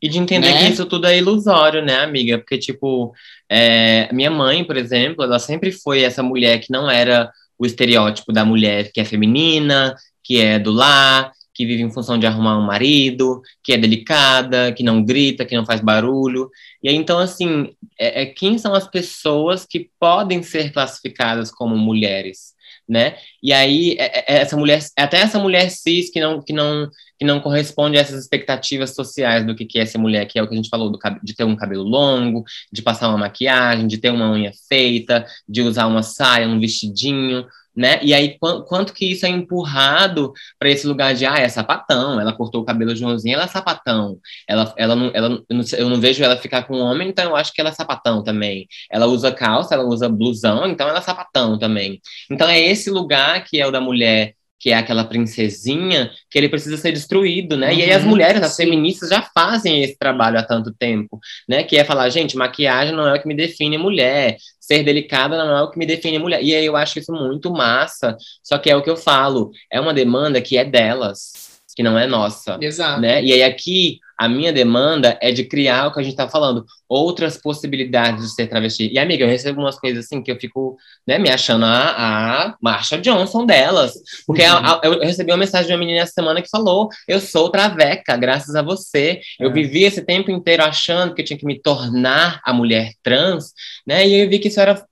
E 0.00 0.08
de 0.08 0.18
entender 0.18 0.52
Né? 0.52 0.66
que 0.66 0.72
isso 0.72 0.86
tudo 0.86 1.06
é 1.06 1.18
ilusório, 1.18 1.84
né, 1.84 2.00
amiga? 2.00 2.38
Porque, 2.38 2.58
tipo, 2.58 3.12
é, 3.48 4.12
minha 4.12 4.30
mãe, 4.30 4.64
por 4.64 4.76
exemplo, 4.76 5.24
ela 5.24 5.38
sempre 5.38 5.72
foi 5.72 6.02
essa 6.02 6.22
mulher 6.22 6.58
que 6.60 6.70
não 6.70 6.88
era 6.88 7.30
o 7.58 7.66
estereótipo 7.66 8.32
da 8.32 8.44
mulher 8.44 8.92
que 8.92 9.00
é 9.00 9.04
feminina, 9.04 9.96
que 10.22 10.40
é 10.40 10.58
do 10.58 10.70
lar, 10.70 11.32
que 11.58 11.66
vive 11.66 11.82
em 11.82 11.90
função 11.90 12.16
de 12.16 12.24
arrumar 12.24 12.56
um 12.56 12.64
marido, 12.64 13.42
que 13.64 13.72
é 13.72 13.76
delicada, 13.76 14.72
que 14.72 14.84
não 14.84 15.04
grita, 15.04 15.44
que 15.44 15.56
não 15.56 15.66
faz 15.66 15.80
barulho. 15.80 16.48
E 16.80 16.88
aí, 16.88 16.94
então, 16.94 17.18
assim, 17.18 17.72
é, 17.98 18.22
é 18.22 18.26
quem 18.26 18.56
são 18.58 18.72
as 18.74 18.86
pessoas 18.86 19.66
que 19.68 19.90
podem 19.98 20.40
ser 20.40 20.72
classificadas 20.72 21.50
como 21.50 21.76
mulheres, 21.76 22.54
né? 22.88 23.16
E 23.42 23.52
aí, 23.52 23.96
é- 23.98 24.20
é- 24.20 24.40
essa 24.42 24.56
mulher, 24.56 24.80
até 24.96 25.18
essa 25.18 25.40
mulher 25.40 25.68
cis 25.68 26.10
que 26.10 26.20
não, 26.20 26.40
que 26.40 26.52
não 26.52 26.88
que 27.18 27.24
não 27.24 27.40
corresponde 27.40 27.98
a 27.98 28.00
essas 28.00 28.22
expectativas 28.22 28.94
sociais 28.94 29.44
do 29.44 29.52
que, 29.52 29.66
que 29.66 29.80
é 29.80 29.84
ser 29.84 29.98
mulher, 29.98 30.24
que 30.26 30.38
é 30.38 30.42
o 30.42 30.46
que 30.46 30.54
a 30.54 30.56
gente 30.56 30.68
falou, 30.68 30.88
do, 30.88 31.00
de 31.24 31.34
ter 31.34 31.42
um 31.42 31.56
cabelo 31.56 31.82
longo, 31.82 32.44
de 32.72 32.80
passar 32.80 33.08
uma 33.08 33.18
maquiagem, 33.18 33.88
de 33.88 33.98
ter 33.98 34.10
uma 34.10 34.30
unha 34.30 34.52
feita, 34.68 35.26
de 35.48 35.60
usar 35.62 35.88
uma 35.88 36.04
saia, 36.04 36.46
um 36.46 36.60
vestidinho, 36.60 37.44
né? 37.78 38.00
E 38.02 38.12
aí, 38.12 38.38
quan- 38.38 38.62
quanto 38.64 38.92
que 38.92 39.10
isso 39.12 39.24
é 39.26 39.28
empurrado 39.28 40.32
para 40.58 40.68
esse 40.70 40.86
lugar 40.86 41.14
de, 41.14 41.24
ah, 41.26 41.38
é 41.38 41.48
sapatão, 41.48 42.20
ela 42.20 42.32
cortou 42.32 42.62
o 42.62 42.64
cabelo 42.64 42.90
onzinha, 43.06 43.34
ela 43.36 43.44
é 43.44 43.46
sapatão. 43.48 44.18
Ela, 44.48 44.74
ela 44.76 44.96
não, 44.96 45.10
ela, 45.14 45.28
eu 45.48 45.56
não 45.56 45.62
sei- 45.62 45.80
eu 45.80 45.88
não 45.88 46.00
vejo 46.00 46.22
ela 46.24 46.36
ficar 46.36 46.64
com 46.64 46.76
um 46.76 46.80
homem, 46.80 47.08
então 47.08 47.24
eu 47.30 47.36
acho 47.36 47.52
que 47.52 47.60
ela 47.60 47.70
é 47.70 47.72
sapatão 47.72 48.22
também. 48.24 48.66
Ela 48.90 49.06
usa 49.06 49.32
calça, 49.32 49.74
ela 49.74 49.84
usa 49.84 50.08
blusão, 50.08 50.66
então 50.66 50.88
ela 50.88 50.98
é 50.98 51.02
sapatão 51.02 51.58
também. 51.58 52.00
Então 52.30 52.48
é 52.48 52.58
esse 52.60 52.90
lugar 52.90 53.44
que 53.44 53.60
é 53.60 53.66
o 53.66 53.70
da 53.70 53.80
mulher 53.80 54.34
que 54.58 54.70
é 54.70 54.74
aquela 54.74 55.04
princesinha, 55.04 56.10
que 56.30 56.38
ele 56.38 56.48
precisa 56.48 56.76
ser 56.76 56.92
destruído, 56.92 57.56
né? 57.56 57.72
e 57.74 57.82
aí 57.82 57.92
as 57.92 58.02
Uhum, 58.02 58.10
mulheres, 58.10 58.42
as 58.42 58.52
sim. 58.56 58.64
feministas, 58.64 59.10
já 59.10 59.22
fazem 59.22 59.82
esse 59.82 59.96
trabalho 59.98 60.38
há 60.38 60.42
tanto 60.42 60.72
tempo, 60.72 61.18
né? 61.48 61.62
Que 61.62 61.76
é 61.78 61.84
falar, 61.84 62.08
gente, 62.10 62.36
maquiagem 62.36 62.94
não 62.94 63.06
é 63.06 63.14
o 63.14 63.20
que 63.22 63.28
me 63.28 63.34
define 63.34 63.78
mulher, 63.78 64.36
ser 64.60 64.82
delicada 64.82 65.36
não 65.38 65.56
é 65.56 65.62
o 65.62 65.70
que 65.70 65.78
me 65.78 65.86
define 65.86 66.18
mulher. 66.18 66.42
E 66.42 66.54
aí 66.54 66.64
eu 66.66 66.76
acho 66.76 66.98
isso 66.98 67.12
muito 67.12 67.50
massa, 67.52 68.16
só 68.42 68.58
que 68.58 68.70
é 68.70 68.76
o 68.76 68.82
que 68.82 68.90
eu 68.90 68.96
falo, 68.96 69.50
é 69.70 69.80
uma 69.80 69.94
demanda 69.94 70.40
que 70.40 70.58
é 70.58 70.64
delas, 70.64 71.60
que 71.76 71.82
não 71.82 71.96
é 71.98 72.06
nossa 72.06 72.58
Exato. 72.60 73.00
né? 73.00 73.22
E 73.22 73.32
aí 73.32 73.42
aqui 73.42 74.00
a 74.18 74.28
minha 74.28 74.52
demanda 74.52 75.16
é 75.22 75.30
de 75.30 75.44
criar 75.44 75.86
o 75.86 75.92
que 75.92 76.00
a 76.00 76.02
gente 76.02 76.16
tá 76.16 76.28
falando, 76.28 76.64
outras 76.88 77.36
possibilidades 77.40 78.24
de 78.24 78.34
ser 78.34 78.48
travesti. 78.48 78.88
E 78.92 78.98
amiga, 78.98 79.24
eu 79.24 79.28
recebo 79.28 79.60
umas 79.60 79.78
coisas 79.78 80.04
assim 80.04 80.22
que 80.22 80.30
eu 80.32 80.36
fico, 80.40 80.76
né, 81.06 81.18
me 81.18 81.30
achando 81.30 81.64
a, 81.64 82.46
a 82.48 82.56
Marsha 82.60 82.98
Johnson 82.98 83.46
delas, 83.46 83.92
porque 84.26 84.42
a- 84.42 84.58
a- 84.58 84.80
eu 84.82 84.98
recebi 85.00 85.30
uma 85.30 85.36
mensagem 85.38 85.68
de 85.68 85.72
uma 85.72 85.78
menina 85.78 86.00
essa 86.02 86.12
semana 86.12 86.42
que 86.42 86.48
falou: 86.50 86.88
"Eu 87.06 87.20
sou 87.20 87.48
traveca, 87.50 88.16
graças 88.16 88.54
a 88.56 88.62
você. 88.62 89.20
Eu 89.38 89.50
É. 89.50 89.52
vivi 89.52 89.84
esse 89.84 90.02
tempo 90.04 90.30
inteiro 90.30 90.62
achando 90.64 91.14
que 91.14 91.20
eu 91.22 91.24
tinha 91.24 91.38
que 91.38 91.46
me 91.46 91.60
tornar 91.60 92.40
a 92.44 92.52
mulher 92.52 92.92
trans, 93.02 93.52
né? 93.86 94.06
E 94.06 94.14
eu 94.22 94.28
vi 94.28 94.38
que 94.38 94.48
isso 94.48 94.60
era 94.60 94.84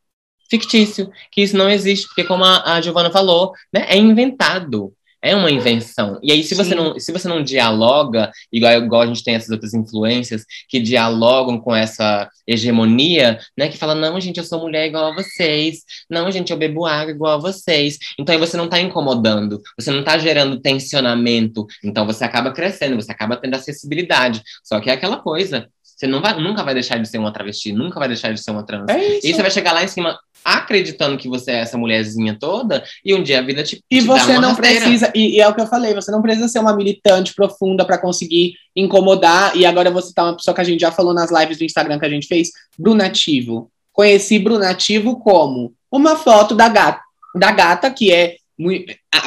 fictício, 0.49 1.11
que 1.33 1.43
isso 1.43 1.57
não 1.57 1.68
existe, 1.68 2.07
porque 2.07 2.22
como 2.24 2.45
a, 2.45 2.74
a 2.74 2.81
Giovana 2.81 3.11
falou, 3.11 3.53
né, 3.72 3.85
é 3.89 3.97
inventado. 3.97 4.93
É 5.23 5.35
uma 5.35 5.51
invenção. 5.51 6.19
E 6.23 6.31
aí, 6.31 6.43
se 6.45 6.55
você, 6.55 6.71
Sim. 6.71 6.77
não, 6.77 6.99
se 6.99 7.12
você 7.12 7.27
não 7.27 7.43
dialoga, 7.43 8.31
igual, 8.53 8.73
igual 8.75 9.03
a 9.03 9.07
gente 9.07 9.25
tem 9.25 9.35
essas 9.35 9.51
outras 9.51 9.75
influências 9.75 10.45
que 10.69 10.79
dialogam 10.79 11.59
com 11.59 11.75
essa 11.75 12.29
hegemonia, 12.47 13.39
né? 13.57 13.69
Que 13.69 13.77
fala, 13.77 13.95
não, 13.95 14.21
gente, 14.21 14.39
eu 14.39 14.45
sou 14.45 14.61
mulher 14.61 14.87
igual 14.87 15.07
a 15.07 15.14
vocês. 15.14 15.81
Não, 16.09 16.31
gente, 16.31 16.53
eu 16.53 16.57
bebo 16.57 16.87
água 16.87 17.11
igual 17.11 17.35
a 17.35 17.41
vocês. 17.41 17.99
Então 18.19 18.33
aí 18.35 18.39
você 18.39 18.57
não 18.57 18.69
tá 18.69 18.81
incomodando, 18.81 19.61
você 19.79 19.91
não 19.91 20.05
tá 20.05 20.19
gerando 20.19 20.61
tensionamento. 20.61 21.67
Então 21.83 22.07
você 22.07 22.25
acaba 22.25 22.53
crescendo, 22.53 22.97
você 22.97 23.11
acaba 23.11 23.37
tendo 23.37 23.55
acessibilidade. 23.55 24.43
Só 24.62 24.81
que 24.81 24.91
é 24.91 24.93
aquela 24.93 25.17
coisa. 25.17 25.69
Você 25.83 26.07
não 26.07 26.21
vai, 26.21 26.39
nunca 26.39 26.62
vai 26.62 26.75
deixar 26.75 26.99
de 26.99 27.09
ser 27.09 27.17
uma 27.17 27.33
travesti, 27.33 27.73
nunca 27.73 27.99
vai 27.99 28.07
deixar 28.07 28.33
de 28.33 28.41
ser 28.41 28.51
uma 28.51 28.67
trans. 28.67 28.85
É 28.91 29.17
isso. 29.17 29.27
E 29.27 29.33
você 29.33 29.41
vai 29.41 29.51
chegar 29.51 29.73
lá 29.73 29.83
em 29.83 29.89
cima 29.89 30.19
acreditando 30.47 31.18
que 31.18 31.28
você 31.28 31.51
é 31.51 31.61
essa 31.61 31.76
mulherzinha 31.76 32.36
toda, 32.38 32.84
e 33.05 33.12
um 33.12 33.22
dia 33.22 33.40
a 33.40 33.42
vida 33.42 33.64
te, 33.64 33.82
E 33.90 34.01
te 34.01 34.07
dá 34.07 34.16
você 34.18 34.38
não 34.38 34.51
rasteira. 34.51 34.80
precisa, 34.80 35.12
e, 35.14 35.36
e 35.36 35.40
é 35.40 35.49
o 35.49 35.55
que 35.55 35.61
eu 35.61 35.66
falei, 35.66 35.92
você 35.92 36.12
não 36.12 36.22
precisa 36.22 36.47
ser 36.47 36.61
uma 36.61 36.76
militante 36.76 37.34
profunda 37.34 37.84
para 37.84 37.99
conseguir 37.99 38.55
incomodar. 38.74 39.57
E 39.57 39.66
agora 39.66 39.90
você 39.90 40.12
tá 40.14 40.22
uma 40.24 40.36
pessoa 40.36 40.55
que 40.55 40.61
a 40.61 40.64
gente 40.64 40.80
já 40.80 40.92
falou 40.92 41.12
nas 41.12 41.32
lives 41.32 41.59
do 41.59 41.64
Instagram 41.64 41.99
que 41.99 42.07
a 42.07 42.11
gente 42.11 42.28
fez, 42.28 42.51
Brunativo. 42.78 43.70
Conheci 43.92 44.38
Brunativo 44.38 45.18
como 45.18 45.74
uma 45.90 46.16
foto 46.16 46.55
da 46.55 46.68
gata, 46.68 47.01
da 47.34 47.51
gata 47.51 47.90
que 47.90 48.12
é 48.12 48.36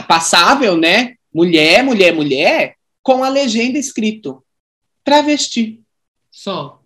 passável, 0.08 0.78
né? 0.78 1.16
Mulher, 1.34 1.84
mulher, 1.84 2.14
mulher, 2.14 2.76
com 3.04 3.24
a 3.24 3.30
legenda 3.30 3.78
escrito 3.78 4.44
travesti. 5.04 5.82
Só. 6.32 6.80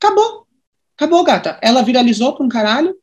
Acabou. 0.00 0.46
Acabou, 0.96 1.24
gata. 1.24 1.58
Ela 1.60 1.82
viralizou 1.82 2.34
pra 2.34 2.44
um 2.44 2.48
caralho. 2.48 2.96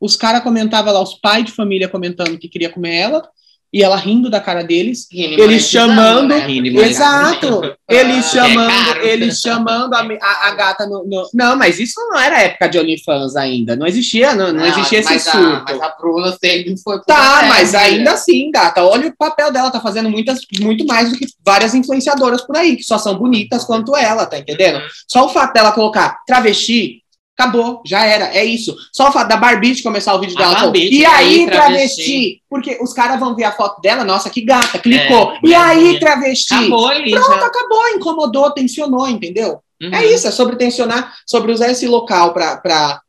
Os 0.00 0.16
caras 0.16 0.42
comentavam 0.42 0.92
lá, 0.92 1.00
os 1.02 1.14
pais 1.14 1.44
de 1.44 1.52
família 1.52 1.88
comentando 1.88 2.38
que 2.38 2.48
queria 2.48 2.70
comer 2.70 2.94
ela. 2.96 3.28
E 3.72 3.82
ela 3.82 3.96
rindo 3.96 4.30
da 4.30 4.40
cara 4.40 4.62
deles, 4.62 5.08
Eles 5.10 5.64
chamando- 5.68 6.28
né? 6.28 6.46
Exato. 6.88 7.76
Ele 7.90 8.22
chamando, 8.22 8.68
caro. 8.86 9.04
ele 9.04 9.34
chamando 9.34 9.94
a, 9.94 9.98
a- 10.00 10.46
a 10.46 10.54
gata 10.54 10.86
no, 10.86 11.04
no- 11.04 11.28
Não, 11.34 11.56
mas 11.56 11.80
isso 11.80 11.98
não 12.08 12.16
era 12.16 12.40
época 12.40 12.68
de 12.68 12.78
OnlyFans 12.78 13.34
ainda. 13.34 13.74
Não 13.74 13.84
existia, 13.84 14.32
não, 14.32 14.52
não 14.52 14.64
existia 14.64 15.00
esse 15.00 15.10
mas 15.12 15.26
a- 15.26 15.32
surto. 15.32 15.64
mas 15.66 15.82
a 15.82 15.88
Bruna 16.00 16.30
sempre 16.40 16.76
foi 16.84 17.00
Tá, 17.02 17.16
processo, 17.16 17.48
mas 17.48 17.72
né? 17.72 17.78
ainda 17.80 18.12
assim, 18.12 18.48
gata, 18.52 18.84
olha 18.84 19.08
o 19.08 19.16
papel 19.16 19.50
dela, 19.50 19.72
tá 19.72 19.80
fazendo 19.80 20.08
muitas, 20.08 20.38
muito 20.60 20.86
mais 20.86 21.10
do 21.10 21.18
que 21.18 21.26
várias 21.44 21.74
influenciadoras 21.74 22.42
por 22.42 22.56
aí, 22.56 22.76
que 22.76 22.84
só 22.84 22.96
são 22.96 23.18
bonitas 23.18 23.64
quanto 23.64 23.96
ela, 23.96 24.24
tá 24.24 24.38
entendendo? 24.38 24.80
Só 25.08 25.26
o 25.26 25.30
fato 25.30 25.52
dela 25.52 25.72
colocar 25.72 26.18
travesti, 26.28 27.02
acabou, 27.36 27.82
já 27.84 28.06
era, 28.06 28.34
é 28.34 28.44
isso. 28.44 28.74
Só 28.92 29.10
da 29.24 29.36
Barbie 29.36 29.82
começar 29.82 30.14
o 30.14 30.20
vídeo 30.20 30.36
dela, 30.36 30.54
Barbie, 30.54 30.88
e 30.88 31.00
e 31.00 31.04
aí, 31.04 31.46
travesti? 31.46 31.50
travesti? 31.50 32.42
Porque 32.48 32.78
os 32.80 32.92
caras 32.92 33.18
vão 33.18 33.34
ver 33.34 33.44
a 33.44 33.52
foto 33.52 33.80
dela, 33.80 34.04
nossa, 34.04 34.30
que 34.30 34.40
gata, 34.40 34.78
clicou. 34.78 35.32
É, 35.32 35.38
e 35.42 35.54
aí, 35.54 35.98
travesti? 35.98 36.54
Acabou 36.54 36.88
ali. 36.88 37.10
Pronto, 37.10 37.40
já. 37.40 37.46
acabou, 37.46 37.88
incomodou, 37.88 38.50
tensionou, 38.52 39.08
entendeu? 39.08 39.60
Uhum. 39.82 39.92
É 39.92 40.06
isso, 40.06 40.28
é 40.28 40.30
sobre 40.30 40.56
tensionar, 40.56 41.12
sobre 41.26 41.52
usar 41.52 41.70
esse 41.70 41.86
local 41.88 42.32
pra, 42.32 42.56
pra, 42.58 43.00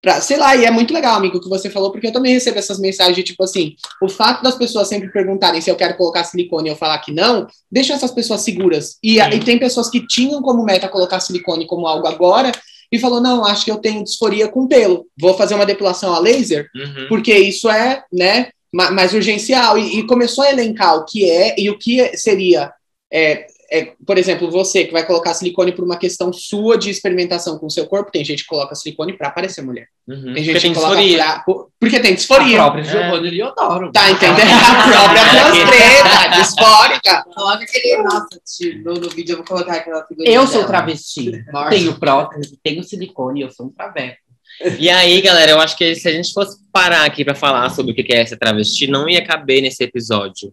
pra. 0.00 0.20
Sei 0.20 0.36
lá, 0.36 0.54
e 0.54 0.64
é 0.64 0.70
muito 0.70 0.94
legal, 0.94 1.16
amigo, 1.16 1.38
o 1.38 1.40
que 1.40 1.48
você 1.48 1.68
falou, 1.68 1.90
porque 1.90 2.06
eu 2.06 2.12
também 2.12 2.32
recebo 2.32 2.60
essas 2.60 2.78
mensagens 2.78 3.16
de 3.16 3.24
tipo 3.24 3.42
assim: 3.42 3.74
o 4.00 4.08
fato 4.08 4.44
das 4.44 4.54
pessoas 4.54 4.86
sempre 4.86 5.10
perguntarem 5.10 5.60
se 5.60 5.68
eu 5.68 5.76
quero 5.76 5.96
colocar 5.96 6.22
silicone 6.22 6.68
e 6.68 6.72
eu 6.72 6.76
falar 6.76 6.98
que 7.00 7.12
não, 7.12 7.48
deixa 7.70 7.94
essas 7.94 8.12
pessoas 8.12 8.42
seguras. 8.42 8.96
E, 9.02 9.18
e 9.18 9.40
tem 9.40 9.58
pessoas 9.58 9.90
que 9.90 10.06
tinham 10.06 10.40
como 10.40 10.64
meta 10.64 10.88
colocar 10.88 11.18
silicone 11.18 11.66
como 11.66 11.88
algo 11.88 12.06
agora 12.06 12.52
e 12.92 12.98
falou: 12.98 13.20
não, 13.20 13.44
acho 13.44 13.64
que 13.64 13.70
eu 13.70 13.78
tenho 13.78 14.04
disforia 14.04 14.46
com 14.46 14.68
pelo, 14.68 15.06
vou 15.18 15.34
fazer 15.34 15.54
uma 15.54 15.66
depilação 15.66 16.12
a 16.14 16.18
laser, 16.20 16.68
Uhum. 16.76 17.06
porque 17.08 17.34
isso 17.34 17.68
é, 17.70 18.04
né, 18.12 18.50
ma- 18.72 18.90
mais 18.90 19.14
urgencial. 19.14 19.78
E, 19.78 19.98
e 20.00 20.06
começou 20.06 20.44
a 20.44 20.50
elencar 20.50 20.94
o 20.96 21.04
que 21.06 21.28
é 21.28 21.54
e 21.58 21.70
o 21.70 21.78
que 21.78 22.16
seria, 22.16 22.70
é, 23.12 23.46
é, 23.72 23.92
por 24.06 24.18
exemplo, 24.18 24.50
você 24.50 24.84
que 24.84 24.92
vai 24.92 25.06
colocar 25.06 25.32
silicone 25.32 25.72
por 25.72 25.84
uma 25.84 25.96
questão 25.96 26.32
sua 26.32 26.76
de 26.76 26.90
experimentação 26.90 27.58
com 27.58 27.66
o 27.66 27.70
seu 27.70 27.86
corpo. 27.86 28.10
Tem 28.12 28.24
gente 28.24 28.42
que 28.42 28.48
coloca 28.48 28.74
silicone 28.74 29.16
pra 29.16 29.30
parecer 29.30 29.62
mulher. 29.62 29.86
Uhum. 30.06 30.16
Tem 30.16 30.32
Porque 30.34 30.42
gente 30.44 30.60
tem 30.62 30.72
que 30.72 30.78
coloca 30.78 31.02
pra, 31.02 31.38
por- 31.40 31.68
porque 31.80 31.98
tem 32.00 32.12
A 32.12 32.14
disforia. 32.14 32.56
própria 32.58 32.84
Giovanna 32.84 33.30
Leodoro. 33.30 33.90
Tá 33.92 34.10
entendendo? 34.10 34.50
A 34.50 34.88
própria 34.88 35.24
transtreta, 35.30 36.36
disfórica. 36.40 37.24
Coloca 37.34 37.64
aquele. 37.64 38.02
Nossa, 38.02 38.28
tio, 38.44 38.82
no, 38.84 38.94
no 38.94 39.08
vídeo 39.08 39.32
eu 39.32 39.36
vou 39.38 39.46
colocar 39.46 39.74
aquela 39.74 40.04
figurinha. 40.06 40.36
Eu 40.36 40.46
sou 40.46 40.56
dela. 40.56 40.66
travesti. 40.68 41.44
Tenho 41.70 41.98
prótese, 41.98 42.58
tenho 42.62 42.82
silicone, 42.84 43.40
eu 43.42 43.50
sou 43.50 43.66
um 43.66 43.70
traveco. 43.70 44.18
E 44.78 44.90
aí, 44.90 45.20
galera, 45.22 45.50
eu 45.52 45.60
acho 45.60 45.76
que 45.76 45.94
se 45.94 46.06
a 46.06 46.12
gente 46.12 46.30
fosse 46.32 46.58
parar 46.70 47.04
aqui 47.06 47.24
pra 47.24 47.34
falar 47.34 47.70
sobre 47.70 47.92
o 47.92 47.94
que 47.94 48.12
é 48.12 48.24
ser 48.26 48.36
travesti, 48.36 48.86
não 48.86 49.08
ia 49.08 49.24
caber 49.24 49.62
nesse 49.62 49.82
episódio, 49.82 50.52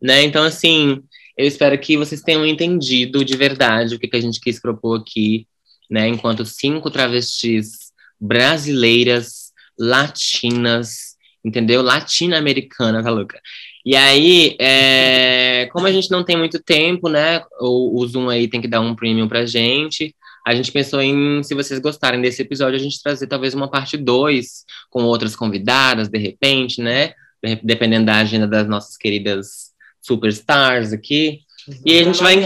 né? 0.00 0.22
Então, 0.22 0.44
assim, 0.44 1.00
eu 1.36 1.46
espero 1.46 1.78
que 1.78 1.96
vocês 1.96 2.20
tenham 2.20 2.46
entendido 2.46 3.24
de 3.24 3.36
verdade 3.36 3.94
o 3.94 3.98
que, 3.98 4.08
que 4.08 4.16
a 4.16 4.20
gente 4.20 4.40
quis 4.40 4.60
propor 4.60 5.00
aqui, 5.00 5.46
né? 5.90 6.08
Enquanto 6.08 6.44
cinco 6.44 6.90
travestis 6.90 7.92
brasileiras, 8.20 9.52
latinas, 9.78 11.16
entendeu? 11.44 11.82
Latino-americana, 11.82 13.02
tá 13.02 13.10
louca? 13.10 13.40
E 13.84 13.96
aí, 13.96 14.56
é, 14.60 15.68
como 15.72 15.86
a 15.86 15.92
gente 15.92 16.10
não 16.10 16.22
tem 16.24 16.36
muito 16.36 16.62
tempo, 16.62 17.08
né? 17.08 17.42
O, 17.60 18.00
o 18.00 18.06
Zoom 18.06 18.28
aí 18.28 18.46
tem 18.48 18.60
que 18.60 18.68
dar 18.68 18.80
um 18.80 18.94
premium 18.94 19.26
pra 19.26 19.44
gente. 19.44 20.14
A 20.46 20.54
gente 20.54 20.70
pensou 20.70 21.00
em, 21.00 21.42
se 21.42 21.54
vocês 21.54 21.80
gostarem 21.80 22.20
desse 22.20 22.42
episódio, 22.42 22.76
a 22.76 22.82
gente 22.82 23.02
trazer 23.02 23.26
talvez 23.26 23.54
uma 23.54 23.68
parte 23.70 23.96
2 23.96 24.64
com 24.90 25.02
outras 25.04 25.34
convidadas, 25.34 26.08
de 26.08 26.18
repente, 26.18 26.80
né? 26.80 27.14
De- 27.42 27.60
Dependendo 27.62 28.06
da 28.06 28.16
agenda 28.18 28.46
das 28.46 28.68
nossas 28.68 28.96
queridas 28.96 29.71
superstars 30.02 30.92
aqui. 30.92 31.40
E 31.86 31.98
a 31.98 32.04
gente 32.04 32.22
vai, 32.22 32.36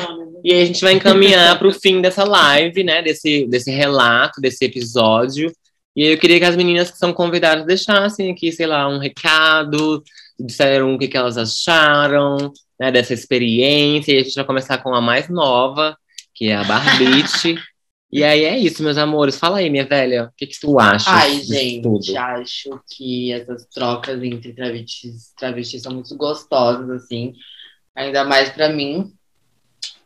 e 0.44 0.52
aí 0.52 0.62
a 0.62 0.64
gente 0.66 0.80
vai 0.82 0.92
encaminhar 0.92 1.58
para 1.58 1.66
o 1.68 1.72
fim 1.72 2.00
dessa 2.00 2.22
live, 2.22 2.84
né? 2.84 3.02
Desse, 3.02 3.46
desse 3.46 3.70
relato, 3.70 4.40
desse 4.40 4.64
episódio. 4.64 5.50
E 5.96 6.04
eu 6.04 6.18
queria 6.18 6.38
que 6.38 6.44
as 6.44 6.56
meninas 6.56 6.90
que 6.90 6.98
são 6.98 7.12
convidadas 7.12 7.66
deixassem 7.66 8.30
aqui, 8.30 8.52
sei 8.52 8.66
lá, 8.66 8.86
um 8.86 8.98
recado, 8.98 10.04
disseram 10.38 10.94
o 10.94 10.98
que, 10.98 11.08
que 11.08 11.16
elas 11.16 11.38
acharam 11.38 12.52
né, 12.78 12.92
dessa 12.92 13.14
experiência. 13.14 14.12
E 14.12 14.18
a 14.18 14.22
gente 14.22 14.34
vai 14.34 14.44
começar 14.44 14.78
com 14.78 14.94
a 14.94 15.00
mais 15.00 15.28
nova, 15.30 15.96
que 16.34 16.48
é 16.48 16.56
a 16.56 16.64
Barbite. 16.64 17.56
E 18.10 18.22
aí 18.22 18.44
é 18.44 18.56
isso, 18.56 18.82
meus 18.82 18.96
amores. 18.96 19.36
Fala 19.36 19.58
aí, 19.58 19.68
minha 19.68 19.84
velha. 19.84 20.24
O 20.24 20.36
que, 20.36 20.46
que 20.46 20.60
tu 20.60 20.78
acha? 20.78 21.10
Ai, 21.10 21.40
gente, 21.40 21.82
tudo? 21.82 22.18
acho 22.18 22.80
que 22.88 23.32
essas 23.32 23.66
trocas 23.66 24.22
entre 24.22 24.52
travestis, 24.52 25.32
travestis 25.36 25.82
são 25.82 25.92
muito 25.92 26.16
gostosas, 26.16 26.88
assim. 26.90 27.34
Ainda 27.94 28.24
mais 28.24 28.50
pra 28.50 28.68
mim, 28.68 29.12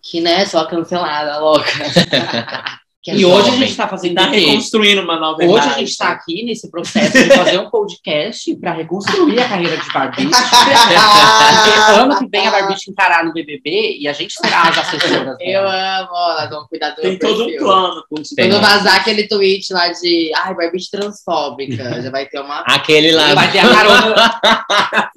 que, 0.02 0.20
né, 0.20 0.42
a 0.42 0.66
cancelada, 0.66 1.38
louca. 1.38 1.70
Que 3.02 3.12
é 3.12 3.14
E 3.16 3.24
hoje 3.24 3.48
a 3.48 3.52
jovem. 3.52 3.60
gente 3.60 3.76
tá 3.76 3.88
fazendo 3.88 4.14
Tá 4.14 4.26
reconstruindo 4.26 5.00
uma 5.00 5.18
nova 5.18 5.42
Hoje 5.42 5.68
a 5.68 5.78
gente 5.78 5.96
tá 5.96 6.10
aqui 6.10 6.44
nesse 6.44 6.70
processo 6.70 7.12
de 7.12 7.34
fazer 7.34 7.58
um 7.58 7.70
podcast 7.70 8.54
para 8.56 8.72
reconstruir 8.72 9.40
a 9.40 9.48
carreira 9.48 9.76
de 9.78 9.90
Barbite. 9.90 10.28
Porque 10.30 11.98
ano 11.98 12.18
que 12.18 12.28
vem 12.28 12.46
a 12.46 12.50
Barbite 12.50 12.90
encarar 12.90 13.24
no 13.24 13.32
BBB 13.32 13.96
e 13.98 14.06
a 14.06 14.12
gente 14.12 14.34
será 14.34 14.64
as 14.64 14.76
assessoras 14.76 15.36
Eu 15.40 15.62
amo, 15.62 16.10
elas 16.12 16.50
vão 16.50 16.66
cuidar 16.68 16.90
do 16.90 17.00
Tem 17.00 17.18
todo 17.18 17.46
um 17.46 17.56
plano. 17.56 18.04
Quando 18.08 18.60
vazar 18.60 18.96
aquele 18.96 19.26
tweet 19.26 19.72
lá 19.72 19.88
de 19.88 20.30
ai, 20.36 20.54
Barbie 20.54 20.90
transfóbica, 20.90 22.02
já 22.02 22.10
vai 22.10 22.26
ter 22.26 22.40
uma. 22.40 22.60
Aquele 22.66 23.12
lá. 23.12 23.34
Vai 23.34 23.50
ter 23.50 23.60
a 23.60 23.68
carona. 23.68 24.40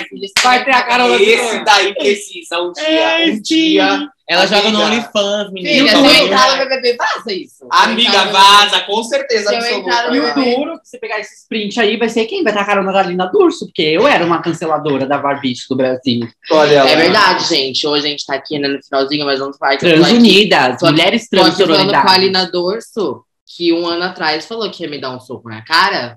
Aquele 0.00 0.30
Vai 0.42 0.64
ter 0.64 0.74
a 0.74 0.82
carona 0.82 1.16
Esse 1.16 1.64
daí 1.64 1.94
precisa 1.94 2.60
um 2.60 2.72
dia, 2.72 3.32
um 3.32 3.40
dia. 3.40 4.08
Ela 4.28 4.46
joga 4.46 4.70
no 4.70 4.82
Amiga. 4.82 4.84
OnlyFans, 4.84 5.52
menina. 5.52 5.88
Filha, 5.88 5.90
se 5.90 5.96
eu 6.20 6.24
entrar 6.26 6.50
no 6.52 6.56
BBB, 6.64 6.96
vaza 6.96 7.32
isso. 7.32 7.54
Se 7.56 7.66
Amiga, 7.70 8.24
vaza, 8.26 8.80
com 8.82 9.02
certeza 9.02 9.48
Se 9.48 9.54
eu 9.54 9.58
absoluta. 9.58 9.88
entrar 9.90 10.08
no 10.10 10.16
E 10.16 10.20
o 10.20 10.34
duro, 10.34 10.80
você 10.82 10.98
pegar 10.98 11.18
esse 11.18 11.34
sprint 11.42 11.80
aí, 11.80 11.96
vai 11.96 12.08
ser 12.08 12.24
quem? 12.26 12.42
Vai 12.44 12.52
ter 12.52 12.60
a 12.60 12.64
carona 12.64 12.92
da 12.92 13.02
Lina 13.02 13.26
Durso, 13.26 13.66
porque 13.66 13.82
eu 13.82 14.06
era 14.06 14.24
uma 14.24 14.40
canceladora 14.40 15.06
da 15.06 15.18
Barbite 15.18 15.66
do 15.68 15.76
Brasil. 15.76 16.26
Olha 16.50 16.78
É 16.88 16.96
verdade, 16.96 17.44
gente. 17.48 17.86
Hoje 17.86 18.06
a 18.06 18.10
gente 18.10 18.24
tá 18.24 18.34
aqui 18.34 18.58
né, 18.58 18.68
no 18.68 18.82
finalzinho, 18.82 19.24
mas 19.26 19.38
vamos 19.40 19.56
falar 19.56 19.72
tô 19.76 19.86
Transunidas, 19.86 20.78
Tô 20.78 20.86
aqui- 20.86 20.94
mulheres 20.94 21.28
Tô 21.28 21.40
aqui 21.42 21.56
falando 21.66 21.90
com 21.90 21.96
a. 21.96 22.12
Alina 22.12 22.46
Dorso, 22.50 23.24
que 23.56 23.72
um 23.72 23.86
ano 23.86 24.04
atrás 24.04 24.46
falou 24.46 24.70
que 24.70 24.84
ia 24.84 24.88
me 24.88 24.98
dar 25.00 25.10
um 25.10 25.20
soco 25.20 25.48
na 25.48 25.62
cara. 25.62 26.16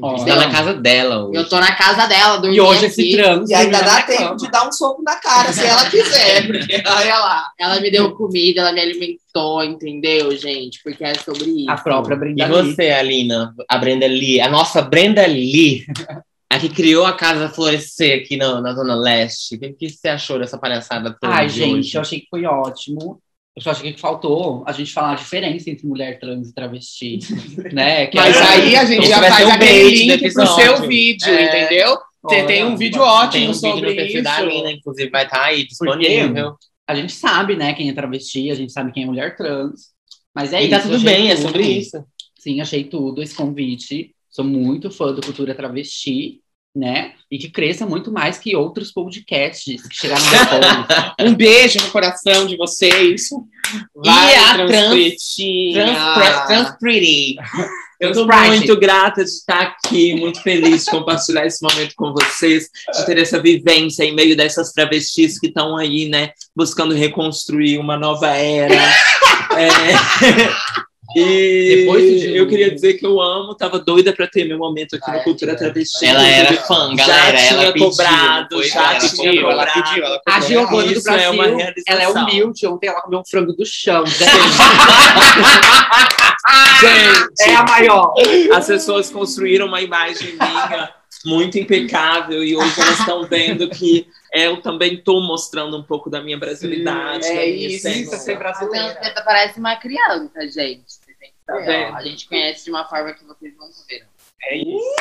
Ó, 0.00 0.16
Você 0.16 0.24
tá 0.24 0.36
na 0.36 0.50
casa 0.50 0.72
dela 0.74 1.26
hoje. 1.26 1.36
Eu 1.38 1.48
tô 1.48 1.60
na 1.60 1.74
casa 1.76 2.06
dela, 2.06 2.38
dormindo 2.38 2.56
E 2.56 2.60
hoje 2.62 2.86
aqui. 2.86 3.02
esse 3.02 3.12
trans. 3.12 3.50
E 3.50 3.54
ainda 3.54 3.82
dá 3.82 4.02
tempo 4.02 4.22
cama. 4.22 4.36
de 4.36 4.50
dar 4.50 4.66
um 4.66 4.72
soco 4.72 5.02
na 5.02 5.16
cara, 5.16 5.52
se 5.52 5.66
ela 5.66 5.84
quiser, 5.90 6.46
porque 6.48 6.82
olha 6.86 7.18
lá. 7.18 7.52
Ela 7.58 7.78
me 7.80 7.90
deu 7.90 8.10
comida, 8.12 8.62
ela 8.62 8.72
me 8.72 8.80
alimentou, 8.80 9.62
entendeu, 9.62 10.34
gente? 10.36 10.80
Porque 10.82 11.04
é 11.04 11.12
sobre 11.14 11.44
isso. 11.44 11.70
A 11.70 11.76
própria 11.76 12.14
E 12.14 12.18
Brenda 12.18 12.46
Lee. 12.46 12.72
você, 12.72 12.90
Alina, 12.90 13.54
a 13.68 13.76
Brenda 13.78 14.06
Lee, 14.06 14.40
a 14.40 14.48
nossa 14.48 14.80
Brenda 14.80 15.26
Lee, 15.26 15.84
a 16.48 16.58
que 16.58 16.70
criou 16.70 17.04
a 17.04 17.12
Casa 17.12 17.50
Florescer 17.50 18.18
aqui 18.22 18.38
na, 18.38 18.62
na 18.62 18.72
Zona 18.74 18.94
Leste. 18.94 19.56
O 19.56 19.58
que, 19.60 19.72
que 19.74 19.90
você 19.90 20.08
achou 20.08 20.38
dessa 20.38 20.56
palhaçada 20.56 21.14
toda? 21.20 21.34
Ai, 21.34 21.48
de 21.48 21.54
gente, 21.54 21.78
hoje? 21.80 21.94
eu 21.96 22.00
achei 22.00 22.20
que 22.20 22.28
foi 22.30 22.46
ótimo. 22.46 23.20
Eu 23.54 23.62
só 23.62 23.70
achei 23.70 23.92
que 23.92 24.00
faltou 24.00 24.64
a 24.66 24.72
gente 24.72 24.92
falar 24.92 25.12
a 25.12 25.16
diferença 25.16 25.68
entre 25.68 25.86
mulher 25.86 26.18
trans 26.18 26.48
e 26.48 26.54
travesti, 26.54 27.18
né? 27.72 28.06
Que 28.06 28.16
Mas 28.16 28.36
é- 28.36 28.42
aí 28.42 28.76
a 28.76 28.84
gente 28.84 29.06
já 29.06 29.20
vai 29.20 29.28
faz 29.30 29.46
o 29.46 29.50
aquele 29.52 29.90
link 30.06 30.32
pro 30.32 30.46
seu 30.46 30.88
vídeo, 30.88 31.28
É. 31.28 31.44
entendeu? 31.66 31.96
Você 32.24 32.36
Olha, 32.36 32.46
tem 32.46 32.64
um 32.64 32.76
vídeo 32.76 33.00
Tem 33.00 33.08
ótimo 33.10 33.44
um 33.44 33.52
vídeo 33.52 33.54
sobre 33.54 33.90
no 33.90 33.96
perfil 33.96 34.22
da 34.22 34.30
isso. 34.32 34.40
Alina, 34.42 34.70
inclusive 34.72 35.10
vai 35.10 35.24
estar 35.24 35.42
aí 35.44 35.66
disponível. 35.66 36.56
A 36.86 36.94
gente 36.94 37.12
sabe, 37.12 37.56
né, 37.56 37.72
quem 37.74 37.88
é 37.90 37.92
travesti, 37.92 38.50
a 38.50 38.54
gente 38.54 38.72
sabe 38.72 38.92
quem 38.92 39.02
é 39.02 39.06
mulher 39.06 39.36
trans. 39.36 39.90
Mas 40.34 40.52
é 40.52 40.60
e 40.62 40.68
isso. 40.68 40.70
tá 40.70 40.80
tudo 40.80 41.00
bem, 41.00 41.30
é 41.30 41.34
tudo. 41.34 41.46
sobre 41.48 41.62
isso. 41.64 42.04
Sim, 42.38 42.60
achei 42.60 42.84
tudo 42.84 43.22
esse 43.22 43.34
convite. 43.34 44.14
Sou 44.30 44.44
muito 44.44 44.90
fã 44.90 45.12
do 45.12 45.20
Cultura 45.20 45.54
Travesti, 45.54 46.40
né? 46.74 47.12
E 47.30 47.38
que 47.38 47.50
cresça 47.50 47.86
muito 47.86 48.10
mais 48.10 48.38
que 48.38 48.56
outros 48.56 48.90
podcasts 48.90 49.86
que 49.86 49.94
chegaram 49.94 50.22
depois. 50.30 51.30
Um 51.30 51.34
beijo 51.34 51.78
no 51.80 51.90
coração 51.90 52.46
de 52.46 52.56
vocês. 52.56 53.28
e 54.04 54.08
a 54.08 54.54
trans, 54.54 54.68
trans. 54.68 55.06
Eu 58.02 58.10
Sprite. 58.10 58.48
muito 58.48 58.80
grata 58.80 59.22
de 59.22 59.30
estar 59.30 59.60
aqui, 59.60 60.12
muito 60.16 60.42
feliz 60.42 60.84
de 60.84 60.90
compartilhar 60.90 61.46
esse 61.46 61.62
momento 61.62 61.94
com 61.96 62.12
vocês, 62.12 62.68
de 62.92 63.06
ter 63.06 63.16
essa 63.18 63.40
vivência 63.40 64.02
em 64.02 64.12
meio 64.12 64.36
dessas 64.36 64.72
travestis 64.72 65.38
que 65.38 65.46
estão 65.46 65.76
aí, 65.76 66.08
né, 66.08 66.32
buscando 66.54 66.96
reconstruir 66.96 67.78
uma 67.78 67.96
nova 67.96 68.26
era. 68.28 68.74
É, 69.54 69.68
E 71.16 71.76
Depois 71.76 72.02
dilúvio. 72.04 72.36
eu 72.36 72.48
queria 72.48 72.70
dizer 72.70 72.94
que 72.94 73.04
eu 73.04 73.20
amo, 73.20 73.54
tava 73.54 73.78
doida 73.78 74.12
pra 74.12 74.26
ter 74.26 74.44
meu 74.44 74.58
momento 74.58 74.96
aqui 74.96 75.04
Ai, 75.10 75.18
no 75.18 75.24
Cultura 75.24 75.52
que 75.52 75.58
Travesti. 75.58 76.06
Ela 76.06 76.26
era 76.26 76.52
fã, 76.62 76.90
já 76.96 77.06
galera. 77.06 77.36
tinha 77.38 77.50
ela 77.50 77.72
pediu, 77.72 77.88
cobrado, 77.90 78.48
foi, 78.56 78.68
já 78.68 78.80
ela 78.90 78.98
tinha 78.98 79.10
pediu, 79.30 79.50
ela 79.50 79.66
cobrado. 79.66 79.82
pediu, 79.88 80.04
ela 80.04 80.16
A 80.26 80.32
cobrou. 80.32 80.48
Giovana 80.48 80.82
do 80.86 80.92
Isso 80.92 81.08
é 81.10 81.12
uma 81.30 81.36
Brasil, 81.42 81.56
realização. 81.56 81.84
ela 81.94 82.02
é 82.02 82.08
humilde. 82.08 82.66
Ontem 82.66 82.86
ela 82.88 83.00
comeu 83.02 83.18
um 83.20 83.24
frango 83.24 83.52
do 83.52 83.64
chão. 83.66 84.04
Gente, 86.80 87.50
é 87.50 87.54
a 87.54 87.62
maior. 87.64 88.14
as 88.54 88.66
pessoas 88.66 89.10
construíram 89.10 89.66
uma 89.66 89.80
imagem 89.80 90.32
minha 90.32 90.90
muito 91.24 91.56
impecável 91.58 92.42
e 92.42 92.56
hoje 92.56 92.80
elas 92.80 92.98
estão 92.98 93.24
vendo 93.26 93.68
que 93.68 94.08
eu 94.34 94.60
também 94.60 94.94
estou 94.94 95.20
mostrando 95.22 95.76
um 95.76 95.82
pouco 95.82 96.10
da 96.10 96.20
minha 96.20 96.36
brasilidade. 96.38 97.26
É 97.26 97.34
da 97.34 97.40
minha 97.42 97.68
isso, 97.68 97.86
isso 97.88 98.14
é 98.14 98.18
ser 98.18 98.32
A 98.36 98.38
brasileira. 98.38 98.88
Transpreta 98.90 99.22
parece 99.24 99.58
uma 99.60 99.76
criança, 99.76 100.48
gente. 100.48 101.01
Tá 101.46 101.54
ó. 101.54 101.96
A 101.96 102.02
gente 102.02 102.28
conhece 102.28 102.64
de 102.64 102.70
uma 102.70 102.84
forma 102.84 103.12
que 103.12 103.24
vocês 103.24 103.54
não 103.56 103.68
ver. 103.88 104.06
É 104.42 104.56
isso. 104.56 104.96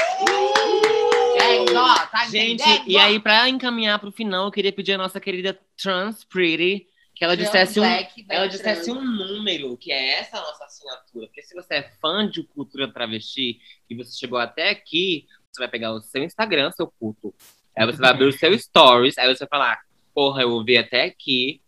Gente, 1.39 1.73
ó, 1.73 2.05
tá 2.07 2.27
Gente, 2.29 2.61
entendendo? 2.61 2.89
e 2.89 2.97
aí, 2.97 3.19
pra 3.19 3.49
encaminhar 3.49 3.99
pro 3.99 4.11
final, 4.11 4.45
eu 4.45 4.51
queria 4.51 4.71
pedir 4.71 4.93
a 4.93 4.97
nossa 4.97 5.19
querida 5.19 5.59
Trans 5.75 6.23
Pretty 6.23 6.87
que 7.21 7.25
ela 7.25 7.37
dissesse 7.37 7.79
um, 7.79 7.83
ela 8.29 8.47
dissesse 8.47 8.91
um 8.91 8.99
número, 8.99 9.77
que 9.77 9.91
é 9.91 10.13
essa 10.19 10.39
a 10.39 10.41
nossa 10.41 10.65
assinatura. 10.65 11.27
Porque 11.27 11.43
se 11.43 11.53
você 11.53 11.75
é 11.75 11.91
fã 12.01 12.27
de 12.27 12.41
cultura 12.41 12.91
travesti 12.91 13.59
e 13.87 13.95
você 13.95 14.17
chegou 14.17 14.39
até 14.39 14.71
aqui, 14.71 15.27
você 15.51 15.61
vai 15.61 15.67
pegar 15.67 15.93
o 15.93 16.01
seu 16.01 16.23
Instagram, 16.23 16.71
seu 16.71 16.87
culto. 16.87 17.31
Aí 17.77 17.85
você 17.85 17.99
vai 17.99 18.09
abrir 18.09 18.25
o 18.25 18.31
seu 18.31 18.57
stories, 18.57 19.19
aí 19.19 19.27
você 19.27 19.45
vai 19.45 19.49
falar, 19.49 19.81
porra, 20.15 20.41
eu 20.41 20.49
ouvi 20.49 20.79
até 20.79 21.03
aqui, 21.03 21.61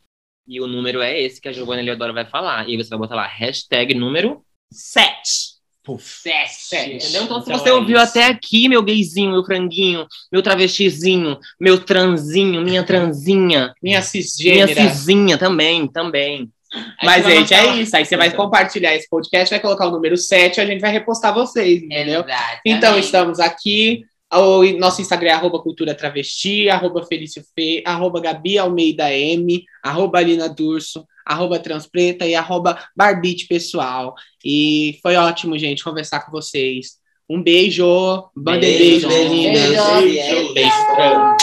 e 0.47 0.59
o 0.61 0.67
número 0.67 1.01
é 1.01 1.19
esse 1.21 1.39
que 1.41 1.47
a 1.47 1.53
Giovanna 1.53 1.81
Eleodoro 1.81 2.13
vai 2.13 2.25
falar. 2.25 2.67
E 2.69 2.77
você 2.77 2.89
vai 2.89 2.99
botar 2.99 3.15
lá, 3.15 3.27
hashtag 3.27 3.93
número 3.93 4.41
Sete. 4.71 5.53
Sete. 5.99 6.93
Entendeu? 6.95 7.23
Então, 7.23 7.41
se 7.41 7.49
Então 7.49 7.59
você 7.59 7.69
é 7.69 7.73
ouviu 7.73 7.97
isso. 7.97 8.05
até 8.09 8.25
aqui, 8.25 8.69
meu 8.69 8.81
gayzinho, 8.81 9.31
meu 9.31 9.43
franguinho, 9.43 10.07
meu 10.31 10.41
travestizinho, 10.41 11.37
meu 11.59 11.77
transinho, 11.83 12.61
minha 12.61 12.83
transinha, 12.83 13.59
Minha 13.59 13.73
minha 13.83 14.01
cisgênera. 14.01 14.89
cisinha 14.89 15.37
também, 15.37 15.87
também. 15.87 16.49
Aí 16.73 17.05
Mas, 17.05 17.25
gente, 17.25 17.53
é 17.53 17.75
isso. 17.75 17.95
Aí 17.95 18.05
você 18.05 18.15
vai 18.17 18.29
Então. 18.29 18.37
compartilhar 18.45 18.95
esse 18.95 19.07
podcast, 19.09 19.49
vai 19.53 19.59
colocar 19.59 19.87
o 19.87 19.91
número 19.91 20.15
7 20.17 20.57
e 20.57 20.61
a 20.61 20.65
gente 20.65 20.79
vai 20.81 20.91
repostar 20.91 21.33
vocês, 21.33 21.83
entendeu? 21.83 22.21
Exatamente. 22.21 22.61
Então, 22.65 22.97
estamos 22.97 23.39
aqui. 23.39 24.03
O 24.35 24.63
nosso 24.77 25.01
Instagram 25.01 25.29
é 25.29 25.33
arroba 25.33 25.61
cultura 25.61 25.93
travesti, 25.95 26.69
arroba 26.69 27.05
Felício 27.05 27.43
Fê, 27.55 27.83
arroba 27.85 28.19
Gabi 28.19 28.57
Almeida 28.57 29.11
M, 29.11 29.63
arroba 29.83 30.19
Alina 30.19 30.49
Durso, 30.49 31.05
arroba 31.25 31.59
Transpreta 31.59 32.25
e 32.25 32.35
arroba 32.35 32.77
Barbite 32.95 33.47
Pessoal. 33.47 34.15
E 34.43 34.99
foi 35.01 35.15
ótimo, 35.15 35.57
gente, 35.57 35.83
conversar 35.83 36.21
com 36.25 36.31
vocês. 36.31 36.97
Um 37.29 37.41
beijo. 37.41 37.85
Bande 38.35 38.61
Beijo, 38.61 39.07
beijo, 39.07 39.29
meninas. 39.29 39.69
beijo. 39.69 40.53
Beijo. 40.53 40.53
beijo. 40.53 41.42